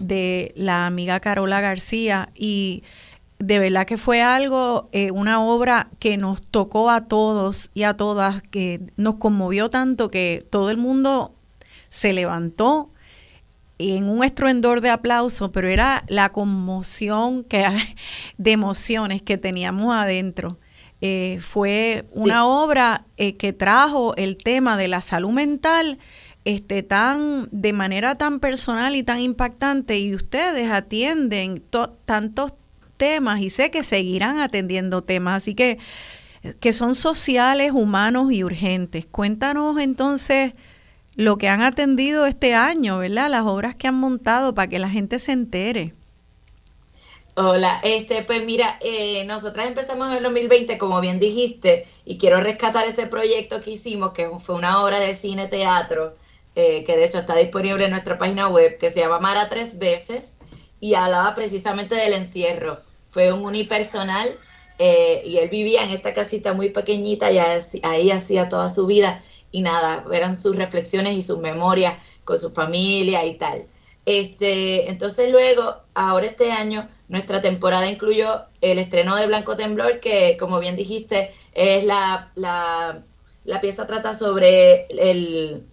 de 0.01 0.55
la 0.57 0.87
amiga 0.87 1.21
Carola 1.21 1.61
García 1.61 2.31
y 2.35 2.83
de 3.39 3.59
verdad 3.59 3.87
que 3.87 3.99
fue 3.99 4.23
algo, 4.23 4.89
eh, 4.93 5.11
una 5.11 5.43
obra 5.45 5.91
que 5.99 6.17
nos 6.17 6.41
tocó 6.41 6.89
a 6.89 7.09
todos 7.09 7.71
y 7.75 7.83
a 7.83 7.93
todas, 7.99 8.43
que 8.43 8.81
nos 8.97 9.17
conmovió 9.17 9.69
tanto 9.69 10.11
que 10.11 10.43
todo 10.49 10.71
el 10.71 10.79
mundo 10.79 11.35
se 11.91 12.15
levantó 12.15 12.91
en 13.77 14.09
un 14.09 14.25
estruendor 14.25 14.81
de 14.81 14.89
aplauso, 14.89 15.53
pero 15.53 15.69
era 15.69 16.05
la 16.09 16.31
conmoción 16.31 17.45
que, 17.45 17.67
de 18.39 18.53
emociones 18.53 19.21
que 19.21 19.37
teníamos 19.37 19.95
adentro. 19.95 20.57
Eh, 21.05 21.41
fue 21.41 22.05
una 22.15 22.47
obra 22.47 23.07
eh, 23.17 23.37
que 23.37 23.53
trajo 23.53 24.15
el 24.15 24.37
tema 24.37 24.77
de 24.77 24.87
la 24.87 25.01
salud 25.01 25.31
mental 25.31 25.99
este, 26.45 26.85
tan, 26.85 27.49
de 27.51 27.73
manera 27.73 28.17
tan 28.17 28.39
personal 28.39 28.95
y 28.95 29.03
tan 29.03 29.19
impactante 29.19 29.99
y 29.99 30.15
ustedes 30.15 30.71
atienden 30.71 31.61
tantos 32.05 32.55
temas 32.97 33.41
y 33.41 33.51
sé 33.51 33.73
que 33.73 33.83
seguirán 33.83 34.39
atendiendo 34.39 35.03
temas, 35.03 35.43
así 35.43 35.57
que, 35.57 35.79
que 36.61 36.73
son 36.73 36.95
sociales, 36.95 37.73
humanos 37.73 38.31
y 38.31 38.45
urgentes. 38.45 39.05
Cuéntanos 39.05 39.81
entonces 39.81 40.55
lo 41.17 41.37
que 41.37 41.49
han 41.49 41.63
atendido 41.63 42.27
este 42.27 42.55
año, 42.55 42.99
¿verdad? 42.99 43.29
Las 43.29 43.43
obras 43.43 43.75
que 43.75 43.89
han 43.89 43.97
montado 43.97 44.55
para 44.55 44.69
que 44.69 44.79
la 44.79 44.89
gente 44.89 45.19
se 45.19 45.33
entere. 45.33 45.95
Hola, 47.35 47.81
este, 47.83 48.23
pues 48.25 48.45
mira, 48.45 48.79
eh, 48.83 49.25
nosotras 49.25 49.67
empezamos 49.67 50.09
en 50.09 50.19
el 50.19 50.23
2020, 50.23 50.77
como 50.77 51.01
bien 51.01 51.19
dijiste, 51.19 51.87
y 52.05 52.19
quiero 52.19 52.41
rescatar 52.41 52.87
ese 52.87 53.07
proyecto 53.07 53.63
que 53.63 53.71
hicimos, 53.71 54.13
que 54.13 54.29
fue 54.39 54.55
una 54.55 54.85
obra 54.85 55.01
de 55.01 55.15
cine 55.15 55.47
teatro, 55.47 56.15
eh, 56.57 56.85
que 56.85 56.95
de 56.95 57.07
hecho 57.07 57.19
está 57.21 57.35
disponible 57.37 57.87
en 57.87 57.93
nuestra 57.93 58.19
página 58.19 58.49
web, 58.49 58.77
que 58.77 58.91
se 58.91 59.01
llama 59.01 59.19
Mara 59.19 59.49
Tres 59.49 59.79
Veces, 59.79 60.35
y 60.79 60.93
hablaba 60.93 61.35
precisamente 61.35 61.95
del 61.95 62.13
encierro. 62.13 62.81
Fue 63.09 63.33
un 63.33 63.43
unipersonal 63.47 64.39
eh, 64.79 65.23
y 65.25 65.39
él 65.39 65.49
vivía 65.49 65.85
en 65.85 65.91
esta 65.91 66.13
casita 66.13 66.53
muy 66.53 66.69
pequeñita 66.69 67.31
y 67.33 67.39
ahí 67.39 68.11
hacía 68.11 68.51
toda 68.51 68.69
su 68.69 68.85
vida 68.87 69.23
y 69.51 69.63
nada, 69.63 70.05
eran 70.13 70.37
sus 70.37 70.55
reflexiones 70.57 71.15
y 71.17 71.23
sus 71.23 71.39
memorias 71.39 71.95
con 72.25 72.39
su 72.39 72.51
familia 72.51 73.25
y 73.25 73.37
tal. 73.37 73.67
Este, 74.05 74.91
entonces 74.91 75.31
luego, 75.31 75.77
ahora 75.95 76.27
este 76.27 76.51
año, 76.51 76.89
nuestra 77.09 77.41
temporada 77.41 77.89
incluyó 77.89 78.47
el 78.61 78.79
estreno 78.79 79.15
de 79.17 79.27
Blanco 79.27 79.57
Temblor, 79.57 80.01
que 80.01 80.37
como 80.39 80.59
bien 80.59 80.77
dijiste, 80.77 81.31
es 81.55 81.85
la, 81.85 82.33
la, 82.35 83.05
la 83.45 83.61
pieza 83.61 83.87
trata 83.87 84.15
sobre 84.15 84.87
el, 84.87 85.65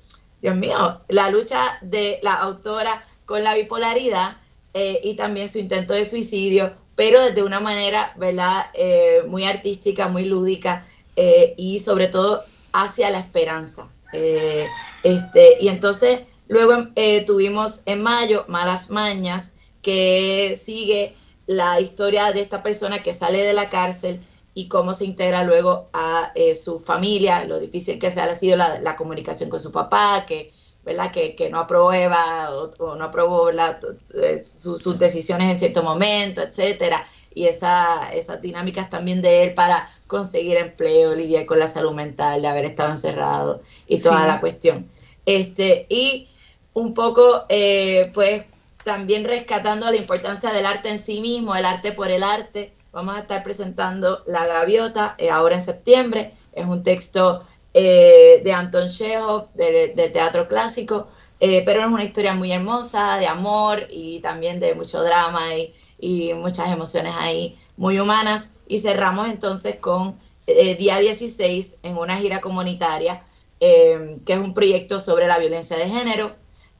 Dios 0.41 0.55
mío, 0.55 1.01
la 1.07 1.29
lucha 1.29 1.79
de 1.81 2.19
la 2.21 2.33
autora 2.33 3.03
con 3.25 3.43
la 3.43 3.55
bipolaridad 3.55 4.37
eh, 4.73 4.99
y 5.03 5.15
también 5.15 5.49
su 5.49 5.59
intento 5.59 5.93
de 5.93 6.05
suicidio, 6.05 6.73
pero 6.95 7.23
desde 7.23 7.43
una 7.43 7.59
manera, 7.59 8.13
¿verdad?, 8.17 8.67
eh, 8.73 9.23
muy 9.27 9.45
artística, 9.45 10.07
muy 10.07 10.25
lúdica 10.25 10.85
eh, 11.15 11.53
y 11.57 11.79
sobre 11.79 12.07
todo 12.07 12.43
hacia 12.73 13.09
la 13.09 13.19
esperanza. 13.19 13.89
este, 15.03 15.57
y 15.61 15.67
entonces 15.67 16.21
luego 16.49 16.87
tuvimos 17.25 17.83
en 17.85 18.03
mayo 18.03 18.43
Malas 18.49 18.89
Mañas, 18.89 19.53
que 19.81 20.59
sigue 20.61 21.15
la 21.47 21.79
historia 21.79 22.33
de 22.33 22.41
esta 22.41 22.61
persona 22.61 23.01
que 23.01 23.13
sale 23.13 23.43
de 23.43 23.53
la 23.53 23.69
cárcel 23.69 24.19
y 24.53 24.67
cómo 24.67 24.93
se 24.93 25.05
integra 25.05 25.43
luego 25.43 25.87
a 25.93 26.33
su 26.53 26.79
familia, 26.79 27.45
lo 27.45 27.59
difícil 27.59 27.97
que 27.97 28.11
se 28.11 28.19
ha 28.19 28.35
sido 28.35 28.57
la, 28.57 28.79
la 28.81 28.97
comunicación 28.97 29.49
con 29.49 29.61
su 29.61 29.71
papá, 29.71 30.25
que 30.27 30.51
¿verdad? 30.83 31.11
Que, 31.11 31.35
que 31.35 31.49
no 31.49 31.59
aprueba 31.59 32.49
o, 32.79 32.95
no 32.95 33.05
aprobó 33.05 33.51
eh, 33.51 34.41
sus 34.43 34.97
decisiones 34.97 35.51
en 35.51 35.59
cierto 35.59 35.83
momento, 35.83 36.41
etcétera. 36.41 37.05
Y 37.33 37.45
esa, 37.45 38.11
esas 38.11 38.41
dinámicas 38.41 38.89
también 38.89 39.21
de 39.21 39.43
él 39.43 39.53
para 39.53 39.89
conseguir 40.07 40.57
empleo, 40.57 41.15
lidiar 41.15 41.45
con 41.45 41.59
la 41.59 41.67
salud 41.67 41.91
mental, 41.91 42.41
de 42.41 42.47
haber 42.47 42.65
estado 42.65 42.91
encerrado 42.91 43.61
y 43.87 44.01
toda 44.01 44.25
la 44.25 44.39
cuestión. 44.39 44.89
Este, 45.25 45.85
y 45.89 46.27
un 46.73 46.93
poco, 46.93 47.45
eh, 47.49 48.11
pues, 48.13 48.45
también 48.83 49.25
rescatando 49.25 49.89
la 49.91 49.97
importancia 49.97 50.51
del 50.51 50.65
arte 50.65 50.89
en 50.89 50.99
sí 50.99 51.21
mismo, 51.21 51.55
el 51.55 51.65
arte 51.65 51.91
por 51.91 52.09
el 52.09 52.23
arte. 52.23 52.73
Vamos 52.91 53.15
a 53.15 53.19
estar 53.19 53.43
presentando 53.43 54.23
La 54.25 54.45
Gaviota 54.47 55.15
eh, 55.17 55.29
ahora 55.29 55.55
en 55.55 55.61
septiembre. 55.61 56.33
Es 56.53 56.65
un 56.65 56.81
texto 56.81 57.43
eh, 57.73 58.41
de 58.43 58.53
Anton 58.53 58.87
Chekhov, 58.87 59.51
del 59.53 60.11
teatro 60.11 60.47
clásico, 60.47 61.07
pero 61.39 61.81
es 61.81 61.87
una 61.87 62.03
historia 62.03 62.33
muy 62.33 62.51
hermosa, 62.51 63.17
de 63.17 63.27
amor 63.27 63.87
y 63.89 64.19
también 64.19 64.59
de 64.59 64.75
mucho 64.75 65.03
drama 65.03 65.41
y, 65.55 66.33
muchas 66.33 66.71
emociones 66.71 67.13
ahí 67.19 67.57
muy 67.77 67.99
humanas. 67.99 68.51
Y 68.67 68.79
cerramos 68.79 69.27
entonces 69.27 69.75
con 69.75 70.17
día 70.47 70.97
16 70.99 71.77
en 71.83 71.97
una 71.97 72.17
gira 72.17 72.41
comunitaria, 72.41 73.23
que 73.59 74.19
es 74.27 74.37
un 74.37 74.53
proyecto 74.53 74.99
sobre 74.99 75.27
la 75.27 75.37
violencia 75.37 75.77
de 75.77 75.87
género. 75.87 76.35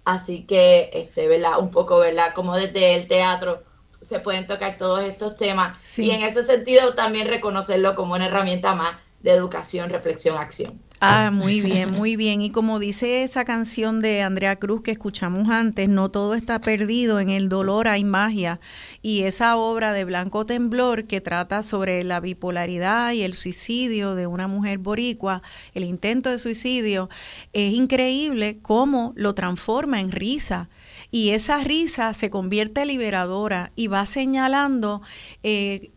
Así 0.09 0.43
que, 0.43 0.89
este, 0.93 1.27
¿verdad? 1.27 1.59
Un 1.59 1.69
poco, 1.69 1.99
¿verdad? 1.99 2.33
Como 2.33 2.55
desde 2.55 2.95
el 2.95 3.07
teatro 3.07 3.63
se 4.01 4.19
pueden 4.19 4.47
tocar 4.47 4.75
todos 4.75 5.03
estos 5.03 5.35
temas. 5.35 5.99
Y 5.99 6.09
en 6.09 6.23
ese 6.23 6.43
sentido 6.43 6.95
también 6.95 7.27
reconocerlo 7.27 7.95
como 7.95 8.15
una 8.15 8.25
herramienta 8.25 8.73
más 8.73 8.93
de 9.21 9.31
educación, 9.31 9.89
reflexión, 9.89 10.37
acción. 10.37 10.79
Ah, 11.01 11.31
muy 11.31 11.61
bien, 11.61 11.91
muy 11.91 12.17
bien. 12.17 12.41
Y 12.41 12.51
como 12.51 12.77
dice 12.77 13.23
esa 13.23 13.45
canción 13.45 14.01
de 14.01 14.21
Andrea 14.21 14.57
Cruz 14.57 14.81
que 14.81 14.91
escuchamos 14.91 15.49
antes, 15.49 15.87
no 15.87 16.11
todo 16.11 16.33
está 16.33 16.59
perdido, 16.59 17.21
en 17.21 17.29
el 17.29 17.47
dolor 17.47 17.87
hay 17.87 18.03
magia. 18.03 18.59
Y 19.01 19.21
esa 19.21 19.55
obra 19.55 19.93
de 19.93 20.03
Blanco 20.03 20.45
Temblor 20.45 21.05
que 21.05 21.21
trata 21.21 21.63
sobre 21.63 22.03
la 22.03 22.19
bipolaridad 22.19 23.13
y 23.13 23.23
el 23.23 23.33
suicidio 23.33 24.13
de 24.15 24.27
una 24.27 24.47
mujer 24.49 24.77
boricua, 24.77 25.41
el 25.73 25.85
intento 25.85 26.29
de 26.29 26.37
suicidio, 26.37 27.09
es 27.53 27.73
increíble 27.73 28.59
cómo 28.61 29.13
lo 29.15 29.35
transforma 29.35 30.01
en 30.01 30.11
risa. 30.11 30.69
Y 31.11 31.29
esa 31.29 31.63
risa 31.63 32.13
se 32.13 32.29
convierte 32.29 32.85
liberadora 32.85 33.71
y 33.77 33.87
va 33.87 34.05
señalando 34.05 35.01
eh, 35.43 35.91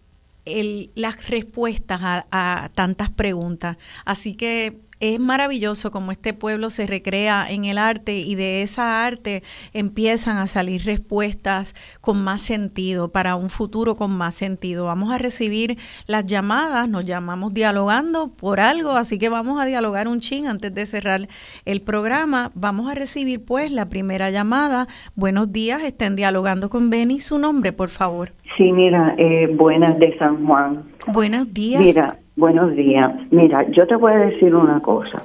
las 0.44 1.28
respuestas 1.28 2.00
a, 2.02 2.70
tantas 2.74 3.10
preguntas. 3.10 3.76
Así 4.04 4.34
que 4.34 4.81
es 5.02 5.18
maravilloso 5.18 5.90
como 5.90 6.12
este 6.12 6.32
pueblo 6.32 6.70
se 6.70 6.86
recrea 6.86 7.50
en 7.50 7.64
el 7.64 7.76
arte 7.76 8.18
y 8.20 8.36
de 8.36 8.62
esa 8.62 9.04
arte 9.04 9.42
empiezan 9.74 10.36
a 10.36 10.46
salir 10.46 10.82
respuestas 10.84 11.74
con 12.00 12.22
más 12.22 12.40
sentido, 12.40 13.10
para 13.10 13.34
un 13.34 13.50
futuro 13.50 13.96
con 13.96 14.12
más 14.12 14.36
sentido. 14.36 14.84
Vamos 14.84 15.12
a 15.12 15.18
recibir 15.18 15.76
las 16.06 16.24
llamadas, 16.24 16.88
nos 16.88 17.04
llamamos 17.04 17.52
dialogando 17.52 18.28
por 18.28 18.60
algo, 18.60 18.92
así 18.92 19.18
que 19.18 19.28
vamos 19.28 19.60
a 19.60 19.66
dialogar 19.66 20.06
un 20.06 20.20
ching 20.20 20.46
antes 20.46 20.72
de 20.72 20.86
cerrar 20.86 21.22
el 21.64 21.80
programa. 21.80 22.52
Vamos 22.54 22.88
a 22.88 22.94
recibir 22.94 23.44
pues 23.44 23.72
la 23.72 23.88
primera 23.88 24.30
llamada. 24.30 24.86
Buenos 25.16 25.52
días, 25.52 25.82
estén 25.82 26.14
dialogando 26.14 26.70
con 26.70 26.90
Benny. 26.90 27.18
Su 27.18 27.40
nombre, 27.40 27.72
por 27.72 27.88
favor. 27.88 28.30
Sí, 28.56 28.70
mira, 28.70 29.16
eh, 29.18 29.48
buenas 29.52 29.98
de 29.98 30.16
San 30.16 30.46
Juan. 30.46 30.84
Buenos 31.08 31.52
días. 31.52 31.82
Mira, 31.82 32.21
Buenos 32.36 32.74
días. 32.74 33.12
Mira, 33.30 33.68
yo 33.70 33.86
te 33.86 33.96
voy 33.96 34.12
a 34.12 34.18
decir 34.18 34.54
una 34.54 34.80
cosa, 34.80 35.18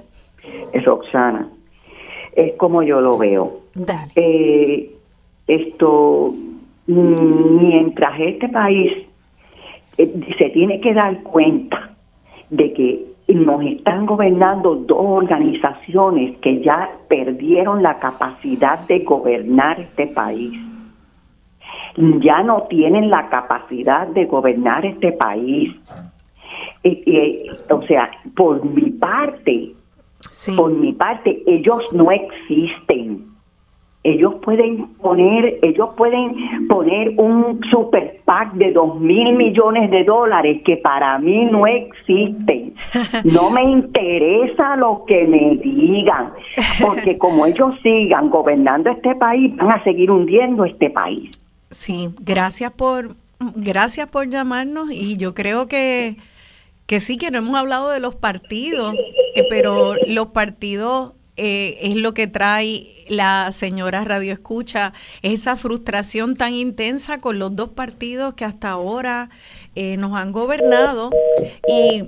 Roxana, 0.86 1.48
es 2.36 2.54
como 2.58 2.84
yo 2.84 3.00
lo 3.00 3.18
veo. 3.18 3.62
Eh, 4.16 4.92
esto, 5.48 6.34
mientras 6.86 8.20
este 8.20 8.50
país 8.50 8.92
eh, 9.98 10.34
se 10.38 10.50
tiene 10.50 10.82
que 10.82 10.94
dar 10.94 11.24
cuenta 11.24 11.92
de 12.50 12.74
que 12.74 13.06
nos 13.30 13.64
están 13.64 14.06
gobernando 14.06 14.76
dos 14.76 14.98
organizaciones 15.00 16.38
que 16.40 16.62
ya 16.62 16.90
perdieron 17.08 17.84
la 17.84 18.00
capacidad 18.00 18.86
de 18.88 19.00
gobernar 19.00 19.80
este 19.80 20.08
país. 20.08 20.54
Ya 21.96 22.44
no 22.44 22.64
tienen 22.64 23.10
la 23.10 23.30
capacidad 23.30 24.08
de 24.08 24.26
gobernar 24.26 24.86
este 24.86 25.14
país 25.14 25.74
o 27.70 27.82
sea, 27.84 28.12
por 28.36 28.64
mi 28.64 28.92
parte, 28.92 29.74
por 30.56 30.72
mi 30.72 30.94
parte, 30.94 31.42
ellos 31.46 31.84
no 31.92 32.12
existen. 32.12 33.26
Ellos 34.04 34.36
pueden 34.42 34.88
poner, 35.02 35.60
ellos 35.64 35.90
pueden 35.98 36.68
poner 36.70 37.14
un 37.18 37.60
super 37.70 38.22
PAC 38.24 38.54
de 38.54 38.72
dos 38.72 38.98
mil 39.02 39.34
millones 39.36 39.92
de 39.92 40.06
dólares 40.06 40.62
que 40.64 40.78
para 40.78 41.20
mí 41.20 41.46
no 41.46 41.68
existen. 41.68 42.74
No 43.26 43.50
me 43.50 43.64
interesa 43.64 44.78
lo 44.78 45.04
que 45.06 45.28
me 45.28 45.58
digan, 45.58 46.32
porque 46.80 47.18
como 47.24 47.46
ellos 47.46 47.74
sigan 47.84 48.30
gobernando 48.30 48.90
este 48.92 49.16
país, 49.16 49.54
van 49.58 49.72
a 49.72 49.84
seguir 49.84 50.10
hundiendo 50.10 50.64
este 50.64 50.90
país. 50.90 51.38
Sí, 51.70 52.10
gracias 52.22 52.72
por, 52.72 53.16
gracias 53.56 54.08
por 54.08 54.30
llamarnos 54.30 54.90
y 54.92 55.18
yo 55.18 55.34
creo 55.34 55.66
que 55.66 56.16
que 56.88 57.02
sí, 57.02 57.18
que 57.18 57.30
no 57.30 57.40
hemos 57.40 57.56
hablado 57.56 57.90
de 57.92 58.00
los 58.00 58.16
partidos, 58.16 58.96
eh, 59.36 59.44
pero 59.50 59.96
los 60.08 60.28
partidos 60.28 61.12
eh, 61.36 61.78
es 61.82 61.98
lo 61.98 62.14
que 62.14 62.28
trae 62.28 63.06
la 63.10 63.52
señora 63.52 64.04
Radio 64.06 64.34
Escucha, 64.34 64.94
esa 65.22 65.58
frustración 65.58 66.36
tan 66.36 66.54
intensa 66.54 67.20
con 67.20 67.40
los 67.40 67.56
dos 67.56 67.70
partidos 67.70 68.34
que 68.34 68.46
hasta 68.46 68.70
ahora 68.70 69.30
eh, 69.76 69.98
nos 69.98 70.16
han 70.16 70.32
gobernado. 70.32 71.12
Y, 71.68 72.06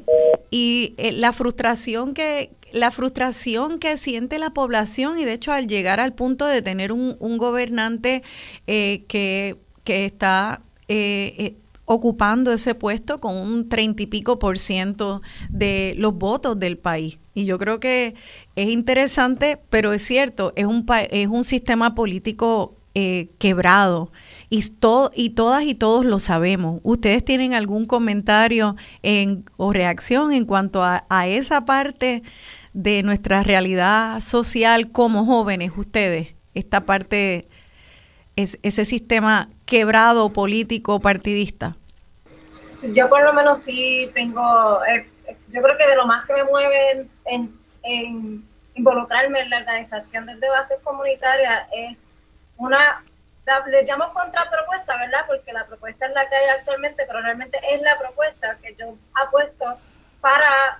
y 0.49 0.95
la 1.11 1.33
frustración 1.33 2.13
que 2.13 2.49
la 2.71 2.91
frustración 2.91 3.79
que 3.79 3.97
siente 3.97 4.37
la 4.37 4.51
población 4.51 5.17
y 5.17 5.25
de 5.25 5.33
hecho 5.33 5.51
al 5.51 5.67
llegar 5.67 5.99
al 5.99 6.13
punto 6.13 6.45
de 6.45 6.61
tener 6.61 6.91
un, 6.91 7.17
un 7.19 7.37
gobernante 7.39 8.21
que, 8.67 9.57
que 9.83 10.05
está 10.05 10.61
ocupando 11.91 12.53
ese 12.53 12.75
puesto 12.75 13.19
con 13.19 13.35
un 13.35 13.67
treinta 13.67 14.03
y 14.03 14.05
pico 14.05 14.37
por 14.37 14.59
ciento 14.59 15.23
de 15.49 15.95
los 15.97 16.13
votos 16.13 16.59
del 16.59 16.77
país. 16.77 17.17
Y 17.33 17.45
yo 17.45 17.57
creo 17.57 17.79
que 17.79 18.13
es 18.55 18.69
interesante, 18.69 19.59
pero 19.71 19.91
es 19.91 20.03
cierto, 20.03 20.53
es 20.55 20.67
un, 20.67 20.85
es 21.09 21.27
un 21.27 21.43
sistema 21.43 21.95
político 21.95 22.75
eh, 22.93 23.29
quebrado. 23.39 24.11
Y, 24.51 24.63
y 25.15 25.29
todas 25.31 25.63
y 25.63 25.73
todos 25.73 26.05
lo 26.05 26.19
sabemos. 26.19 26.79
¿Ustedes 26.83 27.25
tienen 27.25 27.55
algún 27.55 27.87
comentario 27.87 28.75
en, 29.01 29.45
o 29.57 29.73
reacción 29.73 30.31
en 30.31 30.45
cuanto 30.45 30.83
a, 30.83 31.27
esa 31.27 31.65
parte 31.65 32.21
de 32.73 33.01
nuestra 33.01 33.41
realidad 33.41 34.19
social 34.19 34.91
como 34.91 35.25
jóvenes, 35.25 35.71
ustedes? 35.75 36.35
Esta 36.53 36.85
parte, 36.85 37.47
es, 38.35 38.59
ese 38.61 38.85
sistema 38.85 39.49
quebrado 39.65 40.31
político 40.31 40.99
partidista 40.99 41.78
yo 42.93 43.09
por 43.09 43.23
lo 43.23 43.33
menos 43.33 43.61
sí 43.63 44.09
tengo, 44.13 44.83
eh, 44.85 45.09
yo 45.49 45.61
creo 45.61 45.77
que 45.77 45.87
de 45.87 45.95
lo 45.95 46.05
más 46.05 46.25
que 46.25 46.33
me 46.33 46.43
mueve 46.43 47.07
en, 47.25 47.59
involucrarme 48.75 49.41
en 49.41 49.49
la 49.49 49.57
organización 49.57 50.25
desde 50.25 50.49
bases 50.49 50.79
comunitarias 50.83 51.67
es 51.71 52.07
una 52.57 53.03
le 53.67 53.83
llamo 53.83 54.13
contrapropuesta, 54.13 54.95
¿verdad? 54.97 55.25
Porque 55.27 55.51
la 55.51 55.65
propuesta 55.65 56.05
es 56.05 56.13
la 56.13 56.29
que 56.29 56.35
hay 56.35 56.49
actualmente, 56.49 57.03
pero 57.07 57.21
realmente 57.21 57.59
es 57.71 57.81
la 57.81 57.97
propuesta 57.97 58.57
que 58.61 58.75
yo 58.75 58.95
apuesto 59.15 59.79
para 60.21 60.79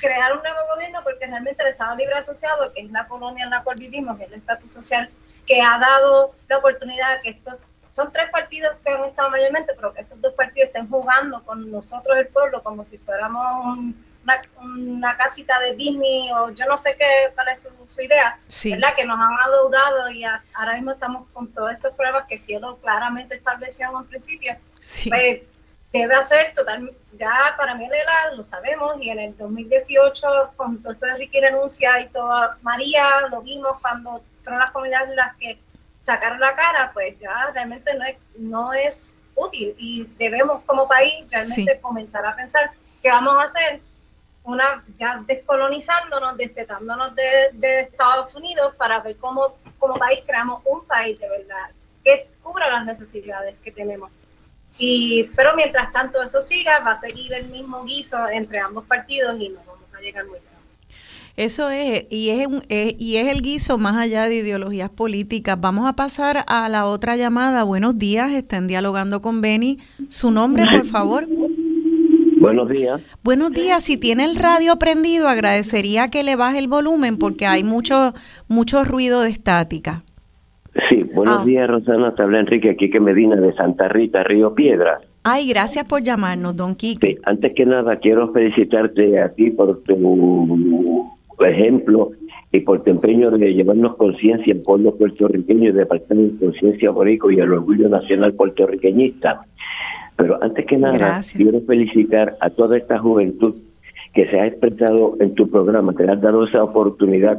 crear 0.00 0.32
un 0.32 0.42
nuevo 0.42 0.58
gobierno, 0.74 1.02
porque 1.02 1.26
realmente 1.26 1.62
el 1.62 1.70
Estado 1.70 1.96
Libre 1.96 2.14
Asociado, 2.14 2.72
que 2.72 2.82
es 2.82 2.90
la 2.90 3.06
colonia 3.08 3.44
en 3.44 3.50
la 3.50 3.62
cual 3.62 3.78
vivimos, 3.78 4.16
que 4.16 4.24
es 4.24 4.30
el 4.30 4.38
estatus 4.38 4.70
social, 4.70 5.10
que 5.46 5.60
ha 5.60 5.78
dado 5.78 6.34
la 6.48 6.58
oportunidad 6.58 7.20
que 7.22 7.30
estos 7.30 7.58
son 7.94 8.10
tres 8.10 8.28
partidos 8.30 8.74
que 8.82 8.90
han 8.90 9.04
estado 9.04 9.30
mayormente, 9.30 9.72
pero 9.76 9.94
que 9.94 10.00
estos 10.00 10.20
dos 10.20 10.34
partidos 10.34 10.66
estén 10.66 10.88
jugando 10.88 11.44
con 11.44 11.70
nosotros 11.70 12.16
el 12.18 12.26
pueblo 12.26 12.60
como 12.60 12.82
si 12.82 12.98
fuéramos 12.98 13.78
una, 14.60 15.16
casita 15.16 15.60
de 15.60 15.76
Disney 15.76 16.32
o 16.32 16.50
yo 16.50 16.66
no 16.66 16.76
sé 16.76 16.96
qué 16.98 17.30
para 17.36 17.54
su, 17.54 17.68
su 17.86 18.00
idea, 18.00 18.36
¿verdad? 18.64 18.94
Que 18.96 19.04
nos 19.04 19.16
han 19.16 19.34
adeudado 19.46 20.10
y 20.10 20.24
ahora 20.24 20.74
mismo 20.74 20.90
estamos 20.90 21.28
con 21.32 21.52
todos 21.52 21.70
estos 21.70 21.94
pruebas 21.94 22.24
que 22.28 22.36
Cielo 22.36 22.78
claramente 22.82 23.36
estableció 23.36 23.88
en 23.88 23.94
un 23.94 24.06
principio. 24.06 24.56
Pues, 25.08 25.42
debe 25.92 26.14
hacer 26.16 26.52
total, 26.52 26.90
ya 27.12 27.54
para 27.56 27.76
mí 27.76 27.84
el 27.84 28.36
lo 28.36 28.42
sabemos, 28.42 28.96
y 29.00 29.10
en 29.10 29.20
el 29.20 29.36
2018 29.36 30.54
con 30.56 30.82
todo 30.82 30.92
esto 30.92 31.06
de 31.06 31.14
Ricky 31.14 31.40
renuncia 31.40 32.00
y 32.00 32.08
toda 32.08 32.58
María, 32.62 33.28
lo 33.30 33.40
vimos 33.42 33.80
cuando 33.80 34.24
fueron 34.42 34.58
las 34.58 34.72
comunidades 34.72 35.14
las 35.14 35.36
que 35.36 35.60
sacaron 36.04 36.38
la 36.38 36.54
cara, 36.54 36.90
pues 36.92 37.18
ya 37.18 37.50
realmente 37.54 37.94
no 37.94 38.04
es, 38.04 38.16
no 38.36 38.72
es 38.74 39.22
útil 39.34 39.74
y 39.78 40.04
debemos 40.18 40.62
como 40.64 40.86
país 40.86 41.24
realmente 41.30 41.80
comenzar 41.80 42.26
a 42.26 42.36
pensar 42.36 42.72
qué 43.00 43.08
vamos 43.08 43.34
a 43.38 43.44
hacer 43.44 43.80
una 44.44 44.84
ya 44.98 45.22
descolonizándonos, 45.26 46.36
destetándonos 46.36 47.14
de, 47.14 47.48
de, 47.54 47.80
Estados 47.80 48.34
Unidos 48.34 48.74
para 48.76 49.00
ver 49.00 49.16
cómo 49.16 49.56
como 49.78 49.94
país 49.94 50.20
creamos 50.26 50.60
un 50.66 50.84
país 50.84 51.18
de 51.18 51.26
verdad 51.26 51.70
que 52.04 52.28
cubra 52.42 52.70
las 52.70 52.84
necesidades 52.84 53.56
que 53.64 53.72
tenemos. 53.72 54.10
Y, 54.76 55.24
pero 55.34 55.56
mientras 55.56 55.90
tanto 55.90 56.22
eso 56.22 56.42
siga, 56.42 56.80
va 56.80 56.90
a 56.90 56.94
seguir 56.94 57.32
el 57.32 57.46
mismo 57.46 57.82
guiso 57.84 58.28
entre 58.28 58.58
ambos 58.58 58.84
partidos 58.84 59.40
y 59.40 59.48
no 59.48 59.60
vamos 59.66 59.88
a 59.96 60.00
llegar 60.00 60.26
muy 60.26 60.38
lejos. 60.38 60.53
Eso 61.36 61.68
es, 61.68 62.06
y 62.10 62.30
es, 62.30 62.46
un, 62.46 62.62
y 62.68 63.16
es 63.16 63.28
el 63.28 63.42
guiso 63.42 63.76
más 63.76 63.96
allá 63.96 64.28
de 64.28 64.36
ideologías 64.36 64.88
políticas. 64.88 65.60
Vamos 65.60 65.88
a 65.88 65.94
pasar 65.94 66.44
a 66.46 66.68
la 66.68 66.86
otra 66.86 67.16
llamada. 67.16 67.64
Buenos 67.64 67.98
días, 67.98 68.32
están 68.32 68.68
dialogando 68.68 69.20
con 69.20 69.40
Beni. 69.40 69.78
Su 70.08 70.30
nombre, 70.30 70.64
por 70.70 70.86
favor. 70.86 71.26
Buenos 72.38 72.68
días. 72.68 73.00
Buenos 73.24 73.50
días. 73.50 73.82
Si 73.82 73.96
tiene 73.96 74.24
el 74.24 74.36
radio 74.36 74.78
prendido, 74.78 75.28
agradecería 75.28 76.06
que 76.06 76.22
le 76.22 76.36
baje 76.36 76.58
el 76.58 76.68
volumen 76.68 77.16
porque 77.16 77.46
hay 77.46 77.64
mucho, 77.64 78.12
mucho 78.46 78.84
ruido 78.84 79.22
de 79.22 79.30
estática. 79.30 80.02
Sí, 80.88 81.02
buenos 81.02 81.38
ah. 81.40 81.44
días, 81.44 81.68
Rosana. 81.68 82.14
Te 82.14 82.22
habla 82.22 82.40
Enrique 82.40 82.76
Quique 82.76 83.00
Medina 83.00 83.36
de 83.36 83.52
Santa 83.54 83.88
Rita, 83.88 84.22
Río 84.22 84.54
Piedras. 84.54 85.02
Ay, 85.24 85.48
gracias 85.48 85.86
por 85.86 86.02
llamarnos, 86.02 86.54
don 86.54 86.74
Quique. 86.74 87.16
antes 87.24 87.54
que 87.54 87.64
nada, 87.64 87.96
quiero 87.96 88.30
felicitarte 88.32 89.20
a 89.20 89.30
ti 89.30 89.50
por 89.50 89.82
tu 89.82 89.96
ejemplo 91.46 92.10
y 92.52 92.60
por 92.60 92.82
tu 92.82 92.90
empeño 92.90 93.30
de 93.30 93.52
llevarnos 93.52 93.96
conciencia 93.96 94.52
en 94.52 94.62
pueblo 94.62 94.94
puertorriqueño 94.94 95.70
y 95.70 95.72
de 95.72 95.86
partir 95.86 96.16
en 96.16 96.36
conciencia 96.38 96.90
borico 96.90 97.30
y 97.30 97.40
el 97.40 97.52
orgullo 97.52 97.88
nacional 97.88 98.34
puertorriqueñista. 98.34 99.40
Pero 100.16 100.36
antes 100.40 100.64
que 100.64 100.76
nada, 100.76 101.20
quiero 101.36 101.60
felicitar 101.62 102.36
a 102.40 102.50
toda 102.50 102.76
esta 102.76 102.98
juventud 102.98 103.56
que 104.12 104.26
se 104.28 104.38
ha 104.38 104.46
expresado 104.46 105.16
en 105.18 105.34
tu 105.34 105.50
programa, 105.50 105.94
que 105.94 106.04
has 106.04 106.20
dado 106.20 106.44
esa 106.44 106.62
oportunidad 106.62 107.38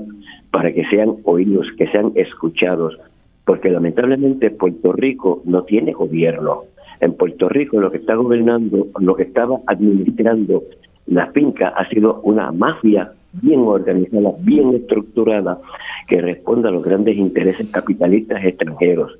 para 0.51 0.73
que 0.73 0.85
sean 0.87 1.15
oídos, 1.23 1.67
que 1.77 1.87
sean 1.87 2.11
escuchados, 2.15 2.97
porque 3.45 3.69
lamentablemente 3.69 4.51
Puerto 4.51 4.91
Rico 4.91 5.41
no 5.45 5.63
tiene 5.63 5.93
gobierno. 5.93 6.63
En 6.99 7.13
Puerto 7.13 7.47
Rico 7.47 7.79
lo 7.79 7.91
que 7.91 7.97
está 7.97 8.15
gobernando, 8.15 8.87
lo 8.99 9.15
que 9.15 9.23
estaba 9.23 9.59
administrando 9.67 10.63
la 11.07 11.27
finca 11.27 11.69
ha 11.69 11.87
sido 11.87 12.19
una 12.23 12.51
mafia 12.51 13.13
bien 13.41 13.61
organizada, 13.61 14.31
bien 14.39 14.73
estructurada, 14.75 15.59
que 16.07 16.21
responde 16.21 16.69
a 16.69 16.71
los 16.71 16.83
grandes 16.83 17.17
intereses 17.17 17.67
capitalistas 17.69 18.43
extranjeros. 18.43 19.19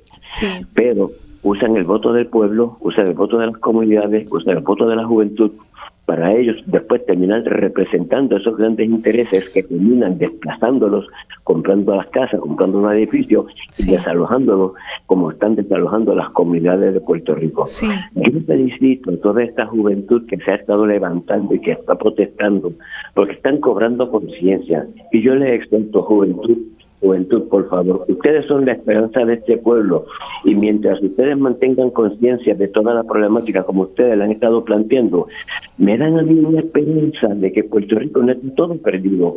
Pero 0.74 1.10
usan 1.42 1.76
el 1.76 1.84
voto 1.84 2.12
del 2.12 2.26
pueblo, 2.26 2.76
usan 2.80 3.08
el 3.08 3.14
voto 3.14 3.38
de 3.38 3.46
las 3.46 3.58
comunidades, 3.58 4.26
usan 4.30 4.58
el 4.58 4.62
voto 4.62 4.88
de 4.88 4.96
la 4.96 5.04
juventud 5.04 5.52
para 6.06 6.32
ellos 6.34 6.56
después 6.66 7.04
terminar 7.04 7.42
representando 7.42 8.36
esos 8.36 8.56
grandes 8.56 8.88
intereses 8.88 9.50
que 9.50 9.64
terminan 9.64 10.16
desplazándolos, 10.18 11.06
comprando 11.42 11.96
las 11.96 12.06
casas, 12.06 12.40
comprando 12.40 12.78
un 12.78 12.90
edificio 12.92 13.46
y 13.78 13.90
desalojándolos 13.90 14.72
como 15.06 15.32
están 15.32 15.56
desalojando 15.56 16.14
las 16.14 16.30
comunidades 16.30 16.94
de 16.94 17.00
Puerto 17.00 17.34
Rico. 17.34 17.64
Yo 18.14 18.40
felicito 18.46 19.10
a 19.10 19.16
toda 19.16 19.42
esta 19.42 19.66
juventud 19.66 20.26
que 20.26 20.36
se 20.38 20.52
ha 20.52 20.54
estado 20.54 20.86
levantando 20.86 21.54
y 21.54 21.60
que 21.60 21.72
está 21.72 21.96
protestando 21.96 22.72
porque 23.14 23.32
están 23.32 23.58
cobrando 23.58 24.10
conciencia. 24.10 24.86
Y 25.10 25.22
yo 25.22 25.34
les 25.34 25.60
exhorto, 25.60 26.02
juventud, 26.02 26.56
juventud, 27.00 27.48
por 27.48 27.68
favor. 27.68 28.04
Ustedes 28.08 28.46
son 28.46 28.64
la 28.64 28.72
esperanza 28.72 29.24
de 29.24 29.34
este 29.34 29.58
pueblo 29.58 30.06
y 30.44 30.54
mientras 30.54 31.02
ustedes 31.02 31.36
mantengan 31.36 31.90
conciencia 31.90 32.54
de 32.54 32.68
toda 32.68 32.94
la 32.94 33.04
problemática 33.04 33.64
como 33.64 33.82
ustedes 33.82 34.16
la 34.16 34.24
han 34.24 34.32
estado 34.32 34.64
planteando, 34.64 35.26
me 35.78 35.98
dan 35.98 36.18
a 36.18 36.22
mí 36.22 36.38
una 36.38 36.60
esperanza 36.60 37.28
de 37.28 37.52
que 37.52 37.64
Puerto 37.64 37.98
Rico 37.98 38.22
no 38.22 38.32
está 38.32 38.54
todo 38.54 38.76
perdido, 38.78 39.34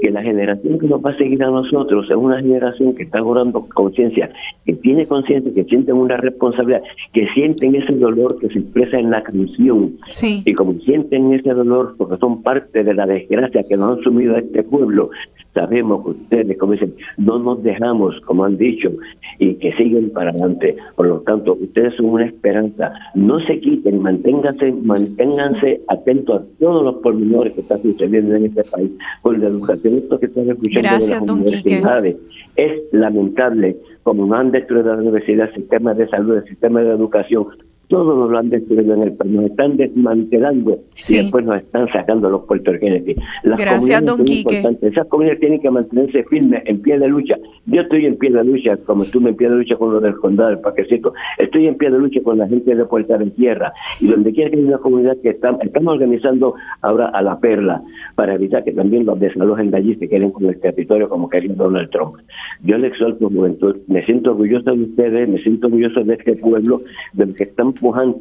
que 0.00 0.10
la 0.10 0.22
generación 0.22 0.78
que 0.78 0.86
nos 0.86 1.04
va 1.04 1.10
a 1.10 1.16
seguir 1.18 1.42
a 1.42 1.50
nosotros 1.50 2.06
es 2.08 2.16
una 2.16 2.40
generación 2.40 2.94
que 2.94 3.04
está 3.04 3.20
cobrando 3.20 3.66
conciencia, 3.74 4.30
que 4.64 4.74
tiene 4.74 5.06
conciencia, 5.06 5.52
que 5.54 5.64
sienten 5.64 5.96
una 5.96 6.16
responsabilidad, 6.16 6.82
que 7.12 7.26
sienten 7.34 7.74
ese 7.74 7.92
dolor 7.94 8.38
que 8.38 8.48
se 8.48 8.60
expresa 8.60 8.98
en 8.98 9.10
la 9.10 9.22
canción. 9.22 9.98
Y 10.44 10.54
como 10.54 10.74
sienten 10.80 11.32
ese 11.32 11.50
dolor 11.52 11.94
porque 11.96 12.16
son 12.18 12.42
parte 12.42 12.84
de 12.84 12.94
la 12.94 13.06
desgracia 13.06 13.64
que 13.64 13.76
nos 13.76 13.98
han 13.98 14.04
sumido 14.04 14.36
a 14.36 14.38
este 14.38 14.62
pueblo, 14.62 15.10
sabemos 15.54 16.04
que 16.04 16.10
ustedes, 16.10 16.58
como 16.58 16.72
dicen, 16.72 16.94
no 17.18 17.38
nos 17.38 17.62
dejamos, 17.62 18.18
como 18.22 18.44
han 18.44 18.56
dicho, 18.56 18.90
y 19.38 19.54
que 19.54 19.72
siguen 19.74 20.10
para 20.10 20.30
adelante. 20.30 20.76
Por 20.96 21.06
lo 21.06 21.20
tanto, 21.20 21.54
ustedes 21.54 21.94
son 21.96 22.06
una 22.06 22.26
esperanza. 22.26 22.92
No 23.14 23.40
se 23.40 23.60
quiten, 23.60 24.00
manténganse, 24.00 24.72
manténganse 24.72 25.80
atentos 25.88 26.42
a 26.42 26.44
todos 26.58 26.84
los 26.84 26.94
pormenores 27.02 27.52
que 27.54 27.60
están 27.60 27.82
sucediendo 27.82 28.34
en 28.34 28.46
este 28.46 28.64
país 28.64 28.90
con 29.22 29.40
la 29.40 29.48
educación. 29.48 29.98
Esto 29.98 30.18
que 30.18 30.26
están 30.26 30.50
escuchando 30.50 31.04
de 31.04 31.10
las 31.10 31.28
universidades 31.28 32.16
es 32.56 32.82
lamentable 32.92 33.76
como 34.02 34.26
no 34.26 34.34
han 34.34 34.50
destruido 34.50 34.94
la 34.94 35.00
universidad, 35.00 35.48
el 35.48 35.54
sistema 35.54 35.94
de 35.94 36.08
salud, 36.08 36.36
el 36.36 36.44
sistema 36.44 36.82
de 36.82 36.90
educación, 36.90 37.46
todos 37.92 38.16
nos 38.16 38.30
lo 38.30 38.38
han 38.38 38.48
destruido 38.48 38.94
en 38.94 39.02
el 39.02 39.12
país, 39.12 39.32
nos 39.32 39.44
están 39.44 39.76
desmantelando 39.76 40.78
y 41.10 41.16
después 41.16 41.44
nos 41.44 41.58
están 41.58 41.86
sacando 41.92 42.30
los 42.30 42.44
puertorriqueños. 42.44 43.02
Las 43.42 43.60
Gracias, 43.60 44.02
don 44.02 44.24
Quique. 44.24 44.62
Esas 44.80 45.06
comunidades 45.08 45.40
tienen 45.40 45.60
que 45.60 45.70
mantenerse 45.70 46.24
firmes, 46.24 46.62
en 46.64 46.80
pie 46.80 46.98
de 46.98 47.06
lucha. 47.06 47.36
Yo 47.66 47.82
estoy 47.82 48.06
en 48.06 48.16
pie 48.16 48.30
de 48.30 48.42
lucha, 48.44 48.78
como 48.78 49.02
estuve 49.02 49.28
en 49.28 49.36
pie 49.36 49.50
de 49.50 49.56
lucha 49.56 49.76
con 49.76 49.92
los 49.92 50.02
del 50.02 50.16
condado 50.16 50.48
del 50.48 50.60
Paquecito. 50.60 51.12
Estoy 51.36 51.66
en 51.66 51.76
pie 51.76 51.90
de 51.90 51.98
lucha 51.98 52.22
con 52.22 52.38
la 52.38 52.48
gente 52.48 52.74
de 52.74 52.82
Puerta 52.86 53.18
de 53.18 53.26
Tierra. 53.26 53.74
Y 54.00 54.06
donde 54.06 54.32
quiera 54.32 54.50
que 54.50 54.56
haya 54.56 54.68
una 54.68 54.78
comunidad 54.78 55.18
que 55.22 55.28
estamos, 55.28 55.60
estamos 55.60 55.92
organizando 55.92 56.54
ahora 56.80 57.08
a 57.08 57.20
la 57.20 57.40
perla 57.40 57.82
para 58.14 58.36
evitar 58.36 58.64
que 58.64 58.72
también 58.72 59.04
los 59.04 59.20
desalojen 59.20 59.70
de 59.70 59.76
allí 59.76 59.96
se 59.96 60.08
queden 60.08 60.30
con 60.30 60.46
el 60.46 60.58
territorio 60.60 61.10
como 61.10 61.28
quería 61.28 61.52
Donald 61.52 61.90
Trump. 61.90 62.16
Yo 62.62 62.78
le 62.78 62.86
exhorto, 62.86 63.28
juventud, 63.28 63.76
me 63.86 64.02
siento 64.06 64.30
orgulloso 64.30 64.74
de 64.74 64.82
ustedes, 64.82 65.28
me 65.28 65.42
siento 65.42 65.66
orgulloso 65.66 66.02
de 66.04 66.14
este 66.14 66.36
pueblo, 66.36 66.80
de 67.12 67.26
los 67.26 67.36
que 67.36 67.44
están 67.44 67.74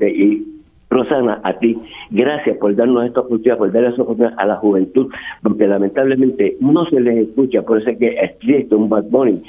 y 0.09 0.61
Rosana, 0.91 1.39
a 1.45 1.53
ti, 1.53 1.77
gracias 2.09 2.57
por 2.57 2.75
darnos 2.75 3.05
esta 3.05 3.21
oportunidad, 3.21 3.57
por 3.57 3.71
dar 3.71 3.85
esa 3.85 4.01
oportunidad 4.01 4.33
a 4.37 4.45
la 4.45 4.57
juventud, 4.57 5.07
porque 5.41 5.65
lamentablemente 5.65 6.57
no 6.59 6.85
se 6.85 6.99
les 6.99 7.29
escucha, 7.29 7.61
por 7.61 7.81
eso 7.81 7.91
es 7.91 7.97
que 7.97 8.09
existe 8.09 8.75
un 8.75 8.89
Bad 8.89 9.05
Bunny, 9.05 9.41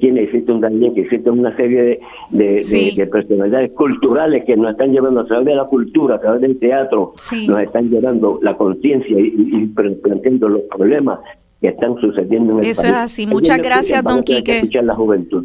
que 0.00 0.08
existe 0.08 0.50
un 0.50 0.60
Daniel, 0.60 0.92
que 0.94 1.02
existe 1.02 1.30
una 1.30 1.54
serie 1.56 2.00
de, 2.30 3.08
personalidades 3.12 3.70
culturales 3.72 4.44
que 4.44 4.56
nos 4.56 4.72
están 4.72 4.92
llevando 4.92 5.20
a 5.20 5.26
través 5.26 5.46
de 5.46 5.54
la 5.54 5.66
cultura, 5.66 6.16
a 6.16 6.20
través 6.20 6.40
del 6.40 6.58
teatro, 6.58 7.12
nos 7.46 7.60
están 7.60 7.88
llevando 7.88 8.40
la 8.42 8.56
conciencia 8.56 9.20
y, 9.20 9.32
y 9.36 9.66
planteando 9.66 10.48
los 10.48 10.62
problemas 10.62 11.20
que 11.60 11.68
están 11.68 11.96
sucediendo 12.00 12.52
en 12.52 12.58
el 12.60 12.70
Eso 12.70 12.86
es 12.86 12.92
así. 12.92 13.26
Muchas 13.26 13.58
gracias, 13.58 14.02
don 14.04 14.22
Quique. 14.22 14.68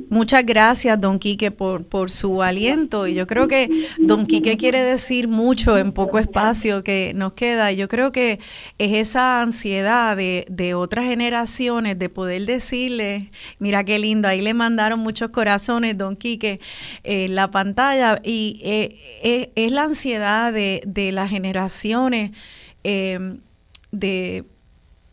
Muchas 0.09 0.45
gracias, 0.45 1.01
don 1.01 1.17
Quique, 1.17 1.49
por, 1.49 1.85
por 1.85 2.11
su 2.11 2.43
aliento. 2.43 3.07
Y 3.07 3.15
yo 3.15 3.25
creo 3.25 3.47
que 3.47 3.67
don 3.97 4.27
Quique 4.27 4.55
quiere 4.55 4.83
decir 4.83 5.27
mucho 5.27 5.75
en 5.75 5.91
poco 5.91 6.19
espacio 6.19 6.83
que 6.83 7.13
nos 7.15 7.33
queda. 7.33 7.71
Yo 7.71 7.87
creo 7.87 8.11
que 8.11 8.39
es 8.77 8.93
esa 8.93 9.41
ansiedad 9.41 10.15
de, 10.15 10.45
de 10.49 10.75
otras 10.75 11.05
generaciones 11.05 11.97
de 11.97 12.09
poder 12.09 12.45
decirle, 12.45 13.31
mira 13.57 13.83
qué 13.83 13.97
lindo, 13.97 14.27
ahí 14.27 14.41
le 14.41 14.53
mandaron 14.53 14.99
muchos 14.99 15.29
corazones, 15.29 15.97
don 15.97 16.15
Quique, 16.15 16.59
en 17.03 17.33
la 17.33 17.49
pantalla. 17.49 18.19
Y 18.23 18.61
eh, 18.63 18.97
eh, 19.23 19.51
es 19.55 19.71
la 19.71 19.85
ansiedad 19.85 20.53
de, 20.53 20.83
de 20.85 21.11
las 21.11 21.31
generaciones 21.31 22.31
eh, 22.83 23.39
de 23.91 24.43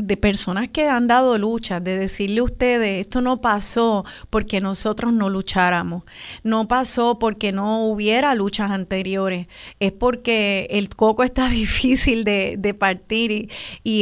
de 0.01 0.16
personas 0.16 0.68
que 0.68 0.89
han 0.89 1.06
dado 1.06 1.36
luchas, 1.39 1.85
de 1.85 1.98
decirle 1.98 2.40
a 2.40 2.44
ustedes, 2.44 3.01
esto 3.01 3.20
no 3.20 3.40
pasó 3.40 4.05
porque 4.31 4.60
nosotros 4.60 5.12
no 5.12 5.28
lucháramos, 5.28 6.05
no 6.43 6.68
pasó 6.68 7.18
porque 7.18 7.52
no 7.52 7.85
hubiera 7.85 8.35
luchas 8.35 8.70
anteriores, 8.70 9.47
es 9.78 9.93
porque 9.93 10.66
el 10.70 10.89
coco 10.89 11.22
está 11.22 11.48
difícil 11.51 12.24
de, 12.24 12.74
partir 12.78 13.51
y, 13.85 14.01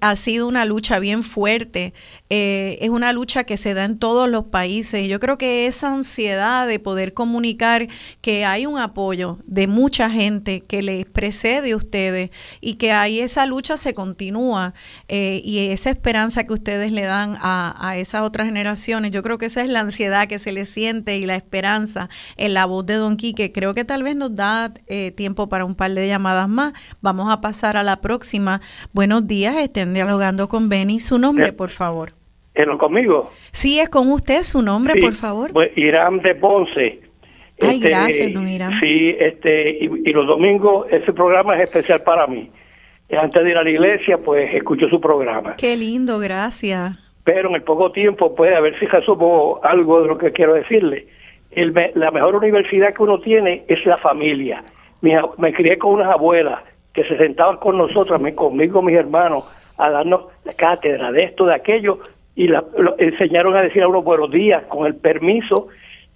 ha 0.00 0.14
sido 0.14 0.46
una 0.46 0.64
lucha 0.64 0.98
bien 0.98 1.22
fuerte, 1.22 1.94
eh, 2.28 2.78
es 2.80 2.90
una 2.90 3.12
lucha 3.12 3.44
que 3.44 3.56
se 3.56 3.74
da 3.74 3.84
en 3.84 3.98
todos 3.98 4.28
los 4.28 4.44
países. 4.44 5.08
Yo 5.08 5.18
creo 5.18 5.38
que 5.38 5.66
esa 5.66 5.92
ansiedad 5.92 6.68
de 6.68 6.78
poder 6.78 7.14
comunicar 7.14 7.88
que 8.20 8.44
hay 8.44 8.66
un 8.66 8.78
apoyo 8.78 9.38
de 9.46 9.66
mucha 9.66 10.10
gente 10.10 10.60
que 10.60 10.82
les 10.82 11.06
precede 11.06 11.72
a 11.72 11.76
ustedes 11.76 12.30
y 12.60 12.74
que 12.74 12.92
ahí 12.92 13.20
esa 13.20 13.46
lucha 13.46 13.76
se 13.76 13.94
continúa. 13.94 14.74
Eh, 15.08 15.39
y 15.44 15.70
esa 15.70 15.90
esperanza 15.90 16.44
que 16.44 16.52
ustedes 16.52 16.92
le 16.92 17.02
dan 17.02 17.36
a, 17.40 17.94
esas 17.96 18.22
otras 18.22 18.46
generaciones, 18.46 19.10
yo 19.12 19.22
creo 19.22 19.38
que 19.38 19.46
esa 19.46 19.62
es 19.62 19.68
la 19.68 19.80
ansiedad 19.80 20.28
que 20.28 20.38
se 20.38 20.52
le 20.52 20.64
siente 20.64 21.16
y 21.16 21.26
la 21.26 21.36
esperanza 21.36 22.08
en 22.36 22.54
la 22.54 22.66
voz 22.66 22.86
de 22.86 22.94
Don 22.94 23.16
Quique. 23.16 23.52
Creo 23.52 23.74
que 23.74 23.84
tal 23.84 24.02
vez 24.02 24.16
nos 24.16 24.34
da 24.34 24.72
eh, 24.88 25.10
tiempo 25.12 25.48
para 25.48 25.64
un 25.64 25.74
par 25.74 25.90
de 25.90 26.06
llamadas 26.06 26.48
más. 26.48 26.72
Vamos 27.00 27.32
a 27.32 27.40
pasar 27.40 27.76
a 27.76 27.82
la 27.82 28.00
próxima. 28.00 28.60
Buenos 28.92 29.26
días, 29.26 29.56
estén 29.56 29.94
dialogando 29.94 30.48
con 30.48 30.68
Benny. 30.68 31.00
Su 31.00 31.18
nombre, 31.18 31.48
eh, 31.48 31.52
por 31.52 31.70
favor. 31.70 32.12
conmigo? 32.78 33.30
Sí, 33.50 33.80
es 33.80 33.88
con 33.88 34.10
usted. 34.10 34.42
Su 34.42 34.62
nombre, 34.62 34.94
por 35.00 35.12
favor. 35.12 35.52
Pues, 35.52 35.76
Irán 35.76 36.18
de 36.18 36.34
Ponce. 36.34 37.00
Ay, 37.62 37.76
este, 37.76 37.88
gracias, 37.88 38.32
don 38.32 38.48
Irán. 38.48 38.80
Sí, 38.80 39.14
este, 39.18 39.70
y 39.82 40.12
los 40.12 40.26
domingos 40.26 40.86
ese 40.90 41.12
programa 41.12 41.56
es 41.56 41.64
especial 41.64 42.02
para 42.02 42.26
mí 42.26 42.50
antes 43.16 43.42
de 43.42 43.50
ir 43.50 43.56
a 43.56 43.64
la 43.64 43.70
iglesia, 43.70 44.18
pues 44.18 44.54
escucho 44.54 44.88
su 44.88 45.00
programa. 45.00 45.56
Qué 45.56 45.76
lindo, 45.76 46.18
gracias. 46.18 46.96
Pero 47.24 47.48
en 47.48 47.56
el 47.56 47.62
poco 47.62 47.92
tiempo, 47.92 48.34
pues 48.34 48.54
a 48.54 48.60
ver 48.60 48.78
si 48.78 48.86
resumo 48.86 49.60
algo 49.62 50.02
de 50.02 50.08
lo 50.08 50.18
que 50.18 50.32
quiero 50.32 50.54
decirle. 50.54 51.06
El, 51.50 51.74
la 51.94 52.10
mejor 52.10 52.36
universidad 52.36 52.94
que 52.94 53.02
uno 53.02 53.18
tiene 53.20 53.64
es 53.68 53.84
la 53.84 53.98
familia. 53.98 54.62
me 55.02 55.52
crié 55.52 55.78
con 55.78 55.94
unas 55.94 56.10
abuelas 56.10 56.60
que 56.92 57.04
se 57.04 57.16
sentaban 57.16 57.56
con 57.56 57.78
nosotros, 57.78 58.20
conmigo, 58.34 58.82
mis 58.82 58.96
hermanos, 58.96 59.44
a 59.76 59.90
darnos 59.90 60.22
la 60.44 60.54
cátedra 60.54 61.12
de 61.12 61.24
esto, 61.24 61.46
de 61.46 61.54
aquello, 61.54 61.98
y 62.34 62.48
la, 62.48 62.64
enseñaron 62.98 63.56
a 63.56 63.62
decir 63.62 63.82
a 63.82 63.88
uno 63.88 64.02
buenos 64.02 64.30
días, 64.30 64.64
con 64.64 64.86
el 64.86 64.94
permiso 64.94 65.68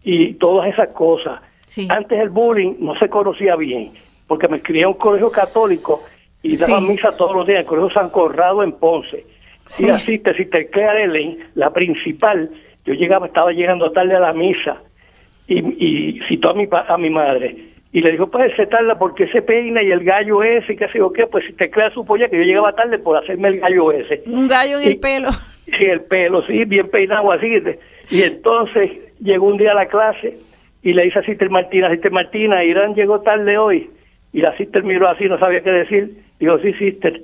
y 0.03 0.35
todas 0.35 0.73
esas 0.73 0.89
cosas. 0.89 1.41
Antes 1.89 2.19
el 2.19 2.29
bullying 2.29 2.75
no 2.79 2.95
se 2.99 3.09
conocía 3.09 3.57
bien, 3.57 3.93
porque 4.27 4.49
me 4.49 4.61
crié 4.61 4.83
en 4.83 4.89
un 4.89 4.95
colegio 4.95 5.31
católico 5.31 6.03
y 6.45 6.57
daba 6.57 6.81
misa 6.81 7.13
todos 7.17 7.35
los 7.35 7.47
días 7.47 7.57
en 7.57 7.63
el 7.63 7.67
Colegio 7.67 7.91
San 7.91 8.11
Corrado 8.11 8.63
en 8.63 8.73
Ponce. 8.73 9.25
Y 9.79 9.89
así, 9.89 10.21
si 10.37 10.45
te 10.47 10.71
la 11.55 11.73
principal, 11.73 12.49
yo 12.85 12.95
llegaba, 12.95 13.27
estaba 13.27 13.51
llegando 13.51 13.91
tarde 13.91 14.15
a 14.15 14.21
la 14.21 14.33
misa 14.33 14.77
y, 15.49 15.59
y 15.59 16.21
citó 16.29 16.51
a 16.51 16.55
mi, 16.55 16.69
a 16.71 16.99
mi 16.99 17.11
madre 17.11 17.75
y 17.95 18.01
le 18.01 18.11
dijo, 18.11 18.27
pues 18.27 18.53
se 18.57 18.67
tarda 18.67 18.99
porque 18.99 19.29
se 19.29 19.41
peina 19.41 19.81
y 19.81 19.93
el 19.93 20.03
gallo 20.03 20.43
ese, 20.43 20.73
y 20.73 20.77
qué 20.77 20.89
sé 20.89 20.99
yo 20.99 21.13
qué, 21.13 21.29
pues 21.29 21.47
si 21.47 21.53
te 21.53 21.71
crea 21.71 21.91
su 21.91 22.05
polla 22.05 22.29
que 22.29 22.37
yo 22.37 22.43
llegaba 22.43 22.75
tarde 22.75 22.99
por 22.99 23.17
hacerme 23.17 23.49
el 23.49 23.61
gallo 23.61 23.93
ese. 23.93 24.25
Un 24.27 24.49
gallo 24.49 24.81
en 24.81 24.89
el 24.89 24.99
pelo. 24.99 25.29
Sí, 25.65 25.87
el 25.87 26.03
pelo, 26.03 26.45
sí, 26.47 26.63
bien 26.67 26.91
peinado 26.91 27.33
así. 27.33 27.49
Y 28.11 28.21
entonces 28.21 28.91
llegó 29.19 29.47
un 29.47 29.57
día 29.57 29.71
a 29.71 29.75
la 29.75 29.87
clase 29.87 30.37
y 30.83 30.93
le 30.93 31.05
dice 31.05 31.21
a 31.21 31.23
Sister 31.23 31.49
Martina, 31.49 31.91
Sister 31.91 32.13
Martina, 32.13 32.63
Irán 32.63 32.95
llegó 32.95 33.23
tarde 33.23 33.57
hoy. 33.57 33.89
Y 34.35 34.43
la 34.43 34.55
Sister 34.59 34.85
miró 34.85 35.09
así, 35.09 35.25
no 35.25 35.39
sabía 35.39 35.63
qué 35.63 35.71
decir. 35.71 36.24
Digo, 36.39 36.59
sí, 36.59 36.73
sister. 36.75 37.21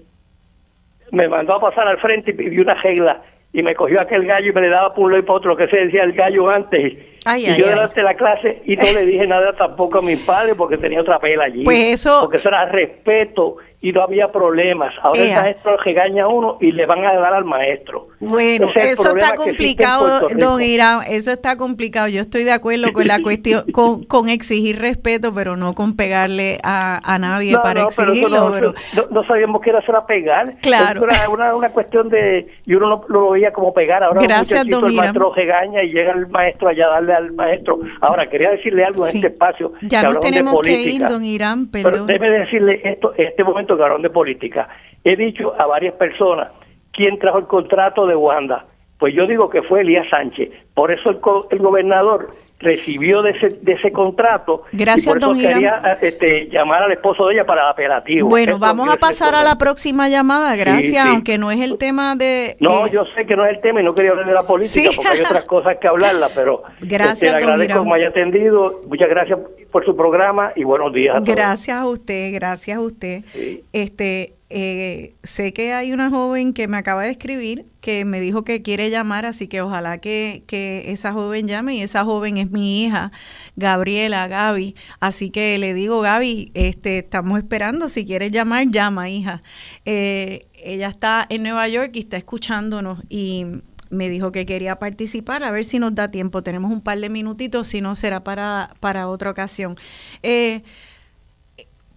Me 1.12 1.28
mandó 1.28 1.54
a 1.54 1.60
pasar 1.60 1.88
al 1.88 1.98
frente 1.98 2.30
y 2.30 2.48
vi 2.48 2.58
una 2.60 2.74
regla 2.74 3.22
y 3.52 3.62
me 3.62 3.74
cogió 3.74 4.00
aquel 4.00 4.26
gallo 4.26 4.50
y 4.50 4.52
me 4.52 4.60
le 4.60 4.68
daba 4.68 4.94
por 4.94 5.16
y 5.16 5.22
para 5.22 5.34
otro, 5.34 5.56
que 5.56 5.66
se 5.68 5.76
decía 5.76 6.04
el 6.04 6.12
gallo 6.12 6.48
antes. 6.48 6.98
Y 7.36 7.56
yo 7.56 7.68
delante 7.68 8.00
de 8.00 8.02
la 8.02 8.14
clase 8.14 8.62
y 8.64 8.76
no 8.76 8.84
le 8.92 9.06
dije 9.06 9.26
nada 9.26 9.52
tampoco 9.52 9.98
a 9.98 10.02
mi 10.02 10.16
padre 10.16 10.54
porque 10.54 10.78
tenía 10.78 11.00
otra 11.00 11.18
pela 11.18 11.44
allí. 11.44 11.64
Pues 11.64 11.78
eso... 11.94 12.20
Porque 12.22 12.38
eso 12.38 12.48
era 12.48 12.66
respeto 12.66 13.56
y 13.82 13.92
no 13.92 14.02
había 14.02 14.30
problemas. 14.30 14.92
Ahora 15.02 15.22
el 15.22 15.34
maestro 15.34 15.76
regaña 15.78 16.24
a 16.24 16.28
uno 16.28 16.58
y 16.60 16.72
le 16.72 16.84
van 16.84 17.04
a 17.04 17.14
dar 17.14 17.32
al 17.32 17.44
maestro. 17.44 18.08
Bueno, 18.20 18.68
eso 18.74 19.16
está 19.16 19.34
complicado, 19.34 20.28
don 20.36 20.60
Irán, 20.60 21.00
eso 21.08 21.30
está 21.30 21.56
complicado. 21.56 22.08
Yo 22.08 22.20
estoy 22.20 22.44
de 22.44 22.52
acuerdo 22.52 22.92
con 22.92 23.06
la 23.06 23.22
cuestión, 23.22 23.64
con, 23.72 24.04
con 24.04 24.28
exigir 24.28 24.78
respeto, 24.78 25.32
pero 25.32 25.56
no 25.56 25.74
con 25.74 25.96
pegarle 25.96 26.58
a, 26.62 27.00
a 27.02 27.18
nadie 27.18 27.56
para 27.62 27.84
exigirlo. 27.84 28.52
Pero 28.52 28.74
no, 29.10 29.24
sabíamos 29.24 29.62
que 29.62 29.70
era 29.70 29.78
eso 29.78 29.92
pegar. 30.06 30.54
Claro. 30.60 31.04
Era 31.04 31.28
una, 31.30 31.54
una, 31.54 31.70
cuestión 31.70 32.08
de, 32.08 32.48
y 32.66 32.74
uno 32.74 32.88
no 32.88 33.04
lo 33.08 33.30
veía 33.30 33.52
como 33.52 33.72
pegar. 33.72 34.04
Ahora 34.04 34.20
Gracias, 34.22 34.66
don 34.68 34.86
el 34.86 34.92
maestro 34.92 35.32
regaña 35.34 35.82
y 35.82 35.88
llega 35.88 36.12
el 36.12 36.26
maestro 36.28 36.68
allá 36.68 36.84
a 36.86 36.90
darle 36.90 37.09
al 37.14 37.32
maestro. 37.32 37.78
Ahora, 38.00 38.28
quería 38.28 38.50
decirle 38.50 38.84
algo 38.84 39.06
en 39.06 39.16
este 39.16 39.28
espacio. 39.28 39.72
Ya 39.82 40.02
no 40.02 40.20
tenemos 40.20 40.60
que 40.62 40.80
ir, 40.82 41.02
don 41.02 41.24
Irán, 41.24 41.70
pero... 41.70 41.90
pero 41.90 42.04
debe 42.06 42.30
decirle 42.30 42.80
esto, 42.84 43.12
este 43.16 43.44
momento 43.44 43.76
momento, 43.76 44.02
de 44.02 44.10
política. 44.10 44.68
He 45.04 45.16
dicho 45.16 45.54
a 45.58 45.66
varias 45.66 45.94
personas 45.94 46.52
quién 46.92 47.18
trajo 47.18 47.38
el 47.38 47.46
contrato 47.46 48.06
de 48.06 48.16
Wanda. 48.16 48.66
Pues 49.00 49.14
yo 49.14 49.26
digo 49.26 49.48
que 49.48 49.62
fue 49.62 49.80
Elías 49.80 50.06
Sánchez. 50.10 50.50
Por 50.74 50.92
eso 50.92 51.08
el, 51.08 51.58
gobernador 51.58 52.34
recibió 52.58 53.22
de 53.22 53.30
ese, 53.30 53.48
de 53.62 53.72
ese 53.72 53.90
contrato. 53.92 54.64
Gracias, 54.72 55.06
y 55.06 55.08
por 55.08 55.18
eso 55.18 55.34
quería 55.34 55.98
este, 56.02 56.50
llamar 56.50 56.82
al 56.82 56.92
esposo 56.92 57.26
de 57.26 57.36
ella 57.36 57.46
para 57.46 57.62
el 57.62 57.68
apelativo. 57.70 58.28
Bueno, 58.28 58.58
vamos 58.58 58.92
a 58.92 58.98
pasar 58.98 59.34
a 59.34 59.42
la 59.42 59.56
próxima 59.56 60.10
llamada. 60.10 60.54
Gracias, 60.54 61.06
aunque 61.06 61.38
no 61.38 61.50
es 61.50 61.62
el 61.62 61.78
tema 61.78 62.14
de. 62.14 62.56
No, 62.60 62.86
eh, 62.86 62.90
yo 62.92 63.04
sé 63.16 63.24
que 63.24 63.34
no 63.36 63.46
es 63.46 63.56
el 63.56 63.62
tema 63.62 63.80
y 63.80 63.84
no 63.84 63.94
quería 63.94 64.10
hablar 64.10 64.26
de 64.26 64.34
la 64.34 64.46
política 64.46 64.90
porque 64.94 65.12
hay 65.12 65.20
otras 65.20 65.44
cosas 65.48 65.78
que 65.80 65.88
hablarla, 65.88 66.28
pero 66.34 66.62
gracias, 66.82 67.22
este, 67.22 67.38
le 67.38 67.52
agradezco 67.52 67.82
que 67.82 67.88
me 67.88 67.94
haya 67.96 68.08
atendido. 68.08 68.82
Muchas 68.86 69.08
gracias 69.08 69.38
por 69.72 69.82
su 69.86 69.96
programa 69.96 70.52
y 70.54 70.64
buenos 70.64 70.92
días 70.92 71.16
a 71.16 71.20
todos. 71.20 71.34
Gracias 71.34 71.74
a 71.74 71.86
usted, 71.86 72.34
gracias 72.34 72.76
a 72.76 72.80
usted. 72.82 73.24
Este 73.72 74.34
eh, 74.50 75.14
sé 75.22 75.52
que 75.52 75.72
hay 75.72 75.92
una 75.92 76.10
joven 76.10 76.52
que 76.52 76.68
me 76.68 76.76
acaba 76.76 77.04
de 77.04 77.10
escribir 77.10 77.66
que 77.80 78.04
me 78.04 78.20
dijo 78.20 78.44
que 78.44 78.62
quiere 78.62 78.90
llamar, 78.90 79.26
así 79.26 79.48
que 79.48 79.62
ojalá 79.62 79.98
que, 79.98 80.44
que, 80.46 80.92
esa 80.92 81.12
joven 81.12 81.48
llame 81.48 81.76
y 81.76 81.82
esa 81.82 82.04
joven 82.04 82.36
es 82.36 82.50
mi 82.50 82.84
hija, 82.84 83.10
Gabriela, 83.56 84.28
Gaby. 84.28 84.74
Así 85.00 85.30
que 85.30 85.58
le 85.58 85.74
digo, 85.74 86.00
Gaby, 86.00 86.50
este, 86.54 86.98
estamos 86.98 87.38
esperando, 87.38 87.88
si 87.88 88.04
quieres 88.04 88.30
llamar, 88.30 88.68
llama, 88.70 89.08
hija. 89.08 89.42
Eh, 89.84 90.46
ella 90.54 90.88
está 90.88 91.26
en 91.30 91.42
Nueva 91.42 91.66
York 91.68 91.92
y 91.94 92.00
está 92.00 92.16
escuchándonos 92.16 93.00
y 93.08 93.46
me 93.88 94.08
dijo 94.08 94.30
que 94.30 94.46
quería 94.46 94.78
participar, 94.78 95.42
a 95.42 95.50
ver 95.50 95.64
si 95.64 95.78
nos 95.78 95.94
da 95.94 96.10
tiempo. 96.10 96.42
Tenemos 96.42 96.70
un 96.70 96.80
par 96.80 96.98
de 96.98 97.08
minutitos, 97.08 97.68
si 97.68 97.80
no 97.80 97.94
será 97.94 98.22
para, 98.22 98.74
para 98.80 99.08
otra 99.08 99.30
ocasión. 99.30 99.76
Eh, 100.22 100.62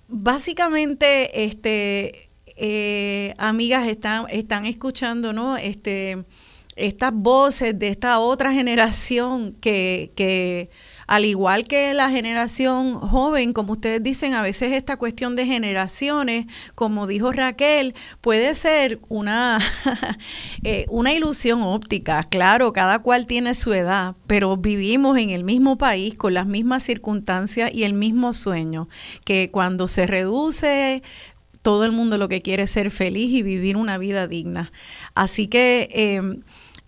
básicamente, 0.08 1.44
este 1.44 2.30
eh, 2.56 3.34
amigas 3.38 3.88
están, 3.88 4.26
están 4.30 4.66
escuchando, 4.66 5.34
¿no? 5.34 5.58
Este, 5.58 6.26
estas 6.76 7.14
voces 7.14 7.78
de 7.78 7.90
esta 7.90 8.20
otra 8.20 8.54
generación 8.54 9.54
que, 9.62 10.12
que 10.16 10.70
al 11.08 11.26
igual 11.26 11.66
que 11.66 11.94
la 11.94 12.10
generación 12.10 12.96
joven, 12.96 13.54
como 13.54 13.74
ustedes 13.74 14.02
dicen, 14.02 14.34
a 14.34 14.42
veces 14.42 14.72
esta 14.74 14.98
cuestión 14.98 15.36
de 15.36 15.46
generaciones, 15.46 16.46
como 16.76 17.08
dijo 17.08 17.32
Raquel, 17.32 17.94
puede 18.22 18.56
ser 18.56 19.00
una, 19.10 19.60
eh, 20.64 20.86
una 20.90 21.14
ilusión 21.14 21.62
óptica. 21.62 22.24
Claro, 22.24 22.74
cada 22.74 23.00
cual 23.00 23.28
tiene 23.28 23.54
su 23.54 23.74
edad, 23.74 24.16
pero 24.28 24.58
vivimos 24.58 25.18
en 25.18 25.30
el 25.30 25.44
mismo 25.44 25.78
país, 25.78 26.16
con 26.16 26.34
las 26.34 26.48
mismas 26.48 26.84
circunstancias 26.84 27.72
y 27.74 27.84
el 27.84 27.94
mismo 27.94 28.34
sueño, 28.34 28.88
que 29.26 29.50
cuando 29.52 29.88
se 29.88 30.08
reduce 30.08 31.04
todo 31.64 31.85
el 31.85 31.91
mundo 31.91 32.19
lo 32.19 32.27
que 32.27 32.41
quiere 32.41 32.64
es 32.64 32.72
ser 32.72 32.91
feliz 32.91 33.31
y 33.31 33.41
vivir 33.41 33.76
una 33.76 33.98
vida 33.98 34.27
digna. 34.27 34.72
Así 35.15 35.48
que 35.48 35.90
em, 35.91 36.41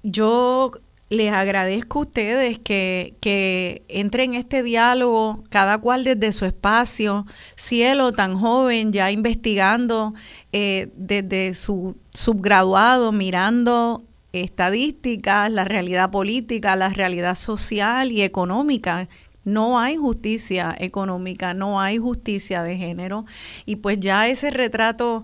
yo 0.04 0.72
les 1.10 1.32
agradezco 1.32 2.00
a 2.00 2.02
ustedes 2.04 2.60
que, 2.60 3.16
que 3.22 3.84
entren 3.88 4.34
en 4.34 4.40
este 4.40 4.64
diálogo, 4.64 5.44
cada 5.50 5.78
cual 5.78 6.04
desde 6.04 6.32
su 6.32 6.46
espacio, 6.46 7.26
cielo 7.56 8.12
tan 8.12 8.36
joven, 8.38 8.92
ya 8.92 9.12
investigando 9.12 10.14
eh, 10.52 10.90
desde 10.96 11.54
su 11.54 11.96
subgraduado, 12.12 13.12
mirando 13.12 14.04
estadísticas, 14.34 15.52
la 15.52 15.64
realidad 15.64 16.12
política, 16.12 16.76
la 16.76 16.90
realidad 16.90 17.36
social 17.36 18.12
y 18.12 18.22
económica 18.22 19.08
no 19.46 19.80
hay 19.80 19.96
justicia 19.96 20.76
económica, 20.78 21.54
no 21.54 21.80
hay 21.80 21.98
justicia 21.98 22.64
de 22.64 22.78
género. 22.78 23.26
Y 23.66 23.78
pues 23.78 24.00
ya 24.00 24.28
ese 24.28 24.52
retrato 24.52 25.24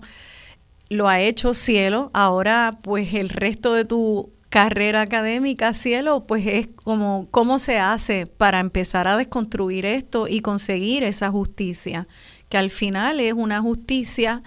lo 0.88 1.08
ha 1.08 1.20
hecho 1.20 1.54
Cielo, 1.54 2.10
ahora 2.14 2.78
pues 2.82 3.14
el 3.14 3.28
resto 3.28 3.74
de 3.74 3.84
tu 3.84 4.30
carrera 4.48 5.00
académica, 5.00 5.72
Cielo, 5.72 6.26
pues 6.26 6.46
es 6.46 6.68
como 6.74 7.26
cómo 7.30 7.58
se 7.58 7.78
hace 7.78 8.26
para 8.26 8.60
empezar 8.60 9.08
a 9.08 9.16
desconstruir 9.16 9.86
esto 9.86 10.28
y 10.28 10.40
conseguir 10.40 11.02
esa 11.04 11.30
justicia, 11.30 12.06
que 12.50 12.58
al 12.58 12.70
final 12.70 13.18
es 13.18 13.32
una 13.32 13.62
justicia 13.62 14.42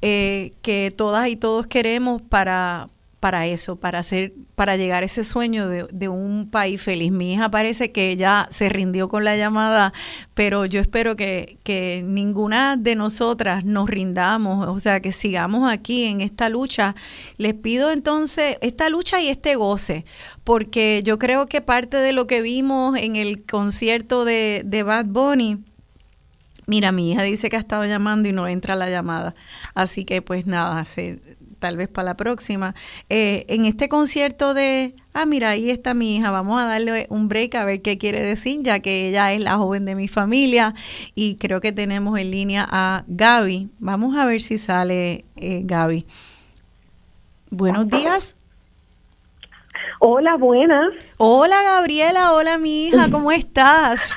eh, 0.00 0.52
que 0.62 0.90
todas 0.96 1.28
y 1.28 1.36
todos 1.36 1.66
queremos 1.66 2.22
para, 2.22 2.88
para 3.26 3.48
eso, 3.48 3.74
para 3.74 3.98
hacer, 3.98 4.34
para 4.54 4.76
llegar 4.76 5.02
a 5.02 5.06
ese 5.06 5.24
sueño 5.24 5.68
de, 5.68 6.08
un 6.08 6.48
país 6.48 6.80
feliz. 6.80 7.10
Mi 7.10 7.32
hija 7.32 7.50
parece 7.50 7.90
que 7.90 8.14
ya 8.14 8.46
se 8.52 8.68
rindió 8.68 9.08
con 9.08 9.24
la 9.24 9.36
llamada, 9.36 9.92
pero 10.34 10.64
yo 10.64 10.80
espero 10.80 11.16
que, 11.16 11.58
que 11.64 12.04
ninguna 12.06 12.76
de 12.76 12.94
nosotras 12.94 13.64
nos 13.64 13.90
rindamos, 13.90 14.68
o 14.68 14.78
sea, 14.78 15.00
que 15.00 15.10
sigamos 15.10 15.68
aquí 15.68 16.04
en 16.04 16.20
esta 16.20 16.48
lucha. 16.48 16.94
Les 17.36 17.54
pido 17.54 17.90
entonces 17.90 18.58
esta 18.60 18.90
lucha 18.90 19.20
y 19.20 19.26
este 19.26 19.56
goce, 19.56 20.04
porque 20.44 21.02
yo 21.04 21.18
creo 21.18 21.46
que 21.46 21.60
parte 21.60 21.96
de 21.96 22.12
lo 22.12 22.28
que 22.28 22.42
vimos 22.42 22.96
en 22.96 23.16
el 23.16 23.44
concierto 23.44 24.24
de, 24.24 24.62
de 24.64 24.84
Bad 24.84 25.06
Bunny, 25.06 25.64
Mira, 26.68 26.90
mi 26.90 27.12
hija 27.12 27.22
dice 27.22 27.48
que 27.48 27.54
ha 27.54 27.60
estado 27.60 27.84
llamando 27.84 28.28
y 28.28 28.32
no 28.32 28.48
entra 28.48 28.74
la 28.74 28.90
llamada. 28.90 29.36
Así 29.74 30.04
que 30.04 30.20
pues 30.20 30.46
nada, 30.46 30.84
se, 30.84 31.20
tal 31.58 31.76
vez 31.76 31.88
para 31.88 32.06
la 32.06 32.16
próxima. 32.16 32.74
Eh, 33.08 33.44
en 33.48 33.64
este 33.64 33.88
concierto 33.88 34.54
de, 34.54 34.94
ah, 35.12 35.26
mira, 35.26 35.50
ahí 35.50 35.70
está 35.70 35.94
mi 35.94 36.16
hija, 36.16 36.30
vamos 36.30 36.60
a 36.60 36.66
darle 36.66 37.06
un 37.10 37.28
break 37.28 37.54
a 37.54 37.64
ver 37.64 37.82
qué 37.82 37.98
quiere 37.98 38.22
decir, 38.22 38.60
ya 38.62 38.80
que 38.80 39.08
ella 39.08 39.32
es 39.32 39.42
la 39.42 39.56
joven 39.56 39.84
de 39.84 39.94
mi 39.94 40.08
familia 40.08 40.74
y 41.14 41.36
creo 41.36 41.60
que 41.60 41.72
tenemos 41.72 42.18
en 42.18 42.30
línea 42.30 42.66
a 42.70 43.04
Gaby. 43.08 43.70
Vamos 43.78 44.16
a 44.16 44.26
ver 44.26 44.42
si 44.42 44.58
sale 44.58 45.24
eh, 45.36 45.62
Gaby. 45.64 46.06
Buenos 47.50 47.88
días. 47.88 48.35
Hola, 49.98 50.36
buenas. 50.36 50.92
Hola, 51.16 51.56
Gabriela. 51.62 52.34
Hola, 52.34 52.58
mi 52.58 52.86
hija. 52.86 53.08
¿Cómo 53.10 53.32
estás? 53.32 54.14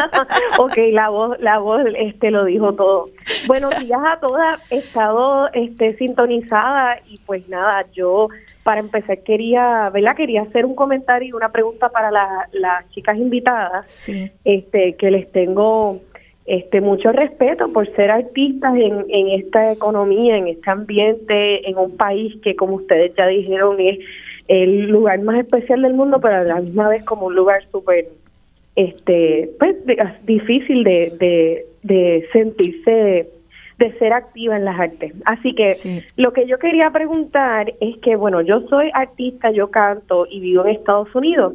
ok, 0.58 0.76
la 0.92 1.10
voz, 1.10 1.38
la 1.40 1.58
voz, 1.58 1.82
este, 1.96 2.30
lo 2.30 2.44
dijo 2.44 2.72
todo. 2.74 3.10
Buenos 3.46 3.78
días 3.78 4.00
a 4.04 4.18
todas. 4.20 4.60
He 4.70 4.78
estado, 4.78 5.48
este, 5.52 5.96
sintonizada 5.96 6.98
y 7.06 7.18
pues 7.26 7.48
nada, 7.48 7.84
yo 7.92 8.28
para 8.62 8.80
empezar 8.80 9.18
quería, 9.22 9.90
¿verdad? 9.92 10.16
Quería 10.16 10.42
hacer 10.42 10.64
un 10.64 10.74
comentario 10.74 11.28
y 11.28 11.32
una 11.32 11.50
pregunta 11.50 11.88
para 11.88 12.10
las 12.10 12.90
chicas 12.90 13.18
invitadas. 13.18 13.90
Sí. 13.90 14.30
Este, 14.44 14.94
que 14.94 15.10
les 15.10 15.30
tengo 15.32 16.00
este 16.46 16.80
mucho 16.80 17.12
respeto 17.12 17.70
por 17.74 17.94
ser 17.94 18.10
artistas 18.10 18.74
en, 18.74 19.04
en 19.10 19.28
esta 19.40 19.72
economía, 19.72 20.38
en 20.38 20.48
este 20.48 20.70
ambiente, 20.70 21.68
en 21.68 21.76
un 21.76 21.94
país 21.98 22.34
que 22.42 22.56
como 22.56 22.76
ustedes 22.76 23.12
ya 23.14 23.26
dijeron 23.26 23.76
es 23.78 23.98
el 24.48 24.88
lugar 24.88 25.20
más 25.20 25.38
especial 25.38 25.82
del 25.82 25.94
mundo, 25.94 26.20
pero 26.20 26.36
a 26.36 26.44
la 26.44 26.60
misma 26.60 26.88
vez 26.88 27.04
como 27.04 27.26
un 27.26 27.34
lugar 27.34 27.62
súper 27.70 28.08
este 28.76 29.50
pues 29.58 29.76
difícil 30.24 30.84
de, 30.84 31.64
de, 31.82 32.28
sentirse 32.32 33.28
de 33.78 33.98
ser 33.98 34.12
activa 34.12 34.56
en 34.56 34.64
las 34.64 34.78
artes. 34.78 35.12
Así 35.24 35.54
que 35.54 36.02
lo 36.16 36.32
que 36.32 36.46
yo 36.46 36.58
quería 36.58 36.90
preguntar 36.90 37.72
es 37.80 37.98
que, 37.98 38.16
bueno, 38.16 38.40
yo 38.40 38.62
soy 38.68 38.90
artista, 38.92 39.50
yo 39.50 39.70
canto 39.70 40.26
y 40.28 40.40
vivo 40.40 40.64
en 40.64 40.76
Estados 40.76 41.14
Unidos. 41.14 41.54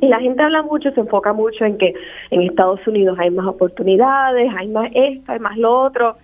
Y 0.00 0.08
la 0.08 0.20
gente 0.20 0.42
habla 0.42 0.62
mucho, 0.62 0.90
se 0.92 1.00
enfoca 1.00 1.32
mucho 1.32 1.64
en 1.64 1.78
que 1.78 1.94
en 2.30 2.42
Estados 2.42 2.86
Unidos 2.86 3.18
hay 3.18 3.30
más 3.30 3.46
oportunidades, 3.46 4.52
hay 4.56 4.68
más 4.68 4.90
esto, 4.94 5.32
hay 5.32 5.38
más 5.38 5.56
lo 5.56 5.80
otro 5.80 6.16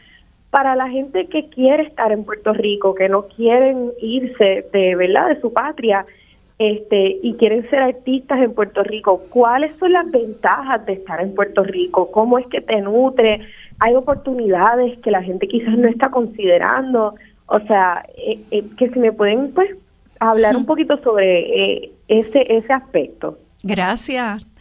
para 0.53 0.77
la 0.77 0.91
gente 0.91 1.29
que 1.29 1.49
quiere 1.49 1.85
estar 1.85 2.13
en 2.13 2.25
Puerto 2.25 2.53
Rico, 2.53 2.95
que 2.95 3.09
no 3.09 3.23
quieren 3.23 3.91
irse 4.03 4.67
de 4.71 4.95
verdad 4.95 5.31
de 5.31 5.41
su 5.41 5.51
patria, 5.51 6.05
este, 6.59 7.19
y 7.23 7.35
quieren 7.39 7.69
ser 7.71 7.79
artistas 7.79 8.39
en 8.39 8.53
Puerto 8.53 8.83
Rico, 8.83 9.23
¿cuáles 9.31 9.75
son 9.79 9.95
las 9.95 10.11
ventajas 10.11 10.85
de 10.85 10.93
estar 10.93 11.23
en 11.23 11.35
Puerto 11.35 11.65
Rico? 11.65 12.11
¿Cómo 12.11 12.39
es 12.39 12.47
que 12.49 12.61
te 12.61 12.83
nutre? 12.83 13.41
¿Hay 13.79 13.95
oportunidades 13.95 14.99
que 14.99 15.11
la 15.11 15.23
gente 15.23 15.49
quizás 15.49 15.77
no 15.79 15.89
está 15.89 16.11
considerando? 16.11 17.15
O 17.47 17.59
sea, 17.61 18.05
eh, 18.19 18.39
eh, 18.51 18.63
que 18.77 18.91
si 18.91 18.99
me 18.99 19.11
pueden 19.11 19.53
pues 19.55 19.71
hablar 20.21 20.55
un 20.55 20.67
poquito 20.67 20.99
sobre 20.99 21.85
eh, 21.85 21.93
ese 22.09 22.45
ese 22.59 22.73
aspecto. 22.75 23.39
Gracias. 23.63 24.52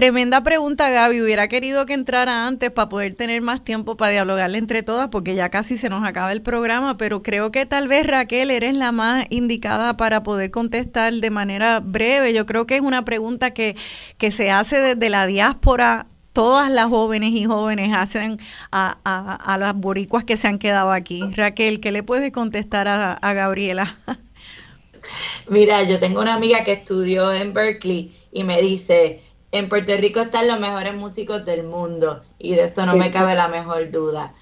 Tremenda 0.00 0.42
pregunta, 0.42 0.88
Gaby. 0.88 1.20
Hubiera 1.20 1.46
querido 1.48 1.84
que 1.84 1.92
entrara 1.92 2.46
antes 2.46 2.70
para 2.70 2.88
poder 2.88 3.12
tener 3.12 3.42
más 3.42 3.62
tiempo 3.62 3.98
para 3.98 4.12
dialogarle 4.12 4.56
entre 4.56 4.82
todas, 4.82 5.08
porque 5.08 5.34
ya 5.34 5.50
casi 5.50 5.76
se 5.76 5.90
nos 5.90 6.08
acaba 6.08 6.32
el 6.32 6.40
programa, 6.40 6.96
pero 6.96 7.22
creo 7.22 7.52
que 7.52 7.66
tal 7.66 7.86
vez 7.86 8.06
Raquel 8.06 8.50
eres 8.50 8.74
la 8.74 8.92
más 8.92 9.26
indicada 9.28 9.98
para 9.98 10.22
poder 10.22 10.50
contestar 10.50 11.12
de 11.12 11.28
manera 11.28 11.80
breve. 11.80 12.32
Yo 12.32 12.46
creo 12.46 12.66
que 12.66 12.76
es 12.76 12.80
una 12.80 13.04
pregunta 13.04 13.50
que, 13.50 13.76
que 14.16 14.32
se 14.32 14.50
hace 14.50 14.80
desde 14.80 15.10
la 15.10 15.26
diáspora 15.26 16.06
todas 16.32 16.70
las 16.70 16.86
jóvenes 16.86 17.32
y 17.32 17.44
jóvenes 17.44 17.94
hacen 17.94 18.38
a, 18.72 18.96
a, 19.04 19.58
las 19.58 19.74
boricuas 19.74 20.24
que 20.24 20.38
se 20.38 20.48
han 20.48 20.58
quedado 20.58 20.92
aquí. 20.92 21.20
Raquel, 21.36 21.78
¿qué 21.78 21.92
le 21.92 22.02
puedes 22.02 22.32
contestar 22.32 22.88
a, 22.88 23.12
a, 23.12 23.34
Gabriela? 23.34 23.98
Mira, 25.50 25.82
yo 25.82 25.98
tengo 25.98 26.22
una 26.22 26.32
amiga 26.32 26.64
que 26.64 26.72
estudió 26.72 27.30
en 27.34 27.52
Berkeley 27.52 28.10
y 28.32 28.44
me 28.44 28.62
dice, 28.62 29.20
en 29.52 29.68
Puerto 29.68 29.96
Rico 29.96 30.20
están 30.20 30.48
los 30.48 30.60
mejores 30.60 30.94
músicos 30.94 31.44
del 31.44 31.64
mundo 31.64 32.20
y 32.38 32.54
de 32.54 32.64
eso 32.64 32.86
no 32.86 32.96
me 32.96 33.10
cabe 33.10 33.34
la 33.34 33.48
mejor 33.48 33.90
duda. 33.90 34.32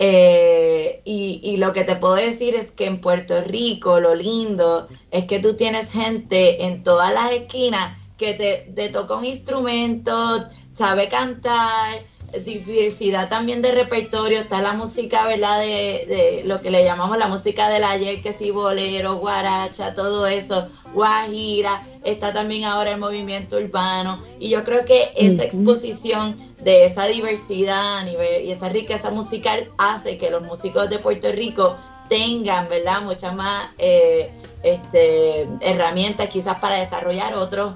Eh, 0.00 1.02
y, 1.04 1.56
lo 1.56 1.72
que 1.72 1.82
te 1.82 1.96
puedo 1.96 2.14
decir 2.14 2.54
es 2.54 2.70
que 2.70 2.86
en 2.86 3.00
Puerto 3.00 3.40
Rico 3.42 3.98
lo 3.98 4.14
lindo 4.14 4.86
es 5.10 5.24
que 5.24 5.40
tú 5.40 5.56
tienes 5.56 5.92
gente 5.92 6.66
en 6.66 6.84
todas 6.84 7.12
las 7.12 7.32
esquinas 7.32 7.98
que 8.16 8.34
te, 8.34 8.72
te 8.74 8.90
toca 8.90 9.16
un 9.16 9.24
instrumento, 9.24 10.44
sabe 10.72 11.08
cantar, 11.08 12.04
diversidad 12.44 13.28
también 13.28 13.62
de 13.62 13.72
repertorio, 13.72 14.40
está 14.40 14.60
la 14.60 14.74
música, 14.74 15.26
¿verdad? 15.26 15.60
De, 15.60 16.06
de, 16.06 16.42
lo 16.44 16.60
que 16.60 16.70
le 16.70 16.84
llamamos 16.84 17.16
la 17.16 17.28
música 17.28 17.68
del 17.70 17.84
ayer, 17.84 18.20
que 18.20 18.32
sí, 18.32 18.50
bolero, 18.50 19.16
guaracha, 19.16 19.94
todo 19.94 20.26
eso, 20.26 20.68
guajira, 20.92 21.82
está 22.04 22.32
también 22.32 22.64
ahora 22.64 22.92
el 22.92 22.98
movimiento 22.98 23.56
urbano, 23.56 24.20
y 24.38 24.50
yo 24.50 24.62
creo 24.64 24.84
que 24.84 25.10
esa 25.16 25.44
exposición 25.44 26.36
de 26.62 26.84
esa 26.84 27.06
diversidad 27.06 28.06
y 28.06 28.50
esa 28.50 28.68
riqueza 28.68 29.10
musical 29.10 29.70
hace 29.78 30.18
que 30.18 30.30
los 30.30 30.42
músicos 30.42 30.90
de 30.90 30.98
Puerto 30.98 31.32
Rico 31.32 31.76
tengan, 32.08 32.68
¿verdad? 32.68 33.02
Muchas 33.02 33.34
más 33.34 33.70
eh, 33.78 34.30
este, 34.62 35.48
herramientas 35.60 36.28
quizás 36.28 36.58
para 36.58 36.78
desarrollar 36.78 37.34
otros 37.34 37.74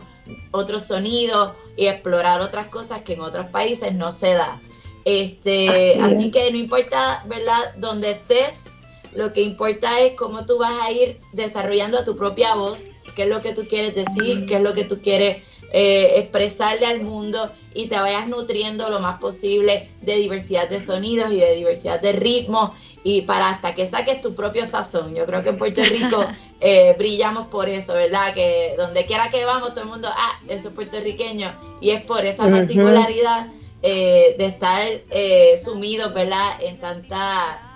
otros 0.50 0.84
sonidos 0.84 1.52
y 1.76 1.86
explorar 1.86 2.40
otras 2.40 2.66
cosas 2.66 3.02
que 3.02 3.14
en 3.14 3.20
otros 3.20 3.46
países 3.50 3.94
no 3.94 4.12
se 4.12 4.34
da. 4.34 4.60
Este, 5.04 5.98
así, 6.00 6.30
que 6.30 6.50
no 6.50 6.58
importa, 6.58 7.24
¿verdad?, 7.28 7.74
donde 7.78 8.12
estés, 8.12 8.70
lo 9.14 9.32
que 9.32 9.42
importa 9.42 10.00
es 10.00 10.14
cómo 10.14 10.46
tú 10.46 10.58
vas 10.58 10.74
a 10.82 10.92
ir 10.92 11.18
desarrollando 11.32 12.04
tu 12.04 12.14
propia 12.16 12.54
voz, 12.54 12.90
qué 13.14 13.24
es 13.24 13.28
lo 13.28 13.42
que 13.42 13.52
tú 13.52 13.66
quieres 13.68 13.94
decir, 13.94 14.46
qué 14.46 14.56
es 14.56 14.62
lo 14.62 14.72
que 14.72 14.84
tú 14.84 15.00
quieres 15.02 15.42
eh, 15.72 16.18
expresarle 16.18 16.86
al 16.86 17.02
mundo 17.02 17.50
y 17.74 17.86
te 17.86 17.96
vayas 17.96 18.28
nutriendo 18.28 18.90
lo 18.90 19.00
más 19.00 19.18
posible 19.18 19.88
de 20.02 20.16
diversidad 20.16 20.68
de 20.68 20.78
sonidos 20.78 21.32
y 21.32 21.38
de 21.38 21.54
diversidad 21.54 22.00
de 22.00 22.12
ritmos 22.12 22.70
y 23.04 23.22
para 23.22 23.50
hasta 23.50 23.74
que 23.74 23.86
saques 23.86 24.20
tu 24.20 24.34
propio 24.34 24.64
sazón. 24.64 25.14
Yo 25.14 25.26
creo 25.26 25.42
que 25.42 25.50
en 25.50 25.58
Puerto 25.58 25.82
Rico 25.82 26.24
eh, 26.60 26.94
brillamos 26.98 27.48
por 27.48 27.68
eso, 27.68 27.94
¿verdad? 27.94 28.32
Que 28.32 28.74
donde 28.76 29.04
quiera 29.06 29.28
que 29.28 29.44
vamos, 29.44 29.74
todo 29.74 29.84
el 29.84 29.90
mundo, 29.90 30.08
ah, 30.10 30.40
eso 30.48 30.68
es 30.68 30.74
puertorriqueño. 30.74 31.52
Y 31.80 31.90
es 31.90 32.02
por 32.04 32.24
esa 32.24 32.48
particularidad 32.48 33.48
eh, 33.82 34.36
de 34.38 34.46
estar 34.46 34.82
eh, 35.10 35.56
sumidos, 35.62 36.14
¿verdad? 36.14 36.62
En 36.62 36.78
tanta 36.78 37.68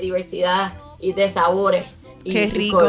diversidad 0.00 0.72
y 1.00 1.14
de 1.14 1.28
sabores. 1.28 1.84
Qué 2.24 2.46
rico. 2.46 2.80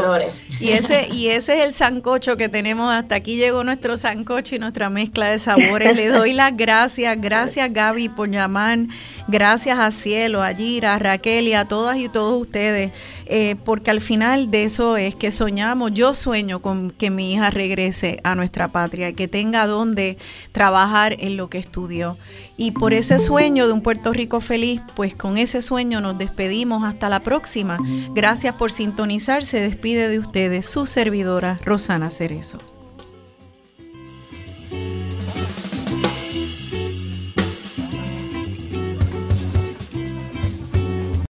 Y 0.59 0.69
ese, 0.69 1.09
y 1.11 1.27
ese 1.27 1.59
es 1.59 1.65
el 1.65 1.71
sancocho 1.73 2.37
que 2.37 2.47
tenemos. 2.47 2.93
Hasta 2.93 3.15
aquí 3.15 3.35
llegó 3.35 3.63
nuestro 3.63 3.97
sancocho 3.97 4.55
y 4.55 4.59
nuestra 4.59 4.89
mezcla 4.89 5.29
de 5.29 5.39
sabores. 5.39 5.95
Le 5.95 6.07
doy 6.07 6.33
las 6.33 6.55
gracias. 6.55 7.19
Gracias, 7.19 7.73
Gaby, 7.73 8.09
por 8.09 8.29
llamar. 8.29 8.79
Gracias 9.27 9.77
a 9.77 9.91
Cielo, 9.91 10.41
a 10.41 10.53
Gira, 10.53 10.95
a 10.95 10.99
Raquel 10.99 11.47
y 11.47 11.53
a 11.53 11.67
todas 11.67 11.97
y 11.97 12.07
todos 12.07 12.39
ustedes. 12.39 12.91
Eh, 13.25 13.55
porque 13.65 13.91
al 13.91 14.01
final 14.01 14.49
de 14.51 14.63
eso 14.63 14.95
es 14.95 15.15
que 15.15 15.31
soñamos. 15.31 15.93
Yo 15.93 16.13
sueño 16.13 16.61
con 16.61 16.91
que 16.91 17.09
mi 17.09 17.33
hija 17.33 17.49
regrese 17.49 18.19
a 18.23 18.35
nuestra 18.35 18.69
patria, 18.69 19.13
que 19.13 19.27
tenga 19.27 19.67
donde 19.67 20.17
trabajar 20.53 21.15
en 21.19 21.35
lo 21.35 21.49
que 21.49 21.57
estudió. 21.57 22.17
Y 22.57 22.71
por 22.71 22.93
ese 22.93 23.19
sueño 23.19 23.67
de 23.67 23.73
un 23.73 23.81
Puerto 23.81 24.13
Rico 24.13 24.39
feliz, 24.39 24.81
pues 24.95 25.13
con 25.13 25.37
ese 25.37 25.61
sueño 25.61 25.99
nos 26.01 26.17
despedimos 26.17 26.83
hasta 26.83 27.09
la 27.09 27.21
próxima. 27.21 27.77
Gracias 28.13 28.55
por 28.55 28.71
sintonizar. 28.71 29.43
Se 29.43 29.59
despide 29.59 30.07
de 30.07 30.19
ustedes 30.19 30.65
su 30.65 30.85
servidora 30.85 31.59
Rosana 31.63 32.11
Cerezo. 32.11 32.59